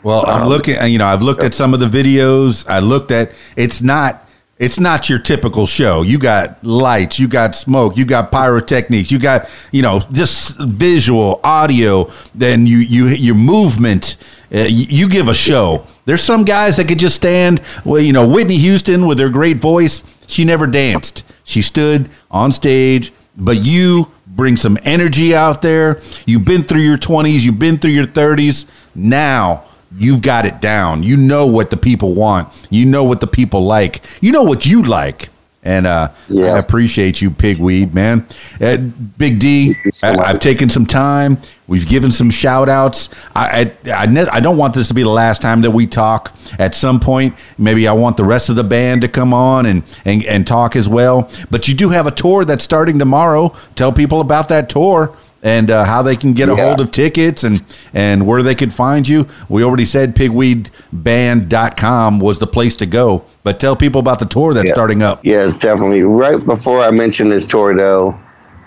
Well, 0.04 0.26
I'm 0.28 0.44
Um, 0.44 0.50
looking. 0.50 0.76
You 0.88 0.98
know, 0.98 1.06
I've 1.06 1.22
looked 1.22 1.44
at 1.44 1.54
some 1.54 1.74
of 1.74 1.80
the 1.80 1.86
videos. 1.88 2.68
I 2.70 2.80
looked 2.80 3.12
at. 3.12 3.32
It's 3.56 3.82
not. 3.82 4.28
It's 4.58 4.80
not 4.80 5.10
your 5.10 5.18
typical 5.18 5.66
show. 5.66 6.04
You 6.04 6.20
got 6.20 6.64
lights. 6.64 7.20
You 7.20 7.28
got 7.28 7.56
smoke. 7.56 7.98
You 7.98 8.06
got 8.06 8.32
pyrotechnics. 8.32 9.12
You 9.12 9.18
got 9.20 9.50
you 9.72 9.82
know 9.82 10.02
just 10.12 10.60
visual, 10.60 11.40
audio. 11.44 12.12
Then 12.36 12.66
you 12.68 12.78
you 12.78 13.08
your 13.08 13.36
movement. 13.36 14.18
Uh, 14.54 14.60
you, 14.62 14.86
you 14.90 15.10
give 15.10 15.28
a 15.30 15.34
show. 15.34 15.86
There's 16.06 16.22
some 16.24 16.44
guys 16.46 16.78
that 16.78 16.88
could 16.88 17.00
just 17.00 17.16
stand. 17.16 17.62
Well, 17.86 18.02
you 18.02 18.12
know, 18.14 18.28
Whitney 18.28 18.58
Houston 18.58 19.06
with 19.08 19.18
her 19.20 19.30
great 19.30 19.58
voice. 19.58 20.04
She 20.28 20.46
never 20.46 20.68
danced. 20.68 21.24
She 21.44 21.62
stood 21.62 22.10
on 22.30 22.52
stage. 22.52 23.14
But 23.38 23.58
you 23.66 24.12
bring 24.36 24.58
some 24.58 24.78
energy 24.84 25.36
out 25.36 25.62
there. 25.62 26.00
You've 26.26 26.46
been 26.46 26.64
through 26.64 26.82
your 26.82 26.98
20s. 26.98 27.42
You've 27.42 27.60
been 27.60 27.78
through 27.78 27.92
your 27.92 28.08
30s. 28.08 28.66
Now 28.96 29.66
you've 29.96 30.22
got 30.22 30.46
it 30.46 30.62
down. 30.62 31.04
You 31.04 31.18
know 31.18 31.46
what 31.46 31.70
the 31.70 31.78
people 31.78 32.14
want. 32.14 32.68
You 32.70 32.86
know 32.86 33.04
what 33.04 33.20
the 33.20 33.28
people 33.28 33.66
like. 33.66 34.04
You 34.22 34.32
know 34.32 34.44
what 34.44 34.66
you 34.66 34.84
like. 34.84 35.30
And 35.64 35.86
uh, 35.86 36.12
Yeah. 36.28 36.54
I 36.54 36.60
appreciate 36.60 37.22
you, 37.22 37.30
Pigweed, 37.30 37.94
man. 37.94 38.26
Uh, 38.60 38.78
Big 38.78 39.40
D, 39.40 39.76
so 39.92 40.08
I, 40.20 40.28
have 40.28 40.40
taken 40.40 40.70
some 40.70 40.86
time. 40.86 41.38
We've 41.68 41.88
given 41.88 42.12
some 42.12 42.30
shout 42.30 42.68
outs. 42.68 43.10
I, 43.36 43.72
I, 43.86 43.92
I, 43.92 44.06
ne- 44.08 44.28
I 44.28 44.40
don't 44.40 44.58
want 44.58 44.74
this 44.74 44.88
to 44.90 44.94
be 44.94 45.04
the 45.04 45.10
last 45.10 45.42
time 45.42 45.62
that 45.62 45.72
we 45.72 45.88
talk. 45.88 46.36
At 46.60 46.76
some 46.76 47.00
point, 47.00 47.36
maybe 47.58 47.88
I 47.88 47.94
want 47.94 48.18
the 48.18 48.26
rest 48.26 48.50
of 48.50 48.56
the 48.56 48.64
band 48.64 49.02
to 49.02 49.08
come 49.08 49.34
on 49.34 49.68
and, 49.68 49.84
and, 50.04 50.26
and 50.26 50.46
talk 50.48 50.76
as 50.76 50.90
well. 50.90 51.32
But 51.50 51.68
you 51.68 51.76
do 51.76 51.90
have 51.90 52.08
a 52.08 52.12
tour 52.12 52.44
that's 52.44 52.64
starting 52.64 52.98
tomorrow. 52.98 53.56
Tell 53.76 53.94
people 53.94 54.20
about 54.20 54.50
that 54.50 54.70
tour 54.70 55.16
and 55.44 55.72
uh, 55.72 55.84
how 55.86 56.02
they 56.02 56.16
can 56.16 56.34
get 56.34 56.50
a 56.50 56.56
Yeah. 56.56 56.66
hold 56.68 56.82
of 56.82 56.92
tickets 56.92 57.44
and, 57.44 57.64
and 57.94 58.26
where 58.28 58.44
they 58.44 58.56
could 58.56 58.74
find 58.74 59.08
you. 59.08 59.28
We 59.50 59.64
already 59.64 59.86
said 59.86 60.16
pigweedband.com 60.16 62.20
was 62.20 62.40
the 62.40 62.48
place 62.48 62.76
to 62.78 62.86
go. 62.86 63.24
But 63.44 63.60
tell 63.60 63.76
people 63.76 64.00
about 64.00 64.20
the 64.20 64.26
tour 64.26 64.54
that's 64.54 64.68
Yeah. 64.68 64.74
starting 64.74 65.02
up. 65.04 65.20
Yes, 65.24 65.58
definitely. 65.58 66.04
Right 66.04 66.44
before 66.46 66.82
I 66.82 66.92
mentioned 66.92 67.32
this 67.32 67.48
tour, 67.48 67.76
though, 67.76 68.16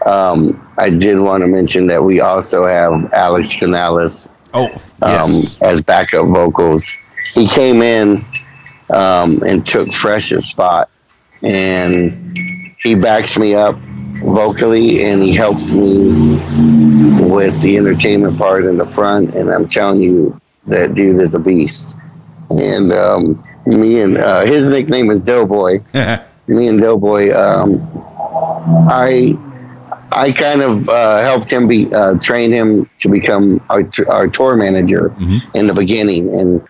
um, 0.07 0.61
I 0.77 0.91
did 0.91 1.19
want 1.21 1.43
to 1.43 1.47
mention 1.47 1.87
that 1.89 2.03
we 2.03 2.21
also 2.21 2.67
have 2.67 3.13
Alex 3.13 3.55
Canales 3.57 4.29
Oh, 4.53 4.69
um, 5.03 5.43
as 5.63 5.81
backup 5.81 6.27
vocals. 6.29 6.97
He 7.35 7.47
came 7.49 7.83
in 7.83 8.25
um, 8.91 9.43
and 9.47 9.65
took 9.67 9.93
Fresh's 9.93 10.47
spot, 10.49 10.89
and 11.43 12.37
he 12.81 12.95
backs 12.95 13.37
me 13.39 13.55
up 13.55 13.77
vocally, 14.23 15.05
and 15.05 15.23
he 15.23 15.35
helps 15.35 15.73
me 15.73 16.37
with 17.25 17.61
the 17.61 17.77
entertainment 17.77 18.39
part 18.39 18.65
in 18.65 18.79
the 18.79 18.87
front. 18.87 19.35
And 19.35 19.51
I'm 19.51 19.69
telling 19.69 20.01
you, 20.01 20.41
that 20.67 20.95
dude 20.95 21.21
is 21.21 21.35
a 21.35 21.39
beast. 21.39 21.99
And 22.51 22.93
um, 22.93 23.43
me 23.67 24.01
and 24.01 24.19
uh, 24.19 24.45
his 24.45 24.69
nickname 24.69 25.11
is 25.11 25.23
Doughboy 25.23 25.81
me 26.49 26.69
and 26.69 26.81
Doughboy, 26.81 27.33
um, 27.33 27.81
I 28.91 29.39
I 30.13 30.33
kind 30.33 30.63
of 30.63 30.89
uh, 30.89 31.23
helped 31.23 31.51
him 31.51 31.67
be 31.67 31.93
uh, 31.93 32.15
train 32.19 32.53
him 32.53 32.89
to 33.01 33.09
become 33.09 33.65
our, 33.69 33.83
our 34.09 34.29
tour 34.29 34.57
manager 34.57 35.13
in 35.55 35.67
the 35.67 35.75
beginning. 35.75 36.35
And 36.37 36.67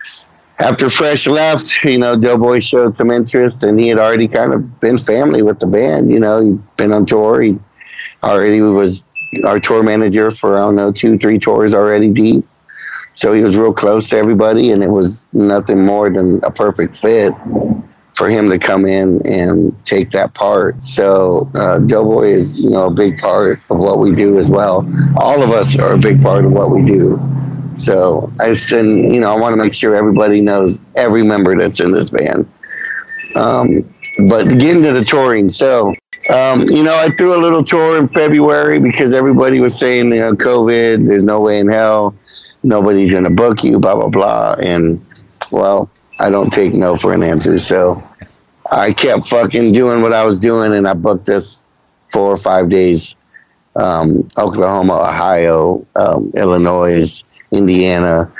after 0.59 0.89
Fresh 0.89 1.27
left, 1.27 1.83
you 1.83 1.97
know, 1.97 2.17
Doughboy 2.17 2.59
showed 2.59 2.95
some 2.95 3.11
interest, 3.11 3.63
and 3.63 3.79
he 3.79 3.89
had 3.89 3.99
already 3.99 4.27
kind 4.27 4.53
of 4.53 4.79
been 4.79 4.97
family 4.97 5.41
with 5.41 5.59
the 5.59 5.67
band. 5.67 6.09
You 6.11 6.19
know, 6.19 6.41
he'd 6.41 6.77
been 6.77 6.91
on 6.93 7.05
tour. 7.05 7.41
He 7.41 7.59
already 8.23 8.61
was 8.61 9.05
our 9.43 9.59
tour 9.59 9.83
manager 9.83 10.31
for 10.31 10.57
I 10.57 10.61
don't 10.61 10.75
know 10.75 10.91
two, 10.91 11.17
three 11.17 11.37
tours 11.37 11.75
already 11.75 12.11
deep. 12.11 12.45
so 13.15 13.33
he 13.33 13.41
was 13.41 13.57
real 13.57 13.73
close 13.73 14.09
to 14.09 14.17
everybody, 14.17 14.71
and 14.71 14.83
it 14.83 14.89
was 14.89 15.27
nothing 15.33 15.83
more 15.83 16.09
than 16.09 16.39
a 16.43 16.51
perfect 16.51 16.95
fit 16.95 17.33
for 18.13 18.29
him 18.29 18.49
to 18.49 18.57
come 18.57 18.85
in 18.85 19.21
and 19.27 19.77
take 19.79 20.11
that 20.11 20.33
part. 20.33 20.81
So 20.85 21.49
uh, 21.55 21.79
Doughboy 21.79 22.27
is, 22.27 22.63
you 22.63 22.69
know, 22.69 22.87
a 22.87 22.91
big 22.91 23.17
part 23.17 23.59
of 23.69 23.77
what 23.77 23.99
we 23.99 24.13
do 24.13 24.37
as 24.37 24.49
well. 24.49 24.87
All 25.17 25.43
of 25.43 25.49
us 25.49 25.77
are 25.77 25.93
a 25.93 25.97
big 25.97 26.21
part 26.21 26.45
of 26.45 26.53
what 26.53 26.71
we 26.71 26.83
do. 26.83 27.19
So 27.75 28.31
I 28.39 28.53
said, 28.53 28.85
you 28.85 29.19
know, 29.19 29.35
I 29.35 29.39
want 29.39 29.53
to 29.53 29.61
make 29.61 29.73
sure 29.73 29.95
everybody 29.95 30.41
knows 30.41 30.79
every 30.95 31.23
member 31.23 31.57
that's 31.57 31.79
in 31.79 31.91
this 31.91 32.09
band. 32.09 32.49
Um, 33.35 33.93
but 34.29 34.45
getting 34.59 34.81
to 34.83 34.93
the 34.93 35.03
touring, 35.03 35.49
so 35.49 35.93
um, 36.33 36.61
you 36.61 36.83
know, 36.83 36.95
I 36.95 37.09
threw 37.09 37.37
a 37.37 37.41
little 37.41 37.63
tour 37.63 37.99
in 37.99 38.07
February 38.07 38.79
because 38.79 39.13
everybody 39.13 39.59
was 39.59 39.77
saying, 39.77 40.11
you 40.11 40.19
know, 40.19 40.33
COVID, 40.33 41.07
there's 41.07 41.23
no 41.23 41.41
way 41.41 41.59
in 41.59 41.67
hell, 41.67 42.15
nobody's 42.63 43.11
to 43.11 43.29
book 43.29 43.63
you, 43.63 43.79
blah 43.79 43.95
blah 43.95 44.09
blah, 44.09 44.55
and 44.59 45.05
well, 45.51 45.89
I 46.19 46.29
don't 46.29 46.51
take 46.51 46.73
no 46.73 46.97
for 46.97 47.13
an 47.13 47.23
answer, 47.23 47.59
so 47.59 48.01
I 48.71 48.93
kept 48.93 49.27
fucking 49.27 49.73
doing 49.73 50.01
what 50.01 50.13
I 50.13 50.25
was 50.25 50.39
doing, 50.39 50.73
and 50.73 50.87
I 50.87 50.93
booked 50.93 51.29
us 51.29 51.63
four 52.11 52.31
or 52.31 52.37
five 52.37 52.69
days. 52.69 53.15
Um, 53.75 54.29
Oklahoma, 54.37 55.01
Ohio, 55.01 55.85
um, 55.97 56.31
Illinois, 56.33 57.25
Indiana, 57.55 58.31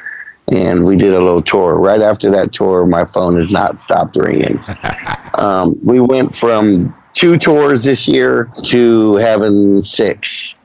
and 0.51 0.85
we 0.85 0.95
did 0.95 1.13
a 1.13 1.19
little 1.19 1.41
tour. 1.41 1.75
Right 1.75 2.01
after 2.01 2.29
that 2.31 2.51
tour, 2.53 2.85
my 2.85 3.05
phone 3.05 3.35
has 3.35 3.51
not 3.51 3.79
stopped 3.79 4.15
ringing. 4.15 4.63
um, 5.33 5.79
we 5.83 5.99
went 5.99 6.33
from 6.33 6.95
two 7.13 7.37
tours 7.37 7.83
this 7.83 8.07
year 8.07 8.51
to 8.63 9.15
having 9.15 9.81
six. 9.81 10.55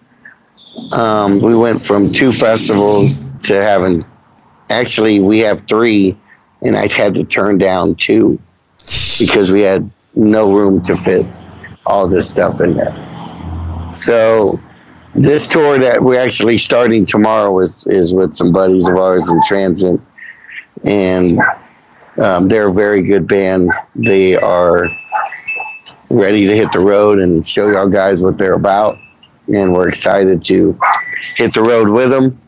Um, 0.92 1.38
we 1.38 1.56
went 1.56 1.82
from 1.82 2.12
two 2.12 2.32
festivals 2.32 3.32
to 3.42 3.54
having, 3.54 4.04
actually, 4.68 5.20
we 5.20 5.38
have 5.40 5.62
three, 5.68 6.16
and 6.62 6.76
I 6.76 6.88
had 6.88 7.14
to 7.14 7.24
turn 7.24 7.58
down 7.58 7.94
two 7.94 8.38
because 9.18 9.50
we 9.50 9.60
had 9.60 9.90
no 10.14 10.52
room 10.52 10.80
to 10.82 10.96
fit 10.96 11.30
all 11.86 12.08
this 12.08 12.28
stuff 12.28 12.60
in 12.60 12.74
there. 12.74 13.92
So 13.94 14.60
this 15.14 15.48
tour 15.48 15.78
that 15.78 16.02
we're 16.02 16.20
actually 16.20 16.58
starting 16.58 17.04
tomorrow 17.06 17.58
is 17.58 17.86
is 17.88 18.14
with 18.14 18.32
some 18.32 18.52
buddies 18.52 18.88
of 18.88 18.96
ours 18.96 19.28
in 19.28 19.40
Transit, 19.46 20.00
and 20.84 21.40
um, 22.22 22.48
they're 22.48 22.68
a 22.68 22.72
very 22.72 23.02
good 23.02 23.26
band. 23.26 23.70
They 23.94 24.36
are 24.36 24.86
ready 26.10 26.46
to 26.46 26.56
hit 26.56 26.72
the 26.72 26.80
road 26.80 27.18
and 27.18 27.44
show 27.44 27.70
y'all 27.70 27.88
guys 27.88 28.22
what 28.22 28.38
they're 28.38 28.54
about, 28.54 28.98
and 29.52 29.72
we're 29.72 29.88
excited 29.88 30.42
to 30.42 30.78
hit 31.36 31.54
the 31.54 31.62
road 31.62 31.88
with 31.88 32.10
them. 32.10 32.40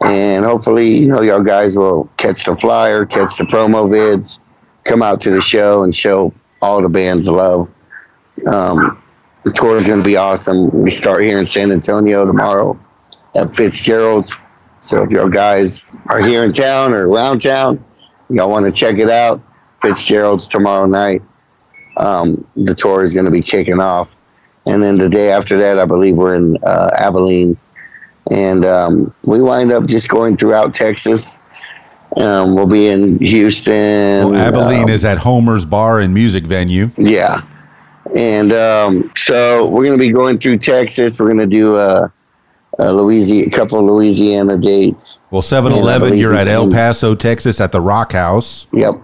And 0.00 0.44
hopefully, 0.44 0.90
you 0.98 1.08
know, 1.08 1.22
y'all 1.22 1.42
guys 1.42 1.78
will 1.78 2.10
catch 2.18 2.44
the 2.44 2.56
flyer, 2.56 3.06
catch 3.06 3.38
the 3.38 3.44
promo 3.44 3.88
vids, 3.88 4.40
come 4.84 5.02
out 5.02 5.20
to 5.22 5.30
the 5.30 5.40
show 5.40 5.82
and 5.82 5.94
show 5.94 6.32
all 6.60 6.82
the 6.82 6.88
bands 6.88 7.28
love. 7.28 7.70
Um, 8.46 9.02
the 9.44 9.52
tour 9.52 9.76
is 9.76 9.86
going 9.86 10.00
to 10.00 10.04
be 10.04 10.16
awesome. 10.16 10.70
We 10.70 10.90
start 10.90 11.22
here 11.22 11.38
in 11.38 11.46
San 11.46 11.70
Antonio 11.70 12.24
tomorrow 12.24 12.78
at 13.36 13.50
Fitzgerald's. 13.50 14.36
So 14.80 15.02
if 15.02 15.10
y'all 15.10 15.28
guys 15.28 15.86
are 16.06 16.20
here 16.20 16.44
in 16.44 16.52
town 16.52 16.92
or 16.92 17.08
around 17.08 17.42
town, 17.42 17.82
y'all 18.30 18.50
want 18.50 18.66
to 18.66 18.72
check 18.72 18.96
it 18.98 19.10
out, 19.10 19.40
Fitzgerald's 19.80 20.48
tomorrow 20.48 20.86
night. 20.86 21.22
Um, 21.96 22.46
the 22.56 22.74
tour 22.74 23.02
is 23.02 23.14
going 23.14 23.26
to 23.26 23.30
be 23.30 23.40
kicking 23.40 23.80
off. 23.80 24.16
And 24.66 24.82
then 24.82 24.96
the 24.96 25.08
day 25.08 25.30
after 25.30 25.58
that, 25.58 25.78
I 25.78 25.84
believe 25.84 26.16
we're 26.16 26.34
in 26.34 26.56
uh, 26.64 26.90
Abilene. 26.98 27.56
And 28.30 28.64
um, 28.64 29.14
we 29.26 29.42
wind 29.42 29.70
up 29.70 29.84
just 29.84 30.08
going 30.08 30.38
throughout 30.38 30.72
Texas. 30.72 31.38
Um, 32.16 32.54
we'll 32.54 32.66
be 32.66 32.86
in 32.88 33.18
Houston. 33.18 34.30
Well, 34.30 34.34
Abilene 34.36 34.84
um, 34.84 34.88
is 34.88 35.04
at 35.04 35.18
Homer's 35.18 35.66
Bar 35.66 36.00
and 36.00 36.14
Music 36.14 36.44
Venue. 36.44 36.90
Yeah. 36.96 37.42
And 38.14 38.52
um, 38.52 39.10
so 39.16 39.68
we're 39.68 39.82
going 39.82 39.92
to 39.92 39.98
be 39.98 40.10
going 40.10 40.38
through 40.38 40.58
Texas. 40.58 41.18
We're 41.20 41.26
going 41.26 41.38
to 41.38 41.46
do 41.46 41.76
a, 41.76 42.12
a 42.78 42.92
Louisiana, 42.92 43.46
a 43.48 43.50
couple 43.50 43.78
of 43.78 43.84
Louisiana 43.86 44.56
dates. 44.58 45.20
Well, 45.30 45.42
7 45.42 45.72
Eleven, 45.72 46.16
you're 46.16 46.34
at 46.34 46.46
El 46.48 46.70
Paso, 46.70 47.14
Texas 47.14 47.60
at 47.60 47.72
the 47.72 47.80
Rock 47.80 48.12
House. 48.12 48.66
Yep. 48.72 48.94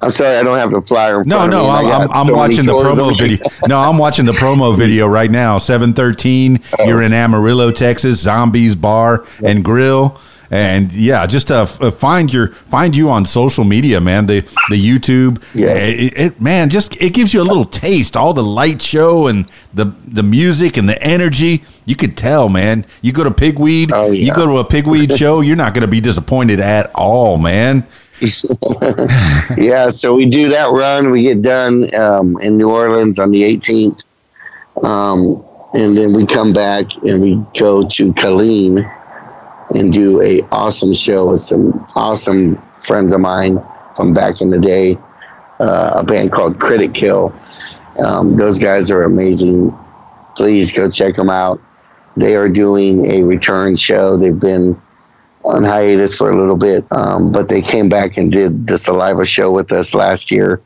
I'm 0.00 0.12
sorry, 0.12 0.36
I 0.36 0.44
don't 0.44 0.56
have 0.56 0.70
the 0.70 0.80
flyer. 0.80 1.24
No, 1.24 1.48
no, 1.48 1.68
I'm, 1.68 1.86
I'm, 1.86 2.10
I'm 2.12 2.26
so 2.26 2.36
watching 2.36 2.66
the 2.66 2.72
promo 2.72 3.18
video. 3.18 3.38
No, 3.66 3.80
I'm 3.80 3.98
watching 3.98 4.26
the 4.26 4.32
promo 4.32 4.76
video 4.76 5.08
right 5.08 5.30
now. 5.30 5.58
713, 5.58 6.60
Oh. 6.78 6.84
you're 6.86 7.02
in 7.02 7.12
Amarillo, 7.12 7.72
Texas, 7.72 8.20
Zombies 8.20 8.76
Bar 8.76 9.26
and 9.44 9.64
Grill. 9.64 10.20
And 10.50 10.90
yeah, 10.92 11.26
just 11.26 11.50
uh, 11.50 11.66
uh, 11.80 11.90
find 11.90 12.32
your 12.32 12.48
find 12.48 12.96
you 12.96 13.10
on 13.10 13.26
social 13.26 13.64
media, 13.64 14.00
man. 14.00 14.26
The 14.26 14.40
the 14.70 14.76
YouTube, 14.82 15.42
Yeah. 15.54 15.74
It, 15.74 16.12
it- 16.16 16.40
man, 16.40 16.70
just 16.70 16.96
it 17.02 17.12
gives 17.12 17.34
you 17.34 17.42
a 17.42 17.44
little 17.44 17.66
taste. 17.66 18.16
All 18.16 18.32
the 18.32 18.42
light 18.42 18.80
show 18.80 19.26
and 19.26 19.50
the 19.74 19.92
the 20.06 20.22
music 20.22 20.76
and 20.78 20.88
the 20.88 21.00
energy, 21.02 21.64
you 21.84 21.96
could 21.96 22.16
tell, 22.16 22.48
man. 22.48 22.86
You 23.02 23.12
go 23.12 23.24
to 23.24 23.30
Pigweed, 23.30 23.92
Oh, 23.92 24.10
you 24.10 24.32
go 24.32 24.46
to 24.46 24.58
a 24.58 24.64
Pigweed 24.64 25.18
show, 25.18 25.42
you're 25.42 25.56
not 25.56 25.74
going 25.74 25.82
to 25.82 25.86
be 25.88 26.00
disappointed 26.00 26.60
at 26.60 26.90
all, 26.94 27.36
man. 27.36 27.86
yeah, 29.56 29.90
so 29.90 30.14
we 30.14 30.26
do 30.26 30.48
that 30.48 30.68
run. 30.72 31.10
We 31.10 31.22
get 31.22 31.42
done 31.42 31.94
um, 31.94 32.36
in 32.40 32.56
New 32.56 32.70
Orleans 32.70 33.18
on 33.18 33.30
the 33.30 33.42
18th. 33.42 34.06
Um, 34.82 35.44
and 35.74 35.96
then 35.96 36.12
we 36.12 36.26
come 36.26 36.52
back 36.52 36.86
and 37.02 37.20
we 37.20 37.36
go 37.58 37.86
to 37.86 38.12
Killeen 38.14 38.80
and 39.74 39.92
do 39.92 40.20
a 40.22 40.42
awesome 40.50 40.92
show 40.92 41.30
with 41.30 41.40
some 41.40 41.86
awesome 41.94 42.56
friends 42.86 43.12
of 43.12 43.20
mine 43.20 43.62
from 43.96 44.12
back 44.12 44.40
in 44.40 44.50
the 44.50 44.58
day, 44.58 44.96
uh, 45.60 45.94
a 45.96 46.04
band 46.04 46.32
called 46.32 46.60
Critic 46.60 46.94
Kill. 46.94 47.34
Um, 47.98 48.36
those 48.36 48.58
guys 48.58 48.90
are 48.90 49.02
amazing. 49.02 49.76
Please 50.36 50.72
go 50.72 50.88
check 50.88 51.16
them 51.16 51.30
out. 51.30 51.60
They 52.16 52.36
are 52.36 52.48
doing 52.48 53.10
a 53.10 53.24
return 53.24 53.76
show. 53.76 54.16
They've 54.16 54.38
been 54.38 54.80
on 55.44 55.64
hiatus 55.64 56.16
for 56.16 56.30
a 56.30 56.36
little 56.36 56.56
bit, 56.56 56.84
um, 56.92 57.32
but 57.32 57.48
they 57.48 57.62
came 57.62 57.88
back 57.88 58.16
and 58.16 58.30
did 58.30 58.66
the 58.66 58.78
Saliva 58.78 59.24
show 59.24 59.52
with 59.52 59.72
us 59.72 59.94
last 59.94 60.30
year, 60.30 60.60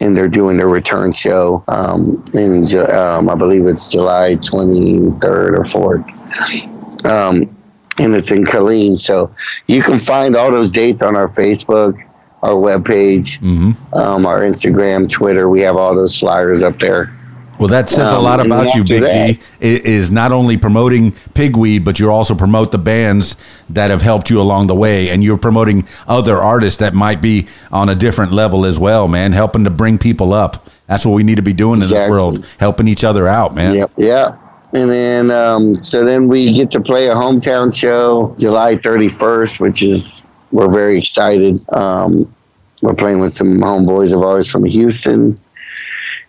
and 0.00 0.16
they're 0.16 0.28
doing 0.28 0.56
their 0.56 0.68
return 0.68 1.12
show 1.12 1.64
um, 1.68 2.24
in 2.32 2.64
um, 2.90 3.28
I 3.28 3.34
believe 3.34 3.66
it's 3.66 3.90
July 3.92 4.36
23rd 4.36 5.74
or 5.74 6.04
4th, 6.04 7.06
um, 7.06 7.56
and 8.02 8.14
it's 8.14 8.30
in 8.30 8.44
Killeen. 8.44 8.98
So 8.98 9.34
you 9.66 9.82
can 9.82 9.98
find 9.98 10.36
all 10.36 10.50
those 10.50 10.72
dates 10.72 11.02
on 11.02 11.16
our 11.16 11.28
Facebook, 11.28 11.94
our 12.42 12.50
webpage, 12.54 13.38
Mm-hmm. 13.40 13.94
um, 13.94 14.26
our 14.26 14.40
Instagram, 14.40 15.08
Twitter. 15.08 15.48
We 15.48 15.60
have 15.62 15.76
all 15.76 15.94
those 15.94 16.18
flyers 16.18 16.62
up 16.62 16.78
there. 16.78 17.16
Well, 17.58 17.68
that 17.68 17.90
says 17.90 18.10
a 18.10 18.16
Um, 18.16 18.24
lot 18.24 18.44
about 18.44 18.74
you, 18.74 18.82
Big 18.82 19.02
that- 19.02 19.26
D. 19.26 19.40
Is 19.60 20.10
not 20.10 20.32
only 20.32 20.56
promoting 20.56 21.12
Pigweed, 21.34 21.84
but 21.84 22.00
you 22.00 22.10
also 22.10 22.34
promote 22.34 22.72
the 22.72 22.78
bands 22.78 23.36
that 23.70 23.90
have 23.90 24.02
helped 24.02 24.30
you 24.30 24.40
along 24.40 24.66
the 24.66 24.74
way, 24.74 25.10
and 25.10 25.22
you're 25.22 25.36
promoting 25.36 25.84
other 26.08 26.38
artists 26.38 26.78
that 26.80 26.94
might 26.94 27.20
be 27.20 27.46
on 27.70 27.88
a 27.88 27.94
different 27.94 28.32
level 28.32 28.64
as 28.66 28.78
well, 28.80 29.06
man. 29.06 29.30
Helping 29.32 29.62
to 29.64 29.70
bring 29.70 29.98
people 29.98 30.32
up. 30.32 30.66
That's 30.88 31.06
what 31.06 31.12
we 31.12 31.22
need 31.22 31.36
to 31.36 31.42
be 31.42 31.52
doing 31.52 31.74
in 31.74 31.88
this 31.88 31.92
world, 32.08 32.44
helping 32.58 32.88
each 32.88 33.04
other 33.04 33.28
out, 33.28 33.54
man. 33.54 33.76
Yep. 33.76 33.90
Yeah. 33.96 34.36
And 34.74 34.90
then, 34.90 35.30
um, 35.30 35.82
so 35.82 36.04
then 36.04 36.28
we 36.28 36.52
get 36.52 36.70
to 36.72 36.80
play 36.80 37.08
a 37.08 37.14
hometown 37.14 37.76
show 37.76 38.34
July 38.38 38.76
31st, 38.76 39.60
which 39.60 39.82
is, 39.82 40.24
we're 40.50 40.72
very 40.72 40.98
excited. 40.98 41.62
Um, 41.72 42.34
we're 42.82 42.94
playing 42.94 43.20
with 43.20 43.32
some 43.32 43.58
homeboys 43.58 44.14
of 44.14 44.22
ours 44.22 44.50
from 44.50 44.64
Houston. 44.64 45.38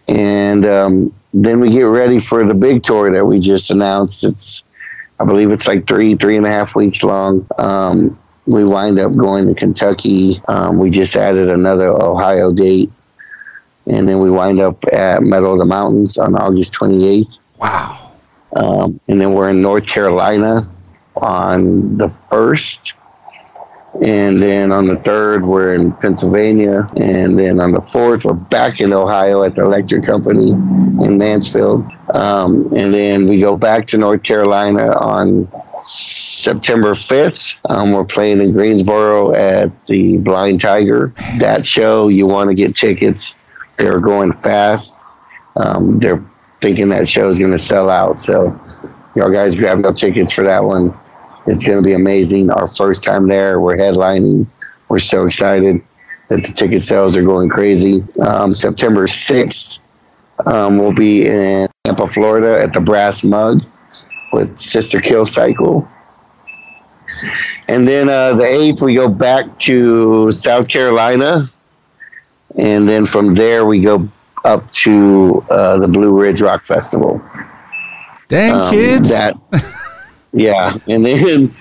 And 0.07 0.65
um, 0.65 1.13
then 1.33 1.61
we 1.61 1.69
get 1.71 1.83
ready 1.83 2.19
for 2.19 2.43
the 2.43 2.53
big 2.53 2.83
tour 2.83 3.11
that 3.13 3.25
we 3.25 3.39
just 3.39 3.71
announced. 3.71 4.25
It's, 4.25 4.65
I 5.19 5.25
believe 5.25 5.51
it's 5.51 5.67
like 5.67 5.87
three, 5.87 6.15
three 6.15 6.35
and 6.35 6.45
a 6.45 6.49
half 6.49 6.75
weeks 6.75 7.03
long. 7.03 7.47
Um, 7.57 8.19
we 8.45 8.65
wind 8.65 8.99
up 8.99 9.15
going 9.15 9.47
to 9.47 9.53
Kentucky. 9.53 10.35
Um, 10.49 10.79
we 10.79 10.89
just 10.89 11.15
added 11.15 11.49
another 11.49 11.87
Ohio 11.87 12.51
date. 12.51 12.91
And 13.87 14.07
then 14.07 14.19
we 14.19 14.29
wind 14.29 14.59
up 14.59 14.83
at 14.91 15.23
Meadow 15.23 15.53
of 15.53 15.59
the 15.59 15.65
Mountains 15.65 16.17
on 16.17 16.35
August 16.35 16.73
28th. 16.73 17.39
Wow. 17.57 18.02
Um, 18.55 18.99
and 19.07 19.19
then 19.19 19.33
we're 19.33 19.49
in 19.49 19.61
North 19.61 19.87
Carolina 19.87 20.61
on 21.21 21.97
the 21.97 22.07
1st. 22.07 22.93
And 24.01 24.41
then 24.41 24.71
on 24.71 24.87
the 24.87 24.95
3rd, 24.95 25.47
we're 25.47 25.75
in 25.75 25.91
Pennsylvania. 25.93 26.89
And 26.97 27.37
then 27.37 27.59
on 27.59 27.73
the 27.73 27.79
4th, 27.79 28.25
we're 28.25 28.33
back 28.33 28.81
in 28.81 28.91
Ohio 28.91 29.43
at 29.43 29.55
the 29.55 29.63
electric 29.63 30.03
company 30.03 30.51
in 30.51 31.17
Mansfield. 31.17 31.85
Um, 32.15 32.69
and 32.75 32.93
then 32.93 33.27
we 33.27 33.39
go 33.39 33.55
back 33.55 33.85
to 33.87 33.97
North 33.97 34.23
Carolina 34.23 34.97
on 34.97 35.47
September 35.77 36.95
5th. 36.95 37.53
Um, 37.69 37.91
we're 37.91 38.05
playing 38.05 38.41
in 38.41 38.53
Greensboro 38.53 39.33
at 39.33 39.85
the 39.85 40.17
Blind 40.17 40.59
Tiger. 40.59 41.13
That 41.37 41.65
show, 41.65 42.07
you 42.07 42.25
want 42.25 42.49
to 42.49 42.55
get 42.55 42.75
tickets. 42.75 43.35
They're 43.77 43.99
going 43.99 44.33
fast. 44.33 44.97
Um, 45.55 45.99
they're 45.99 46.23
thinking 46.63 46.87
that 46.89 47.07
show 47.07 47.27
is 47.27 47.37
going 47.37 47.51
to 47.51 47.57
sell 47.57 47.89
out. 47.89 48.21
So, 48.21 48.57
y'all 49.15 49.31
guys 49.31 49.55
grab 49.55 49.81
your 49.81 49.93
tickets 49.93 50.31
for 50.31 50.45
that 50.45 50.63
one. 50.63 50.97
It's 51.45 51.67
going 51.67 51.83
to 51.83 51.87
be 51.87 51.93
amazing. 51.93 52.49
Our 52.49 52.67
first 52.67 53.03
time 53.03 53.27
there, 53.27 53.59
we're 53.59 53.75
headlining. 53.75 54.47
We're 54.87 54.99
so 54.99 55.27
excited 55.27 55.83
that 56.29 56.37
the 56.37 56.53
ticket 56.55 56.81
sales 56.81 57.17
are 57.17 57.21
going 57.21 57.49
crazy. 57.49 58.01
Um, 58.25 58.53
September 58.53 59.07
6th, 59.07 59.79
um, 60.47 60.77
we'll 60.77 60.93
be 60.93 61.27
in 61.27 61.67
Tampa, 61.83 62.07
Florida 62.07 62.63
at 62.63 62.71
the 62.71 62.79
Brass 62.79 63.25
Mug 63.25 63.61
with 64.31 64.57
Sister 64.57 65.01
Kill 65.01 65.25
Cycle. 65.25 65.85
And 67.67 67.85
then 67.85 68.07
uh, 68.07 68.35
the 68.35 68.43
8th, 68.43 68.83
we 68.83 68.95
go 68.95 69.09
back 69.09 69.59
to 69.59 70.31
South 70.31 70.69
Carolina. 70.69 71.51
And 72.55 72.87
then 72.87 73.05
from 73.05 73.35
there, 73.35 73.65
we 73.65 73.81
go 73.81 74.09
up 74.43 74.69
to 74.71 75.45
uh, 75.49 75.77
the 75.79 75.87
Blue 75.87 76.19
Ridge 76.19 76.41
Rock 76.41 76.65
Festival. 76.65 77.21
Dang 78.27 78.53
Um, 78.53 78.73
kids. 78.73 79.09
That, 79.09 79.35
yeah. 80.33 80.75
And 80.87 81.05
then 81.05 81.55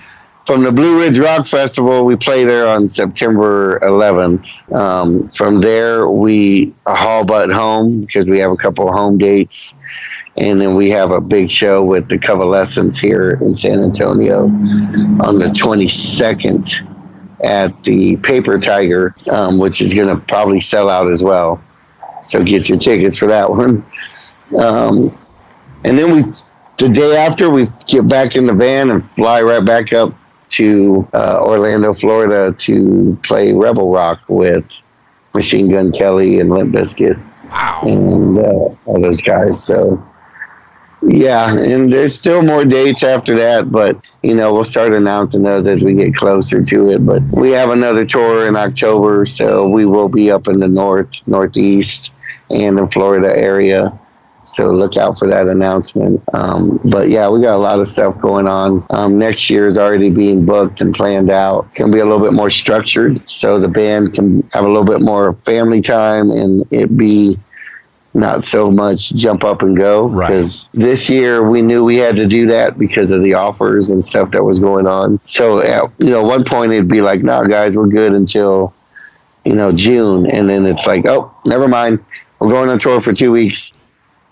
from 0.45 0.63
the 0.63 0.71
Blue 0.71 0.99
Ridge 0.99 1.19
Rock 1.19 1.47
Festival, 1.47 2.05
we 2.05 2.15
play 2.15 2.43
there 2.43 2.67
on 2.67 2.89
September 2.89 3.79
11th. 3.79 4.73
Um, 4.73 5.29
from 5.29 5.61
there, 5.61 6.09
we 6.09 6.73
haul 6.85 7.23
butt 7.23 7.51
home 7.51 8.01
because 8.01 8.25
we 8.25 8.39
have 8.39 8.51
a 8.51 8.57
couple 8.57 8.87
of 8.87 8.93
home 8.93 9.17
dates. 9.17 9.73
And 10.35 10.59
then 10.59 10.75
we 10.75 10.89
have 10.89 11.11
a 11.11 11.21
big 11.21 11.49
show 11.49 11.83
with 11.83 12.09
the 12.09 12.17
Convalescence 12.17 12.99
here 12.99 13.39
in 13.43 13.53
San 13.53 13.79
Antonio 13.83 14.45
on 15.21 15.37
the 15.37 15.53
22nd 15.55 16.89
at 17.43 17.83
the 17.83 18.15
Paper 18.17 18.57
Tiger, 18.59 19.15
um, 19.31 19.59
which 19.59 19.79
is 19.79 19.93
going 19.93 20.07
to 20.07 20.19
probably 20.25 20.59
sell 20.59 20.89
out 20.89 21.07
as 21.09 21.23
well. 21.23 21.61
So 22.23 22.43
get 22.43 22.69
your 22.69 22.77
tickets 22.77 23.17
for 23.19 23.27
that 23.27 23.49
one. 23.49 23.85
Um, 24.57 25.17
and 25.83 25.97
then 25.97 26.15
we, 26.15 26.21
the 26.77 26.89
day 26.89 27.17
after, 27.17 27.49
we 27.49 27.65
get 27.87 28.07
back 28.07 28.35
in 28.35 28.47
the 28.47 28.53
van 28.53 28.89
and 28.89 29.03
fly 29.03 29.41
right 29.41 29.65
back 29.65 29.93
up 29.93 30.13
to 30.49 31.07
uh, 31.13 31.39
Orlando, 31.41 31.93
Florida 31.93 32.53
to 32.57 33.17
play 33.23 33.53
Rebel 33.53 33.91
Rock 33.91 34.21
with 34.27 34.65
Machine 35.33 35.67
Gun 35.67 35.91
Kelly 35.91 36.39
and 36.39 36.49
Limp 36.49 36.73
Bizkit 36.73 37.19
wow. 37.45 37.81
and 37.83 38.37
uh, 38.37 38.75
all 38.85 39.01
those 39.01 39.21
guys. 39.21 39.61
So, 39.61 40.03
yeah, 41.01 41.57
and 41.57 41.91
there's 41.91 42.15
still 42.15 42.43
more 42.43 42.63
dates 42.63 43.03
after 43.03 43.35
that, 43.37 43.71
but 43.71 44.09
you 44.21 44.35
know 44.35 44.53
we'll 44.53 44.63
start 44.63 44.93
announcing 44.93 45.43
those 45.43 45.67
as 45.67 45.83
we 45.83 45.95
get 45.95 46.15
closer 46.15 46.61
to 46.63 46.89
it. 46.91 47.05
But 47.05 47.23
we 47.23 47.51
have 47.51 47.71
another 47.71 48.05
tour 48.05 48.47
in 48.47 48.55
October, 48.55 49.25
so 49.25 49.67
we 49.67 49.85
will 49.85 50.07
be 50.07 50.31
up 50.31 50.47
in 50.47 50.59
the 50.59 50.67
north, 50.67 51.09
northeast, 51.27 52.12
and 52.49 52.77
the 52.77 52.87
Florida 52.87 53.35
area. 53.37 53.97
So 54.45 54.71
look 54.71 54.97
out 54.97 55.17
for 55.17 55.27
that 55.29 55.47
announcement. 55.47 56.21
Um, 56.33 56.79
but 56.91 57.09
yeah, 57.09 57.29
we 57.29 57.41
got 57.41 57.55
a 57.55 57.61
lot 57.61 57.79
of 57.79 57.87
stuff 57.87 58.19
going 58.19 58.47
on. 58.47 58.85
Um, 58.89 59.17
next 59.17 59.49
year 59.49 59.67
is 59.67 59.77
already 59.77 60.09
being 60.09 60.45
booked 60.45 60.81
and 60.81 60.93
planned 60.93 61.31
out. 61.31 61.67
It's 61.67 61.77
gonna 61.77 61.93
be 61.93 61.99
a 61.99 62.05
little 62.05 62.19
bit 62.19 62.33
more 62.33 62.49
structured, 62.49 63.21
so 63.25 63.57
the 63.59 63.69
band 63.69 64.13
can 64.13 64.47
have 64.51 64.65
a 64.65 64.67
little 64.67 64.85
bit 64.85 65.01
more 65.01 65.33
family 65.45 65.81
time 65.81 66.29
and 66.29 66.65
it 66.71 66.97
be 66.97 67.37
not 68.13 68.43
so 68.43 68.69
much 68.69 69.13
jump 69.15 69.43
up 69.43 69.61
and 69.61 69.75
go. 69.75 70.09
Right. 70.09 70.27
Because 70.27 70.69
this 70.73 71.09
year 71.09 71.49
we 71.49 71.61
knew 71.61 71.83
we 71.83 71.97
had 71.97 72.15
to 72.17 72.27
do 72.27 72.47
that 72.47 72.77
because 72.77 73.11
of 73.11 73.23
the 73.23 73.33
offers 73.33 73.89
and 73.89 74.03
stuff 74.03 74.31
that 74.31 74.43
was 74.43 74.59
going 74.59 74.87
on. 74.87 75.19
So 75.25 75.59
at 75.59 75.91
you 75.99 76.09
know 76.09 76.23
one 76.23 76.43
point 76.43 76.71
it'd 76.73 76.87
be 76.87 77.01
like, 77.01 77.23
no, 77.23 77.43
guys, 77.45 77.75
we're 77.75 77.87
good 77.87 78.13
until 78.13 78.73
you 79.45 79.55
know 79.55 79.71
June, 79.71 80.27
and 80.27 80.49
then 80.49 80.65
it's 80.65 80.85
like, 80.85 81.07
oh, 81.07 81.33
never 81.45 81.67
mind, 81.67 82.03
we're 82.43 82.51
going 82.51 82.69
on 82.69 82.77
tour 82.79 83.01
for 83.01 83.13
two 83.13 83.31
weeks 83.31 83.71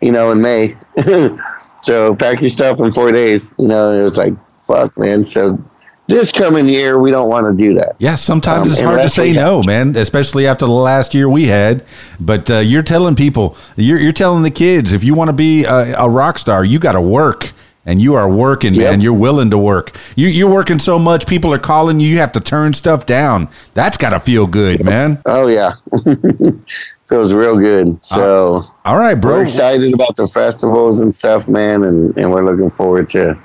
you 0.02 0.12
know, 0.12 0.32
in 0.32 0.42
May. 0.42 0.76
so 1.84 2.16
pack 2.16 2.42
your 2.42 2.50
stuff 2.50 2.80
in 2.80 2.92
four 2.92 3.12
days. 3.12 3.54
You 3.60 3.68
know, 3.68 3.92
it 3.92 4.02
was 4.02 4.18
like, 4.18 4.34
fuck, 4.66 4.98
man. 4.98 5.24
So 5.24 5.64
this 6.08 6.32
coming 6.32 6.68
year, 6.68 7.00
we 7.00 7.12
don't 7.12 7.30
want 7.30 7.46
to 7.46 7.54
do 7.64 7.76
that. 7.76 7.96
Yeah, 8.00 8.16
sometimes 8.16 8.68
Um, 8.68 8.72
it's 8.72 8.80
hard 8.82 9.02
to 9.04 9.10
say 9.10 9.32
no, 9.32 9.62
man, 9.64 9.96
especially 9.96 10.48
after 10.48 10.66
the 10.66 10.72
last 10.72 11.14
year 11.14 11.30
we 11.30 11.46
had. 11.46 11.86
But 12.20 12.50
uh, 12.50 12.58
you're 12.58 12.82
telling 12.82 13.16
people, 13.16 13.56
you're, 13.76 14.00
you're 14.00 14.12
telling 14.12 14.42
the 14.42 14.50
kids, 14.52 14.92
if 14.92 15.04
you 15.04 15.14
want 15.14 15.30
to 15.30 15.34
be 15.34 15.66
a, 15.66 15.94
a 16.00 16.10
rock 16.10 16.40
star, 16.40 16.66
you 16.66 16.80
got 16.80 16.94
to 16.94 17.02
work. 17.02 17.52
And 17.84 18.00
you 18.00 18.14
are 18.14 18.30
working, 18.30 18.76
Yep. 18.76 18.92
man. 18.92 19.02
You're 19.02 19.12
willing 19.14 19.50
to 19.50 19.58
work. 19.58 19.98
You, 20.16 20.28
you're 20.28 20.52
working 20.52 20.78
so 20.78 21.00
much, 21.00 21.26
people 21.26 21.52
are 21.52 21.58
calling 21.58 22.00
you. 22.00 22.10
You 22.10 22.18
have 22.20 22.32
to 22.34 22.40
turn 22.40 22.76
stuff 22.76 23.08
down. 23.08 23.50
That's 23.74 23.98
got 23.98 24.12
to 24.12 24.20
feel 24.20 24.46
good, 24.46 24.86
man. 24.86 25.20
Oh 25.26 25.48
yeah, 25.48 25.72
feels 27.12 27.34
real 27.34 27.60
good. 27.60 27.90
Uh, 27.90 28.00
so 28.00 28.64
All 28.86 28.98
right, 28.98 29.16
bro. 29.16 29.34
we're 29.34 29.44
excited 29.44 29.94
about 29.94 30.16
the 30.16 30.28
festivals 30.28 31.02
and 31.02 31.14
stuff, 31.14 31.50
man, 31.50 31.84
and, 31.84 32.18
and 32.18 32.32
we're 32.32 32.46
looking 32.46 32.70
forward 32.70 33.10
to 33.10 33.38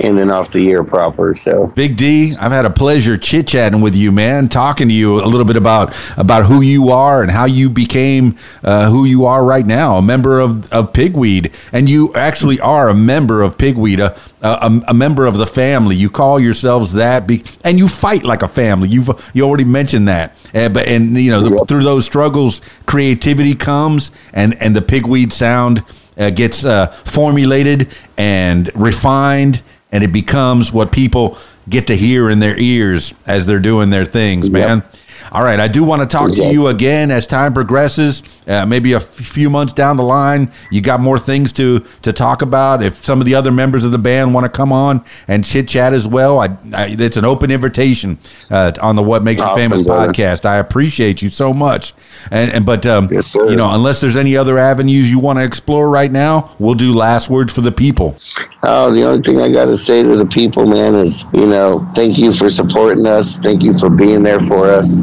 ending 0.00 0.30
off 0.30 0.50
the 0.50 0.60
year 0.60 0.82
proper. 0.82 1.34
So 1.34 1.68
Big 1.68 1.96
D, 1.96 2.34
I've 2.36 2.52
had 2.52 2.64
a 2.64 2.70
pleasure 2.70 3.16
chit 3.16 3.46
chatting 3.46 3.80
with 3.80 3.94
you, 3.94 4.10
man. 4.12 4.48
Talking 4.48 4.88
to 4.88 4.94
you 4.94 5.22
a 5.22 5.26
little 5.26 5.44
bit 5.44 5.56
about 5.56 5.94
about 6.16 6.46
who 6.46 6.60
you 6.60 6.90
are 6.90 7.22
and 7.22 7.30
how 7.30 7.44
you 7.44 7.70
became 7.70 8.36
uh, 8.62 8.90
who 8.90 9.04
you 9.04 9.24
are 9.24 9.44
right 9.44 9.66
now, 9.66 9.96
a 9.96 10.02
member 10.02 10.40
of, 10.40 10.72
of 10.72 10.92
Pigweed, 10.92 11.52
and 11.72 11.88
you 11.88 12.12
actually 12.14 12.58
are 12.60 12.88
a 12.88 12.94
member 12.94 13.42
of 13.42 13.56
Pigweed, 13.56 14.00
a, 14.00 14.18
a, 14.42 14.82
a 14.88 14.94
member 14.94 15.26
of 15.26 15.36
the 15.36 15.46
family. 15.46 15.96
You 15.96 16.10
call 16.10 16.40
yourselves 16.40 16.92
that, 16.94 17.26
be, 17.26 17.44
and 17.62 17.78
you 17.78 17.88
fight 17.88 18.24
like 18.24 18.42
a 18.42 18.48
family. 18.48 18.88
You've 18.88 19.10
you 19.32 19.44
already 19.44 19.64
mentioned 19.64 20.08
that, 20.08 20.36
uh, 20.54 20.68
but 20.68 20.88
and 20.88 21.16
you 21.16 21.30
know 21.30 21.44
Yep. 21.44 21.68
through 21.68 21.84
those 21.84 22.04
struggles, 22.04 22.60
creativity 22.86 23.54
comes, 23.54 24.10
and 24.32 24.60
and 24.62 24.74
the 24.74 24.80
Pigweed 24.82 25.32
sound 25.32 25.84
uh, 26.18 26.30
gets 26.30 26.64
uh, 26.64 26.86
formulated 27.04 27.88
and 28.16 28.70
refined 28.74 29.62
and 29.94 30.02
it 30.02 30.12
becomes 30.12 30.72
what 30.72 30.90
people 30.90 31.38
get 31.68 31.86
to 31.86 31.96
hear 31.96 32.28
in 32.28 32.40
their 32.40 32.58
ears 32.58 33.14
as 33.26 33.46
they're 33.46 33.60
doing 33.60 33.90
their 33.90 34.04
things, 34.04 34.50
man. 34.50 34.82
All 35.34 35.42
right, 35.42 35.58
I 35.58 35.66
do 35.66 35.82
want 35.82 36.00
to 36.00 36.06
talk 36.06 36.32
to 36.34 36.44
you 36.44 36.68
again 36.68 37.10
as 37.10 37.26
time 37.26 37.52
progresses. 37.52 38.22
Uh, 38.46 38.64
maybe 38.66 38.92
a 38.92 38.98
f- 38.98 39.04
few 39.04 39.50
months 39.50 39.72
down 39.72 39.96
the 39.96 40.04
line, 40.04 40.52
you 40.70 40.80
got 40.80 41.00
more 41.00 41.18
things 41.18 41.52
to 41.54 41.80
to 42.02 42.12
talk 42.12 42.42
about. 42.42 42.84
If 42.84 43.04
some 43.04 43.18
of 43.18 43.26
the 43.26 43.34
other 43.34 43.50
members 43.50 43.84
of 43.84 43.90
the 43.90 43.98
band 43.98 44.32
want 44.32 44.44
to 44.44 44.48
come 44.48 44.70
on 44.70 45.04
and 45.26 45.44
chit 45.44 45.66
chat 45.66 45.92
as 45.92 46.06
well, 46.06 46.38
I, 46.40 46.56
I, 46.72 46.96
it's 46.96 47.16
an 47.16 47.24
open 47.24 47.50
invitation 47.50 48.16
uh, 48.48 48.70
on 48.80 48.94
the 48.94 49.02
What 49.02 49.24
Makes 49.24 49.40
You 49.40 49.46
Awesome, 49.46 49.70
Famous 49.70 49.86
brother. 49.88 50.12
podcast. 50.12 50.44
I 50.44 50.58
appreciate 50.58 51.20
you 51.20 51.30
so 51.30 51.52
much. 51.52 51.94
And, 52.30 52.52
and 52.52 52.64
but 52.64 52.86
um, 52.86 53.08
Yes, 53.10 53.34
you 53.34 53.56
know, 53.56 53.72
unless 53.72 54.00
there's 54.00 54.14
any 54.16 54.36
other 54.36 54.56
avenues 54.56 55.10
you 55.10 55.18
want 55.18 55.40
to 55.40 55.44
explore 55.44 55.90
right 55.90 56.12
now, 56.12 56.54
we'll 56.60 56.74
do 56.74 56.94
last 56.94 57.28
words 57.28 57.52
for 57.52 57.60
the 57.60 57.72
people. 57.72 58.16
Oh, 58.62 58.92
the 58.92 59.02
only 59.02 59.20
thing 59.20 59.40
I 59.40 59.50
got 59.50 59.64
to 59.64 59.76
say 59.76 60.04
to 60.04 60.16
the 60.16 60.26
people, 60.26 60.64
man, 60.64 60.94
is, 60.94 61.26
you 61.32 61.46
know, 61.46 61.90
thank 61.92 62.18
you 62.18 62.32
for 62.32 62.48
supporting 62.48 63.04
us. 63.06 63.40
Thank 63.40 63.64
you 63.64 63.74
for 63.74 63.90
being 63.90 64.22
there 64.22 64.38
for 64.38 64.66
us. 64.66 65.02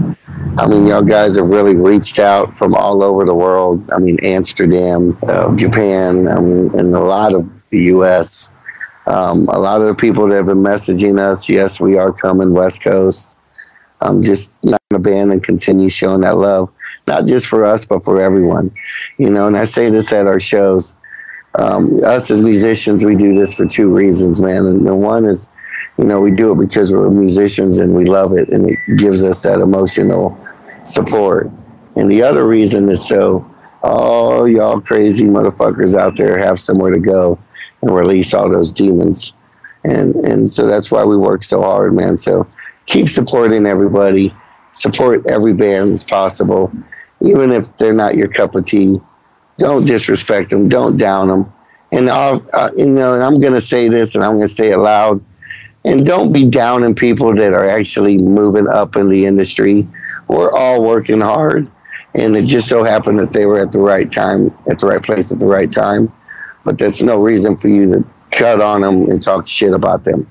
I 0.58 0.68
mean, 0.68 0.88
y'all 0.88 1.04
guys 1.04 1.38
have 1.38 1.48
really 1.48 1.76
reached 1.76 2.20
out 2.20 2.58
from 2.58 2.76
all 2.76 3.04
over 3.04 3.26
the 3.26 3.36
world. 3.36 3.90
I 3.94 4.00
mean, 4.00 4.18
Amsterdam, 4.24 5.18
uh, 5.24 5.56
Japan, 5.56 6.28
and 6.28 6.94
a 6.94 7.00
lot 7.00 7.34
of 7.34 7.50
the 7.70 7.80
U.S. 7.96 8.52
Um, 9.08 9.48
a 9.48 9.60
lot 9.60 9.82
of 9.82 9.88
the 9.88 9.96
people 9.96 10.28
that 10.28 10.36
have 10.36 10.46
been 10.48 10.58
messaging 10.64 11.20
us, 11.20 11.50
yes, 11.50 11.80
we 11.80 11.98
are 11.98 12.12
coming 12.14 12.54
West 12.54 12.84
Coast. 12.84 13.38
Um, 14.02 14.22
just 14.22 14.52
not 14.64 14.82
a 14.94 15.00
band 15.00 15.32
and 15.32 15.44
continue 15.44 15.90
showing 15.90 16.22
that 16.22 16.38
love, 16.38 16.72
not 17.08 17.26
just 17.26 17.48
for 17.48 17.66
us, 17.66 17.86
but 17.86 18.04
for 18.04 18.22
everyone. 18.22 18.72
You 19.18 19.30
know, 19.30 19.48
and 19.48 19.56
I 19.58 19.66
say 19.66 19.90
this 19.90 20.12
at 20.12 20.28
our 20.28 20.40
shows 20.40 20.96
um, 21.60 22.04
us 22.04 22.32
as 22.32 22.42
musicians, 22.42 23.06
we 23.06 23.16
do 23.16 23.36
this 23.36 23.56
for 23.56 23.66
two 23.68 23.94
reasons, 23.94 24.42
man. 24.42 24.66
And 24.66 24.88
the 24.88 24.96
one 24.96 25.26
is, 25.26 25.50
you 26.02 26.08
know, 26.08 26.20
we 26.20 26.32
do 26.32 26.52
it 26.52 26.60
because 26.60 26.92
we're 26.92 27.12
musicians 27.12 27.78
and 27.78 27.94
we 27.94 28.06
love 28.06 28.34
it, 28.34 28.50
and 28.50 28.72
it 28.72 28.80
gives 28.98 29.24
us 29.24 29.44
that 29.44 29.60
emotional 29.60 30.36
support. 30.84 31.52
And 31.96 32.10
the 32.10 32.24
other 32.24 32.48
reason 32.48 32.90
is 32.90 33.08
so 33.08 33.46
all 33.84 34.48
y'all 34.48 34.82
crazy 34.82 35.26
motherfuckers 35.26 35.96
out 35.96 36.18
there 36.18 36.40
have 36.40 36.58
somewhere 36.58 36.90
to 36.90 37.00
go 37.00 37.38
and 37.84 37.94
release 37.94 38.34
all 38.34 38.50
those 38.50 38.74
demons. 38.74 39.34
And 39.84 40.16
and 40.16 40.50
so 40.50 40.66
that's 40.66 40.92
why 40.92 41.06
we 41.06 41.18
work 41.18 41.44
so 41.44 41.62
hard, 41.62 41.94
man. 41.94 42.18
So 42.18 42.48
keep 42.88 43.08
supporting 43.08 43.68
everybody. 43.68 44.34
Support 44.72 45.30
every 45.30 45.54
band 45.54 45.92
as 45.92 46.04
possible, 46.04 46.72
even 47.22 47.52
if 47.52 47.78
they're 47.78 47.94
not 47.94 48.16
your 48.16 48.30
cup 48.30 48.56
of 48.56 48.66
tea 48.66 48.98
don't 49.62 49.86
disrespect 49.86 50.50
them, 50.50 50.68
don't 50.68 50.98
down 50.98 51.28
them. 51.28 51.54
And 51.92 52.10
I'll, 52.10 52.44
uh, 52.52 52.72
you 52.76 52.90
know, 52.90 53.14
and 53.14 53.24
I'm 53.24 53.40
going 53.40 53.54
to 53.54 53.62
say 53.62 53.90
this, 53.90 54.16
and 54.16 54.24
I'm 54.24 54.32
going 54.32 54.48
to 54.48 54.48
say 54.48 54.72
it 54.72 54.78
loud. 54.78 55.24
And 55.84 56.06
don't 56.06 56.32
be 56.32 56.46
downing 56.46 56.94
people 56.94 57.34
that 57.36 57.54
are 57.54 57.68
actually 57.68 58.18
moving 58.18 58.68
up 58.68 58.96
in 58.96 59.10
the 59.10 59.26
industry. 59.26 59.88
We're 60.28 60.52
all 60.52 60.84
working 60.84 61.22
hard, 61.22 61.70
and 62.14 62.36
it 62.38 62.46
just 62.46 62.70
so 62.70 62.84
happened 62.84 63.20
that 63.20 63.32
they 63.32 63.46
were 63.46 63.60
at 63.60 63.72
the 63.72 63.82
right 63.82 64.12
time, 64.12 64.56
at 64.70 64.80
the 64.80 64.88
right 64.88 65.02
place 65.02 65.32
at 65.32 65.40
the 65.40 65.48
right 65.48 65.72
time. 65.72 66.12
But 66.64 66.78
that's 66.78 67.02
no 67.02 67.22
reason 67.22 67.58
for 67.58 67.68
you 67.68 67.92
to 67.92 68.06
cut 68.30 68.62
on 68.62 68.82
them 68.82 69.10
and 69.10 69.22
talk 69.22 69.48
shit 69.48 69.74
about 69.74 70.04
them. 70.04 70.30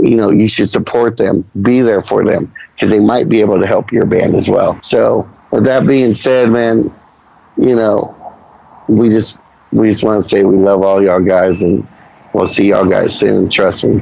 You 0.00 0.16
know, 0.16 0.30
you 0.30 0.46
should 0.46 0.70
support 0.70 1.16
them, 1.16 1.48
be 1.62 1.80
there 1.80 2.02
for 2.02 2.24
them, 2.24 2.52
because 2.74 2.90
they 2.90 3.00
might 3.00 3.28
be 3.28 3.40
able 3.40 3.60
to 3.60 3.66
help 3.66 3.92
your 3.92 4.06
band 4.06 4.36
as 4.36 4.48
well. 4.48 4.78
So, 4.82 5.28
with 5.50 5.64
that 5.64 5.86
being 5.86 6.14
said, 6.14 6.50
man, 6.50 6.94
you 7.56 7.74
know, 7.74 8.14
we 8.88 9.08
just 9.08 9.40
we 9.72 9.90
just 9.90 10.04
want 10.04 10.22
to 10.22 10.28
say 10.28 10.44
we 10.44 10.56
love 10.56 10.82
all 10.82 11.02
y'all 11.02 11.20
guys 11.20 11.62
and 11.62 11.86
we'll 12.32 12.46
see 12.46 12.68
y'all 12.68 12.86
guys 12.86 13.18
soon 13.18 13.50
trust 13.50 13.84
me 13.84 14.00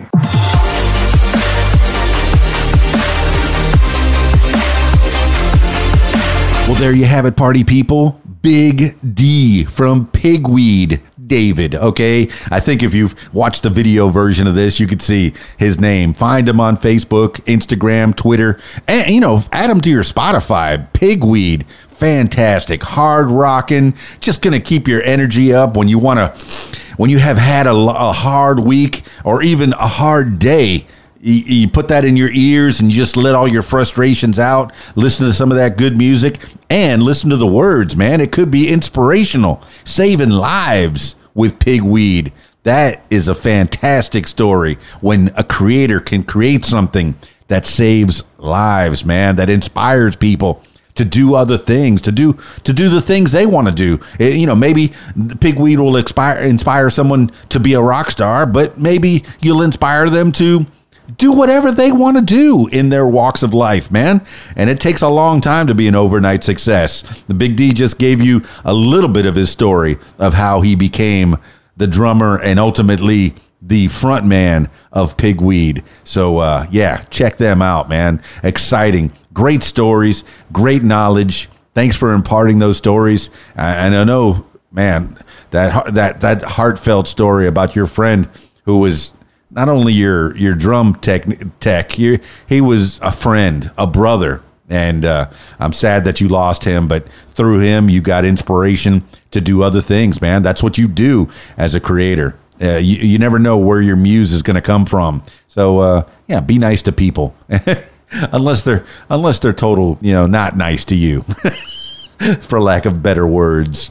there 6.83 6.93
you 6.93 7.05
have 7.05 7.27
it, 7.27 7.37
party 7.37 7.63
people. 7.63 8.21
Big 8.43 8.97
D 9.15 9.65
from 9.65 10.09
Pigweed. 10.09 11.01
David, 11.25 11.77
okay? 11.77 12.23
I 12.51 12.59
think 12.59 12.83
if 12.83 12.93
you've 12.93 13.15
watched 13.33 13.63
the 13.63 13.71
video 13.71 14.09
version 14.09 14.49
of 14.49 14.57
this, 14.57 14.81
you 14.81 14.89
could 14.89 15.01
see 15.01 15.33
his 15.57 15.79
name. 15.81 16.13
Find 16.13 16.47
him 16.47 16.59
on 16.59 16.77
Facebook, 16.77 17.37
Instagram, 17.45 18.15
Twitter, 18.17 18.59
and, 18.89 19.09
you 19.09 19.21
know, 19.21 19.45
add 19.53 19.71
him 19.71 19.81
to 19.83 19.91
your 19.91 20.03
Spotify. 20.03 20.93
Pigweed, 20.93 21.67
fantastic, 21.89 22.83
hard 22.83 23.31
rocking, 23.31 23.95
just 24.19 24.43
gonna 24.43 24.61
keep 24.61 24.89
your 24.89 25.03
energy 25.05 25.55
up 25.55 25.77
when 25.77 25.89
you 25.89 26.01
wanna, 26.01 26.35
when 26.97 27.09
you 27.09 27.19
have 27.19 27.39
had 27.39 27.69
a, 27.69 27.75
a 27.75 28.13
hard 28.13 28.59
week 28.59 29.03
or 29.25 29.41
even 29.41 29.73
a 29.75 29.87
hard 29.87 30.41
day 30.41 30.85
you, 31.23 31.35
you, 31.35 31.69
put 31.69 31.87
that 31.89 32.05
in 32.05 32.17
your 32.17 32.31
ears 32.33 32.81
and 32.81 32.91
you 32.91 32.97
just 32.97 33.17
let 33.17 33.37
all 33.37 33.47
your 33.47 33.63
frustrations 33.63 34.41
out. 34.41 34.75
Listen 34.97 35.25
to 35.25 35.33
some 35.33 35.53
of 35.53 35.57
that 35.57 35.79
good 35.79 35.97
music 35.97 36.41
and 36.69 37.01
listen 37.01 37.31
to 37.31 37.37
the 37.37 37.47
words, 37.47 37.97
man. 37.97 38.21
It 38.21 38.33
could 38.33 38.51
be 38.51 38.69
inspirational, 38.69 39.63
saving 39.85 40.31
lives 40.31 41.15
with 41.35 41.61
pigweed. 41.61 42.33
That 42.65 43.05
is 43.09 43.29
a 43.29 43.37
fantastic 43.37 44.27
story 44.27 44.79
when 45.01 45.33
a 45.37 45.45
creator 45.45 46.01
can 46.01 46.25
create 46.25 46.65
something 46.65 47.15
that 47.47 47.67
saves 47.67 48.25
lives, 48.39 49.05
man, 49.05 49.37
that 49.37 49.49
inspires 49.49 50.17
people 50.17 50.61
to 50.95 51.05
do 51.05 51.35
other 51.35 51.57
things, 51.57 52.03
to 52.03 52.13
do 52.13 52.35
to 52.65 52.73
do 52.73 52.89
the 52.89 53.01
things 53.01 53.31
they 53.31 53.47
want 53.47 53.69
to 53.69 53.73
do. 53.73 53.99
Eh, 54.19 54.31
you 54.31 54.47
know, 54.47 54.57
maybe 54.57 54.93
pigweed 55.39 55.79
will 55.79 55.97
inspire 55.97 56.41
inspire 56.43 56.91
someone 56.91 57.31
to 57.49 57.61
be 57.61 57.75
a 57.75 57.81
rock 57.81 58.11
star, 58.11 58.45
but 58.45 58.79
maybe 58.79 59.25
you'll 59.41 59.63
inspire 59.63 60.11
them 60.11 60.33
to 60.33 60.67
do 61.17 61.33
whatever 61.33 61.73
they 61.73 61.93
want 61.93 62.17
to 62.17 62.23
do 62.23 62.69
in 62.69 62.89
their 62.89 63.07
walks 63.07 63.43
of 63.43 63.55
life, 63.55 63.91
man. 63.91 64.25
And 64.57 64.71
it 64.71 64.81
takes 64.81 65.03
a 65.03 65.09
long 65.09 65.41
time 65.41 65.67
to 65.67 65.75
be 65.75 65.89
an 65.89 65.95
overnight 65.95 66.45
success. 66.45 67.25
The 67.29 67.35
Big 67.35 67.57
D 67.57 67.73
just 67.73 67.99
gave 67.99 68.21
you 68.21 68.43
a 68.65 68.73
little 68.73 69.09
bit 69.09 69.27
of 69.27 69.35
his 69.35 69.51
story 69.51 69.99
of 70.19 70.35
how 70.35 70.61
he 70.61 70.75
became 70.75 71.37
the 71.77 71.87
drummer 71.87 72.39
and 72.39 72.59
ultimately 72.59 73.35
the 73.61 73.89
front 73.89 74.27
man 74.27 74.69
of 74.93 75.17
Pigweed. 75.17 75.85
So, 76.05 76.39
uh, 76.39 76.67
yeah, 76.71 77.03
check 77.05 77.37
them 77.37 77.63
out, 77.63 77.89
man. 77.89 78.23
Exciting. 78.43 79.13
Great 79.33 79.63
stories, 79.63 80.25
great 80.53 80.83
knowledge. 80.83 81.49
Thanks 81.75 81.97
for 81.97 82.13
imparting 82.13 82.59
those 82.59 82.77
stories. 82.77 83.31
And 83.57 83.95
I 83.95 84.05
know, 84.05 84.47
man, 84.71 85.17
that 85.51 85.95
that 85.95 86.21
that 86.21 86.43
heartfelt 86.43 87.09
story 87.09 87.47
about 87.47 87.75
your 87.75 87.87
friend 87.87 88.29
who 88.65 88.79
was 88.79 89.15
not 89.53 89.69
only 89.69 89.93
your 89.93 90.37
your 90.37 90.55
drum 90.55 90.95
tech 90.97 91.27
tech, 91.61 91.99
you, 91.99 92.19
he 92.49 92.61
was 92.61 92.99
a 93.01 93.13
friend, 93.13 93.71
a 93.79 93.87
brother, 93.87 94.43
and 94.69 95.05
uh, 95.05 95.31
I'm 95.59 95.73
sad 95.73 96.05
that 96.05 96.21
you 96.21 96.29
lost 96.29 96.65
him. 96.65 96.89
But 96.89 97.07
through 97.29 97.61
him, 97.61 97.89
you 97.89 98.01
got 98.01 98.25
inspiration 98.25 99.05
to 99.31 99.41
do 99.41 99.63
other 99.63 99.81
things, 99.81 100.21
man. 100.21 100.43
That's 100.43 100.63
what 100.63 100.79
you 100.79 100.89
do 100.89 101.29
as 101.57 101.75
a 101.75 101.81
creator. 101.81 102.37
Uh, 102.61 102.77
you, 102.77 102.97
you 102.97 103.19
never 103.19 103.39
know 103.39 103.57
where 103.59 103.81
your 103.81 103.97
muse 103.97 104.33
is 104.33 104.43
going 104.43 104.55
to 104.55 104.63
come 104.63 104.87
from. 104.87 105.23
So 105.49 105.79
uh, 105.79 106.09
yeah, 106.29 106.41
be 106.41 106.59
nice 106.59 106.83
to 106.83 106.93
people, 106.93 107.35
unless 108.11 108.63
they're 108.63 108.87
unless 109.11 109.39
they're 109.39 109.53
total, 109.53 109.99
you 110.01 110.13
know, 110.13 110.27
not 110.27 110.57
nice 110.57 110.85
to 110.87 110.95
you, 110.95 111.23
for 112.41 112.61
lack 112.61 112.87
of 112.87 113.03
better 113.03 113.27
words. 113.27 113.91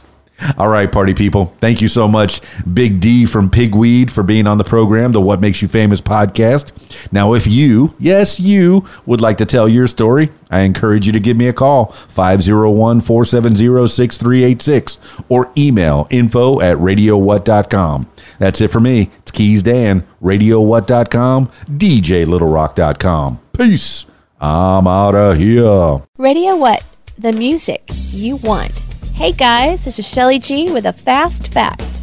All 0.56 0.68
right, 0.68 0.90
party 0.90 1.14
people. 1.14 1.46
Thank 1.60 1.80
you 1.80 1.88
so 1.88 2.08
much, 2.08 2.40
Big 2.72 3.00
D 3.00 3.26
from 3.26 3.50
Pigweed, 3.50 4.10
for 4.10 4.22
being 4.22 4.46
on 4.46 4.58
the 4.58 4.64
program, 4.64 5.12
the 5.12 5.20
What 5.20 5.40
Makes 5.40 5.62
You 5.62 5.68
Famous 5.68 6.00
podcast. 6.00 6.72
Now, 7.12 7.34
if 7.34 7.46
you, 7.46 7.94
yes, 7.98 8.40
you, 8.40 8.86
would 9.06 9.20
like 9.20 9.38
to 9.38 9.46
tell 9.46 9.68
your 9.68 9.86
story, 9.86 10.30
I 10.50 10.60
encourage 10.60 11.06
you 11.06 11.12
to 11.12 11.20
give 11.20 11.36
me 11.36 11.48
a 11.48 11.52
call, 11.52 11.86
501 11.86 13.00
470 13.00 13.88
6386, 13.88 14.98
or 15.28 15.50
email 15.56 16.06
info 16.10 16.60
at 16.60 16.76
radiowhat.com. 16.78 18.08
That's 18.38 18.60
it 18.60 18.68
for 18.68 18.80
me. 18.80 19.10
It's 19.18 19.30
Keys 19.30 19.62
Dan, 19.62 20.06
radiowhat.com, 20.22 21.48
djlittlerock.com. 21.48 23.40
Peace. 23.56 24.06
I'm 24.40 24.88
out 24.88 25.14
of 25.14 25.38
here. 25.38 26.02
Radio 26.18 26.56
What? 26.56 26.82
The 27.16 27.32
music 27.32 27.88
you 28.10 28.36
want. 28.36 28.91
Hey 29.14 29.32
guys, 29.32 29.84
this 29.84 29.98
is 29.98 30.08
Shelly 30.08 30.38
G 30.38 30.72
with 30.72 30.86
a 30.86 30.92
fast 30.92 31.52
fact. 31.52 32.02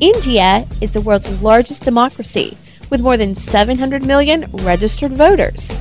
India 0.00 0.66
is 0.80 0.92
the 0.92 1.00
world's 1.00 1.42
largest 1.42 1.82
democracy 1.82 2.56
with 2.90 3.00
more 3.00 3.16
than 3.16 3.34
700 3.34 4.04
million 4.04 4.44
registered 4.52 5.12
voters. 5.12 5.76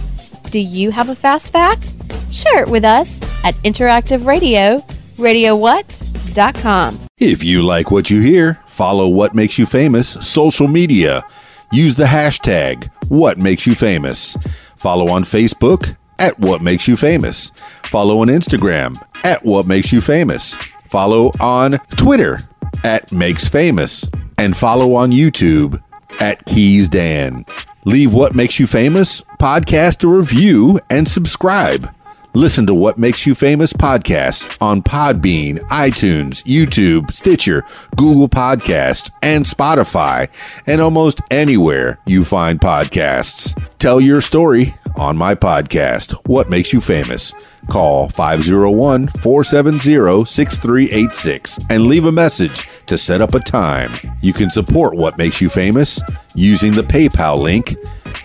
Do 0.49 0.59
you 0.59 0.91
have 0.91 1.09
a 1.09 1.15
fast 1.15 1.51
fact? 1.51 1.95
Share 2.31 2.63
it 2.63 2.69
with 2.69 2.83
us 2.83 3.19
at 3.43 3.53
Interactive 3.63 4.25
Radio, 4.25 4.79
radiowhat.com. 5.17 6.99
If 7.19 7.43
you 7.43 7.61
like 7.61 7.91
what 7.91 8.09
you 8.09 8.21
hear, 8.21 8.59
follow 8.67 9.07
What 9.07 9.35
Makes 9.35 9.59
You 9.59 9.65
Famous 9.65 10.07
social 10.07 10.67
media. 10.67 11.23
Use 11.71 11.95
the 11.95 12.05
hashtag 12.05 12.89
What 13.09 13.37
Makes 13.37 13.67
You 13.67 13.75
Famous. 13.75 14.35
Follow 14.77 15.09
on 15.09 15.23
Facebook 15.23 15.95
at 16.19 16.39
What 16.39 16.61
Makes 16.61 16.87
You 16.87 16.97
Famous. 16.97 17.51
Follow 17.83 18.19
on 18.19 18.27
Instagram 18.27 18.95
at 19.23 19.43
What 19.43 19.67
Makes 19.67 19.91
You 19.91 20.01
Famous. 20.01 20.53
Follow 20.89 21.31
on 21.39 21.73
Twitter 21.97 22.39
at 22.83 23.11
Makes 23.11 23.47
Famous. 23.47 24.09
And 24.37 24.55
follow 24.55 24.93
on 24.93 25.11
YouTube 25.11 25.81
at 26.19 26.45
Keys 26.45 26.87
Dan. 26.89 27.45
Leave 27.85 28.13
What 28.13 28.35
Makes 28.35 28.59
You 28.59 28.67
Famous 28.67 29.21
podcast 29.39 30.03
a 30.03 30.07
review 30.07 30.79
and 30.89 31.07
subscribe. 31.07 31.89
Listen 32.33 32.65
to 32.67 32.73
What 32.73 32.97
Makes 32.97 33.25
You 33.25 33.33
Famous 33.33 33.71
podcast 33.71 34.57
on 34.59 34.81
Podbean, 34.81 35.59
iTunes, 35.69 36.43
YouTube, 36.43 37.09
Stitcher, 37.11 37.63
Google 37.95 38.27
Podcasts, 38.27 39.09
and 39.21 39.45
Spotify, 39.45 40.27
and 40.67 40.81
almost 40.81 41.21
anywhere 41.31 41.97
you 42.05 42.25
find 42.25 42.59
podcasts. 42.59 43.57
Tell 43.79 44.01
your 44.01 44.19
story 44.19 44.75
on 44.97 45.17
my 45.17 45.35
podcast, 45.35 46.13
What 46.27 46.49
Makes 46.49 46.73
You 46.73 46.81
Famous. 46.81 47.33
Call 47.69 48.09
501 48.09 49.07
470 49.07 50.25
6386 50.25 51.59
and 51.69 51.87
leave 51.87 52.05
a 52.05 52.11
message 52.11 52.85
to 52.85 52.97
set 52.97 53.21
up 53.21 53.33
a 53.33 53.39
time. 53.39 53.91
You 54.21 54.33
can 54.33 54.49
support 54.49 54.95
What 54.95 55.17
Makes 55.17 55.41
You 55.41 55.49
Famous 55.49 56.01
using 56.35 56.73
the 56.73 56.83
PayPal 56.83 57.39
link 57.41 57.75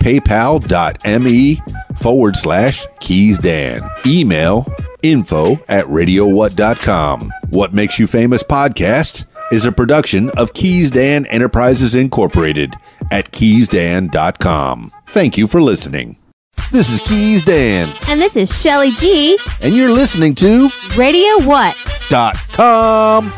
paypal.me 0.01 1.60
forward 1.97 2.36
slash 2.36 2.86
keys 3.01 3.38
dan. 3.38 3.82
Email 4.06 4.66
info 5.02 5.52
at 5.68 5.84
radiowhat.com. 5.86 7.32
What 7.51 7.74
Makes 7.74 7.98
You 7.98 8.06
Famous 8.06 8.42
podcast 8.42 9.26
is 9.52 9.66
a 9.66 9.72
production 9.72 10.30
of 10.30 10.55
Keys 10.55 10.90
Dan 10.90 11.26
Enterprises 11.26 11.94
Incorporated 11.94 12.74
at 13.10 13.32
keysdan.com. 13.32 14.92
Thank 15.09 15.36
you 15.36 15.47
for 15.47 15.60
listening. 15.60 16.19
This 16.72 16.88
is 16.90 17.00
Keys 17.00 17.44
Dan, 17.44 17.92
And 18.08 18.20
this 18.20 18.36
is 18.36 18.60
Shelly 18.60 18.92
G, 18.92 19.36
and 19.60 19.74
you're 19.76 19.90
listening 19.90 20.34
to 20.36 20.68
Radio 20.96 21.38
What? 21.46 21.76
dot 22.08 22.36
com. 22.52 23.32